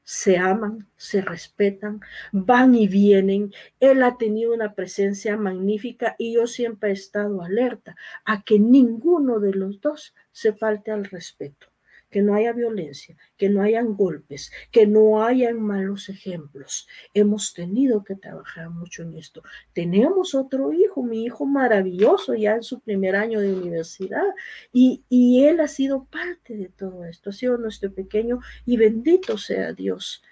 Se 0.04 0.38
aman, 0.38 0.88
se 0.96 1.20
respetan, 1.22 2.00
van 2.32 2.76
y 2.76 2.88
vienen. 2.88 3.52
Él 3.80 4.04
ha 4.04 4.16
tenido 4.16 4.54
una 4.54 4.76
presencia 4.76 5.36
magnífica 5.36 6.16
y 6.20 6.36
yo 6.36 6.46
siempre 6.46 6.92
he 6.92 6.94
estado 6.94 7.42
alerta 7.42 7.96
a 8.24 8.44
que 8.44 8.60
ninguno 8.60 9.40
de 9.40 9.56
los 9.56 9.82
dos 9.82 10.14
se 10.32 10.54
falte 10.54 10.92
al 10.92 11.06
respeto 11.06 11.70
que 12.10 12.22
no 12.22 12.36
haya 12.36 12.54
violencia, 12.54 13.18
que 13.38 13.50
no 13.50 13.62
hayan 13.62 13.96
golpes, 13.96 14.52
que 14.72 14.88
no 14.88 15.24
hayan 15.24 15.62
malos 15.62 16.10
ejemplos. 16.10 16.88
Hemos 17.14 17.54
tenido 17.54 18.04
que 18.04 18.16
trabajar 18.16 18.70
mucho 18.70 19.04
en 19.04 19.16
esto. 19.16 19.44
Tenemos 19.74 20.36
otro 20.36 20.72
hijo, 20.72 21.04
mi 21.04 21.26
hijo 21.26 21.46
maravilloso, 21.46 22.34
ya 22.36 22.56
en 22.56 22.64
su 22.64 22.80
primer 22.80 23.16
año 23.16 23.40
de 23.40 23.54
universidad, 23.54 24.26
y, 24.72 25.04
y 25.10 25.44
él 25.46 25.60
ha 25.60 25.68
sido 25.68 26.06
parte 26.06 26.56
de 26.56 26.70
todo 26.70 27.06
esto, 27.06 27.30
ha 27.30 27.34
sido 27.34 27.58
nuestro 27.58 27.94
pequeño, 27.94 28.40
y 28.66 28.78
bendito 28.78 29.38
sea 29.38 29.74
Dios 29.74 30.24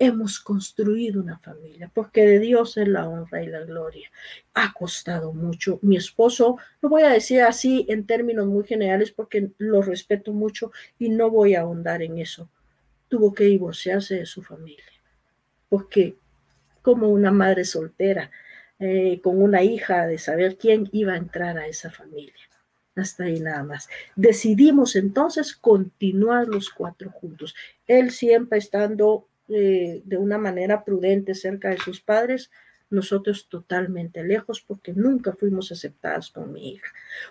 hemos 0.00 0.40
construido 0.40 1.20
una 1.20 1.38
familia, 1.38 1.90
porque 1.92 2.24
de 2.24 2.38
Dios 2.38 2.78
es 2.78 2.88
la 2.88 3.06
honra 3.06 3.42
y 3.42 3.48
la 3.48 3.60
gloria. 3.60 4.10
Ha 4.54 4.72
costado 4.72 5.34
mucho. 5.34 5.78
Mi 5.82 5.96
esposo, 5.96 6.56
lo 6.80 6.88
voy 6.88 7.02
a 7.02 7.10
decir 7.10 7.42
así 7.42 7.84
en 7.86 8.06
términos 8.06 8.46
muy 8.46 8.64
generales 8.64 9.12
porque 9.12 9.50
lo 9.58 9.82
respeto 9.82 10.32
mucho 10.32 10.72
y 10.98 11.10
no 11.10 11.30
voy 11.30 11.54
a 11.54 11.60
ahondar 11.60 12.02
en 12.02 12.16
eso. 12.16 12.48
Tuvo 13.08 13.34
que 13.34 13.44
divorciarse 13.44 14.16
de 14.16 14.26
su 14.26 14.42
familia, 14.42 14.84
porque 15.68 16.16
como 16.80 17.10
una 17.10 17.30
madre 17.30 17.66
soltera, 17.66 18.30
eh, 18.78 19.20
con 19.22 19.42
una 19.42 19.62
hija, 19.62 20.06
de 20.06 20.16
saber 20.16 20.56
quién 20.56 20.88
iba 20.92 21.12
a 21.12 21.18
entrar 21.18 21.58
a 21.58 21.66
esa 21.66 21.90
familia. 21.90 22.32
Hasta 22.96 23.24
ahí 23.24 23.38
nada 23.38 23.62
más. 23.64 23.88
Decidimos 24.16 24.96
entonces 24.96 25.54
continuar 25.54 26.48
los 26.48 26.70
cuatro 26.70 27.10
juntos. 27.10 27.54
Él 27.86 28.10
siempre 28.10 28.58
estando 28.58 29.26
eh, 29.50 30.02
de 30.04 30.16
una 30.16 30.38
manera 30.38 30.84
prudente 30.84 31.34
cerca 31.34 31.70
de 31.70 31.78
sus 31.78 32.00
padres, 32.00 32.50
nosotros 32.90 33.48
totalmente 33.48 34.24
lejos 34.24 34.60
porque 34.60 34.92
nunca 34.92 35.32
fuimos 35.32 35.72
aceptadas 35.72 36.30
con 36.30 36.52
mi 36.52 36.72
hija. 36.72 36.88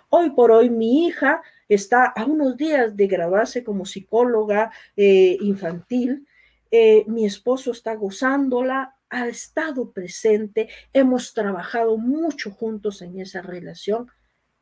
Hoy 0.10 0.32
por 0.32 0.52
hoy 0.52 0.70
mi 0.70 1.06
hija 1.08 1.42
está 1.68 2.06
a 2.06 2.26
unos 2.26 2.58
días 2.58 2.96
de 2.96 3.08
graduarse 3.08 3.64
como 3.64 3.86
psicóloga 3.86 4.72
eh, 4.96 5.38
infantil. 5.42 6.26
Eh, 6.72 7.04
mi 7.08 7.26
esposo 7.26 7.72
está 7.72 7.96
gozándola, 7.96 8.96
ha 9.10 9.28
estado 9.28 9.92
presente, 9.92 10.70
hemos 10.94 11.34
trabajado 11.34 11.98
mucho 11.98 12.52
juntos 12.52 13.02
en 13.02 13.20
esa 13.20 13.42
relación 13.42 14.10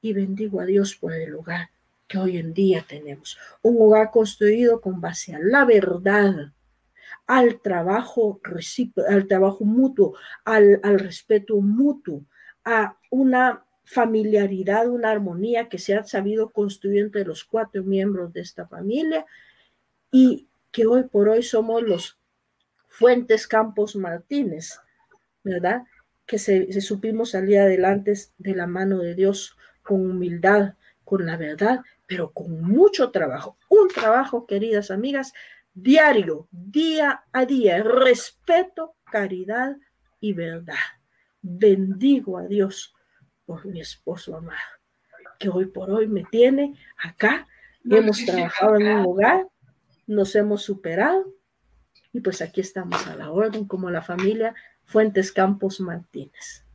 y 0.02 0.14
bendigo 0.14 0.62
a 0.62 0.66
Dios 0.66 0.96
por 0.96 1.14
el 1.14 1.36
hogar 1.36 1.70
que 2.08 2.18
hoy 2.18 2.38
en 2.38 2.54
día 2.54 2.86
tenemos. 2.88 3.38
Un 3.62 3.82
hogar 3.82 4.12
construido 4.12 4.80
con 4.80 5.02
base 5.02 5.36
a 5.36 5.40
la 5.40 5.66
verdad, 5.66 6.54
al 7.26 7.60
trabajo, 7.62 8.40
al 9.08 9.28
trabajo 9.28 9.66
mutuo, 9.66 10.16
al, 10.46 10.80
al 10.84 11.00
respeto 11.00 11.60
mutuo, 11.62 12.26
a 12.64 12.98
una 13.12 13.66
familiaridad, 13.84 14.90
una 14.90 15.12
armonía 15.12 15.70
que 15.70 15.80
se 15.80 15.96
ha 15.96 16.04
sabido 16.04 16.50
construir 16.52 17.04
entre 17.04 17.24
los 17.24 17.46
cuatro 17.46 17.84
miembros 17.84 18.34
de 18.34 18.42
esta 18.42 18.68
familia 18.68 19.26
y 20.12 20.48
que 20.72 20.86
hoy 20.86 21.04
por 21.04 21.30
hoy 21.30 21.42
somos 21.44 21.84
los 21.84 22.20
Fuentes 22.90 23.48
Campos 23.48 23.96
Martínez, 23.96 24.80
¿verdad? 25.44 25.84
Que 26.26 26.38
se, 26.38 26.72
se 26.74 26.82
supimos 26.82 27.32
salir 27.32 27.60
adelante 27.60 28.14
de 28.38 28.56
la 28.56 28.68
mano 28.68 29.00
de 29.00 29.16
Dios 29.16 29.56
con 29.84 30.02
humildad, 30.10 30.74
con 31.06 31.26
la 31.26 31.38
verdad, 31.38 31.82
pero 32.08 32.32
con 32.34 32.62
mucho 32.62 33.12
trabajo. 33.12 33.58
Un 33.70 33.88
trabajo, 33.88 34.46
queridas 34.46 34.92
amigas, 34.92 35.34
diario, 35.78 36.48
día 36.52 37.24
a 37.32 37.46
día, 37.46 37.84
respeto, 37.84 38.96
caridad 39.06 39.78
y 40.20 40.34
verdad. 40.34 40.76
Bendigo 41.42 42.40
a 42.40 42.48
Dios 42.48 42.96
por 43.46 43.66
mi 43.66 43.80
esposo 43.80 44.36
amado, 44.36 44.58
que 45.40 45.50
hoy 45.50 45.66
por 45.66 45.92
hoy 45.92 46.08
me 46.08 46.24
tiene 46.24 46.76
acá. 46.98 47.48
hemos 47.86 48.26
trabajado 48.26 48.78
en 48.78 48.88
un 48.88 49.04
lugar, 49.04 49.48
nos 50.08 50.36
hemos 50.36 50.64
superado 50.64 51.32
y 52.12 52.22
pues 52.22 52.42
aquí 52.42 52.62
estamos 52.62 53.06
a 53.06 53.16
la 53.16 53.32
orden 53.32 53.66
como 53.66 53.92
la 53.92 54.02
familia 54.02 54.56
Fuentes 54.84 55.32
Campos 55.32 55.80
Martínez. 55.80 56.66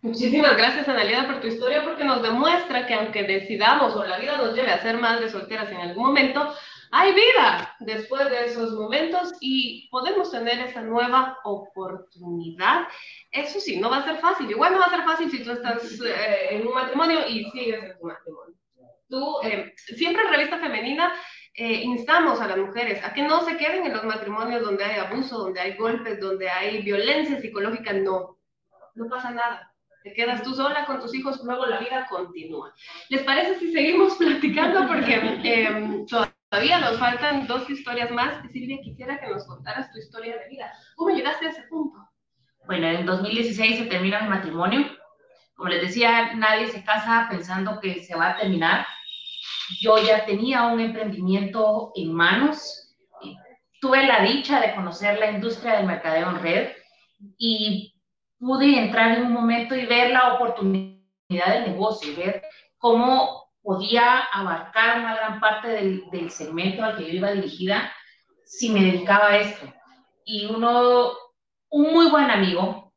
Muchísimas 0.00 0.56
gracias, 0.56 0.88
Analia, 0.88 1.26
por 1.26 1.40
tu 1.40 1.48
historia, 1.48 1.82
porque 1.82 2.04
nos 2.04 2.22
demuestra 2.22 2.86
que 2.86 2.94
aunque 2.94 3.24
decidamos 3.24 3.96
o 3.96 4.04
la 4.04 4.18
vida 4.18 4.36
nos 4.36 4.54
lleve 4.54 4.70
a 4.70 4.80
ser 4.80 4.96
madres 4.96 5.32
solteras 5.32 5.68
en 5.72 5.78
algún 5.78 6.06
momento, 6.06 6.54
hay 6.92 7.12
vida 7.12 7.74
después 7.80 8.30
de 8.30 8.46
esos 8.46 8.74
momentos 8.74 9.32
y 9.40 9.88
podemos 9.90 10.30
tener 10.30 10.60
esa 10.60 10.82
nueva 10.82 11.38
oportunidad. 11.42 12.86
Eso 13.32 13.58
sí, 13.58 13.80
no 13.80 13.90
va 13.90 13.98
a 13.98 14.04
ser 14.04 14.18
fácil. 14.18 14.48
Igual 14.48 14.74
no 14.74 14.78
va 14.78 14.86
a 14.86 14.90
ser 14.90 15.02
fácil 15.02 15.30
si 15.32 15.42
tú 15.42 15.50
estás 15.50 16.00
eh, 16.00 16.48
en 16.50 16.66
un 16.66 16.74
matrimonio 16.74 17.26
y 17.26 17.50
sigues 17.50 17.82
en 17.82 17.98
tu 17.98 18.06
matrimonio. 18.06 18.54
Tú, 19.08 19.40
eh, 19.42 19.74
siempre 19.76 20.22
en 20.22 20.30
Revista 20.30 20.60
Femenina, 20.60 21.12
eh, 21.54 21.82
instamos 21.82 22.40
a 22.40 22.46
las 22.46 22.56
mujeres 22.56 23.02
a 23.02 23.12
que 23.12 23.22
no 23.22 23.40
se 23.40 23.56
queden 23.56 23.84
en 23.84 23.94
los 23.94 24.04
matrimonios 24.04 24.62
donde 24.62 24.84
hay 24.84 25.00
abuso, 25.00 25.38
donde 25.38 25.60
hay 25.60 25.76
golpes, 25.76 26.20
donde 26.20 26.48
hay 26.48 26.82
violencia 26.82 27.40
psicológica. 27.40 27.92
No, 27.94 28.38
no 28.94 29.08
pasa 29.08 29.32
nada 29.32 29.74
te 30.08 30.14
quedas 30.14 30.42
tú 30.42 30.54
sola 30.54 30.86
con 30.86 31.00
tus 31.00 31.14
hijos, 31.14 31.42
luego 31.44 31.66
la 31.66 31.78
vida 31.78 32.06
continúa. 32.08 32.74
¿Les 33.08 33.22
parece 33.22 33.58
si 33.58 33.72
seguimos 33.72 34.14
platicando? 34.18 34.86
Porque 34.86 35.14
em, 35.14 36.06
todavía 36.06 36.78
nos 36.78 36.98
faltan 36.98 37.46
dos 37.46 37.68
historias 37.68 38.10
más. 38.10 38.42
Silvia, 38.50 38.78
quisiera 38.82 39.20
que 39.20 39.28
nos 39.28 39.46
contaras 39.46 39.92
tu 39.92 39.98
historia 39.98 40.36
de 40.38 40.48
vida. 40.48 40.72
¿Cómo 40.96 41.14
llegaste 41.14 41.46
a 41.46 41.50
ese 41.50 41.62
punto? 41.64 41.98
Bueno, 42.66 42.86
en 42.86 43.06
2016 43.06 43.78
se 43.78 43.84
termina 43.86 44.22
mi 44.22 44.28
matrimonio. 44.28 44.86
Como 45.54 45.70
les 45.70 45.82
decía, 45.82 46.34
nadie 46.34 46.68
se 46.68 46.84
casa 46.84 47.26
pensando 47.30 47.80
que 47.80 48.02
se 48.02 48.14
va 48.14 48.30
a 48.30 48.36
terminar. 48.36 48.86
Yo 49.80 49.98
ya 49.98 50.24
tenía 50.24 50.64
un 50.64 50.80
emprendimiento 50.80 51.92
en 51.94 52.12
manos. 52.12 52.96
Tuve 53.80 54.06
la 54.06 54.22
dicha 54.22 54.60
de 54.60 54.74
conocer 54.74 55.18
la 55.18 55.30
industria 55.30 55.76
del 55.76 55.86
mercadeo 55.86 56.30
en 56.30 56.42
red 56.42 56.68
y 57.38 57.97
pude 58.38 58.78
entrar 58.78 59.16
en 59.16 59.26
un 59.26 59.32
momento 59.32 59.74
y 59.74 59.86
ver 59.86 60.10
la 60.10 60.34
oportunidad 60.34 60.98
del 61.28 61.72
negocio, 61.72 62.16
ver 62.16 62.42
cómo 62.78 63.50
podía 63.62 64.20
abarcar 64.32 65.00
una 65.00 65.14
gran 65.14 65.40
parte 65.40 65.68
del, 65.68 66.08
del 66.10 66.30
segmento 66.30 66.82
al 66.82 66.96
que 66.96 67.04
yo 67.04 67.12
iba 67.12 67.32
dirigida 67.32 67.92
si 68.44 68.70
me 68.70 68.80
dedicaba 68.82 69.28
a 69.28 69.38
esto. 69.38 69.66
Y 70.24 70.46
uno, 70.46 71.12
un 71.70 71.92
muy 71.92 72.10
buen 72.10 72.30
amigo, 72.30 72.92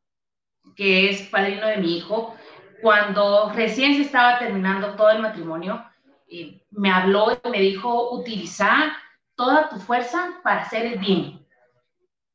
que 0.76 1.10
es 1.10 1.24
padrino 1.24 1.68
de 1.68 1.78
mi 1.78 1.98
hijo, 1.98 2.36
cuando 2.82 3.52
recién 3.54 3.96
se 3.96 4.04
estaba 4.04 4.40
terminando 4.40 4.96
todo 4.96 5.10
el 5.12 5.22
matrimonio, 5.22 5.84
eh, 6.28 6.62
me 6.72 6.90
habló 6.90 7.32
y 7.32 7.50
me 7.50 7.60
dijo, 7.60 8.12
utiliza 8.14 8.94
toda 9.36 9.70
tu 9.70 9.78
fuerza 9.78 10.40
para 10.44 10.62
hacer 10.62 10.86
el 10.86 11.00
bien. 11.00 11.46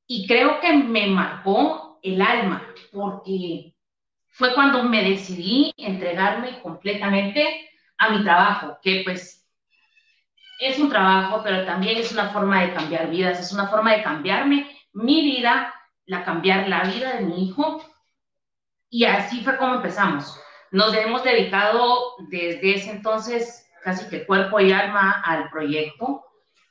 Y 0.06 0.26
creo 0.26 0.60
que 0.60 0.72
me 0.72 1.06
marcó 1.08 1.98
el 2.02 2.22
alma, 2.22 2.62
porque 2.96 3.74
fue 4.28 4.54
cuando 4.54 4.82
me 4.82 5.02
decidí 5.02 5.72
entregarme 5.76 6.60
completamente 6.62 7.70
a 7.98 8.08
mi 8.08 8.24
trabajo, 8.24 8.78
que 8.82 9.02
pues 9.04 9.46
es 10.58 10.78
un 10.78 10.88
trabajo, 10.88 11.42
pero 11.44 11.66
también 11.66 11.98
es 11.98 12.10
una 12.12 12.30
forma 12.30 12.62
de 12.62 12.72
cambiar 12.72 13.10
vidas, 13.10 13.38
es 13.38 13.52
una 13.52 13.68
forma 13.68 13.94
de 13.94 14.02
cambiarme 14.02 14.74
mi 14.94 15.22
vida, 15.22 15.74
la 16.06 16.24
cambiar 16.24 16.68
la 16.68 16.84
vida 16.84 17.16
de 17.16 17.24
mi 17.26 17.46
hijo. 17.46 17.84
Y 18.88 19.04
así 19.04 19.44
fue 19.44 19.58
como 19.58 19.74
empezamos. 19.74 20.40
Nos 20.70 20.94
hemos 20.94 21.22
dedicado 21.22 22.14
desde 22.30 22.76
ese 22.76 22.90
entonces 22.92 23.70
casi 23.82 24.08
que 24.08 24.24
cuerpo 24.24 24.58
y 24.58 24.72
alma 24.72 25.22
al 25.24 25.50
proyecto, 25.50 26.24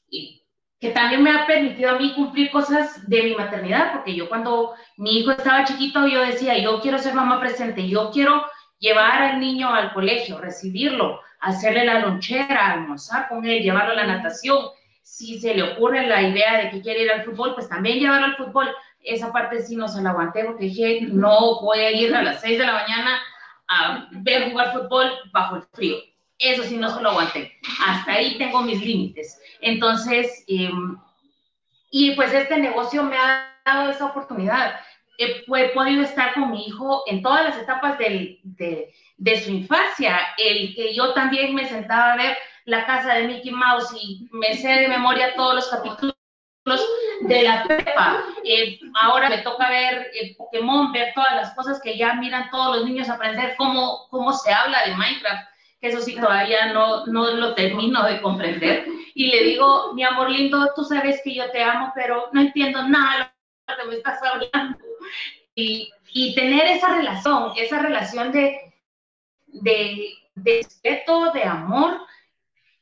y 0.09 0.44
que 0.79 0.89
también 0.89 1.23
me 1.23 1.31
ha 1.31 1.45
permitido 1.45 1.91
a 1.91 1.99
mí 1.99 2.13
cumplir 2.13 2.51
cosas 2.51 3.07
de 3.07 3.23
mi 3.23 3.35
maternidad, 3.35 3.93
porque 3.93 4.13
yo 4.13 4.27
cuando 4.27 4.73
mi 4.97 5.19
hijo 5.19 5.31
estaba 5.31 5.63
chiquito, 5.63 6.07
yo 6.07 6.21
decía, 6.21 6.57
yo 6.57 6.81
quiero 6.81 6.99
ser 6.99 7.13
mamá 7.13 7.39
presente, 7.39 7.87
yo 7.87 8.11
quiero 8.11 8.45
llevar 8.79 9.21
al 9.21 9.39
niño 9.39 9.73
al 9.73 9.93
colegio, 9.93 10.37
recibirlo, 10.39 11.21
hacerle 11.39 11.85
la 11.85 11.99
lonchera, 11.99 12.73
almorzar 12.73 13.29
con 13.29 13.45
él, 13.45 13.63
llevarlo 13.63 13.93
a 13.93 13.95
la 13.95 14.07
natación. 14.07 14.65
Si 15.01 15.39
se 15.39 15.53
le 15.53 15.63
ocurre 15.63 16.07
la 16.07 16.21
idea 16.21 16.57
de 16.57 16.71
que 16.71 16.81
quiere 16.81 17.03
ir 17.03 17.11
al 17.11 17.23
fútbol, 17.23 17.53
pues 17.55 17.69
también 17.69 17.99
llevarlo 17.99 18.25
al 18.25 18.35
fútbol. 18.35 18.67
Esa 18.99 19.31
parte 19.31 19.61
sí 19.61 19.75
no 19.75 19.87
se 19.87 20.01
la 20.01 20.09
aguanté 20.09 20.43
porque 20.43 20.65
dije, 20.65 21.01
no 21.01 21.61
voy 21.61 21.79
a 21.79 21.91
ir 21.91 22.13
a 22.15 22.23
las 22.23 22.41
6 22.41 22.57
de 22.57 22.65
la 22.65 22.73
mañana 22.73 23.19
a 23.67 24.07
ver 24.11 24.51
jugar 24.51 24.73
fútbol 24.73 25.11
bajo 25.31 25.57
el 25.57 25.61
frío. 25.73 25.97
Eso 26.39 26.63
sí 26.63 26.77
no 26.77 26.93
se 26.93 27.01
lo 27.01 27.11
aguanté. 27.11 27.53
Hasta 27.85 28.13
ahí 28.13 28.37
tengo 28.37 28.61
mis 28.61 28.81
límites. 28.81 29.39
Entonces, 29.61 30.43
em, 30.47 30.97
y 31.91 32.11
pues 32.11 32.33
este 32.33 32.57
negocio 32.57 33.03
me 33.03 33.15
ha 33.17 33.55
dado 33.65 33.89
esa 33.89 34.05
oportunidad. 34.05 34.79
He, 35.17 35.45
podido 35.45 36.03
estar 36.03 36.33
con 36.33 36.51
mi 36.51 36.67
hijo 36.67 37.03
en 37.07 37.21
todas 37.21 37.45
las 37.45 37.57
etapas 37.57 37.97
de, 37.97 38.41
su 39.43 39.49
infancia. 39.49 40.19
El 40.37 40.75
que 40.75 40.93
yo 40.93 41.13
también 41.13 41.55
me 41.55 41.67
sentaba 41.69 42.13
a 42.13 42.17
ver 42.17 42.37
la 42.65 42.85
casa 42.85 43.13
de 43.13 43.27
Mickey 43.27 43.51
Mouse 43.51 43.95
y 43.97 44.27
me 44.31 44.55
sé 44.55 44.67
de 44.67 44.87
memoria 44.89 45.35
todos 45.35 45.55
los 45.55 45.67
capítulos 45.69 46.15
de 47.21 47.43
la 47.43 47.63
prepa. 47.63 48.23
Eh, 48.43 48.79
ahora 49.01 49.29
me 49.29 49.37
toca 49.37 49.69
ver 49.69 50.11
el 50.19 50.35
Pokémon, 50.35 50.91
ver 50.91 51.13
todas 51.13 51.35
las 51.35 51.55
cosas 51.55 51.79
que 51.81 51.97
ya 51.97 52.15
miran 52.15 52.49
todos 52.49 52.77
los 52.77 52.85
niños, 52.85 53.09
aprender 53.09 53.55
cómo, 53.57 54.07
cómo 54.09 54.33
se 54.33 54.51
habla 54.51 54.85
de 54.85 54.95
Minecraft, 54.95 55.47
que 55.79 55.89
eso 55.89 56.01
sí 56.01 56.15
todavía 56.15 56.73
no, 56.73 57.05
no 57.07 57.31
lo 57.31 57.53
termino 57.55 58.03
de 58.05 58.21
comprender. 58.21 58.85
Y 59.13 59.31
le 59.31 59.43
digo, 59.43 59.93
mi 59.93 60.03
amor 60.03 60.29
lindo, 60.29 60.71
tú 60.75 60.83
sabes 60.83 61.21
que 61.23 61.33
yo 61.33 61.49
te 61.51 61.63
amo, 61.63 61.91
pero 61.95 62.29
no 62.33 62.41
entiendo 62.41 62.87
nada 62.87 63.35
de 63.67 63.73
lo 63.73 63.83
que 63.83 63.89
me 63.89 63.95
estás 63.95 64.19
hablando. 64.23 64.77
Y, 65.53 65.91
y 66.13 66.35
tener 66.35 66.67
esa 66.67 66.97
relación, 66.97 67.53
esa 67.55 67.79
relación 67.79 68.31
de, 68.31 68.73
de, 69.47 70.13
de 70.35 70.61
respeto, 70.63 71.31
de 71.31 71.43
amor, 71.43 72.01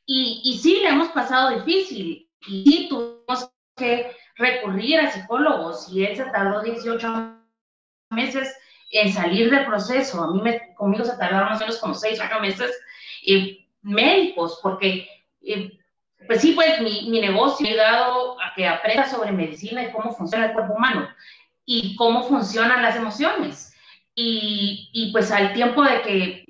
y, 0.06 0.40
y 0.44 0.58
sí, 0.58 0.80
le 0.82 0.88
hemos 0.88 1.08
pasado 1.08 1.58
difícil, 1.58 2.28
y 2.46 2.64
sí 2.64 2.88
tuvimos 2.88 3.50
que 3.76 4.14
recurrir 4.36 5.00
a 5.00 5.10
psicólogos 5.10 5.88
y 5.90 6.04
él 6.04 6.16
se 6.16 6.24
tardó 6.26 6.62
18 6.62 7.38
meses 8.10 8.56
en 8.94 9.12
salir 9.12 9.50
del 9.50 9.66
proceso. 9.66 10.22
A 10.22 10.30
mí 10.32 10.40
me, 10.40 10.74
conmigo 10.74 11.04
se 11.04 11.16
tardaron 11.16 11.50
más 11.50 11.58
o 11.60 11.64
menos 11.64 11.78
como 11.78 11.94
6 11.94 12.20
8 12.20 12.40
meses 12.40 12.72
médicos, 13.82 14.60
porque 14.62 15.08
eh, 15.42 15.78
pues 16.26 16.40
sí, 16.40 16.52
pues 16.52 16.80
mi, 16.80 17.10
mi 17.10 17.20
negocio 17.20 17.66
ha 17.66 17.70
ayudado 17.70 18.40
a 18.40 18.54
que 18.54 18.66
aprenda 18.66 19.06
sobre 19.06 19.32
medicina 19.32 19.82
y 19.82 19.92
cómo 19.92 20.12
funciona 20.12 20.46
el 20.46 20.52
cuerpo 20.52 20.74
humano 20.74 21.08
y 21.66 21.96
cómo 21.96 22.22
funcionan 22.22 22.82
las 22.82 22.96
emociones. 22.96 23.74
Y, 24.14 24.90
y 24.92 25.12
pues 25.12 25.30
al 25.32 25.52
tiempo 25.54 25.82
de 25.82 26.02
que 26.02 26.44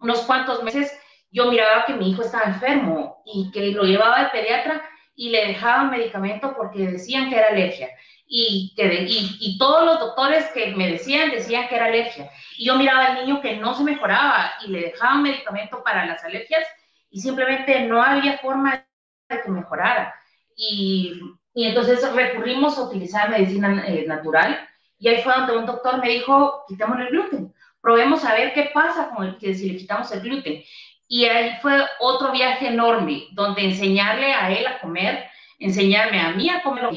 unos 0.00 0.20
cuantos 0.22 0.62
meses 0.64 0.92
yo 1.30 1.50
miraba 1.50 1.86
que 1.86 1.94
mi 1.94 2.10
hijo 2.10 2.22
estaba 2.22 2.44
enfermo 2.44 3.22
y 3.24 3.50
que 3.52 3.70
lo 3.70 3.84
llevaba 3.84 4.16
al 4.16 4.30
pediatra 4.30 4.82
y 5.14 5.30
le 5.30 5.46
dejaban 5.46 5.90
medicamento 5.90 6.54
porque 6.56 6.90
decían 6.90 7.30
que 7.30 7.36
era 7.36 7.48
alergia. 7.48 7.88
Y, 8.26 8.72
que 8.74 9.06
y, 9.08 9.58
todos 9.58 9.84
los 9.84 10.00
doctores 10.00 10.46
que 10.52 10.74
me 10.74 10.92
decían, 10.92 11.30
decían 11.30 11.68
que 11.68 11.76
era 11.76 11.86
alergia. 11.86 12.30
Y 12.56 12.66
yo 12.66 12.76
miraba 12.76 13.06
al 13.06 13.20
niño 13.20 13.40
que 13.40 13.56
no 13.56 13.74
se 13.74 13.84
mejoraba 13.84 14.52
y 14.64 14.70
le 14.70 14.80
dejaban 14.80 15.22
medicamento 15.22 15.82
para 15.84 16.06
las 16.06 16.24
alergias 16.24 16.66
y 17.10 17.20
simplemente 17.20 17.80
no 17.82 18.02
había 18.02 18.38
forma 18.38 18.84
de 19.28 19.42
que 19.42 19.50
mejorara. 19.50 20.14
Y, 20.56 21.20
y 21.52 21.66
entonces 21.66 22.10
recurrimos 22.12 22.78
a 22.78 22.82
utilizar 22.82 23.30
medicina 23.30 23.84
eh, 23.86 24.04
natural 24.06 24.68
y 24.98 25.08
ahí 25.08 25.22
fue 25.22 25.34
donde 25.34 25.58
un 25.58 25.66
doctor 25.66 26.00
me 26.00 26.08
dijo, 26.08 26.64
quitamos 26.66 26.98
el 26.98 27.08
gluten, 27.08 27.54
probemos 27.80 28.24
a 28.24 28.34
ver 28.34 28.54
qué 28.54 28.70
pasa 28.72 29.10
con 29.10 29.26
el 29.26 29.36
que 29.36 29.54
si 29.54 29.70
le 29.70 29.76
quitamos 29.76 30.10
el 30.12 30.20
gluten. 30.20 30.62
Y 31.08 31.26
ahí 31.26 31.58
fue 31.60 31.78
otro 32.00 32.32
viaje 32.32 32.68
enorme, 32.68 33.24
donde 33.32 33.64
enseñarle 33.64 34.32
a 34.32 34.50
él 34.50 34.66
a 34.66 34.80
comer, 34.80 35.26
enseñarme 35.58 36.20
a 36.20 36.30
mí 36.30 36.48
a 36.48 36.62
comer, 36.62 36.88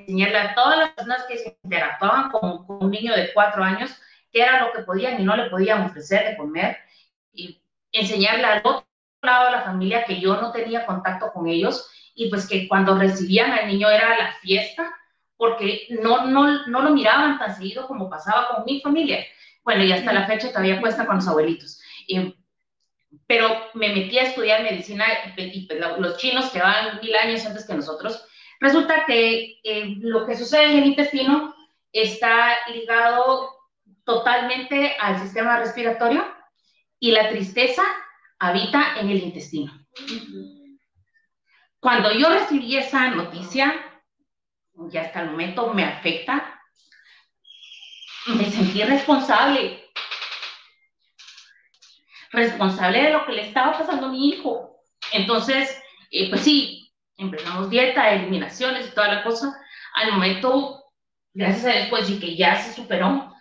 enseñarle 0.00 0.38
a 0.38 0.54
todas 0.54 0.78
las 0.78 0.90
personas 0.90 1.24
que 1.28 1.56
interactuaban 1.62 2.30
con, 2.30 2.64
un 2.66 2.90
niño 2.90 3.14
de 3.14 3.32
cuatro 3.32 3.62
años 3.62 3.90
qué 4.32 4.42
era 4.42 4.64
lo 4.64 4.72
que 4.72 4.82
podían 4.82 5.20
y 5.20 5.24
no 5.24 5.36
le 5.36 5.50
podían 5.50 5.82
ofrecer 5.82 6.24
de 6.24 6.36
comer, 6.36 6.76
y 7.32 7.60
enseñarle 7.92 8.44
al 8.44 8.60
otro 8.64 8.86
lado 9.22 9.46
de 9.46 9.52
la 9.52 9.62
familia 9.62 10.04
que 10.04 10.20
yo 10.20 10.40
no 10.40 10.52
tenía 10.52 10.86
contacto 10.86 11.32
con 11.32 11.48
ellos 11.48 11.90
y 12.14 12.28
pues 12.28 12.48
que 12.48 12.68
cuando 12.68 12.96
recibían 12.96 13.50
al 13.52 13.66
niño 13.66 13.88
era 13.88 14.16
la 14.16 14.32
fiesta, 14.34 14.92
porque 15.36 15.86
no, 16.02 16.26
no, 16.26 16.66
no 16.66 16.82
lo 16.82 16.90
miraban 16.90 17.38
tan 17.38 17.54
seguido 17.56 17.86
como 17.86 18.10
pasaba 18.10 18.48
con 18.48 18.64
mi 18.64 18.80
familia. 18.80 19.24
Bueno, 19.64 19.84
y 19.84 19.92
hasta 19.92 20.12
la 20.12 20.26
fecha 20.26 20.48
todavía 20.48 20.80
cuesta 20.80 21.06
con 21.06 21.16
los 21.16 21.28
abuelitos. 21.28 21.80
Y 22.06 22.34
pero 23.26 23.48
me 23.74 23.88
metí 23.88 24.18
a 24.18 24.24
estudiar 24.24 24.62
medicina 24.62 25.04
y 25.36 25.66
pues, 25.66 25.80
los 25.98 26.16
chinos 26.18 26.50
que 26.50 26.60
van 26.60 27.00
mil 27.00 27.14
años 27.16 27.44
antes 27.46 27.66
que 27.66 27.74
nosotros. 27.74 28.24
Resulta 28.60 29.04
que 29.06 29.58
eh, 29.64 29.96
lo 30.00 30.26
que 30.26 30.36
sucede 30.36 30.66
en 30.66 30.78
el 30.78 30.86
intestino 30.86 31.54
está 31.92 32.56
ligado 32.72 33.56
totalmente 34.04 34.96
al 35.00 35.18
sistema 35.20 35.58
respiratorio 35.58 36.24
y 36.98 37.10
la 37.10 37.30
tristeza 37.30 37.82
habita 38.38 39.00
en 39.00 39.10
el 39.10 39.22
intestino. 39.22 39.72
Cuando 41.80 42.12
yo 42.12 42.28
recibí 42.28 42.76
esa 42.76 43.08
noticia, 43.08 43.74
y 44.92 44.96
hasta 44.96 45.22
el 45.22 45.30
momento 45.30 45.72
me 45.72 45.84
afecta, 45.84 46.60
me 48.26 48.50
sentí 48.50 48.82
responsable 48.82 49.80
responsable 52.32 53.02
de 53.02 53.10
lo 53.10 53.26
que 53.26 53.32
le 53.32 53.42
estaba 53.42 53.76
pasando 53.76 54.06
a 54.06 54.10
mi 54.10 54.28
hijo. 54.28 54.82
Entonces, 55.12 55.76
eh, 56.10 56.28
pues 56.30 56.42
sí, 56.42 56.79
empezamos 57.20 57.70
dieta, 57.70 58.12
eliminaciones 58.12 58.88
y 58.88 58.94
toda 58.94 59.14
la 59.14 59.22
cosa. 59.22 59.60
Al 59.94 60.12
momento, 60.12 60.84
gracias 61.32 61.64
a 61.64 61.78
Dios, 61.78 61.88
pues 61.90 62.06
que 62.20 62.36
ya 62.36 62.56
se 62.56 62.72
superó. 62.72 63.34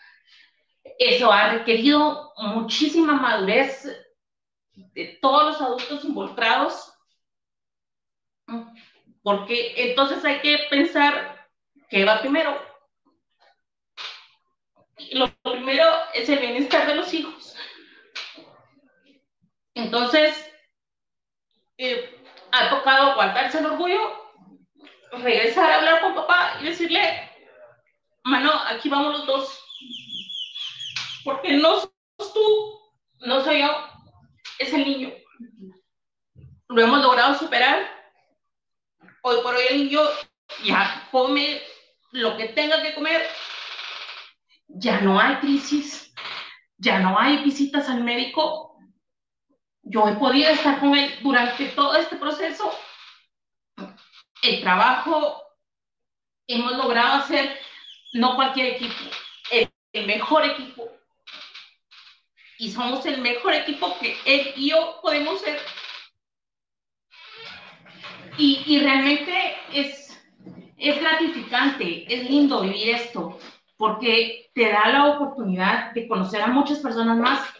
Eso 0.98 1.32
ha 1.32 1.54
requerido 1.54 2.34
muchísima 2.38 3.14
madurez 3.14 3.88
de 4.74 5.18
todos 5.22 5.46
los 5.46 5.62
adultos 5.62 6.06
involucrados, 6.06 6.94
porque 9.22 9.74
entonces 9.90 10.24
hay 10.26 10.40
que 10.42 10.68
pensar 10.70 11.50
qué 11.90 12.06
va 12.06 12.22
primero. 12.22 12.60
Lo 15.14 15.34
primero 15.42 15.86
es 16.14 16.28
el 16.28 16.40
bienestar 16.40 16.88
de 16.88 16.96
los 16.96 17.14
hijos. 17.14 17.56
Entonces, 19.74 20.52
eh, 21.78 22.19
ha 22.52 22.70
tocado 22.70 23.16
guardarse 23.16 23.60
el 23.60 23.68
orgullo, 23.68 24.00
regresar 25.12 25.70
a 25.72 25.76
hablar 25.78 26.02
con 26.02 26.16
papá 26.16 26.58
y 26.62 26.66
decirle, 26.66 27.30
mano, 28.24 28.52
aquí 28.68 28.90
vamos 28.90 29.20
los 29.20 29.26
dos, 29.26 29.64
porque 31.24 31.54
no 31.54 31.80
sos 31.80 32.34
tú, 32.34 32.80
no 33.22 33.44
soy 33.44 33.60
yo, 33.60 33.72
es 34.60 34.74
el 34.74 34.84
niño. 34.84 35.12
Lo 36.68 36.82
hemos 36.82 37.02
logrado 37.02 37.36
superar. 37.36 37.90
Hoy 39.22 39.38
por 39.42 39.56
hoy 39.56 39.64
el 39.70 39.78
niño 39.78 40.02
ya 40.64 41.08
come 41.12 41.62
lo 42.12 42.38
que 42.38 42.50
tenga 42.50 42.82
que 42.82 42.94
comer, 42.94 43.28
ya 44.68 45.02
no 45.02 45.20
hay 45.20 45.36
crisis, 45.38 46.14
ya 46.78 47.00
no 47.00 47.20
hay 47.20 47.44
visitas 47.44 47.90
al 47.90 48.04
médico. 48.04 48.69
Yo 49.90 50.07
he 50.07 50.14
podido 50.14 50.52
estar 50.52 50.80
con 50.80 50.95
él 50.95 51.11
durante 51.22 51.66
todo 51.70 51.95
este 51.95 52.16
proceso. 52.18 52.72
El 54.44 54.61
trabajo, 54.61 55.41
hemos 56.45 56.74
logrado 56.74 57.24
hacer, 57.24 57.60
no 58.14 58.36
cualquier 58.36 58.76
equipo, 58.76 58.94
el, 59.52 59.68
el 59.94 60.06
mejor 60.06 60.45
equipo. 60.45 60.91
Y 62.60 62.72
somos 62.72 63.03
el 63.07 63.20
mejor 63.22 63.56
equipo 63.56 63.98
que 63.99 64.16
él 64.26 64.53
y 64.57 64.70
yo 64.70 64.99
podemos 65.02 65.41
ser. 65.41 65.60
Y, 68.38 68.61
y 68.68 68.80
realmente 68.82 69.57
es, 69.74 70.24
es 70.78 70.99
gratificante, 70.99 72.06
es 72.14 72.30
lindo 72.30 72.61
vivir 72.61 72.90
esto, 72.90 73.40
porque 73.76 74.52
te 74.53 74.72
da 74.72 74.88
la 74.90 75.06
oportunidad 75.07 75.94
de 75.94 76.07
conocer 76.07 76.44
a 76.44 76.48
muchas 76.48 76.78
personas 76.78 77.18
más 77.18 77.59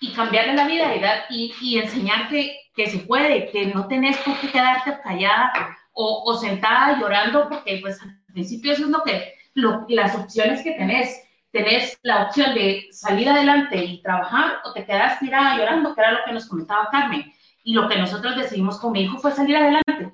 y 0.00 0.12
cambiarle 0.12 0.54
la 0.54 0.66
vida 0.66 1.26
y, 1.30 1.54
y 1.60 1.78
enseñarte 1.78 2.56
que 2.74 2.86
se 2.88 2.98
puede, 2.98 3.50
que 3.50 3.66
no 3.66 3.88
tenés 3.88 4.16
por 4.18 4.38
qué 4.40 4.50
quedarte 4.50 4.98
callada 5.02 5.52
o, 5.92 6.22
o 6.24 6.36
sentada 6.36 6.98
llorando, 7.00 7.48
porque 7.48 7.78
pues 7.80 8.00
al 8.00 8.16
principio 8.32 8.72
eso 8.72 8.84
es 8.84 8.90
lo 8.90 9.02
que, 9.02 9.34
lo, 9.54 9.84
las 9.88 10.14
opciones 10.14 10.62
que 10.62 10.72
tenés. 10.72 11.24
Tenés 11.50 11.98
la 12.02 12.24
opción 12.24 12.54
de 12.54 12.88
salir 12.92 13.28
adelante 13.28 13.82
y 13.82 14.02
trabajar 14.02 14.58
o 14.64 14.72
te 14.72 14.84
quedas 14.84 15.18
tirada 15.18 15.56
llorando, 15.56 15.94
que 15.94 16.00
era 16.00 16.12
lo 16.12 16.24
que 16.24 16.32
nos 16.32 16.46
comentaba 16.46 16.90
Carmen. 16.90 17.32
Y 17.64 17.72
lo 17.74 17.88
que 17.88 17.98
nosotros 17.98 18.36
decidimos 18.36 18.78
con 18.78 18.92
mi 18.92 19.02
hijo 19.02 19.18
fue 19.18 19.32
salir 19.32 19.56
adelante. 19.56 20.12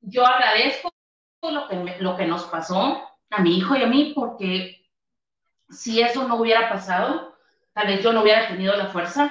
Yo 0.00 0.26
agradezco 0.26 0.90
lo 1.42 1.68
que, 1.68 1.96
lo 2.00 2.16
que 2.16 2.26
nos 2.26 2.44
pasó 2.44 3.02
a 3.30 3.40
mi 3.42 3.58
hijo 3.58 3.76
y 3.76 3.82
a 3.82 3.86
mí, 3.86 4.12
porque 4.14 4.88
si 5.68 6.00
eso 6.00 6.26
no 6.26 6.36
hubiera 6.36 6.68
pasado, 6.68 7.33
tal 7.74 7.88
vez 7.88 8.02
yo 8.02 8.12
no 8.12 8.22
hubiera 8.22 8.48
tenido 8.48 8.74
la 8.76 8.86
fuerza 8.86 9.30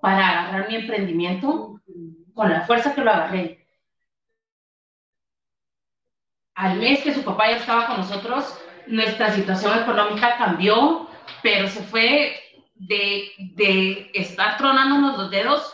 para 0.00 0.28
agarrar 0.28 0.68
mi 0.68 0.76
emprendimiento 0.76 1.80
con 2.34 2.50
la 2.50 2.62
fuerza 2.62 2.94
que 2.94 3.02
lo 3.02 3.10
agarré. 3.10 3.66
Al 6.54 6.78
mes 6.78 7.02
que 7.02 7.14
su 7.14 7.22
papá 7.22 7.50
ya 7.50 7.56
estaba 7.56 7.86
con 7.86 7.98
nosotros, 7.98 8.58
nuestra 8.86 9.32
situación 9.32 9.78
económica 9.78 10.36
cambió, 10.38 11.08
pero 11.42 11.68
se 11.68 11.82
fue 11.82 12.34
de, 12.74 13.30
de 13.38 14.10
estar 14.14 14.56
tronándonos 14.56 15.16
los 15.16 15.30
dedos 15.30 15.72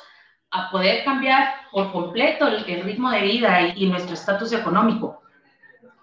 a 0.50 0.70
poder 0.70 1.04
cambiar 1.04 1.54
por 1.70 1.92
completo 1.92 2.48
el, 2.48 2.64
el 2.68 2.82
ritmo 2.82 3.10
de 3.10 3.22
vida 3.22 3.60
y, 3.62 3.84
y 3.84 3.86
nuestro 3.86 4.14
estatus 4.14 4.52
económico. 4.52 5.22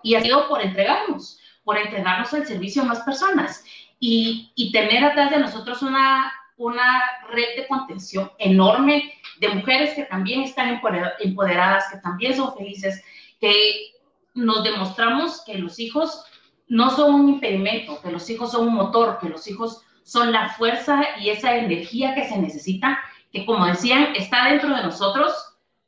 Y 0.01 0.15
ha 0.15 0.21
sido 0.21 0.47
por 0.47 0.61
entregarnos, 0.61 1.39
por 1.63 1.77
entregarnos 1.77 2.33
al 2.33 2.45
servicio 2.45 2.83
a 2.83 2.85
más 2.85 3.01
personas 3.01 3.63
y, 3.99 4.51
y 4.55 4.71
tener 4.71 5.03
atrás 5.03 5.31
de 5.31 5.39
nosotros 5.39 5.81
una, 5.81 6.31
una 6.57 7.01
red 7.29 7.55
de 7.57 7.67
contención 7.67 8.31
enorme 8.37 9.13
de 9.39 9.49
mujeres 9.49 9.93
que 9.93 10.03
también 10.03 10.41
están 10.41 10.81
empoderadas, 11.19 11.91
que 11.91 11.99
también 11.99 12.35
son 12.35 12.55
felices, 12.55 13.03
que 13.39 13.91
nos 14.33 14.63
demostramos 14.63 15.43
que 15.45 15.57
los 15.57 15.79
hijos 15.79 16.25
no 16.67 16.89
son 16.89 17.13
un 17.15 17.29
impedimento, 17.29 18.01
que 18.01 18.11
los 18.11 18.29
hijos 18.29 18.51
son 18.51 18.67
un 18.67 18.75
motor, 18.75 19.19
que 19.19 19.29
los 19.29 19.47
hijos 19.47 19.81
son 20.03 20.31
la 20.31 20.49
fuerza 20.49 21.03
y 21.19 21.29
esa 21.29 21.55
energía 21.57 22.15
que 22.15 22.27
se 22.27 22.37
necesita, 22.37 22.99
que 23.31 23.45
como 23.45 23.65
decían, 23.65 24.15
está 24.15 24.45
dentro 24.49 24.73
de 24.73 24.83
nosotros, 24.83 25.33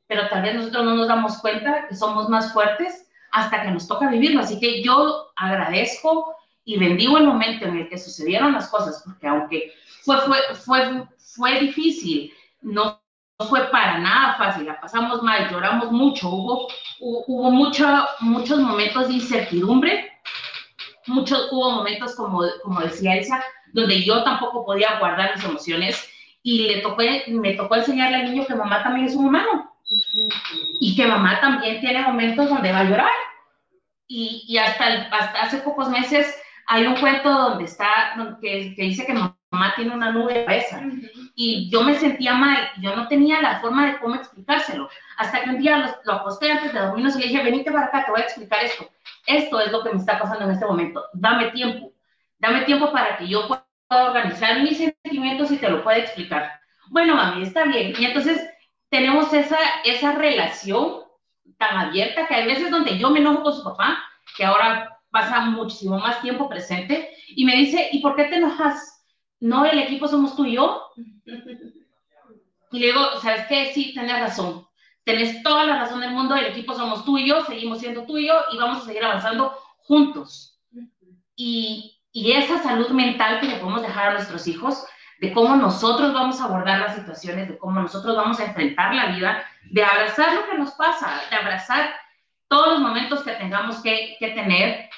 pero 0.08 0.28
tal 0.30 0.42
vez 0.42 0.56
nosotros 0.56 0.84
no 0.84 0.96
nos 0.96 1.08
damos 1.08 1.38
cuenta 1.40 1.88
que 1.88 1.96
somos 1.96 2.30
más 2.30 2.54
fuertes 2.54 3.08
hasta 3.32 3.62
que 3.62 3.72
nos 3.72 3.88
toca 3.88 4.10
vivirlo. 4.10 4.42
Así 4.42 4.60
que 4.60 4.82
yo 4.84 5.28
agradezco 5.36 6.36
y 6.68 6.78
bendigo 6.78 7.18
el 7.18 7.24
momento 7.24 7.66
en 7.66 7.78
el 7.78 7.88
que 7.88 7.98
sucedieron 7.98 8.52
las 8.52 8.68
cosas, 8.68 9.02
porque 9.06 9.26
aunque 9.26 9.74
fue, 10.02 10.20
fue, 10.24 10.38
fue, 10.66 11.08
fue 11.18 11.60
difícil, 11.62 12.34
no 12.62 13.02
fue 13.50 13.72
para 13.72 14.00
nada 14.00 14.36
fácil, 14.38 14.66
la 14.66 14.78
pasamos 14.82 15.24
mal, 15.24 15.50
lloramos 15.50 15.94
mucho, 15.94 16.28
hubo, 16.28 16.68
hubo 17.00 17.52
mucho, 17.52 17.88
muchos 18.20 18.60
momentos 18.60 19.08
de 19.08 19.14
incertidumbre, 19.14 20.12
muchos, 21.06 21.48
hubo 21.54 21.72
momentos, 21.72 22.14
como, 22.16 22.42
como 22.62 22.82
decía 22.82 23.16
Elsa, 23.16 23.42
donde 23.72 24.04
yo 24.04 24.26
tampoco 24.26 24.66
podía 24.66 25.00
guardar 25.00 25.38
mis 25.38 25.46
emociones 25.46 26.06
y 26.44 26.68
le 26.68 26.82
tocó, 26.82 27.02
me 27.28 27.54
tocó 27.54 27.76
enseñarle 27.76 28.18
al 28.18 28.26
niño 28.26 28.46
que 28.46 28.56
mamá 28.56 28.84
también 28.84 29.08
es 29.08 29.16
un 29.16 29.28
humano 29.28 29.72
y 30.82 30.98
que 30.98 31.08
mamá 31.08 31.40
también 31.40 31.80
tiene 31.80 32.02
momentos 32.02 32.50
donde 32.50 32.74
va 32.74 32.80
a 32.80 32.84
llorar. 32.84 33.12
Y, 34.10 34.46
y 34.48 34.58
hasta, 34.58 34.88
el, 34.88 35.14
hasta 35.14 35.42
hace 35.42 35.58
pocos 35.58 35.90
meses 35.90 36.34
hay 36.68 36.86
un 36.86 36.96
cuento 36.98 37.30
donde 37.32 37.64
está, 37.64 38.16
que, 38.42 38.76
que 38.76 38.82
dice 38.84 39.06
que 39.06 39.14
mamá 39.14 39.74
tiene 39.76 39.96
una 39.96 40.12
nube 40.12 40.34
de 40.34 40.46
cabeza. 40.46 40.82
Y 41.34 41.70
yo 41.72 41.82
me 41.84 41.96
sentía 41.96 42.34
mal, 42.34 42.70
yo 42.82 42.94
no 42.94 43.08
tenía 43.08 43.42
la 43.42 43.62
forma 43.62 43.86
de 43.86 44.00
cómo 44.00 44.16
explicárselo. 44.16 44.90
Hasta 45.18 45.44
que 45.44 45.50
un 45.52 45.60
día 45.60 45.78
lo, 45.78 45.96
lo 46.04 46.14
acosté 46.20 46.52
antes 46.52 46.74
de 46.74 46.80
dormirnos 46.80 47.16
y 47.16 47.20
le 47.20 47.28
dije, 47.28 47.44
venite 47.44 47.72
para 47.72 47.86
acá, 47.86 48.06
te 48.06 48.12
voy 48.12 48.20
a 48.20 48.26
explicar 48.26 48.64
esto. 48.64 48.90
Esto 49.26 49.62
es 49.62 49.72
lo 49.72 49.82
que 49.82 49.92
me 49.92 49.98
está 49.98 50.20
pasando 50.20 50.44
en 50.44 50.52
este 50.52 50.66
momento. 50.66 51.06
Dame 51.14 51.52
tiempo. 51.52 51.94
Dame 52.38 52.62
tiempo 52.66 52.92
para 52.92 53.18
que 53.18 53.30
yo 53.30 53.48
pueda 53.48 53.64
organizar 53.90 54.62
mis 54.62 54.78
sentimientos 54.78 55.50
y 55.52 55.58
te 55.58 55.70
lo 55.70 55.84
pueda 55.84 56.00
explicar. 56.00 56.60
Bueno, 56.90 57.16
mami, 57.16 57.44
está 57.44 57.64
bien. 57.64 57.94
Y 57.98 58.06
entonces 58.06 58.46
tenemos 58.90 59.32
esa, 59.32 59.58
esa 59.86 60.12
relación 60.14 61.04
tan 61.58 61.78
abierta 61.78 62.28
que 62.28 62.36
hay 62.36 62.46
veces 62.46 62.70
donde 62.70 62.98
yo 62.98 63.10
me 63.10 63.20
enojo 63.20 63.44
con 63.44 63.54
su 63.54 63.64
papá, 63.64 64.04
que 64.36 64.44
ahora 64.44 64.97
pasa 65.10 65.42
muchísimo 65.42 65.98
más 66.00 66.22
tiempo 66.22 66.50
presente, 66.50 67.10
y 67.30 67.46
me 67.46 67.56
dice, 67.56 67.90
¿y 67.92 68.02
por 68.02 68.16
qué 68.16 68.26
te 68.26 68.36
enojas? 68.36 69.06
No, 69.40 69.66
el 69.66 69.80
equipo 69.80 70.08
somos 70.08 70.36
tú 70.36 70.46
y 70.46 70.56
yo. 70.56 70.82
Y 72.72 72.80
le 72.80 72.88
digo, 72.88 73.20
¿sabes 73.22 73.46
qué? 73.48 73.72
Sí, 73.74 73.94
tienes 73.94 74.20
razón. 74.20 74.68
Tenés 75.04 75.42
toda 75.42 75.64
la 75.64 75.78
razón 75.80 76.02
del 76.02 76.12
mundo, 76.12 76.36
el 76.36 76.48
equipo 76.48 76.74
somos 76.74 77.06
tú 77.06 77.18
y 77.18 77.28
yo, 77.28 77.42
seguimos 77.46 77.80
siendo 77.80 78.06
tú 78.06 78.18
y 78.18 78.28
yo, 78.28 78.34
y 78.52 78.58
vamos 78.58 78.80
a 78.80 78.86
seguir 78.86 79.06
avanzando 79.06 79.58
juntos. 79.78 80.60
Y, 81.36 82.02
y 82.12 82.34
esa 82.34 82.62
salud 82.62 82.90
mental 82.90 83.40
que 83.40 83.48
le 83.48 83.58
podemos 83.58 83.84
dejar 83.84 84.10
a 84.10 84.14
nuestros 84.14 84.48
hijos, 84.48 84.86
de 85.20 85.34
cómo 85.34 85.56
nosotros 85.56 86.14
vamos 86.14 86.40
a 86.40 86.46
abordar 86.46 86.80
las 86.80 86.96
situaciones, 86.96 87.48
de 87.48 87.58
cómo 87.58 87.80
nosotros 87.80 88.16
vamos 88.16 88.40
a 88.40 88.46
enfrentar 88.46 88.94
la 88.94 89.08
vida, 89.08 89.44
de 89.72 89.84
abrazar 89.84 90.34
lo 90.34 90.48
que 90.50 90.58
nos 90.58 90.72
pasa, 90.74 91.22
de 91.30 91.36
abrazar 91.36 91.94
todos 92.48 92.74
los 92.74 92.80
momentos 92.80 93.24
que 93.24 93.32
tengamos 93.32 93.82
que, 93.82 94.16
que 94.20 94.30
tener, 94.30 94.90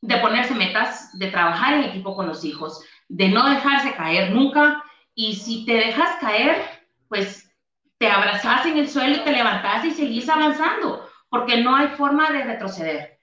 de 0.00 0.16
ponerse 0.18 0.54
metas, 0.54 1.16
de 1.18 1.30
trabajar 1.30 1.74
en 1.74 1.84
equipo 1.84 2.14
con 2.14 2.26
los 2.26 2.44
hijos, 2.44 2.84
de 3.08 3.28
no 3.28 3.48
dejarse 3.48 3.94
caer 3.94 4.32
nunca. 4.32 4.82
Y 5.14 5.36
si 5.36 5.64
te 5.64 5.74
dejas 5.74 6.18
caer, 6.20 6.62
pues 7.08 7.50
te 7.98 8.08
abrazas 8.08 8.66
en 8.66 8.78
el 8.78 8.88
suelo 8.88 9.16
y 9.16 9.20
te 9.20 9.32
levantas 9.32 9.84
y 9.84 9.90
seguís 9.90 10.28
avanzando, 10.28 11.08
porque 11.28 11.62
no 11.62 11.74
hay 11.74 11.88
forma 11.88 12.30
de 12.30 12.44
retroceder. 12.44 13.18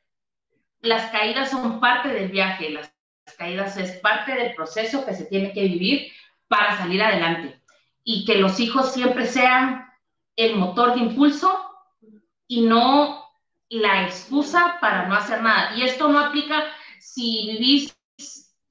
Las 0.82 1.12
caídas 1.12 1.52
son 1.52 1.80
parte 1.80 2.10
del 2.10 2.30
viaje, 2.30 2.72
las 2.72 2.94
caídas 3.38 3.78
es 3.78 4.00
parte 4.00 4.34
del 4.34 4.54
proceso 4.56 5.06
que 5.06 5.14
se 5.14 5.26
tiene 5.26 5.54
que 5.54 5.64
vivir 5.64 6.12
para 6.48 6.78
salir 6.78 7.02
adelante. 7.02 7.62
Y 8.04 8.26
que 8.26 8.36
los 8.36 8.60
hijos 8.60 8.94
siempre 8.94 9.28
sean 9.28 9.90
el 10.36 10.56
motor 10.56 10.96
de 10.96 11.02
impulso 11.02 11.73
y 12.54 12.62
no 12.62 13.32
la 13.70 14.04
excusa 14.04 14.78
para 14.80 15.08
no 15.08 15.16
hacer 15.16 15.42
nada. 15.42 15.76
Y 15.76 15.82
esto 15.82 16.08
no 16.08 16.20
aplica 16.20 16.64
si 17.00 17.48
vivís 17.48 17.98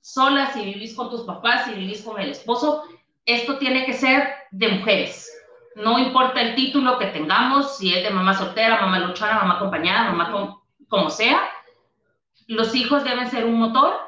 sola, 0.00 0.52
si 0.52 0.62
vivís 0.62 0.94
con 0.94 1.10
tus 1.10 1.22
papás, 1.22 1.64
si 1.64 1.72
vivís 1.72 2.02
con 2.02 2.20
el 2.20 2.30
esposo. 2.30 2.84
Esto 3.26 3.58
tiene 3.58 3.84
que 3.84 3.94
ser 3.94 4.34
de 4.52 4.68
mujeres. 4.68 5.28
No 5.74 5.98
importa 5.98 6.40
el 6.40 6.54
título 6.54 6.96
que 6.96 7.06
tengamos, 7.06 7.76
si 7.76 7.92
es 7.92 8.04
de 8.04 8.10
mamá 8.10 8.34
soltera, 8.34 8.80
mamá 8.80 9.00
luchona, 9.00 9.34
mamá 9.34 9.56
acompañada, 9.56 10.12
mamá 10.12 10.30
con, 10.30 10.60
como 10.86 11.10
sea. 11.10 11.40
Los 12.46 12.76
hijos 12.76 13.02
deben 13.02 13.28
ser 13.28 13.46
un 13.46 13.58
motor 13.58 13.98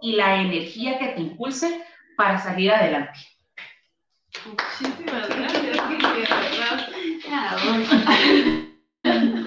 y 0.00 0.12
la 0.12 0.36
energía 0.40 0.98
que 0.98 1.08
te 1.08 1.20
impulse 1.20 1.84
para 2.16 2.38
salir 2.38 2.72
adelante. 2.72 3.12
Muchísimas 4.46 5.28
gracias, 5.28 5.82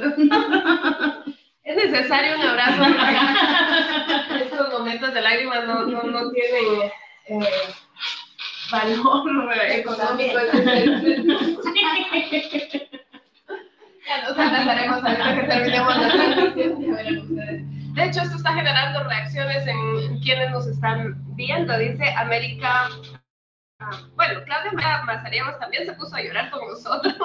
Es 1.66 1.76
necesario 1.76 2.36
un 2.36 2.42
abrazo. 2.44 2.84
Estos 4.40 4.72
momentos 4.72 5.14
de 5.16 5.22
lágrimas 5.22 5.66
no, 5.66 5.88
no, 5.88 6.04
no 6.04 6.30
tienen 6.30 6.92
eh, 7.28 7.40
valor 8.72 9.52
económico. 9.70 10.38
ya 14.08 14.22
nos 14.22 14.38
abrazaremos 14.38 15.04
ahorita 15.04 15.36
que 15.36 15.44
terminemos 15.48 15.98
la 15.98 16.10
transmisión. 16.10 17.96
De 17.96 18.04
hecho, 18.06 18.22
esto 18.22 18.38
está 18.38 18.54
generando 18.54 19.04
reacciones 19.04 19.66
en 19.66 20.20
quienes 20.20 20.52
nos 20.52 20.68
están 20.68 21.16
viendo. 21.36 21.76
Dice 21.80 22.14
América. 22.16 22.90
ah, 23.80 23.90
bueno, 24.16 24.44
Claudia 24.46 25.02
Mazariegos 25.04 25.58
también 25.60 25.88
se 25.88 25.94
puso 25.94 26.16
a 26.16 26.22
llorar 26.22 26.52
con 26.52 26.68
nosotros. 26.68 27.16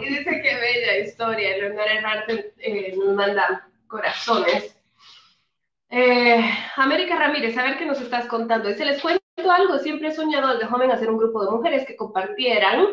Y 0.00 0.04
dice 0.04 0.42
que 0.42 0.54
bella 0.54 0.98
historia. 0.98 1.56
Leonora 1.56 1.92
Herrarte 1.92 2.52
eh, 2.58 2.94
nos 2.96 3.14
manda 3.14 3.68
corazones. 3.86 4.76
Eh, 5.90 6.44
América 6.76 7.16
Ramírez, 7.16 7.56
a 7.56 7.62
ver 7.62 7.78
qué 7.78 7.86
nos 7.86 8.00
estás 8.00 8.26
contando. 8.26 8.68
Y 8.68 8.74
se 8.74 8.84
les 8.84 9.00
cuento 9.00 9.22
algo, 9.50 9.78
siempre 9.78 10.08
he 10.08 10.12
soñado 10.12 10.52
desde 10.52 10.66
joven 10.66 10.90
hacer 10.90 11.10
un 11.10 11.18
grupo 11.18 11.44
de 11.44 11.50
mujeres 11.50 11.86
que 11.86 11.96
compartieran 11.96 12.86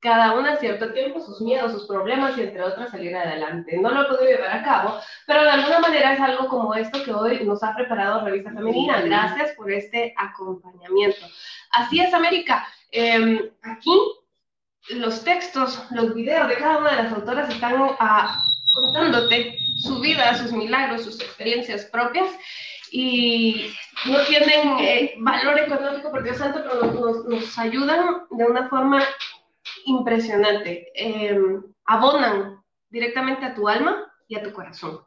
cada 0.00 0.32
una 0.32 0.54
a 0.54 0.56
cierto 0.56 0.92
tiempo 0.92 1.20
sus 1.20 1.40
miedos, 1.40 1.70
sus 1.70 1.86
problemas 1.86 2.36
y 2.36 2.42
entre 2.42 2.62
otras 2.62 2.90
salir 2.90 3.14
adelante. 3.14 3.78
No 3.78 3.90
lo 3.90 4.02
he 4.02 4.06
podido 4.06 4.24
llevar 4.24 4.56
a 4.56 4.62
cabo, 4.64 4.98
pero 5.26 5.44
de 5.44 5.50
alguna 5.50 5.78
manera 5.78 6.14
es 6.14 6.20
algo 6.20 6.48
como 6.48 6.74
esto 6.74 7.04
que 7.04 7.12
hoy 7.12 7.44
nos 7.44 7.62
ha 7.62 7.74
preparado 7.74 8.24
Revista 8.24 8.50
Femenina. 8.50 9.00
Gracias 9.02 9.52
por 9.52 9.70
este 9.70 10.12
acompañamiento. 10.16 11.24
Así 11.70 12.00
es, 12.00 12.12
América. 12.12 12.66
Em, 12.90 13.48
aquí 13.62 13.96
los 14.90 15.24
textos, 15.24 15.82
los 15.90 16.14
videos 16.14 16.48
de 16.48 16.56
cada 16.56 16.78
una 16.78 16.90
de 16.90 17.02
las 17.04 17.12
autoras 17.12 17.48
están 17.48 17.74
ah, 17.98 18.42
contándote 18.72 19.58
su 19.78 20.00
vida, 20.00 20.34
sus 20.34 20.52
milagros, 20.52 21.04
sus 21.04 21.20
experiencias 21.20 21.84
propias 21.86 22.28
y 22.90 23.72
no 24.06 24.18
tienen 24.26 24.78
eh, 24.80 25.14
valor 25.18 25.58
económico, 25.58 26.10
por 26.10 26.22
Dios 26.22 26.36
santo, 26.36 26.62
pero 26.62 26.92
nos, 26.92 27.24
nos, 27.24 27.58
ayudan 27.58 28.26
de 28.30 28.44
una 28.44 28.68
forma 28.68 29.02
impresionante. 29.86 30.88
Em, 30.94 31.62
abonan 31.86 32.62
directamente 32.90 33.46
a 33.46 33.54
tu 33.54 33.68
alma 33.68 34.12
y 34.28 34.36
a 34.36 34.42
tu 34.42 34.52
corazón. 34.52 35.00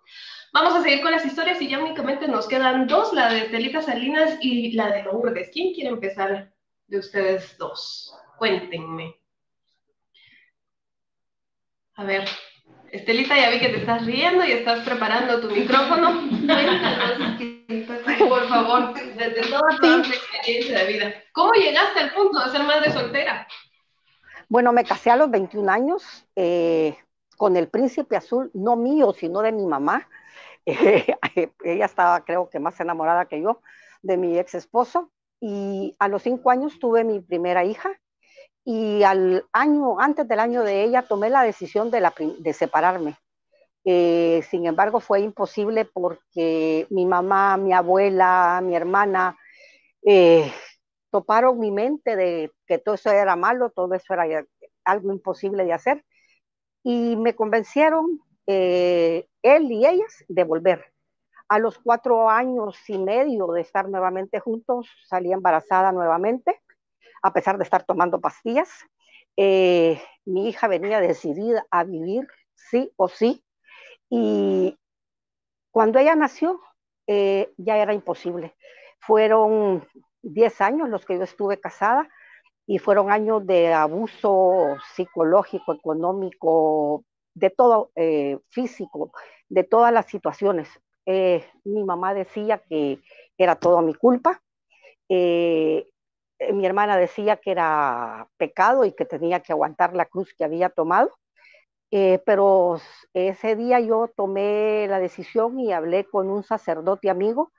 Vamos 0.52 0.74
a 0.74 0.82
seguir 0.82 1.02
con 1.02 1.12
las 1.12 1.26
historias 1.26 1.62
y 1.62 1.68
ya 1.68 1.80
únicamente 1.80 2.28
nos 2.28 2.48
quedan 2.48 2.88
dos, 2.88 3.14
la 3.14 3.30
de 3.30 3.40
Estelita 3.40 3.82
Salinas 3.82 4.38
y 4.42 4.72
la 4.72 4.90
de 4.90 5.04
Lourdes. 5.04 5.52
¿Quién 5.54 5.74
quiere 5.74 5.90
empezar 5.90 6.54
de 6.88 6.98
ustedes 6.98 7.58
dos? 7.58 8.16
Cuéntenme. 8.38 9.16
A 11.98 12.04
ver, 12.04 12.26
Estelita, 12.92 13.38
ya 13.38 13.50
vi 13.50 13.60
que 13.60 13.70
te 13.70 13.78
estás 13.78 14.06
riendo 14.06 14.44
y 14.46 14.52
estás 14.52 14.82
preparando 14.82 15.40
tu 15.40 15.50
micrófono. 15.50 16.30
Por 18.30 18.48
favor, 18.50 18.94
desde 18.94 19.50
toda 19.50 19.78
tu 19.80 20.12
experiencia 20.12 20.80
de 20.80 20.94
vida. 20.94 21.14
¿Cómo 21.32 21.54
llegaste 21.54 22.00
al 22.00 22.14
punto 22.14 22.44
de 22.44 22.52
ser 22.52 22.64
madre 22.64 22.92
soltera? 22.92 23.48
Bueno, 24.50 24.74
me 24.74 24.84
casé 24.84 25.10
a 25.10 25.16
los 25.16 25.32
21 25.32 25.72
años 25.72 26.26
eh, 26.36 26.98
con 27.38 27.56
el 27.56 27.70
príncipe 27.70 28.18
azul, 28.18 28.52
no 28.54 28.76
mío, 28.76 29.14
sino 29.14 29.42
de 29.42 29.54
mi 29.54 29.66
mamá. 29.66 30.10
ella 30.66 31.86
estaba, 31.86 32.26
creo 32.26 32.50
que 32.50 32.60
más 32.60 32.78
enamorada 32.80 33.26
que 33.26 33.42
yo, 33.42 33.62
de 34.02 34.18
mi 34.18 34.38
ex 34.38 34.54
esposo. 34.54 35.12
Y 35.40 35.96
a 36.00 36.10
los 36.10 36.24
cinco 36.24 36.50
años 36.52 36.78
tuve 36.78 37.06
mi 37.06 37.22
primera 37.22 37.64
hija. 37.64 37.90
Y 38.66 39.04
al 39.04 39.46
año, 39.54 40.00
antes 40.00 40.28
del 40.28 40.40
año 40.40 40.64
de 40.64 40.84
ella, 40.84 41.04
tomé 41.04 41.30
la 41.30 41.44
decisión 41.44 41.92
de, 41.92 42.54
separarme. 42.54 43.16
Eh, 43.86 44.44
sin 44.50 44.66
embargo, 44.66 45.00
fue 45.00 45.22
imposible 45.22 45.86
porque 45.86 46.88
mi 46.90 47.06
mamá, 47.06 47.58
mi 47.58 47.74
abuela, 47.74 48.60
mi 48.64 48.76
hermana, 48.76 49.38
eh, 50.04 50.52
toparon 51.12 51.60
mi 51.60 51.72
mente 51.72 52.16
de 52.16 52.52
que 52.66 52.80
todo 52.80 52.96
eso 52.96 53.12
era 53.12 53.36
malo, 53.36 53.70
todo 53.70 53.94
eso 53.94 54.14
era 54.14 54.44
algo 54.84 55.14
imposible 55.14 55.64
de 55.64 55.74
hacer, 55.74 56.04
y 56.84 57.16
me 57.16 57.36
convencieron 57.36 58.20
eh, 58.48 59.28
él 59.42 59.72
y 59.72 59.86
ellas 59.86 60.26
de 60.28 60.44
volver. 60.44 60.86
A 61.48 61.60
los 61.60 61.78
cuatro 61.78 62.30
años 62.30 62.78
y 62.90 62.98
medio 62.98 63.48
de 63.48 63.62
estar 63.62 63.88
nuevamente 63.88 64.40
juntos, 64.40 64.90
salí 65.08 65.32
embarazada 65.32 65.92
nuevamente, 65.92 66.60
a 67.26 67.34
pesar 67.34 67.58
de 67.58 67.64
estar 67.64 67.84
tomando 67.84 68.22
pastillas. 68.22 68.70
Eh, 69.36 70.00
mi 70.26 70.48
hija 70.48 70.68
venía 70.68 71.02
decidida 71.02 71.66
a 71.72 71.84
vivir 71.84 72.28
sí 72.54 72.92
o 72.98 73.08
sí, 73.08 73.44
y 74.12 74.78
cuando 75.72 75.98
ella 75.98 76.16
nació, 76.16 76.62
eh, 77.08 77.52
ya 77.58 77.78
era 77.78 77.96
imposible. 77.96 78.56
Fueron 79.00 79.88
10 80.22 80.62
años 80.62 80.88
los 80.88 81.04
que 81.04 81.18
yo 81.18 81.24
estuve 81.24 81.60
casada 81.60 82.08
y 82.68 82.78
fueron 82.78 83.12
años 83.12 83.46
de 83.48 83.74
abuso 83.74 84.78
psicológico, 84.94 85.74
económico, 85.74 87.04
de 87.34 87.50
todo 87.50 87.92
eh, 87.96 88.38
físico, 88.50 89.12
de 89.50 89.64
todas 89.64 89.92
las 89.92 90.06
situaciones. 90.06 90.70
Mi 91.08 91.84
mamá 91.84 92.14
decía 92.14 92.60
que 92.70 93.00
era 93.38 93.56
todo 93.56 93.82
mi 93.82 93.96
culpa. 93.96 94.42
Mi 96.54 96.66
hermana 96.66 96.98
decía 96.98 97.38
que 97.38 97.52
era 97.52 98.28
pecado 98.38 98.86
y 98.86 98.94
que 98.94 99.06
tenía 99.06 99.42
que 99.42 99.54
aguantar 99.54 99.96
la 99.96 100.06
cruz 100.06 100.34
que 100.38 100.44
había 100.44 100.70
tomado. 100.70 101.12
pero 102.26 102.80
ese 103.14 103.56
día 103.56 103.80
yo 103.80 104.12
tomé 104.16 104.88
la 104.90 105.00
decisión 105.00 105.60
y 105.60 105.72
hablé 105.72 106.06
con 106.06 106.30
un 106.30 106.44
sacerdote 106.44 107.10
amigo 107.10 107.52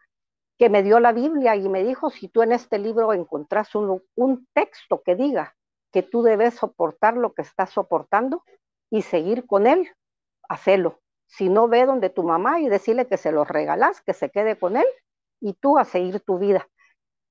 que 0.59 0.70
me 0.70 0.82
dio 0.82 1.01
la 1.01 1.12
Biblia 1.12 1.57
y 1.57 1.69
me 1.69 1.85
dijo, 1.85 2.11
si 2.11 2.28
tú 2.28 2.43
en 2.43 2.53
este 2.53 2.78
libro 2.78 3.12
encontrás 3.12 3.74
un, 3.74 4.03
un 4.15 4.47
texto 4.55 5.03
que 5.03 5.15
diga 5.15 5.55
que 5.93 6.03
tú 6.03 6.23
debes 6.23 6.55
soportar 6.55 7.16
lo 7.16 7.32
que 7.35 7.43
estás 7.43 7.70
soportando 7.70 8.43
y 8.90 9.03
seguir 9.03 9.47
con 9.47 9.66
él, 9.66 9.90
hacelo. 10.48 11.01
Si 11.27 11.48
no, 11.48 11.69
ve 11.69 11.86
donde 11.86 12.11
tu 12.11 12.23
mamá 12.23 12.61
y 12.61 12.69
decirle 12.69 13.07
que 13.07 13.16
se 13.16 13.32
lo 13.32 13.44
regalas, 13.44 14.01
que 14.03 14.12
se 14.12 14.31
quede 14.31 14.59
con 14.59 14.77
él 14.77 14.86
y 15.40 15.55
tú 15.55 15.78
a 15.78 15.85
seguir 15.85 16.20
tu 16.20 16.39
vida. 16.39 16.69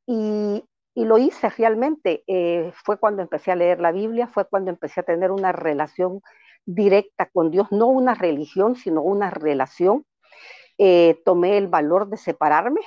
Y, 0.05 0.63
y 0.95 1.05
lo 1.05 1.19
hice 1.19 1.49
realmente. 1.49 2.23
Eh, 2.25 2.71
fue 2.83 2.97
cuando 2.97 3.21
empecé 3.21 3.51
a 3.51 3.55
leer 3.55 3.79
la 3.79 3.91
Biblia, 3.91 4.27
fue 4.27 4.45
cuando 4.45 4.71
empecé 4.71 5.01
a 5.01 5.03
tener 5.03 5.31
una 5.31 5.51
relación 5.51 6.21
directa 6.65 7.27
con 7.27 7.51
Dios, 7.51 7.67
no 7.71 7.87
una 7.87 8.15
religión, 8.15 8.75
sino 8.75 9.03
una 9.03 9.29
relación. 9.29 10.05
Eh, 10.79 11.21
tomé 11.23 11.57
el 11.57 11.67
valor 11.67 12.09
de 12.09 12.17
separarme, 12.17 12.81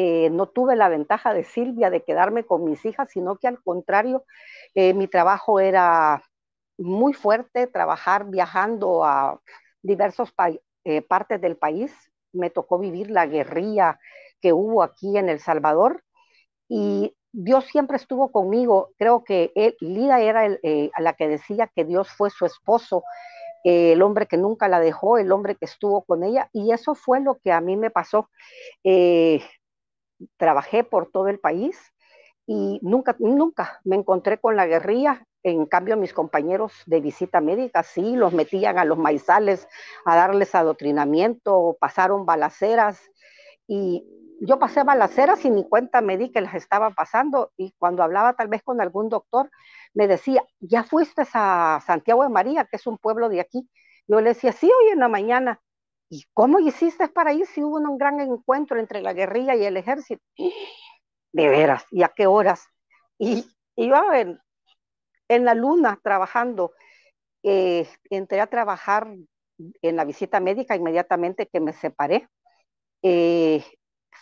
eh, 0.00 0.30
no 0.30 0.48
tuve 0.48 0.76
la 0.76 0.88
ventaja 0.88 1.34
de 1.34 1.42
Silvia 1.42 1.90
de 1.90 2.04
quedarme 2.04 2.44
con 2.44 2.64
mis 2.64 2.84
hijas, 2.84 3.08
sino 3.10 3.36
que 3.36 3.48
al 3.48 3.60
contrario, 3.62 4.24
eh, 4.74 4.94
mi 4.94 5.08
trabajo 5.08 5.58
era 5.58 6.22
muy 6.78 7.12
fuerte, 7.14 7.66
trabajar 7.66 8.26
viajando 8.26 9.04
a 9.04 9.40
diversas 9.82 10.32
eh, 10.84 11.02
partes 11.02 11.40
del 11.40 11.56
país. 11.56 11.92
Me 12.32 12.50
tocó 12.50 12.78
vivir 12.78 13.10
la 13.10 13.26
guerrilla 13.26 13.98
que 14.40 14.52
hubo 14.52 14.84
aquí 14.84 15.18
en 15.18 15.28
El 15.28 15.40
Salvador 15.40 16.04
y 16.68 17.16
Dios 17.32 17.64
siempre 17.66 17.96
estuvo 17.96 18.30
conmigo. 18.32 18.90
Creo 18.98 19.24
que 19.24 19.52
Lida 19.80 20.20
era 20.20 20.48
la 20.98 21.12
que 21.14 21.28
decía 21.28 21.70
que 21.74 21.84
Dios 21.84 22.08
fue 22.10 22.30
su 22.30 22.46
esposo, 22.46 23.04
el 23.64 24.00
hombre 24.02 24.26
que 24.26 24.36
nunca 24.36 24.68
la 24.68 24.80
dejó, 24.80 25.18
el 25.18 25.32
hombre 25.32 25.56
que 25.56 25.66
estuvo 25.66 26.02
con 26.02 26.22
ella, 26.22 26.48
y 26.52 26.72
eso 26.72 26.94
fue 26.94 27.20
lo 27.20 27.36
que 27.36 27.52
a 27.52 27.60
mí 27.60 27.76
me 27.76 27.90
pasó 27.90 28.28
trabajé 30.36 30.84
por 30.84 31.10
todo 31.10 31.28
el 31.28 31.38
país 31.38 31.78
y 32.46 32.78
nunca, 32.82 33.14
nunca 33.18 33.80
me 33.84 33.96
encontré 33.96 34.38
con 34.38 34.56
la 34.56 34.66
guerrilla. 34.66 35.24
En 35.44 35.66
cambio, 35.66 35.96
mis 35.96 36.12
compañeros 36.12 36.72
de 36.86 37.00
visita 37.00 37.40
médica 37.40 37.82
sí 37.82 38.16
los 38.16 38.32
metían 38.32 38.78
a 38.78 38.84
los 38.84 38.98
maizales 38.98 39.68
a 40.04 40.16
darles 40.16 40.54
adoctrinamiento, 40.54 41.76
pasaron 41.78 42.26
balaceras 42.26 43.00
y 43.68 44.04
yo 44.40 44.58
pasé 44.58 44.84
balaceras 44.84 45.44
y 45.44 45.50
ni 45.50 45.68
cuenta 45.68 46.00
me 46.00 46.16
di 46.16 46.30
que 46.30 46.40
las 46.40 46.54
estaba 46.54 46.90
pasando 46.90 47.52
y 47.56 47.74
cuando 47.78 48.02
hablaba 48.02 48.34
tal 48.34 48.48
vez 48.48 48.62
con 48.62 48.80
algún 48.80 49.08
doctor 49.08 49.50
me 49.94 50.06
decía, 50.06 50.44
ya 50.60 50.84
fuiste 50.84 51.22
a 51.34 51.82
Santiago 51.84 52.22
de 52.22 52.28
María, 52.28 52.64
que 52.64 52.76
es 52.76 52.86
un 52.86 52.98
pueblo 52.98 53.28
de 53.28 53.40
aquí. 53.40 53.68
Yo 54.06 54.20
le 54.20 54.30
decía, 54.30 54.52
sí, 54.52 54.66
hoy 54.66 54.92
en 54.92 55.00
la 55.00 55.08
mañana. 55.08 55.60
¿Y 56.10 56.24
cómo 56.32 56.58
hiciste 56.58 57.08
para 57.08 57.32
ir 57.32 57.46
si 57.46 57.62
hubo 57.62 57.76
un 57.76 57.98
gran 57.98 58.20
encuentro 58.20 58.78
entre 58.80 59.02
la 59.02 59.12
guerrilla 59.12 59.54
y 59.56 59.64
el 59.64 59.76
ejército? 59.76 60.22
De 61.32 61.48
veras, 61.48 61.84
¿y 61.90 62.02
a 62.02 62.08
qué 62.08 62.26
horas? 62.26 62.66
Y 63.18 63.44
iba 63.76 64.18
en, 64.18 64.40
en 65.28 65.44
la 65.44 65.54
luna 65.54 66.00
trabajando. 66.02 66.72
Eh, 67.42 67.86
entré 68.10 68.40
a 68.40 68.46
trabajar 68.46 69.14
en 69.82 69.96
la 69.96 70.04
visita 70.04 70.40
médica 70.40 70.74
inmediatamente 70.74 71.46
que 71.46 71.60
me 71.60 71.72
separé. 71.72 72.28
Eh, 73.02 73.62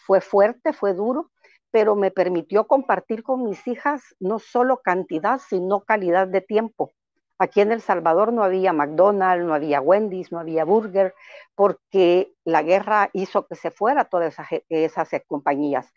fue 0.07 0.21
fuerte, 0.21 0.73
fue 0.73 0.95
duro, 0.95 1.31
pero 1.71 1.97
me 1.97 2.11
permitió 2.11 2.67
compartir 2.67 3.23
con 3.23 3.43
mis 3.43 3.67
hijas 3.67 4.03
no 4.21 4.39
solo 4.39 4.81
cantidad, 4.83 5.41
sino 5.47 5.81
calidad 5.81 6.29
de 6.29 6.41
tiempo. 6.41 6.93
Aquí 7.39 7.61
en 7.61 7.73
El 7.73 7.83
Salvador 7.83 8.33
no 8.33 8.45
había 8.45 8.73
McDonald's, 8.73 9.45
no 9.45 9.53
había 9.53 9.81
Wendy's, 9.81 10.33
no 10.33 10.39
había 10.39 10.65
Burger, 10.65 11.15
porque 11.55 12.33
la 12.45 12.63
guerra 12.63 13.11
hizo 13.13 13.47
que 13.47 13.57
se 13.57 13.71
fuera 13.71 14.05
todas 14.05 14.37
esas, 14.69 15.09
compañías. 15.27 15.93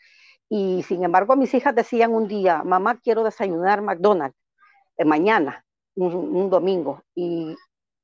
Y 0.49 0.84
sin 0.84 1.03
embargo, 1.03 1.36
mis 1.36 1.53
hijas 1.53 1.76
decían 1.76 2.14
un 2.14 2.27
día, 2.27 2.64
mamá, 2.64 2.99
quiero 3.02 3.23
desayunar 3.23 3.81
McDonald's 3.81 4.36
eh, 4.98 5.06
mañana, 5.06 5.64
un, 5.95 6.49
domingo. 6.49 7.03
Y 7.15 7.56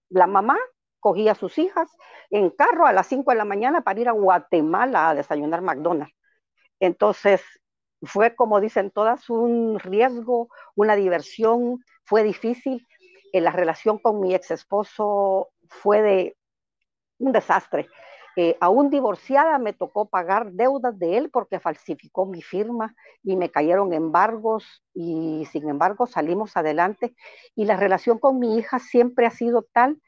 la 0.09 0.27
mamá 0.27 0.57
cogía 1.05 1.33
a 1.33 1.35
sus 1.35 1.59
hijas 1.59 1.87
en 2.31 2.49
carro 2.49 2.87
a 2.87 2.91
las 2.91 3.05
5 3.05 3.29
de 3.29 3.37
la 3.37 3.45
mañana 3.45 3.81
para 3.81 3.99
ir 3.99 4.09
a 4.09 4.13
Guatemala 4.13 5.09
a 5.09 5.13
desayunar 5.13 5.61
McDonald's. 5.61 6.15
Entonces, 6.79 7.43
fue 8.01 8.35
como 8.35 8.59
dicen 8.59 8.89
todas, 8.89 9.29
un 9.29 9.77
riesgo, 9.77 10.49
una 10.73 10.95
diversión, 10.95 11.83
fue 12.05 12.23
difícil, 12.23 12.87
la 13.31 13.51
relación 13.51 13.99
con 13.99 14.19
mi 14.19 14.33
ex 14.33 14.49
esposo 14.49 15.49
fue 15.69 16.01
de 16.01 16.37
un 17.19 17.33
desastre. 17.33 17.87
Eh, 18.35 18.57
aún 18.59 18.89
divorciada 18.89 19.59
me 19.59 19.73
tocó 19.73 20.09
pagar 20.09 20.53
deudas 20.53 20.97
de 20.97 21.17
él 21.17 21.29
porque 21.29 21.59
falsificó 21.59 22.25
mi 22.25 22.41
firma 22.41 22.95
y 23.21 23.35
me 23.35 23.51
cayeron 23.51 23.93
embargos 23.93 24.83
y 24.95 25.47
sin 25.51 25.69
embargo 25.69 26.07
salimos 26.07 26.57
adelante 26.57 27.15
y 27.55 27.65
la 27.65 27.77
relación 27.77 28.17
con 28.17 28.39
mi 28.39 28.57
hija 28.57 28.79
siempre 28.79 29.27
ha 29.27 29.31
sido 29.31 29.67
tal 29.71 30.01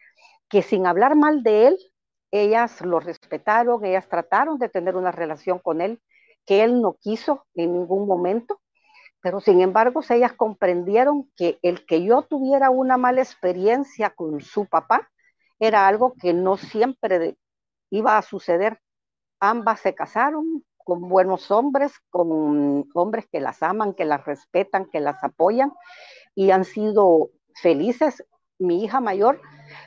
que 0.49 0.61
sin 0.61 0.85
hablar 0.85 1.15
mal 1.15 1.43
de 1.43 1.67
él, 1.67 1.77
ellas 2.31 2.81
lo 2.81 2.99
respetaron, 2.99 3.83
ellas 3.85 4.07
trataron 4.09 4.57
de 4.59 4.69
tener 4.69 4.95
una 4.95 5.11
relación 5.11 5.59
con 5.59 5.81
él 5.81 6.01
que 6.45 6.63
él 6.63 6.81
no 6.81 6.93
quiso 6.99 7.45
en 7.55 7.73
ningún 7.73 8.07
momento, 8.07 8.61
pero 9.21 9.41
sin 9.41 9.61
embargo 9.61 10.01
ellas 10.09 10.33
comprendieron 10.33 11.29
que 11.35 11.59
el 11.61 11.85
que 11.85 12.03
yo 12.03 12.21
tuviera 12.21 12.69
una 12.69 12.97
mala 12.97 13.21
experiencia 13.21 14.11
con 14.11 14.39
su 14.41 14.65
papá 14.65 15.09
era 15.59 15.87
algo 15.87 16.13
que 16.13 16.33
no 16.33 16.55
siempre 16.57 17.35
iba 17.89 18.17
a 18.17 18.21
suceder. 18.21 18.79
Ambas 19.39 19.81
se 19.81 19.93
casaron 19.93 20.63
con 20.77 21.09
buenos 21.09 21.51
hombres, 21.51 21.93
con 22.09 22.89
hombres 22.93 23.27
que 23.29 23.41
las 23.41 23.61
aman, 23.61 23.93
que 23.93 24.05
las 24.05 24.25
respetan, 24.25 24.85
que 24.85 25.01
las 25.01 25.21
apoyan 25.23 25.73
y 26.33 26.51
han 26.51 26.63
sido 26.63 27.31
felices. 27.55 28.23
Mi 28.59 28.83
hija 28.83 29.01
mayor, 29.01 29.41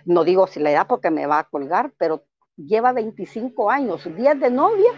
no 0.04 0.24
digo 0.24 0.46
si 0.46 0.60
la 0.60 0.70
edad 0.70 0.86
porque 0.86 1.10
me 1.10 1.26
va 1.26 1.40
a 1.40 1.44
colgar, 1.44 1.92
pero 1.98 2.24
lleva 2.56 2.92
25 2.92 3.70
años, 3.70 4.04
10 4.04 4.40
de 4.40 4.50
novia 4.50 4.90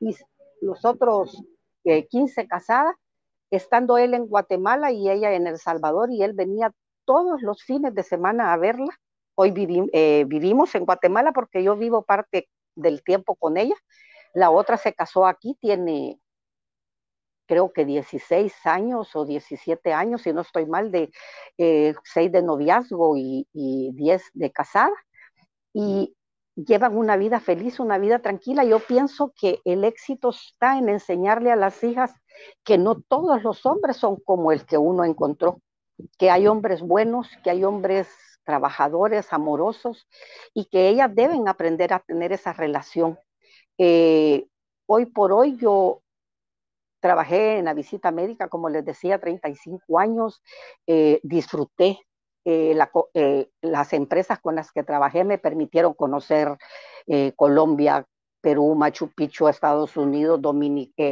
y 0.00 0.16
los 0.60 0.84
otros 0.84 1.42
15 1.84 2.40
eh, 2.40 2.46
casadas, 2.46 2.94
estando 3.50 3.98
él 3.98 4.14
en 4.14 4.26
Guatemala 4.26 4.92
y 4.92 5.10
ella 5.10 5.32
en 5.32 5.46
El 5.46 5.58
Salvador 5.58 6.10
y 6.10 6.22
él 6.22 6.32
venía 6.32 6.72
todos 7.04 7.42
los 7.42 7.62
fines 7.62 7.94
de 7.94 8.02
semana 8.02 8.52
a 8.52 8.56
verla 8.56 8.98
Hoy 9.34 9.88
eh, 9.92 10.24
vivimos 10.26 10.74
en 10.74 10.84
Guatemala 10.84 11.32
porque 11.32 11.62
yo 11.62 11.76
vivo 11.76 12.02
parte 12.02 12.48
del 12.74 13.02
tiempo 13.02 13.34
con 13.34 13.56
ella. 13.56 13.74
La 14.34 14.50
otra 14.50 14.76
se 14.76 14.92
casó 14.92 15.26
aquí, 15.26 15.56
tiene 15.60 16.20
creo 17.52 17.70
que 17.70 17.84
16 17.84 18.64
años 18.64 19.14
o 19.14 19.26
17 19.26 19.92
años, 19.92 20.22
si 20.22 20.32
no 20.32 20.40
estoy 20.40 20.64
mal, 20.64 20.90
de 20.90 21.10
eh, 21.58 21.94
6 22.02 22.32
de 22.32 22.42
noviazgo 22.42 23.14
y, 23.18 23.46
y 23.52 23.90
10 23.92 24.22
de 24.32 24.50
casada. 24.50 24.94
Y 25.74 26.16
llevan 26.54 26.96
una 26.96 27.18
vida 27.18 27.40
feliz, 27.40 27.78
una 27.78 27.98
vida 27.98 28.20
tranquila. 28.20 28.64
Yo 28.64 28.78
pienso 28.78 29.34
que 29.38 29.60
el 29.66 29.84
éxito 29.84 30.30
está 30.30 30.78
en 30.78 30.88
enseñarle 30.88 31.52
a 31.52 31.56
las 31.56 31.84
hijas 31.84 32.14
que 32.64 32.78
no 32.78 33.02
todos 33.02 33.42
los 33.42 33.66
hombres 33.66 33.98
son 33.98 34.16
como 34.24 34.50
el 34.50 34.64
que 34.64 34.78
uno 34.78 35.04
encontró, 35.04 35.60
que 36.18 36.30
hay 36.30 36.46
hombres 36.46 36.80
buenos, 36.80 37.28
que 37.44 37.50
hay 37.50 37.64
hombres 37.64 38.08
trabajadores, 38.44 39.30
amorosos, 39.30 40.08
y 40.54 40.64
que 40.70 40.88
ellas 40.88 41.14
deben 41.14 41.48
aprender 41.48 41.92
a 41.92 42.00
tener 42.00 42.32
esa 42.32 42.54
relación. 42.54 43.18
Eh, 43.76 44.46
hoy 44.86 45.04
por 45.04 45.32
hoy 45.32 45.58
yo 45.58 46.00
trabajé 47.02 47.58
en 47.58 47.66
la 47.66 47.74
visita 47.74 48.10
médica, 48.10 48.48
como 48.48 48.70
les 48.70 48.84
decía, 48.84 49.18
35 49.18 49.98
años, 49.98 50.42
eh, 50.86 51.20
disfruté. 51.22 51.98
Eh, 52.44 52.76
las 53.60 53.92
empresas 53.92 54.40
con 54.40 54.56
las 54.56 54.72
que 54.72 54.82
trabajé 54.82 55.22
me 55.22 55.38
permitieron 55.38 55.94
conocer 55.94 56.56
Colombia, 57.36 58.06
Perú, 58.40 58.74
Machu 58.74 59.12
Picchu, 59.14 59.46
Estados 59.46 59.96
Unidos, 59.96 60.40
Dominica, 60.40 61.04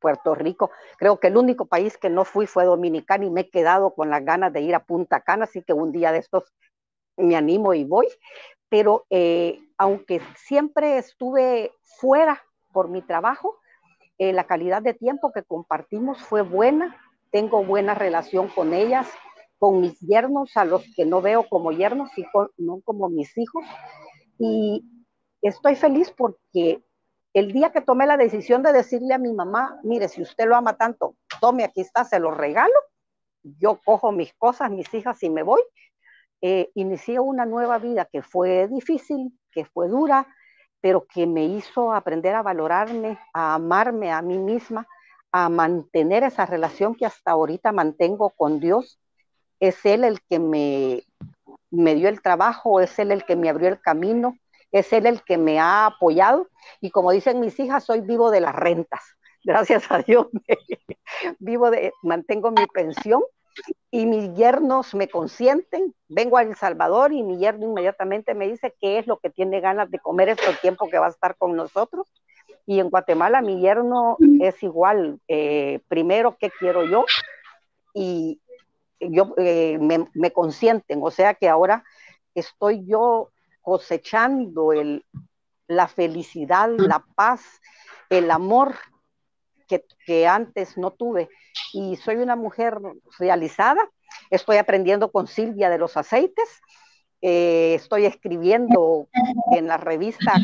Puerto 0.00 0.34
Rico. 0.34 0.70
Creo 0.98 1.18
que 1.18 1.28
el 1.28 1.36
único 1.36 1.66
país 1.66 1.96
que 1.98 2.10
no 2.10 2.24
fui 2.24 2.46
fue 2.46 2.64
Dominicana 2.64 3.24
y 3.24 3.30
me 3.30 3.42
he 3.42 3.50
quedado 3.50 3.94
con 3.94 4.10
las 4.10 4.24
ganas 4.24 4.52
de 4.52 4.60
ir 4.60 4.74
a 4.74 4.84
Punta 4.84 5.20
Cana, 5.20 5.44
así 5.44 5.62
que 5.62 5.72
un 5.72 5.92
día 5.92 6.12
de 6.12 6.18
estos 6.18 6.52
me 7.16 7.36
animo 7.36 7.74
y 7.74 7.84
voy, 7.84 8.06
pero 8.68 9.06
eh, 9.10 9.60
aunque 9.78 10.20
siempre 10.36 10.98
estuve 10.98 11.72
fuera 11.82 12.42
por 12.72 12.88
mi 12.88 13.02
trabajo, 13.02 13.58
eh, 14.18 14.32
la 14.32 14.44
calidad 14.44 14.82
de 14.82 14.94
tiempo 14.94 15.32
que 15.32 15.42
compartimos 15.42 16.22
fue 16.22 16.42
buena, 16.42 16.96
tengo 17.30 17.64
buena 17.64 17.94
relación 17.94 18.48
con 18.48 18.72
ellas, 18.74 19.08
con 19.58 19.80
mis 19.80 19.98
yernos, 20.00 20.56
a 20.56 20.64
los 20.64 20.84
que 20.94 21.04
no 21.04 21.20
veo 21.22 21.48
como 21.48 21.72
yernos, 21.72 22.10
y 22.16 22.24
no 22.58 22.80
como 22.84 23.08
mis 23.08 23.36
hijos, 23.36 23.64
y 24.38 24.84
estoy 25.42 25.76
feliz 25.76 26.12
porque 26.16 26.82
el 27.32 27.52
día 27.52 27.70
que 27.70 27.80
tomé 27.80 28.06
la 28.06 28.16
decisión 28.16 28.62
de 28.62 28.72
decirle 28.72 29.14
a 29.14 29.18
mi 29.18 29.32
mamá, 29.32 29.78
mire, 29.82 30.08
si 30.08 30.22
usted 30.22 30.46
lo 30.46 30.56
ama 30.56 30.76
tanto, 30.76 31.16
tome, 31.40 31.64
aquí 31.64 31.82
está, 31.82 32.04
se 32.04 32.18
lo 32.18 32.30
regalo, 32.30 32.74
yo 33.42 33.78
cojo 33.84 34.12
mis 34.12 34.32
cosas, 34.34 34.70
mis 34.70 34.92
hijas 34.94 35.22
y 35.22 35.30
me 35.30 35.42
voy, 35.42 35.60
eh, 36.40 36.70
inicié 36.74 37.20
una 37.20 37.46
nueva 37.46 37.78
vida 37.78 38.08
que 38.10 38.22
fue 38.22 38.68
difícil, 38.68 39.38
que 39.50 39.64
fue 39.64 39.88
dura, 39.88 40.26
pero 40.80 41.06
que 41.06 41.26
me 41.26 41.44
hizo 41.44 41.92
aprender 41.92 42.34
a 42.34 42.42
valorarme, 42.42 43.18
a 43.32 43.54
amarme 43.54 44.12
a 44.12 44.22
mí 44.22 44.38
misma, 44.38 44.86
a 45.32 45.48
mantener 45.48 46.22
esa 46.22 46.46
relación 46.46 46.94
que 46.94 47.06
hasta 47.06 47.32
ahorita 47.32 47.72
mantengo 47.72 48.30
con 48.30 48.60
Dios. 48.60 48.98
Es 49.60 49.84
Él 49.84 50.04
el 50.04 50.20
que 50.22 50.38
me, 50.38 51.02
me 51.70 51.94
dio 51.94 52.08
el 52.08 52.22
trabajo, 52.22 52.80
es 52.80 52.98
Él 52.98 53.12
el 53.12 53.24
que 53.24 53.36
me 53.36 53.48
abrió 53.48 53.68
el 53.68 53.80
camino, 53.80 54.38
es 54.72 54.92
Él 54.92 55.06
el 55.06 55.22
que 55.22 55.38
me 55.38 55.58
ha 55.58 55.86
apoyado. 55.86 56.48
Y 56.80 56.90
como 56.90 57.10
dicen 57.12 57.40
mis 57.40 57.58
hijas, 57.58 57.84
soy 57.84 58.00
vivo 58.00 58.30
de 58.30 58.40
las 58.40 58.54
rentas. 58.54 59.02
Gracias 59.44 59.90
a 59.90 59.98
Dios, 59.98 60.26
vivo 61.38 61.70
de, 61.70 61.92
mantengo 62.02 62.50
mi 62.50 62.66
pensión 62.66 63.22
y 63.90 64.06
mis 64.06 64.34
yernos 64.34 64.94
me 64.94 65.08
consienten. 65.08 65.94
Vengo 66.08 66.36
a 66.36 66.42
El 66.42 66.56
Salvador 66.56 67.12
y 67.12 67.22
mi 67.22 67.38
yerno 67.38 67.66
inmediatamente 67.66 68.34
me 68.34 68.48
dice 68.48 68.74
qué 68.80 68.98
es 68.98 69.06
lo 69.06 69.18
que 69.18 69.30
tiene 69.30 69.60
ganas 69.60 69.90
de 69.90 69.98
comer 69.98 70.28
este 70.28 70.52
tiempo 70.60 70.88
que 70.88 70.98
va 70.98 71.06
a 71.06 71.10
estar 71.10 71.36
con 71.36 71.56
nosotros. 71.56 72.06
Y 72.66 72.80
en 72.80 72.90
Guatemala 72.90 73.42
mi 73.42 73.60
yerno 73.60 74.16
es 74.40 74.62
igual, 74.62 75.20
eh, 75.28 75.80
primero 75.88 76.36
qué 76.38 76.50
quiero 76.58 76.84
yo 76.84 77.04
y 77.94 78.40
yo 78.98 79.34
eh, 79.36 79.78
me, 79.80 80.06
me, 80.14 80.32
consienten, 80.32 81.00
o 81.02 81.10
sea 81.10 81.34
que 81.34 81.48
ahora 81.48 81.84
estoy 82.34 82.84
yo 82.86 83.30
cosechando 83.62 84.72
el, 84.72 85.04
la 85.66 85.88
felicidad, 85.88 86.70
la 86.76 87.04
paz, 87.14 87.42
el 88.10 88.30
amor 88.30 88.74
que, 89.66 90.26
antes 90.26 90.76
no 90.76 90.92
tuve 90.92 91.28
y 91.72 91.96
soy 91.96 92.16
una 92.16 92.36
mujer 92.36 92.78
realizada. 93.18 93.88
Estoy 94.30 94.56
aprendiendo 94.56 95.10
con 95.10 95.26
Silvia 95.26 95.70
de 95.70 95.78
los 95.78 95.96
aceites. 95.96 96.48
Eh, 97.22 97.74
estoy 97.74 98.04
escribiendo 98.04 99.08
en 99.52 99.66
la 99.66 99.78
revista 99.78 100.34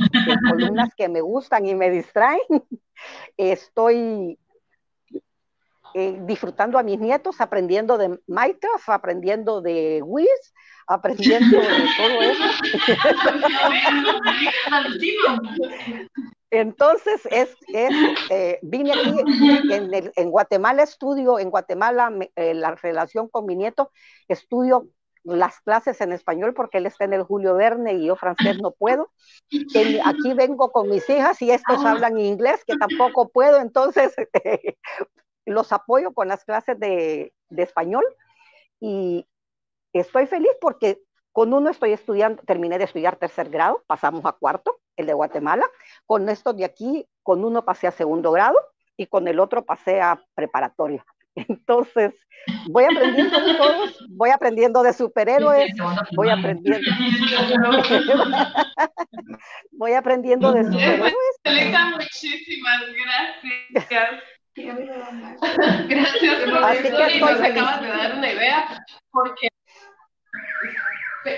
columnas 0.50 0.90
que 0.96 1.08
me 1.08 1.20
gustan 1.20 1.66
y 1.66 1.74
me 1.74 1.90
distraen. 1.90 2.40
Estoy 3.36 4.38
eh, 5.94 6.18
disfrutando 6.22 6.78
a 6.78 6.82
mis 6.82 6.98
nietos, 6.98 7.40
aprendiendo 7.40 7.98
de 7.98 8.18
Minecraft, 8.26 8.88
aprendiendo 8.88 9.60
de 9.60 10.00
Wiz, 10.02 10.54
aprendiendo 10.86 11.58
de 11.60 11.88
todo 11.96 12.22
eso. 12.22 12.44
Entonces, 16.52 17.26
es, 17.30 17.56
eh, 18.30 18.58
vine 18.62 18.92
aquí 18.92 20.12
en, 20.16 20.30
Guatemala, 20.30 20.82
estudio, 20.84 21.38
en 21.38 21.50
Guatemala 21.50 22.12
eh, 22.36 22.54
la 22.54 22.76
relación 22.76 23.28
con 23.28 23.46
mi 23.46 23.56
nieto, 23.56 23.90
estudio 24.28 24.86
las 25.24 25.60
clases 25.60 26.00
en 26.00 26.12
español 26.12 26.52
porque 26.52 26.78
él 26.78 26.86
está 26.86 27.04
en 27.04 27.12
el 27.12 27.22
Julio 27.22 27.54
Verne 27.54 27.94
y 27.94 28.06
yo 28.06 28.16
francés 28.16 28.60
no 28.60 28.72
puedo. 28.72 29.10
aquí 30.04 30.34
vengo 30.34 30.72
con 30.72 30.90
mis 30.90 31.08
hijas 31.08 31.40
y 31.42 31.50
estos 31.50 31.84
ah. 31.84 31.92
hablan 31.92 32.18
inglés, 32.18 32.64
que 32.66 32.76
tampoco 32.76 33.28
puedo, 33.28 33.60
entonces 33.60 34.14
los 35.46 35.72
apoyo 35.72 36.12
con 36.12 36.28
las 36.28 36.44
clases 36.44 36.78
de, 36.78 37.32
de 37.50 37.62
español 37.62 38.04
y 38.80 39.26
estoy 39.92 40.26
feliz 40.26 40.52
porque 40.60 41.00
con 41.32 41.54
uno 41.54 41.70
estoy 41.70 41.92
estudiando, 41.92 42.42
terminé 42.42 42.78
de 42.78 42.84
estudiar 42.84 43.16
tercer 43.16 43.48
grado, 43.48 43.82
pasamos 43.86 44.24
a 44.26 44.32
cuarto, 44.32 44.78
el 44.96 45.06
de 45.06 45.14
Guatemala. 45.14 45.66
Con 46.06 46.28
estos 46.28 46.56
de 46.56 46.64
aquí, 46.64 47.06
con 47.22 47.44
uno 47.44 47.64
pasé 47.64 47.86
a 47.86 47.92
segundo 47.92 48.30
grado 48.30 48.58
y 48.96 49.06
con 49.06 49.26
el 49.26 49.40
otro 49.40 49.64
pasé 49.64 50.00
a 50.00 50.22
preparatoria. 50.34 51.04
Entonces, 51.34 52.12
voy 52.68 52.84
aprendiendo 52.84 53.40
de 53.40 53.54
todos, 53.54 54.06
voy 54.10 54.30
aprendiendo 54.30 54.82
de 54.82 54.92
superhéroes, 54.92 55.72
voy 56.14 56.28
aprendiendo. 56.28 56.80
voy 59.72 59.92
aprendiendo 59.94 60.52
de 60.52 60.64
superhéroes. 60.64 61.14
muchísimas 61.96 62.82
gracias. 63.72 64.22
Gracias, 65.88 66.42
profesor, 66.42 67.10
y 67.10 67.20
nos 67.20 67.40
acabas 67.40 67.80
de 67.80 67.88
dar 67.88 68.18
una 68.18 68.32
idea, 68.32 68.84
porque 69.10 69.48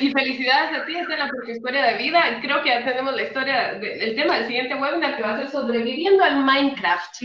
y 0.01 0.11
felicidades 0.13 0.79
a 0.79 0.85
ti, 0.87 0.97
Estela, 0.97 1.29
por 1.29 1.45
tu 1.45 1.51
historia 1.51 1.85
de 1.85 1.99
vida. 1.99 2.39
Creo 2.41 2.63
que 2.63 2.71
ya 2.71 2.85
tenemos 2.85 3.15
la 3.15 3.23
historia, 3.23 3.71
el 3.73 4.17
tema 4.17 4.37
del 4.37 4.47
siguiente 4.47 4.75
webinar 4.75 5.17
que 5.17 5.23
va 5.23 5.35
a 5.35 5.39
ser 5.39 5.51
sobreviviendo 5.51 6.25
al 6.25 6.45
Minecraft. 6.45 7.23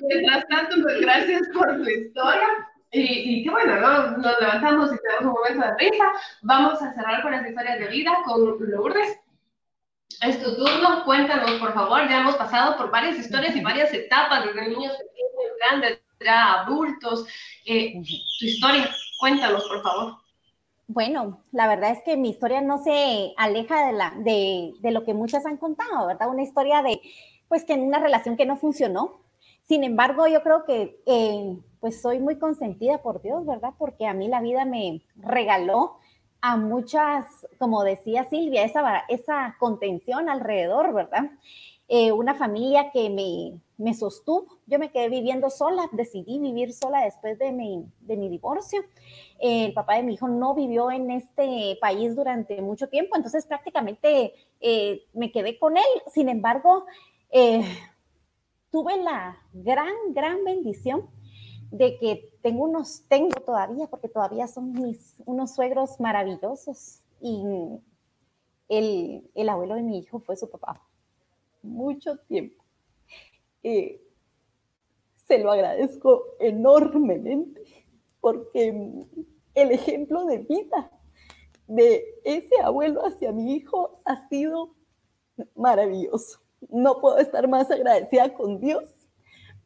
Mientras 0.00 0.46
tanto, 0.48 0.76
pues 0.82 1.00
gracias 1.00 1.42
por 1.52 1.76
tu 1.76 1.88
historia. 1.88 2.48
Y, 2.92 3.44
qué 3.44 3.50
bueno, 3.50 3.76
¿no? 3.76 4.16
Nos 4.16 4.40
levantamos 4.40 4.92
y 4.92 4.96
tenemos 4.98 5.22
un 5.22 5.32
momento 5.32 5.60
de 5.64 5.76
risa. 5.78 6.12
Vamos 6.42 6.82
a 6.82 6.92
cerrar 6.92 7.22
con 7.22 7.30
las 7.32 7.46
historias 7.46 7.78
de 7.78 7.86
vida 7.86 8.12
con 8.24 8.58
Lourdes. 8.58 9.16
Es 10.22 10.42
tu 10.42 10.56
turno, 10.56 11.04
cuéntanos 11.04 11.52
por 11.52 11.72
favor. 11.72 12.08
Ya 12.08 12.20
hemos 12.20 12.36
pasado 12.36 12.76
por 12.76 12.90
varias 12.90 13.16
historias 13.16 13.54
y 13.54 13.62
varias 13.62 13.94
etapas, 13.94 14.44
desde 14.44 14.68
niños 14.68 14.92
pequeños, 14.96 15.56
grandes, 15.60 15.99
ya 16.24 16.62
adultos. 16.62 17.26
Eh, 17.64 18.02
tu 18.38 18.46
historia, 18.46 18.90
cuéntanos 19.18 19.64
por 19.68 19.82
favor. 19.82 20.16
Bueno, 20.86 21.44
la 21.52 21.68
verdad 21.68 21.92
es 21.92 22.02
que 22.02 22.16
mi 22.16 22.30
historia 22.30 22.60
no 22.60 22.82
se 22.82 23.32
aleja 23.36 23.86
de, 23.86 23.92
la, 23.92 24.12
de, 24.16 24.72
de 24.80 24.90
lo 24.90 25.04
que 25.04 25.14
muchas 25.14 25.46
han 25.46 25.56
contado, 25.56 26.08
¿verdad? 26.08 26.28
Una 26.28 26.42
historia 26.42 26.82
de, 26.82 27.00
pues, 27.48 27.64
que 27.64 27.74
en 27.74 27.82
una 27.82 28.00
relación 28.00 28.36
que 28.36 28.46
no 28.46 28.56
funcionó. 28.56 29.20
Sin 29.68 29.84
embargo, 29.84 30.26
yo 30.26 30.42
creo 30.42 30.64
que, 30.64 31.00
eh, 31.06 31.56
pues, 31.78 32.02
soy 32.02 32.18
muy 32.18 32.40
consentida 32.40 32.98
por 33.02 33.22
Dios, 33.22 33.46
¿verdad? 33.46 33.72
Porque 33.78 34.08
a 34.08 34.14
mí 34.14 34.26
la 34.26 34.40
vida 34.40 34.64
me 34.64 35.02
regaló 35.14 35.98
a 36.40 36.56
muchas, 36.56 37.46
como 37.58 37.84
decía 37.84 38.24
Silvia, 38.24 38.64
esa, 38.64 39.04
esa 39.08 39.56
contención 39.60 40.28
alrededor, 40.28 40.92
¿verdad? 40.92 41.30
Eh, 41.92 42.12
una 42.12 42.36
familia 42.36 42.92
que 42.92 43.10
me, 43.10 43.60
me, 43.76 43.94
sostuvo. 43.94 44.46
Yo 44.68 44.78
me 44.78 44.92
quedé 44.92 45.08
viviendo 45.08 45.50
sola, 45.50 45.88
decidí 45.90 46.38
vivir 46.38 46.72
sola 46.72 47.02
después 47.02 47.36
de 47.40 47.50
mi, 47.50 47.84
de 48.02 48.16
mi 48.16 48.28
divorcio. 48.28 48.80
Eh, 49.40 49.64
el 49.64 49.72
papá 49.72 49.96
de 49.96 50.04
mi 50.04 50.14
hijo 50.14 50.28
no 50.28 50.54
vivió 50.54 50.92
en 50.92 51.10
este 51.10 51.76
país 51.80 52.14
durante 52.14 52.62
mucho 52.62 52.88
tiempo, 52.88 53.16
entonces 53.16 53.44
prácticamente 53.44 54.34
eh, 54.60 55.02
me 55.14 55.32
quedé 55.32 55.58
con 55.58 55.76
él. 55.76 55.82
Sin 56.06 56.28
embargo, 56.28 56.86
tuve 58.70 58.96
la 59.02 59.36
gran, 59.52 59.92
gran 60.10 60.44
bendición 60.44 61.10
de 61.72 61.98
que 61.98 62.30
tengo 62.40 62.66
unos, 62.66 63.02
tengo 63.08 63.34
todavía, 63.44 63.88
porque 63.88 64.08
todavía 64.08 64.46
son 64.46 64.70
mis, 64.74 65.20
unos 65.26 65.56
suegros 65.56 65.98
maravillosos 65.98 67.02
y 67.20 67.42
el, 68.68 69.28
el 69.34 69.48
abuelo 69.48 69.74
de 69.74 69.82
mi 69.82 69.98
hijo 69.98 70.20
fue 70.20 70.36
su 70.36 70.48
papá 70.48 70.80
mucho 71.62 72.16
tiempo. 72.28 72.64
Eh, 73.62 74.00
se 75.14 75.38
lo 75.38 75.52
agradezco 75.52 76.24
enormemente 76.40 77.62
porque 78.20 78.74
el 79.54 79.70
ejemplo 79.70 80.24
de 80.24 80.38
vida 80.38 80.90
de 81.66 82.04
ese 82.24 82.60
abuelo 82.62 83.06
hacia 83.06 83.30
mi 83.30 83.54
hijo 83.54 84.00
ha 84.04 84.28
sido 84.28 84.74
maravilloso. 85.54 86.40
No 86.68 87.00
puedo 87.00 87.18
estar 87.18 87.46
más 87.48 87.70
agradecida 87.70 88.34
con 88.34 88.60
Dios 88.60 88.84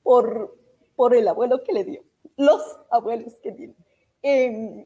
por, 0.03 0.57
por 0.97 1.15
el 1.15 1.27
abuelo 1.27 1.63
que 1.65 1.73
le 1.73 1.85
dio, 1.85 2.05
los 2.37 2.61
abuelos 2.91 3.35
que 3.43 3.53
tiene. 3.53 3.75
Em, 4.23 4.85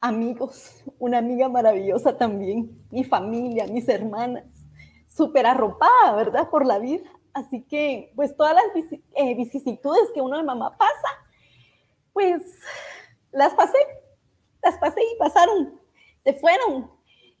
amigos, 0.00 0.84
una 0.98 1.18
amiga 1.18 1.48
maravillosa 1.48 2.16
también, 2.16 2.86
mi 2.90 3.04
familia, 3.04 3.66
mis 3.66 3.88
hermanas, 3.88 4.59
súper 5.10 5.46
arropada, 5.46 6.14
¿verdad? 6.14 6.48
Por 6.48 6.64
la 6.64 6.78
vida. 6.78 7.10
Así 7.32 7.62
que, 7.62 8.12
pues 8.16 8.36
todas 8.36 8.54
las 8.54 8.84
eh, 9.14 9.34
vicisitudes 9.34 10.10
que 10.14 10.20
uno 10.20 10.36
de 10.36 10.42
mamá 10.42 10.76
pasa, 10.76 11.08
pues 12.12 12.42
las 13.30 13.54
pasé, 13.54 13.78
las 14.62 14.78
pasé 14.78 15.00
y 15.00 15.18
pasaron, 15.18 15.80
se 16.24 16.32
fueron. 16.34 16.90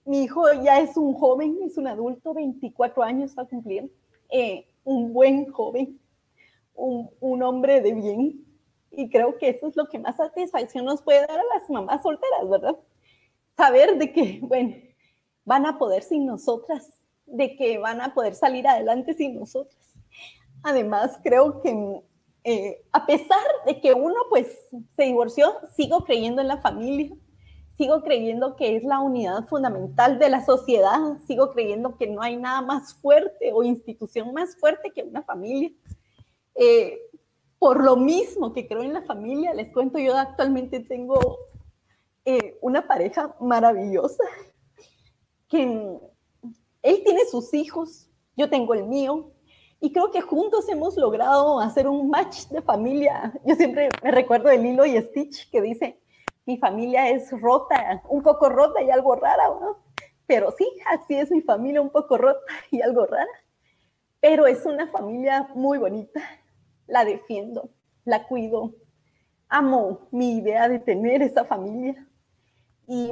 Mi 0.04 0.24
hijo 0.24 0.42
ya 0.62 0.80
es 0.80 0.96
un 0.96 1.14
joven, 1.14 1.58
es 1.64 1.76
un 1.76 1.86
adulto, 1.86 2.34
24 2.34 3.02
años 3.02 3.34
va 3.36 3.42
a 3.42 3.48
cumplir, 3.48 3.92
eh, 4.30 4.68
un 4.84 5.12
buen 5.12 5.50
joven, 5.50 6.00
un, 6.74 7.10
un 7.20 7.42
hombre 7.42 7.80
de 7.80 7.92
bien. 7.92 8.44
Y 8.92 9.08
creo 9.08 9.38
que 9.38 9.50
eso 9.50 9.68
es 9.68 9.76
lo 9.76 9.88
que 9.88 9.98
más 9.98 10.16
satisfacción 10.16 10.84
nos 10.84 11.02
puede 11.02 11.20
dar 11.20 11.38
a 11.38 11.54
las 11.54 11.68
mamás 11.68 12.02
solteras, 12.02 12.48
¿verdad? 12.48 12.76
Saber 13.56 13.98
de 13.98 14.12
que, 14.12 14.40
bueno, 14.42 14.74
van 15.44 15.66
a 15.66 15.78
poder 15.78 16.02
sin 16.02 16.26
nosotras 16.26 16.99
de 17.30 17.56
que 17.56 17.78
van 17.78 18.00
a 18.00 18.14
poder 18.14 18.34
salir 18.34 18.66
adelante 18.66 19.14
sin 19.14 19.38
nosotros. 19.38 19.78
Además, 20.62 21.18
creo 21.22 21.60
que 21.62 22.02
eh, 22.44 22.82
a 22.92 23.06
pesar 23.06 23.38
de 23.66 23.80
que 23.80 23.92
uno 23.92 24.16
pues 24.30 24.48
se 24.96 25.04
divorció, 25.04 25.52
sigo 25.74 26.04
creyendo 26.04 26.40
en 26.40 26.48
la 26.48 26.58
familia, 26.58 27.14
sigo 27.76 28.02
creyendo 28.02 28.56
que 28.56 28.76
es 28.76 28.84
la 28.84 29.00
unidad 29.00 29.46
fundamental 29.46 30.18
de 30.18 30.30
la 30.30 30.44
sociedad, 30.44 31.18
sigo 31.26 31.50
creyendo 31.50 31.96
que 31.96 32.06
no 32.06 32.22
hay 32.22 32.36
nada 32.36 32.62
más 32.62 32.94
fuerte 32.94 33.52
o 33.52 33.62
institución 33.62 34.32
más 34.32 34.56
fuerte 34.56 34.90
que 34.90 35.02
una 35.02 35.22
familia. 35.22 35.70
Eh, 36.54 36.98
por 37.58 37.84
lo 37.84 37.96
mismo 37.96 38.54
que 38.54 38.66
creo 38.66 38.82
en 38.82 38.94
la 38.94 39.02
familia, 39.02 39.52
les 39.52 39.70
cuento, 39.70 39.98
yo 39.98 40.16
actualmente 40.16 40.80
tengo 40.80 41.38
eh, 42.24 42.58
una 42.62 42.86
pareja 42.86 43.36
maravillosa 43.40 44.24
que 45.48 45.98
él 46.82 47.02
tiene 47.04 47.24
sus 47.26 47.52
hijos, 47.54 48.08
yo 48.36 48.48
tengo 48.48 48.74
el 48.74 48.84
mío, 48.84 49.32
y 49.80 49.92
creo 49.92 50.10
que 50.10 50.20
juntos 50.20 50.68
hemos 50.68 50.96
logrado 50.96 51.58
hacer 51.58 51.88
un 51.88 52.10
match 52.10 52.46
de 52.48 52.60
familia. 52.60 53.32
Yo 53.46 53.54
siempre 53.54 53.88
me 54.02 54.10
recuerdo 54.10 54.50
de 54.50 54.58
Lilo 54.58 54.84
y 54.84 55.00
Stitch 55.00 55.50
que 55.50 55.62
dice, 55.62 55.98
mi 56.44 56.58
familia 56.58 57.08
es 57.08 57.30
rota, 57.40 58.02
un 58.08 58.22
poco 58.22 58.50
rota 58.50 58.82
y 58.82 58.90
algo 58.90 59.14
rara, 59.14 59.48
¿no? 59.48 59.78
Pero 60.26 60.52
sí, 60.56 60.68
así 60.86 61.14
es 61.14 61.30
mi 61.30 61.40
familia, 61.40 61.80
un 61.80 61.90
poco 61.90 62.18
rota 62.18 62.40
y 62.70 62.82
algo 62.82 63.06
rara. 63.06 63.26
Pero 64.20 64.46
es 64.46 64.66
una 64.66 64.86
familia 64.88 65.48
muy 65.54 65.78
bonita. 65.78 66.20
La 66.86 67.04
defiendo, 67.04 67.70
la 68.04 68.28
cuido. 68.28 68.74
Amo 69.48 70.08
mi 70.10 70.36
idea 70.36 70.68
de 70.68 70.78
tener 70.78 71.22
esa 71.22 71.44
familia. 71.44 72.06
Y 72.86 73.10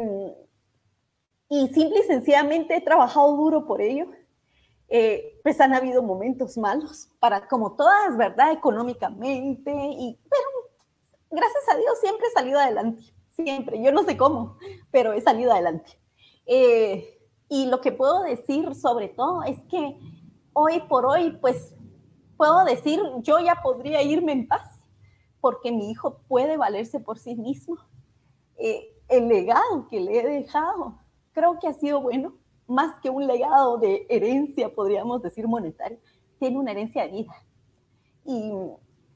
y 1.49 1.69
simple 1.69 2.01
y 2.01 2.03
sencillamente 2.03 2.77
he 2.77 2.81
trabajado 2.81 3.37
duro 3.37 3.67
por 3.67 3.81
ello. 3.81 4.07
Eh, 4.91 5.39
pues 5.43 5.61
han 5.61 5.75
habido 5.75 6.03
momentos 6.03 6.57
malos 6.57 7.11
para 7.19 7.47
como 7.47 7.77
todas, 7.77 8.17
¿verdad? 8.17 8.53
Económicamente, 8.53 9.71
y, 9.71 10.19
pero 10.31 10.47
gracias 11.31 11.69
a 11.71 11.77
Dios 11.77 12.01
siempre 12.01 12.27
he 12.27 12.31
salido 12.31 12.59
adelante, 12.59 13.03
siempre. 13.31 13.83
Yo 13.83 13.93
no 13.93 14.03
sé 14.05 14.17
cómo, 14.17 14.57
pero 14.91 15.13
he 15.13 15.21
salido 15.21 15.53
adelante. 15.53 16.01
Eh, 16.47 17.19
y 17.51 17.67
lo 17.67 17.81
que 17.83 17.93
puedo 17.93 18.23
decir 18.23 18.75
sobre 18.75 19.09
todo 19.09 19.43
es 19.43 19.59
que 19.65 19.99
hoy 20.55 20.81
por 20.89 21.05
hoy, 21.05 21.33
pues 21.41 21.75
puedo 22.39 22.65
decir, 22.65 23.01
yo 23.21 23.39
ya 23.41 23.57
podría 23.63 24.03
irme 24.03 24.33
en 24.33 24.49
paz, 24.49 24.81
porque 25.41 25.71
mi 25.71 25.91
hijo 25.91 26.23
puede 26.29 26.57
valerse 26.57 26.99
por 26.99 27.19
sí 27.19 27.35
mismo. 27.35 27.77
Eh, 28.57 28.95
el 29.09 29.29
legado 29.29 29.87
que 29.89 30.01
le 30.01 30.19
he 30.19 30.27
dejado 30.27 30.99
creo 31.33 31.59
que 31.59 31.69
ha 31.69 31.75
sido 31.75 32.01
bueno, 32.01 32.35
más 32.67 33.01
que 33.01 33.11
un 33.11 33.27
legado 33.27 33.79
de 33.79 34.07
herencia, 34.09 34.75
podríamos 34.75 35.23
decir 35.23 35.47
monetaria, 35.49 35.99
tiene 36.39 36.59
una 36.59 36.73
herencia 36.73 37.05
de 37.05 37.09
vida. 37.09 37.33
Y 38.25 38.53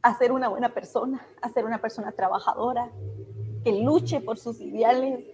hacer 0.00 0.32
una 0.32 0.48
buena 0.48 0.70
persona, 0.74 1.24
hacer 1.40 1.64
una 1.64 1.78
persona 1.78 2.12
trabajadora, 2.12 2.90
que 3.62 3.72
luche 3.72 4.20
por 4.20 4.38
sus 4.38 4.60
ideales. 4.60 5.24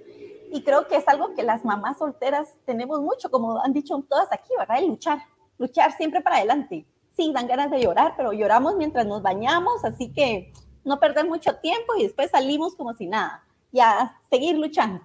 Y 0.51 0.63
creo 0.63 0.87
que 0.89 0.97
es 0.97 1.09
algo 1.09 1.35
que 1.35 1.43
las 1.43 1.65
mamás 1.65 1.99
solteras 1.99 2.55
tenemos 2.65 3.01
mucho, 3.01 3.31
como 3.31 3.59
han 3.63 3.73
dicho 3.73 4.03
todas 4.09 4.33
aquí, 4.33 4.51
¿verdad? 4.59 4.79
El 4.79 4.89
luchar, 4.89 5.19
luchar 5.59 5.93
siempre 5.93 6.21
para 6.21 6.37
adelante. 6.37 6.87
Sí, 7.17 7.33
dan 7.33 7.47
ganas 7.47 7.71
de 7.71 7.81
llorar, 7.81 8.15
pero 8.17 8.33
lloramos 8.33 8.77
mientras 8.77 9.07
nos 9.07 9.23
bañamos, 9.23 9.85
así 9.85 10.13
que 10.13 10.53
no 10.85 11.01
perder 11.01 11.27
mucho 11.27 11.57
tiempo 11.57 11.95
y 11.97 12.05
después 12.05 12.31
salimos 12.31 12.75
como 12.75 12.95
si 12.95 13.07
nada, 13.07 13.45
y 13.73 13.81
a 13.81 14.17
seguir 14.31 14.57
luchando. 14.57 15.01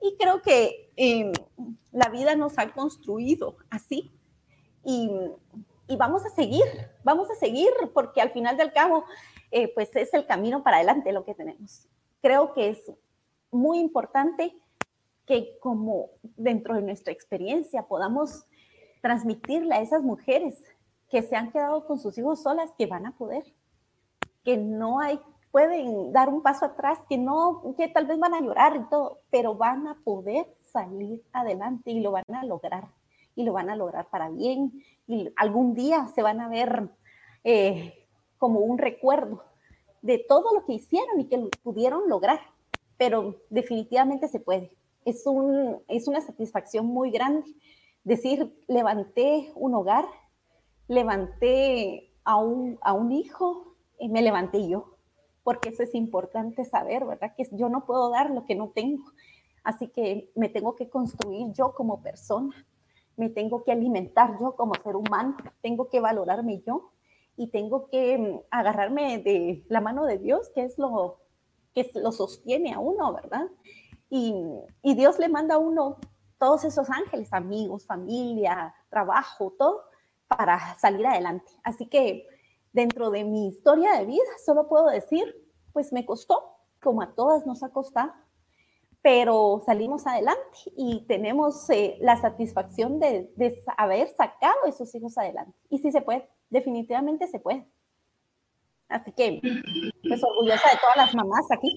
Y 0.00 0.16
creo 0.18 0.42
que 0.42 0.92
em, 0.96 1.32
la 1.92 2.08
vida 2.08 2.36
nos 2.36 2.58
ha 2.58 2.72
construido 2.72 3.56
así. 3.70 4.12
Y, 4.84 5.10
y, 5.88 5.96
vamos 5.96 6.24
a 6.24 6.30
seguir, 6.30 6.64
vamos 7.04 7.30
a 7.30 7.34
seguir, 7.34 7.70
porque 7.92 8.20
al 8.20 8.30
final 8.30 8.56
del 8.56 8.72
cabo, 8.72 9.04
eh, 9.50 9.72
pues 9.74 9.94
es 9.96 10.14
el 10.14 10.26
camino 10.26 10.62
para 10.62 10.76
adelante 10.76 11.12
lo 11.12 11.24
que 11.24 11.34
tenemos. 11.34 11.88
Creo 12.22 12.54
que 12.54 12.70
es 12.70 12.92
muy 13.50 13.78
importante 13.78 14.56
que 15.26 15.58
como 15.60 16.10
dentro 16.36 16.74
de 16.74 16.82
nuestra 16.82 17.12
experiencia 17.12 17.86
podamos 17.86 18.46
transmitirle 19.02 19.74
a 19.74 19.80
esas 19.80 20.02
mujeres 20.02 20.62
que 21.10 21.22
se 21.22 21.36
han 21.36 21.52
quedado 21.52 21.86
con 21.86 21.98
sus 21.98 22.16
hijos 22.18 22.42
solas 22.42 22.72
que 22.76 22.86
van 22.86 23.06
a 23.06 23.16
poder, 23.16 23.44
que 24.44 24.56
no 24.56 25.00
hay 25.00 25.20
pueden 25.58 26.12
dar 26.12 26.28
un 26.28 26.40
paso 26.40 26.66
atrás, 26.66 27.00
que 27.08 27.18
no, 27.18 27.74
que 27.76 27.88
tal 27.88 28.06
vez 28.06 28.16
van 28.16 28.32
a 28.32 28.40
llorar 28.40 28.76
y 28.76 28.88
todo, 28.88 29.22
pero 29.28 29.56
van 29.56 29.88
a 29.88 29.96
poder 30.04 30.46
salir 30.72 31.20
adelante 31.32 31.90
y 31.90 31.98
lo 31.98 32.12
van 32.12 32.22
a 32.32 32.44
lograr, 32.44 32.86
y 33.34 33.42
lo 33.42 33.52
van 33.54 33.68
a 33.68 33.74
lograr 33.74 34.08
para 34.08 34.28
bien, 34.28 34.84
y 35.08 35.32
algún 35.34 35.74
día 35.74 36.06
se 36.14 36.22
van 36.22 36.40
a 36.40 36.48
ver 36.48 36.88
eh, 37.42 38.06
como 38.38 38.60
un 38.60 38.78
recuerdo 38.78 39.42
de 40.00 40.24
todo 40.28 40.54
lo 40.54 40.64
que 40.64 40.74
hicieron 40.74 41.18
y 41.18 41.24
que 41.24 41.50
pudieron 41.64 42.08
lograr, 42.08 42.38
pero 42.96 43.34
definitivamente 43.50 44.28
se 44.28 44.38
puede. 44.38 44.70
Es, 45.04 45.26
un, 45.26 45.82
es 45.88 46.06
una 46.06 46.20
satisfacción 46.20 46.86
muy 46.86 47.10
grande 47.10 47.52
decir, 48.04 48.56
levanté 48.68 49.50
un 49.56 49.74
hogar, 49.74 50.04
levanté 50.86 52.12
a 52.22 52.36
un, 52.36 52.78
a 52.80 52.92
un 52.92 53.10
hijo, 53.10 53.74
y 53.98 54.08
me 54.08 54.22
levanté 54.22 54.68
yo 54.68 54.97
porque 55.48 55.70
eso 55.70 55.82
es 55.82 55.94
importante 55.94 56.66
saber, 56.66 57.06
¿verdad? 57.06 57.32
Que 57.34 57.48
yo 57.52 57.70
no 57.70 57.86
puedo 57.86 58.10
dar 58.10 58.28
lo 58.28 58.44
que 58.44 58.54
no 58.54 58.68
tengo. 58.68 59.02
Así 59.64 59.88
que 59.88 60.30
me 60.34 60.50
tengo 60.50 60.76
que 60.76 60.90
construir 60.90 61.54
yo 61.54 61.72
como 61.72 62.02
persona, 62.02 62.54
me 63.16 63.30
tengo 63.30 63.64
que 63.64 63.72
alimentar 63.72 64.38
yo 64.38 64.56
como 64.56 64.74
ser 64.74 64.94
humano, 64.94 65.38
tengo 65.62 65.88
que 65.88 66.00
valorarme 66.00 66.60
yo 66.66 66.90
y 67.34 67.46
tengo 67.46 67.88
que 67.88 68.18
mm, 68.18 68.40
agarrarme 68.50 69.20
de 69.20 69.64
la 69.70 69.80
mano 69.80 70.04
de 70.04 70.18
Dios, 70.18 70.50
que 70.54 70.64
es 70.64 70.76
lo 70.76 71.16
que 71.74 71.90
lo 71.94 72.12
sostiene 72.12 72.74
a 72.74 72.78
uno, 72.78 73.14
¿verdad? 73.14 73.46
Y, 74.10 74.34
y 74.82 74.94
Dios 74.96 75.18
le 75.18 75.30
manda 75.30 75.54
a 75.54 75.58
uno 75.58 75.96
todos 76.36 76.64
esos 76.64 76.90
ángeles, 76.90 77.32
amigos, 77.32 77.86
familia, 77.86 78.74
trabajo, 78.90 79.54
todo, 79.58 79.80
para 80.26 80.76
salir 80.76 81.06
adelante. 81.06 81.50
Así 81.64 81.86
que 81.86 82.26
dentro 82.72 83.10
de 83.10 83.24
mi 83.24 83.48
historia 83.48 83.92
de 83.94 84.06
vida, 84.06 84.24
solo 84.44 84.68
puedo 84.68 84.86
decir, 84.86 85.34
pues 85.72 85.92
me 85.92 86.04
costó, 86.04 86.56
como 86.80 87.02
a 87.02 87.14
todas 87.14 87.46
nos 87.46 87.62
ha 87.62 87.70
costado, 87.70 88.12
pero 89.02 89.62
salimos 89.64 90.06
adelante 90.06 90.58
y 90.76 91.04
tenemos 91.06 91.68
eh, 91.70 91.96
la 92.00 92.20
satisfacción 92.20 92.98
de, 92.98 93.30
haber 93.76 94.08
sacado 94.08 94.56
esos 94.66 94.94
hijos 94.94 95.16
adelante. 95.16 95.56
Y 95.70 95.78
sí 95.78 95.92
se 95.92 96.02
puede, 96.02 96.28
definitivamente 96.50 97.26
se 97.28 97.38
puede. 97.38 97.66
Así 98.88 99.12
que, 99.12 99.40
pues 100.02 100.24
orgullosa 100.24 100.70
de 100.70 100.78
todas 100.80 100.96
las 100.96 101.14
mamás 101.14 101.46
aquí. 101.50 101.74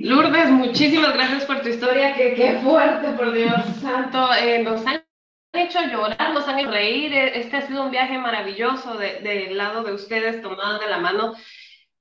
Lourdes, 0.00 0.50
muchísimas 0.50 1.14
gracias 1.14 1.44
por 1.44 1.60
tu 1.62 1.68
historia, 1.68 2.14
que 2.14 2.34
qué 2.34 2.60
fuerte, 2.60 3.12
por 3.12 3.32
Dios 3.32 3.64
santo. 3.80 4.18
Eh, 4.34 4.62
nos 4.62 4.86
han 4.86 5.05
hecho 5.58 5.80
llorar, 5.82 6.32
nos 6.32 6.48
han 6.48 6.58
hecho 6.58 6.70
reír. 6.70 7.12
Este 7.14 7.56
ha 7.56 7.66
sido 7.66 7.84
un 7.84 7.90
viaje 7.90 8.18
maravilloso 8.18 8.94
del 8.96 9.22
de 9.22 9.50
lado 9.50 9.82
de 9.82 9.92
ustedes, 9.92 10.42
tomados 10.42 10.80
de 10.80 10.88
la 10.88 10.98
mano 10.98 11.34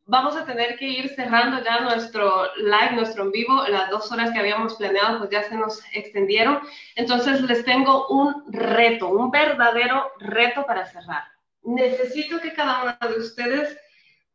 vamos 0.05 0.35
a 0.35 0.45
tener 0.45 0.77
que 0.77 0.87
ir 0.87 1.09
cerrando 1.09 1.63
ya 1.63 1.81
nuestro 1.81 2.53
live, 2.57 2.91
nuestro 2.93 3.23
en 3.23 3.31
vivo. 3.31 3.63
Las 3.67 3.89
dos 3.89 4.11
horas 4.11 4.31
que 4.31 4.39
habíamos 4.39 4.75
planeado, 4.75 5.19
pues 5.19 5.29
ya 5.31 5.43
se 5.43 5.55
nos 5.55 5.81
extendieron. 5.93 6.59
Entonces 6.95 7.41
les 7.41 7.65
tengo 7.65 8.07
un 8.07 8.43
reto, 8.51 9.09
un 9.09 9.31
verdadero 9.31 10.11
reto 10.19 10.65
para 10.65 10.85
cerrar. 10.85 11.23
Necesito 11.63 12.39
que 12.39 12.53
cada 12.53 12.83
una 12.83 12.97
de 13.01 13.19
ustedes 13.19 13.77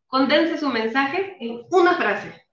condense 0.07 0.59
su 0.59 0.69
mensaje 0.69 1.37
en 1.41 1.63
una 1.71 1.95
frase, 1.95 2.45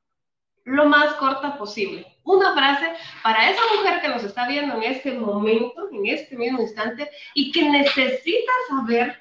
lo 0.64 0.86
más 0.86 1.14
corta 1.16 1.58
posible. 1.58 2.06
Una 2.28 2.54
frase 2.54 2.92
para 3.24 3.50
esa 3.50 3.62
mujer 3.74 4.02
que 4.02 4.10
nos 4.10 4.22
está 4.22 4.50
viendo 4.50 4.76
en 4.76 4.84
este 4.84 5.14
momento, 5.14 5.88
en 5.94 6.08
este 6.08 6.36
mismo 6.36 6.62
instante, 6.62 7.10
y 7.34 7.54
que 7.54 7.70
necesita 7.70 8.52
saber 8.68 9.18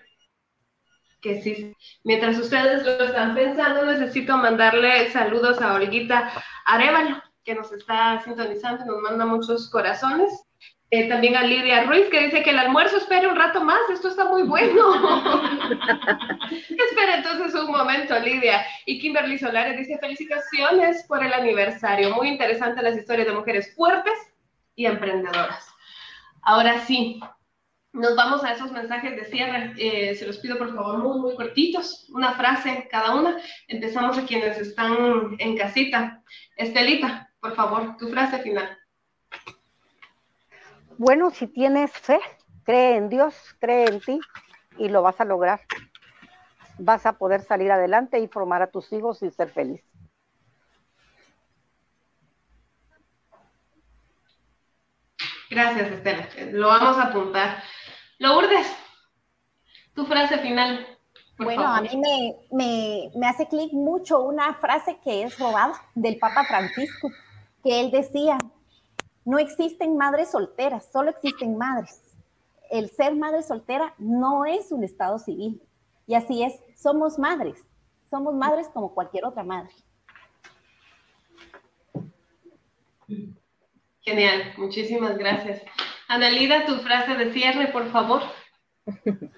que 1.20 1.41
sí. 1.41 1.73
Mientras 2.03 2.37
ustedes 2.37 2.85
lo 2.85 3.05
están 3.05 3.37
pensando, 3.37 3.87
necesito 3.87 4.37
mandarle 4.37 5.09
saludos 5.12 5.62
a 5.62 5.74
Olguita 5.74 6.33
Arevalo, 6.65 7.23
que 7.45 7.55
nos 7.55 7.70
está 7.70 8.20
sintonizando, 8.24 8.85
nos 8.85 9.01
manda 9.01 9.24
muchos 9.24 9.70
corazones. 9.70 10.33
Eh, 10.90 11.08
también 11.08 11.36
a 11.36 11.42
Lidia 11.42 11.82
Ruiz, 11.82 12.06
que 12.10 12.26
dice 12.26 12.44
que 12.44 12.50
el 12.50 12.58
almuerzo 12.60 12.98
espere 12.98 13.26
un 13.26 13.34
rato 13.34 13.62
más, 13.64 13.80
esto 13.92 14.06
está 14.06 14.24
muy 14.26 14.44
bueno. 14.44 14.94
Espera 16.90 17.16
entonces 17.16 17.54
un 17.54 17.72
momento, 17.72 18.16
Lidia. 18.20 18.64
Y 18.84 19.00
Kimberly 19.00 19.36
Solares 19.36 19.76
dice, 19.76 19.98
felicitaciones 19.98 21.04
por 21.08 21.24
el 21.24 21.32
aniversario. 21.32 22.14
Muy 22.14 22.28
interesante 22.28 22.82
las 22.82 22.96
historias 22.96 23.26
de 23.26 23.34
mujeres 23.34 23.74
fuertes 23.74 24.14
y 24.76 24.86
emprendedoras. 24.86 25.66
Ahora 26.42 26.78
sí, 26.78 27.20
nos 27.92 28.14
vamos 28.14 28.44
a 28.44 28.52
esos 28.52 28.70
mensajes 28.70 29.16
de 29.16 29.24
cierre. 29.24 29.72
Eh, 29.78 30.14
se 30.14 30.26
los 30.26 30.38
pido 30.38 30.56
por 30.56 30.72
favor 30.72 30.98
muy, 30.98 31.18
muy 31.18 31.34
cortitos, 31.34 32.08
una 32.10 32.34
frase 32.34 32.86
cada 32.92 33.16
una. 33.16 33.38
Empezamos 33.66 34.18
a 34.18 34.24
quienes 34.24 34.56
están 34.58 35.34
en 35.38 35.56
casita. 35.56 36.22
Estelita, 36.56 37.32
por 37.40 37.56
favor, 37.56 37.96
tu 37.96 38.08
frase 38.08 38.38
final. 38.38 38.78
Bueno, 40.98 41.31
si 41.31 41.47
tienes 41.47 41.93
fe, 41.93 42.20
cree 42.64 42.97
en 42.97 43.10
Dios, 43.10 43.35
cree 43.60 43.86
en 43.86 44.01
ti 44.01 44.18
y 44.78 44.89
lo 44.89 45.02
vas 45.02 45.20
a 45.20 45.24
lograr. 45.24 45.60
Vas 46.78 47.05
a 47.05 47.14
poder 47.18 47.43
salir 47.43 47.70
adelante 47.70 48.18
y 48.18 48.28
formar 48.28 48.62
a 48.62 48.70
tus 48.70 48.93
hijos 48.93 49.23
y 49.23 49.31
ser 49.31 49.51
feliz. 49.51 49.82
Gracias, 55.51 55.90
Estela. 55.93 56.28
Lo 56.52 56.68
vamos 56.68 56.97
a 56.98 57.05
apuntar. 57.05 57.62
Lourdes, 58.18 58.66
tu 59.94 60.06
frase 60.06 60.39
final. 60.39 60.86
Bueno, 61.39 61.66
a 61.66 61.82
mí 61.82 61.90
me, 62.51 63.10
me 63.14 63.27
hace 63.28 63.47
clic 63.47 63.70
mucho 63.73 64.23
una 64.23 64.55
frase 64.55 64.98
que 65.05 65.23
es 65.23 65.39
robada 65.39 65.74
del 65.94 66.18
Papa 66.18 66.44
Francisco, 66.44 67.10
que 67.62 67.81
él 67.81 67.90
decía, 67.90 68.39
no 69.27 69.40
existen 69.40 69.97
madres 69.97 70.31
solteras, 70.31 70.89
solo 70.93 71.11
existen 71.11 71.59
madres. 71.59 72.01
El 72.70 72.89
ser 72.89 73.16
madre 73.16 73.43
soltera 73.43 73.93
no 73.98 74.47
es 74.47 74.70
un 74.70 74.85
estado 74.85 75.19
civil. 75.19 75.61
Y 76.07 76.15
así 76.15 76.44
es, 76.44 76.55
somos 76.77 77.19
madres, 77.19 77.59
somos 78.09 78.35
madres 78.36 78.69
como 78.69 78.94
cualquier 78.94 79.24
otra 79.24 79.43
madre. 79.43 79.73
Genial, 84.01 84.55
muchísimas 84.57 85.19
gracias. 85.19 85.61
Analida, 86.07 86.65
tu 86.65 86.77
frase 86.77 87.15
de 87.15 87.32
cierre, 87.32 87.69
por 87.69 87.90
favor. 87.90 88.23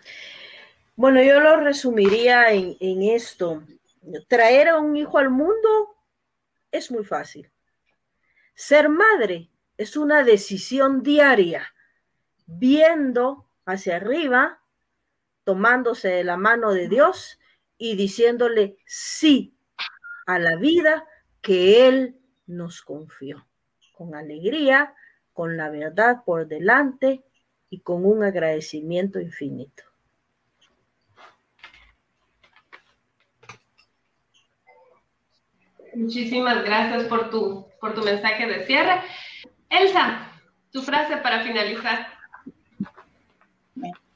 Bueno, 1.01 1.23
yo 1.23 1.39
lo 1.39 1.59
resumiría 1.59 2.51
en, 2.51 2.77
en 2.81 3.05
esto. 3.05 3.62
Traer 4.27 4.66
a 4.66 4.81
un 4.81 4.97
hijo 4.97 5.16
al 5.19 5.31
mundo 5.31 5.94
es 6.73 6.90
muy 6.90 7.05
fácil. 7.05 7.48
Ser 8.56 8.89
madre 8.89 9.48
es 9.78 9.96
una 9.96 10.24
decisión 10.24 11.02
diaria, 11.02 11.72
viendo 12.46 13.48
hacia 13.64 13.96
arriba, 13.96 14.60
tomándose 15.44 16.09
de 16.09 16.24
la 16.24 16.36
mano 16.36 16.72
de 16.74 16.88
Dios 16.88 17.38
y 17.78 17.96
diciéndole 17.96 18.76
sí 18.84 19.56
a 20.26 20.38
la 20.38 20.56
vida 20.56 21.06
que 21.40 21.86
Él 21.86 22.16
nos 22.46 22.82
confió, 22.82 23.46
con 23.92 24.14
alegría, 24.14 24.94
con 25.32 25.56
la 25.56 25.70
verdad 25.70 26.24
por 26.26 26.48
delante 26.48 27.22
y 27.70 27.80
con 27.80 28.05
un 28.05 28.24
agradecimiento 28.24 29.20
infinito. 29.20 29.84
Muchísimas 35.94 36.64
gracias 36.64 37.05
por 37.05 37.30
tu, 37.30 37.66
por 37.80 37.94
tu 37.94 38.02
mensaje 38.02 38.46
de 38.46 38.66
cierre. 38.66 39.02
Elsa, 39.70 40.31
tu 40.73 40.82
frase 40.82 41.16
para 41.19 41.43
finalizar. 41.43 42.07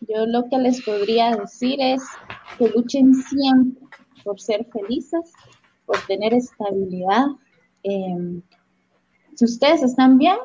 Yo 0.08 0.26
lo 0.26 0.48
que 0.48 0.58
les 0.58 0.82
podría 0.82 1.36
decir 1.36 1.80
es 1.80 2.02
que 2.58 2.68
luchen 2.68 3.14
siempre 3.14 3.86
por 4.24 4.40
ser 4.40 4.66
felices, 4.72 5.32
por 5.86 5.98
tener 6.06 6.34
estabilidad. 6.34 7.26
Em, 7.82 8.42
si 9.34 9.44
ustedes 9.44 9.82
están 9.82 10.18
bien, 10.18 10.36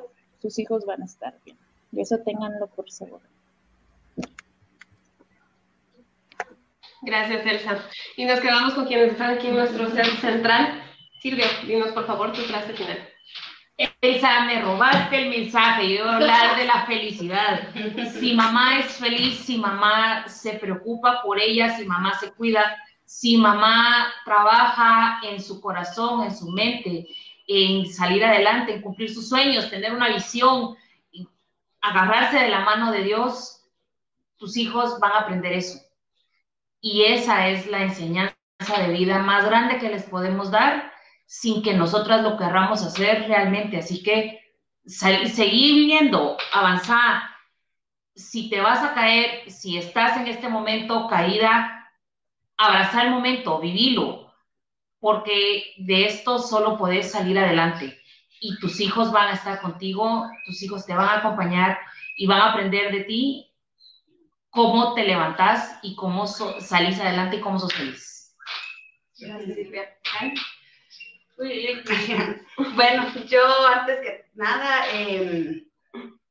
sus 0.42 0.60
hijos 0.60 0.86
van 0.86 1.02
a 1.02 1.06
estar 1.06 1.38
bien. 1.44 1.58
Y 1.92 2.02
eso 2.02 2.18
ténganlo 2.20 2.68
por 2.68 2.90
seguro. 2.92 3.24
Gracias, 7.02 7.46
Elsa. 7.46 7.80
Y 8.16 8.26
nos 8.26 8.40
quedamos 8.40 8.74
con 8.74 8.86
quienes 8.86 9.14
están 9.14 9.38
aquí 9.38 9.48
en 9.48 9.56
nuestro 9.56 9.90
centro 9.90 10.16
central. 10.18 10.82
Silvia, 11.22 11.48
dinos 11.66 11.92
por 11.92 12.06
favor 12.06 12.32
tu 12.34 12.42
frase 12.42 12.74
final. 12.74 12.98
Elsa, 14.08 14.46
me 14.46 14.62
robaste 14.62 15.22
el 15.22 15.30
mensaje, 15.30 15.98
yo 15.98 16.10
hablar 16.10 16.56
de 16.56 16.66
la 16.66 16.86
felicidad. 16.86 17.68
Si 18.18 18.34
mamá 18.34 18.80
es 18.80 18.94
feliz, 18.94 19.40
si 19.40 19.58
mamá 19.58 20.28
se 20.30 20.54
preocupa 20.54 21.22
por 21.22 21.40
ella, 21.40 21.76
si 21.76 21.84
mamá 21.86 22.18
se 22.18 22.32
cuida, 22.32 22.78
si 23.04 23.38
mamá 23.38 24.08
trabaja 24.24 25.20
en 25.24 25.42
su 25.42 25.60
corazón, 25.60 26.24
en 26.24 26.36
su 26.36 26.50
mente, 26.52 27.08
en 27.48 27.86
salir 27.92 28.24
adelante, 28.24 28.76
en 28.76 28.82
cumplir 28.82 29.14
sus 29.14 29.28
sueños, 29.28 29.70
tener 29.70 29.94
una 29.94 30.08
visión, 30.08 30.78
agarrarse 31.82 32.40
de 32.40 32.50
la 32.50 32.62
mano 32.62 32.94
de 32.94 33.04
Dios, 33.04 33.62
tus 34.38 34.56
hijos 34.56 35.00
van 35.02 35.12
a 35.12 35.20
aprender 35.20 35.52
eso. 35.52 35.80
Y 36.80 37.04
esa 37.04 37.50
es 37.50 37.68
la 37.68 37.82
enseñanza 37.82 38.36
de 38.78 38.94
vida 38.94 39.20
más 39.20 39.46
grande 39.46 39.80
que 39.80 39.90
les 39.90 40.04
podemos 40.04 40.50
dar 40.50 40.97
sin 41.28 41.62
que 41.62 41.74
nosotras 41.74 42.24
lo 42.24 42.38
querramos 42.38 42.82
hacer 42.82 43.28
realmente. 43.28 43.78
Así 43.78 44.02
que 44.02 44.41
seguir 44.86 45.86
viendo, 45.86 46.38
avanzar. 46.52 47.22
Si 48.16 48.49
te 48.49 48.60
vas 48.60 48.84
a 48.84 48.95
caer, 48.95 49.52
si 49.52 49.78
estás 49.78 50.18
en 50.18 50.26
este 50.26 50.49
momento 50.49 51.08
caída, 51.08 51.88
abrazar 52.58 53.06
el 53.06 53.12
momento, 53.12 53.60
vivilo, 53.60 54.34
porque 54.99 55.76
de 55.78 56.06
esto 56.06 56.40
solo 56.40 56.78
puedes 56.78 57.12
salir 57.12 57.38
adelante 57.38 58.02
y 58.40 58.58
tus 58.60 58.80
hijos 58.80 59.12
van 59.12 59.28
a 59.28 59.34
estar 59.34 59.62
contigo, 59.62 60.28
tus 60.45 60.64
hijos 60.64 60.86
te 60.86 60.95
van 60.95 61.10
a 61.10 61.18
acompañar 61.18 61.78
y 62.16 62.26
van 62.26 62.41
a 62.41 62.52
aprender 62.52 62.91
de 62.91 63.02
ti 63.02 63.52
cómo 64.49 64.95
te 64.95 65.04
levantás 65.04 65.78
y 65.84 65.95
cómo 65.95 66.26
salís 66.26 66.99
adelante 66.99 67.38
y 67.38 67.41
cómo 67.41 67.60
sos 67.60 67.74
feliz. 67.74 68.36
Gracias, 69.20 69.56
Silvia. 69.56 69.84
Bueno, 72.76 73.05
yo 73.27 73.41
antes 73.68 73.99
que 73.99 74.26
nada, 74.34 74.89
em, 74.91 75.64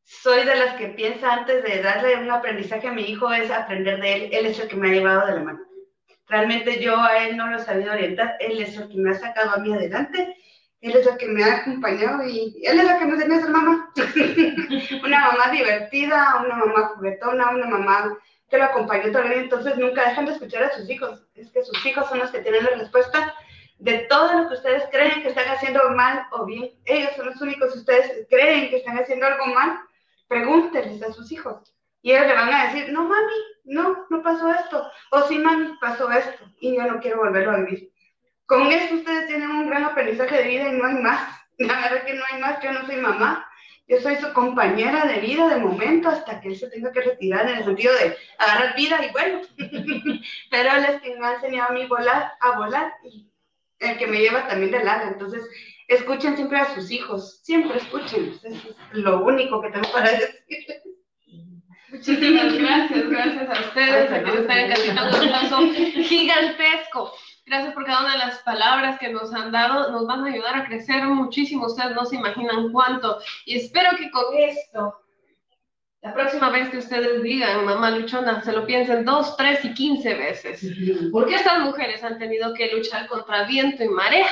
soy 0.02 0.44
de 0.44 0.56
las 0.56 0.74
que 0.74 0.88
piensa 0.88 1.32
antes 1.32 1.62
de 1.62 1.82
darle 1.82 2.16
un 2.16 2.30
aprendizaje 2.30 2.88
a 2.88 2.92
mi 2.92 3.02
hijo 3.02 3.32
es 3.32 3.50
aprender 3.50 4.00
de 4.00 4.14
él. 4.14 4.28
Él 4.32 4.46
es 4.46 4.58
el 4.58 4.68
que 4.68 4.76
me 4.76 4.88
ha 4.88 4.92
llevado 4.92 5.26
de 5.26 5.34
la 5.34 5.40
mano. 5.42 5.60
Realmente 6.28 6.80
yo 6.80 7.00
a 7.00 7.18
él 7.18 7.36
no 7.36 7.46
lo 7.46 7.58
he 7.58 7.64
sabido 7.64 7.92
orientar. 7.92 8.36
Él 8.40 8.60
es 8.60 8.76
el 8.76 8.88
que 8.88 8.98
me 8.98 9.10
ha 9.10 9.14
sacado 9.14 9.52
a 9.52 9.58
mí 9.58 9.72
adelante. 9.72 10.36
Él 10.80 10.96
es 10.96 11.06
el 11.06 11.16
que 11.16 11.26
me 11.26 11.44
ha 11.44 11.56
acompañado 11.58 12.24
y 12.24 12.62
él 12.64 12.80
es 12.80 12.90
el 12.90 12.98
que 12.98 13.04
me 13.04 13.12
enseñó 13.12 13.34
a 13.36 13.40
ser 13.40 13.50
mamá. 13.50 13.92
una 15.04 15.20
mamá 15.20 15.50
divertida, 15.50 16.42
una 16.44 16.56
mamá 16.56 16.92
juguetona, 16.94 17.50
una 17.50 17.66
mamá 17.66 18.18
que 18.50 18.58
lo 18.58 18.64
acompañó 18.64 19.10
día. 19.10 19.34
Entonces 19.34 19.76
nunca 19.76 20.08
dejan 20.08 20.26
de 20.26 20.32
escuchar 20.32 20.64
a 20.64 20.72
sus 20.72 20.88
hijos. 20.90 21.22
Es 21.34 21.50
que 21.50 21.62
sus 21.62 21.86
hijos 21.86 22.08
son 22.08 22.18
los 22.18 22.30
que 22.30 22.40
tienen 22.40 22.64
la 22.64 22.70
respuesta 22.70 23.34
de 23.78 23.98
todo 24.08 24.32
lo 24.32 24.48
que 24.48 24.54
ustedes 24.54 24.84
creen 24.90 25.22
que 25.22 25.28
están 25.28 25.48
haciendo 25.48 25.88
mal 25.90 26.26
o 26.32 26.44
bien. 26.46 26.70
Ellos 26.84 27.10
son 27.16 27.26
los 27.26 27.40
únicos 27.40 27.72
que 27.72 27.78
ustedes 27.78 28.26
creen 28.30 28.70
que 28.70 28.78
están 28.78 28.98
haciendo 28.98 29.26
algo 29.26 29.46
mal 29.46 29.80
pregúntenles 30.28 31.02
a 31.02 31.12
sus 31.12 31.30
hijos. 31.32 31.72
Y 32.02 32.12
ellos 32.12 32.26
le 32.26 32.34
van 32.34 32.52
a 32.52 32.66
decir, 32.66 32.92
no, 32.92 33.04
mami, 33.04 33.34
no, 33.64 34.06
no 34.10 34.22
pasó 34.22 34.50
esto. 34.50 34.88
O 35.10 35.22
sí, 35.22 35.38
mami, 35.38 35.76
pasó 35.80 36.10
esto. 36.10 36.44
Y 36.60 36.76
yo 36.76 36.84
no 36.86 37.00
quiero 37.00 37.18
volverlo 37.18 37.52
a 37.52 37.58
vivir. 37.58 37.90
Con 38.46 38.68
esto 38.68 38.94
ustedes 38.94 39.26
tienen 39.26 39.50
un 39.50 39.68
gran 39.68 39.84
aprendizaje 39.84 40.36
de 40.36 40.48
vida 40.48 40.68
y 40.68 40.72
no 40.72 40.86
hay 40.86 40.94
más. 40.94 41.36
La 41.58 41.80
verdad 41.80 42.04
que 42.04 42.14
no 42.14 42.22
hay 42.30 42.40
más. 42.40 42.62
Yo 42.62 42.72
no 42.72 42.86
soy 42.86 42.96
mamá. 42.96 43.48
Yo 43.88 44.00
soy 44.00 44.16
su 44.16 44.32
compañera 44.32 45.04
de 45.06 45.20
vida 45.20 45.48
de 45.48 45.60
momento 45.60 46.08
hasta 46.08 46.40
que 46.40 46.48
él 46.48 46.56
se 46.56 46.68
tenga 46.70 46.90
que 46.90 47.02
retirar 47.02 47.48
en 47.48 47.58
el 47.58 47.64
sentido 47.64 47.94
de 47.94 48.16
agarrar 48.38 48.76
vida 48.76 49.00
y 49.04 49.12
bueno. 49.12 49.42
Pero 50.50 50.70
él 50.76 50.84
es 50.84 51.00
quien 51.00 51.20
me 51.20 51.26
ha 51.26 51.34
enseñado 51.34 51.70
a 51.70 51.72
mí 51.72 51.86
volar, 51.86 52.32
a 52.40 52.58
volar 52.58 52.92
y 53.04 53.30
el 53.80 53.98
que 53.98 54.06
me 54.06 54.20
lleva 54.20 54.48
también 54.48 54.72
de 54.72 54.84
lado. 54.84 55.08
Entonces, 55.08 55.42
escuchen 55.88 56.36
siempre 56.36 56.58
a 56.58 56.74
sus 56.74 56.90
hijos, 56.90 57.40
siempre 57.42 57.78
escuchen, 57.78 58.38
eso 58.42 58.68
es 58.68 58.76
lo 58.92 59.24
único 59.24 59.60
que 59.60 59.70
tengo 59.70 59.90
para 59.92 60.10
decir. 60.10 60.82
Muchísimas 61.88 62.52
gracias, 62.52 63.08
gracias 63.08 63.48
a 63.48 63.60
ustedes, 63.60 64.12
a 64.12 64.22
quienes 64.22 64.40
están 64.40 64.58
en 64.58 64.68
casita, 64.70 65.08
un 65.08 65.14
aplauso 65.14 65.60
gigantesco. 66.02 67.12
Gracias 67.46 67.74
por 67.74 67.86
cada 67.86 68.00
una 68.00 68.12
de 68.12 68.18
las 68.18 68.38
palabras 68.40 68.98
que 68.98 69.08
nos 69.08 69.32
han 69.32 69.52
dado, 69.52 69.92
nos 69.92 70.06
van 70.06 70.24
a 70.24 70.32
ayudar 70.32 70.56
a 70.56 70.66
crecer 70.66 71.04
muchísimo, 71.04 71.66
ustedes 71.66 71.94
no 71.94 72.04
se 72.04 72.16
imaginan 72.16 72.72
cuánto. 72.72 73.18
Y 73.44 73.56
espero 73.56 73.96
que 73.96 74.10
con 74.10 74.24
esto, 74.36 74.96
la 76.06 76.14
próxima 76.14 76.50
vez 76.50 76.68
que 76.68 76.78
ustedes 76.78 77.20
digan, 77.20 77.64
mamá 77.64 77.90
luchona, 77.90 78.40
se 78.40 78.52
lo 78.52 78.64
piensen 78.64 79.04
dos, 79.04 79.36
tres 79.36 79.64
y 79.64 79.74
quince 79.74 80.14
veces. 80.14 80.64
Porque 81.10 81.34
estas 81.34 81.58
mujeres 81.58 82.04
han 82.04 82.16
tenido 82.16 82.54
que 82.54 82.70
luchar 82.70 83.08
contra 83.08 83.42
viento 83.42 83.82
y 83.82 83.88
marea. 83.88 84.28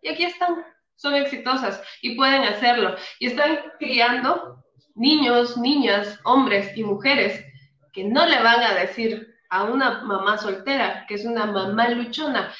Y 0.00 0.10
aquí 0.10 0.22
están, 0.22 0.64
son 0.94 1.16
exitosas 1.16 1.82
y 2.02 2.14
pueden 2.14 2.44
hacerlo. 2.44 2.94
Y 3.18 3.26
están 3.26 3.58
criando 3.80 4.64
niños, 4.94 5.56
niñas, 5.56 6.20
hombres 6.22 6.70
y 6.76 6.84
mujeres 6.84 7.44
que 7.92 8.04
no 8.04 8.24
le 8.24 8.40
van 8.40 8.62
a 8.62 8.74
decir 8.74 9.34
a 9.50 9.64
una 9.64 10.04
mamá 10.04 10.38
soltera 10.38 11.04
que 11.08 11.14
es 11.14 11.24
una 11.24 11.46
mamá 11.46 11.88
luchona 11.88 12.54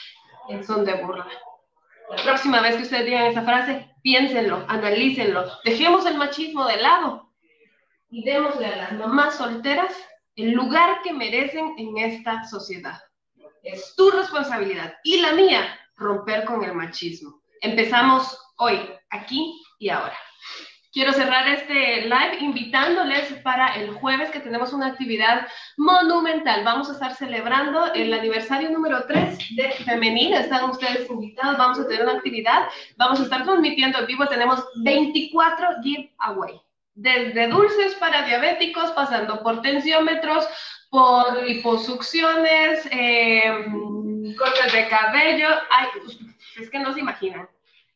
en 0.49 0.65
son 0.65 0.85
de 0.85 0.95
burla. 0.95 1.29
La 2.11 2.25
próxima 2.25 2.61
vez 2.61 2.75
que 2.75 2.83
ustedes 2.83 3.05
digan 3.05 3.27
esa 3.27 3.43
frase, 3.43 3.89
piénsenlo, 4.03 4.65
analícenlo, 4.67 5.47
dejemos 5.63 6.07
el 6.07 6.17
machismo 6.17 6.67
de 6.67 6.79
lado 6.79 7.28
y 8.11 8.25
démosle 8.25 8.67
a 8.67 8.77
las 8.77 8.93
mamás 8.93 9.37
solteras 9.37 9.95
el 10.37 10.53
lugar 10.53 11.03
que 11.03 11.13
merecen 11.13 11.75
en 11.79 11.99
esta 11.99 12.45
sociedad. 12.45 13.01
Es 13.63 13.95
tu 13.97 14.11
responsabilidad 14.11 14.95
y 15.03 15.21
la 15.21 15.33
mía 15.33 15.79
romper 15.97 16.45
con 16.45 16.63
el 16.65 16.75
machismo. 16.75 17.43
Empezamos 17.61 18.39
hoy, 18.57 18.81
aquí 19.11 19.61
y 19.79 19.89
ahora. 19.89 20.17
Quiero 20.91 21.13
cerrar 21.13 21.47
este 21.49 22.03
live 22.03 22.39
invitándoles 22.41 23.33
para 23.43 23.75
el 23.77 23.93
jueves 23.95 24.31
que 24.31 24.41
tenemos 24.41 24.73
una 24.73 24.87
actividad 24.87 25.47
monumental. 25.77 26.65
Vamos 26.65 26.89
a 26.89 26.95
estar 26.95 27.15
celebrando 27.15 27.93
el 27.93 28.13
aniversario 28.13 28.71
número 28.71 29.05
3 29.07 29.39
de 29.57 29.71
Femenina. 29.85 30.41
Están 30.41 30.71
ustedes 30.71 31.11
invitados. 31.11 31.59
Vamos 31.59 31.79
a 31.79 31.87
tener 31.87 32.05
una 32.05 32.15
actividad. 32.15 32.69
Vamos 32.97 33.21
a 33.21 33.25
estar 33.25 33.45
transmitiendo 33.45 33.99
en 33.99 34.07
vivo. 34.07 34.27
Tenemos 34.27 34.65
24 34.83 35.83
giveaway. 35.83 36.61
Desde 37.01 37.47
dulces 37.47 37.95
para 37.95 38.27
diabéticos, 38.27 38.91
pasando 38.91 39.41
por 39.45 39.63
tensiómetros, 39.63 40.49
por 40.91 41.45
liposucciones, 41.45 42.89
eh, 42.91 43.67
cortes 44.37 44.73
de 44.73 44.89
cabello. 44.89 45.47
Ay, 45.71 45.87
es 46.61 46.69
que 46.69 46.79
no 46.81 46.93
se 46.93 46.99
imaginan. 46.99 47.49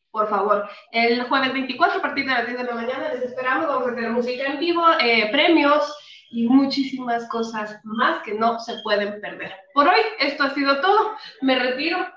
Por 0.09 0.29
favor, 0.29 0.69
el 0.93 1.23
jueves 1.23 1.51
24 1.51 1.99
a 1.99 2.01
partir 2.01 2.25
de 2.25 2.31
las 2.31 2.45
10 2.45 2.59
de 2.59 2.63
la 2.63 2.75
mañana 2.75 3.13
les 3.13 3.23
esperamos. 3.23 3.67
Vamos 3.67 3.89
a 3.89 3.95
tener 3.95 4.11
música 4.11 4.45
en 4.45 4.59
vivo, 4.59 4.85
eh, 5.01 5.27
premios 5.33 5.93
y 6.29 6.47
muchísimas 6.47 7.27
cosas 7.27 7.81
más 7.83 8.23
que 8.23 8.35
no 8.35 8.57
se 8.59 8.77
pueden 8.83 9.19
perder. 9.19 9.53
Por 9.73 9.85
hoy, 9.85 9.99
esto 10.19 10.43
ha 10.43 10.53
sido 10.53 10.79
todo. 10.79 11.17
Me 11.41 11.59
retiro. 11.59 12.07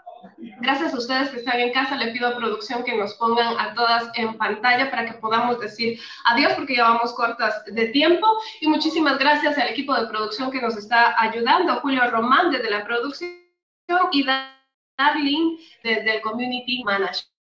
Gracias 0.60 0.94
a 0.94 0.98
ustedes 0.98 1.30
que 1.30 1.38
están 1.38 1.60
en 1.60 1.72
casa, 1.72 1.96
le 1.96 2.12
pido 2.12 2.28
a 2.28 2.36
producción 2.36 2.84
que 2.84 2.96
nos 2.96 3.14
pongan 3.14 3.58
a 3.58 3.74
todas 3.74 4.10
en 4.14 4.36
pantalla 4.36 4.90
para 4.90 5.06
que 5.06 5.14
podamos 5.14 5.60
decir 5.60 6.00
adiós 6.24 6.52
porque 6.54 6.76
ya 6.76 6.84
vamos 6.84 7.14
cortas 7.14 7.64
de 7.66 7.86
tiempo. 7.88 8.26
Y 8.60 8.68
muchísimas 8.68 9.18
gracias 9.18 9.58
al 9.58 9.68
equipo 9.68 9.94
de 9.94 10.06
producción 10.08 10.50
que 10.50 10.60
nos 10.60 10.76
está 10.76 11.14
ayudando, 11.20 11.80
Julio 11.80 12.10
Román 12.10 12.50
desde 12.50 12.70
la 12.70 12.84
producción 12.84 13.30
y 14.12 14.24
Darling 14.98 15.58
desde 15.82 16.16
el 16.16 16.22
Community 16.22 16.82
Management. 16.84 17.36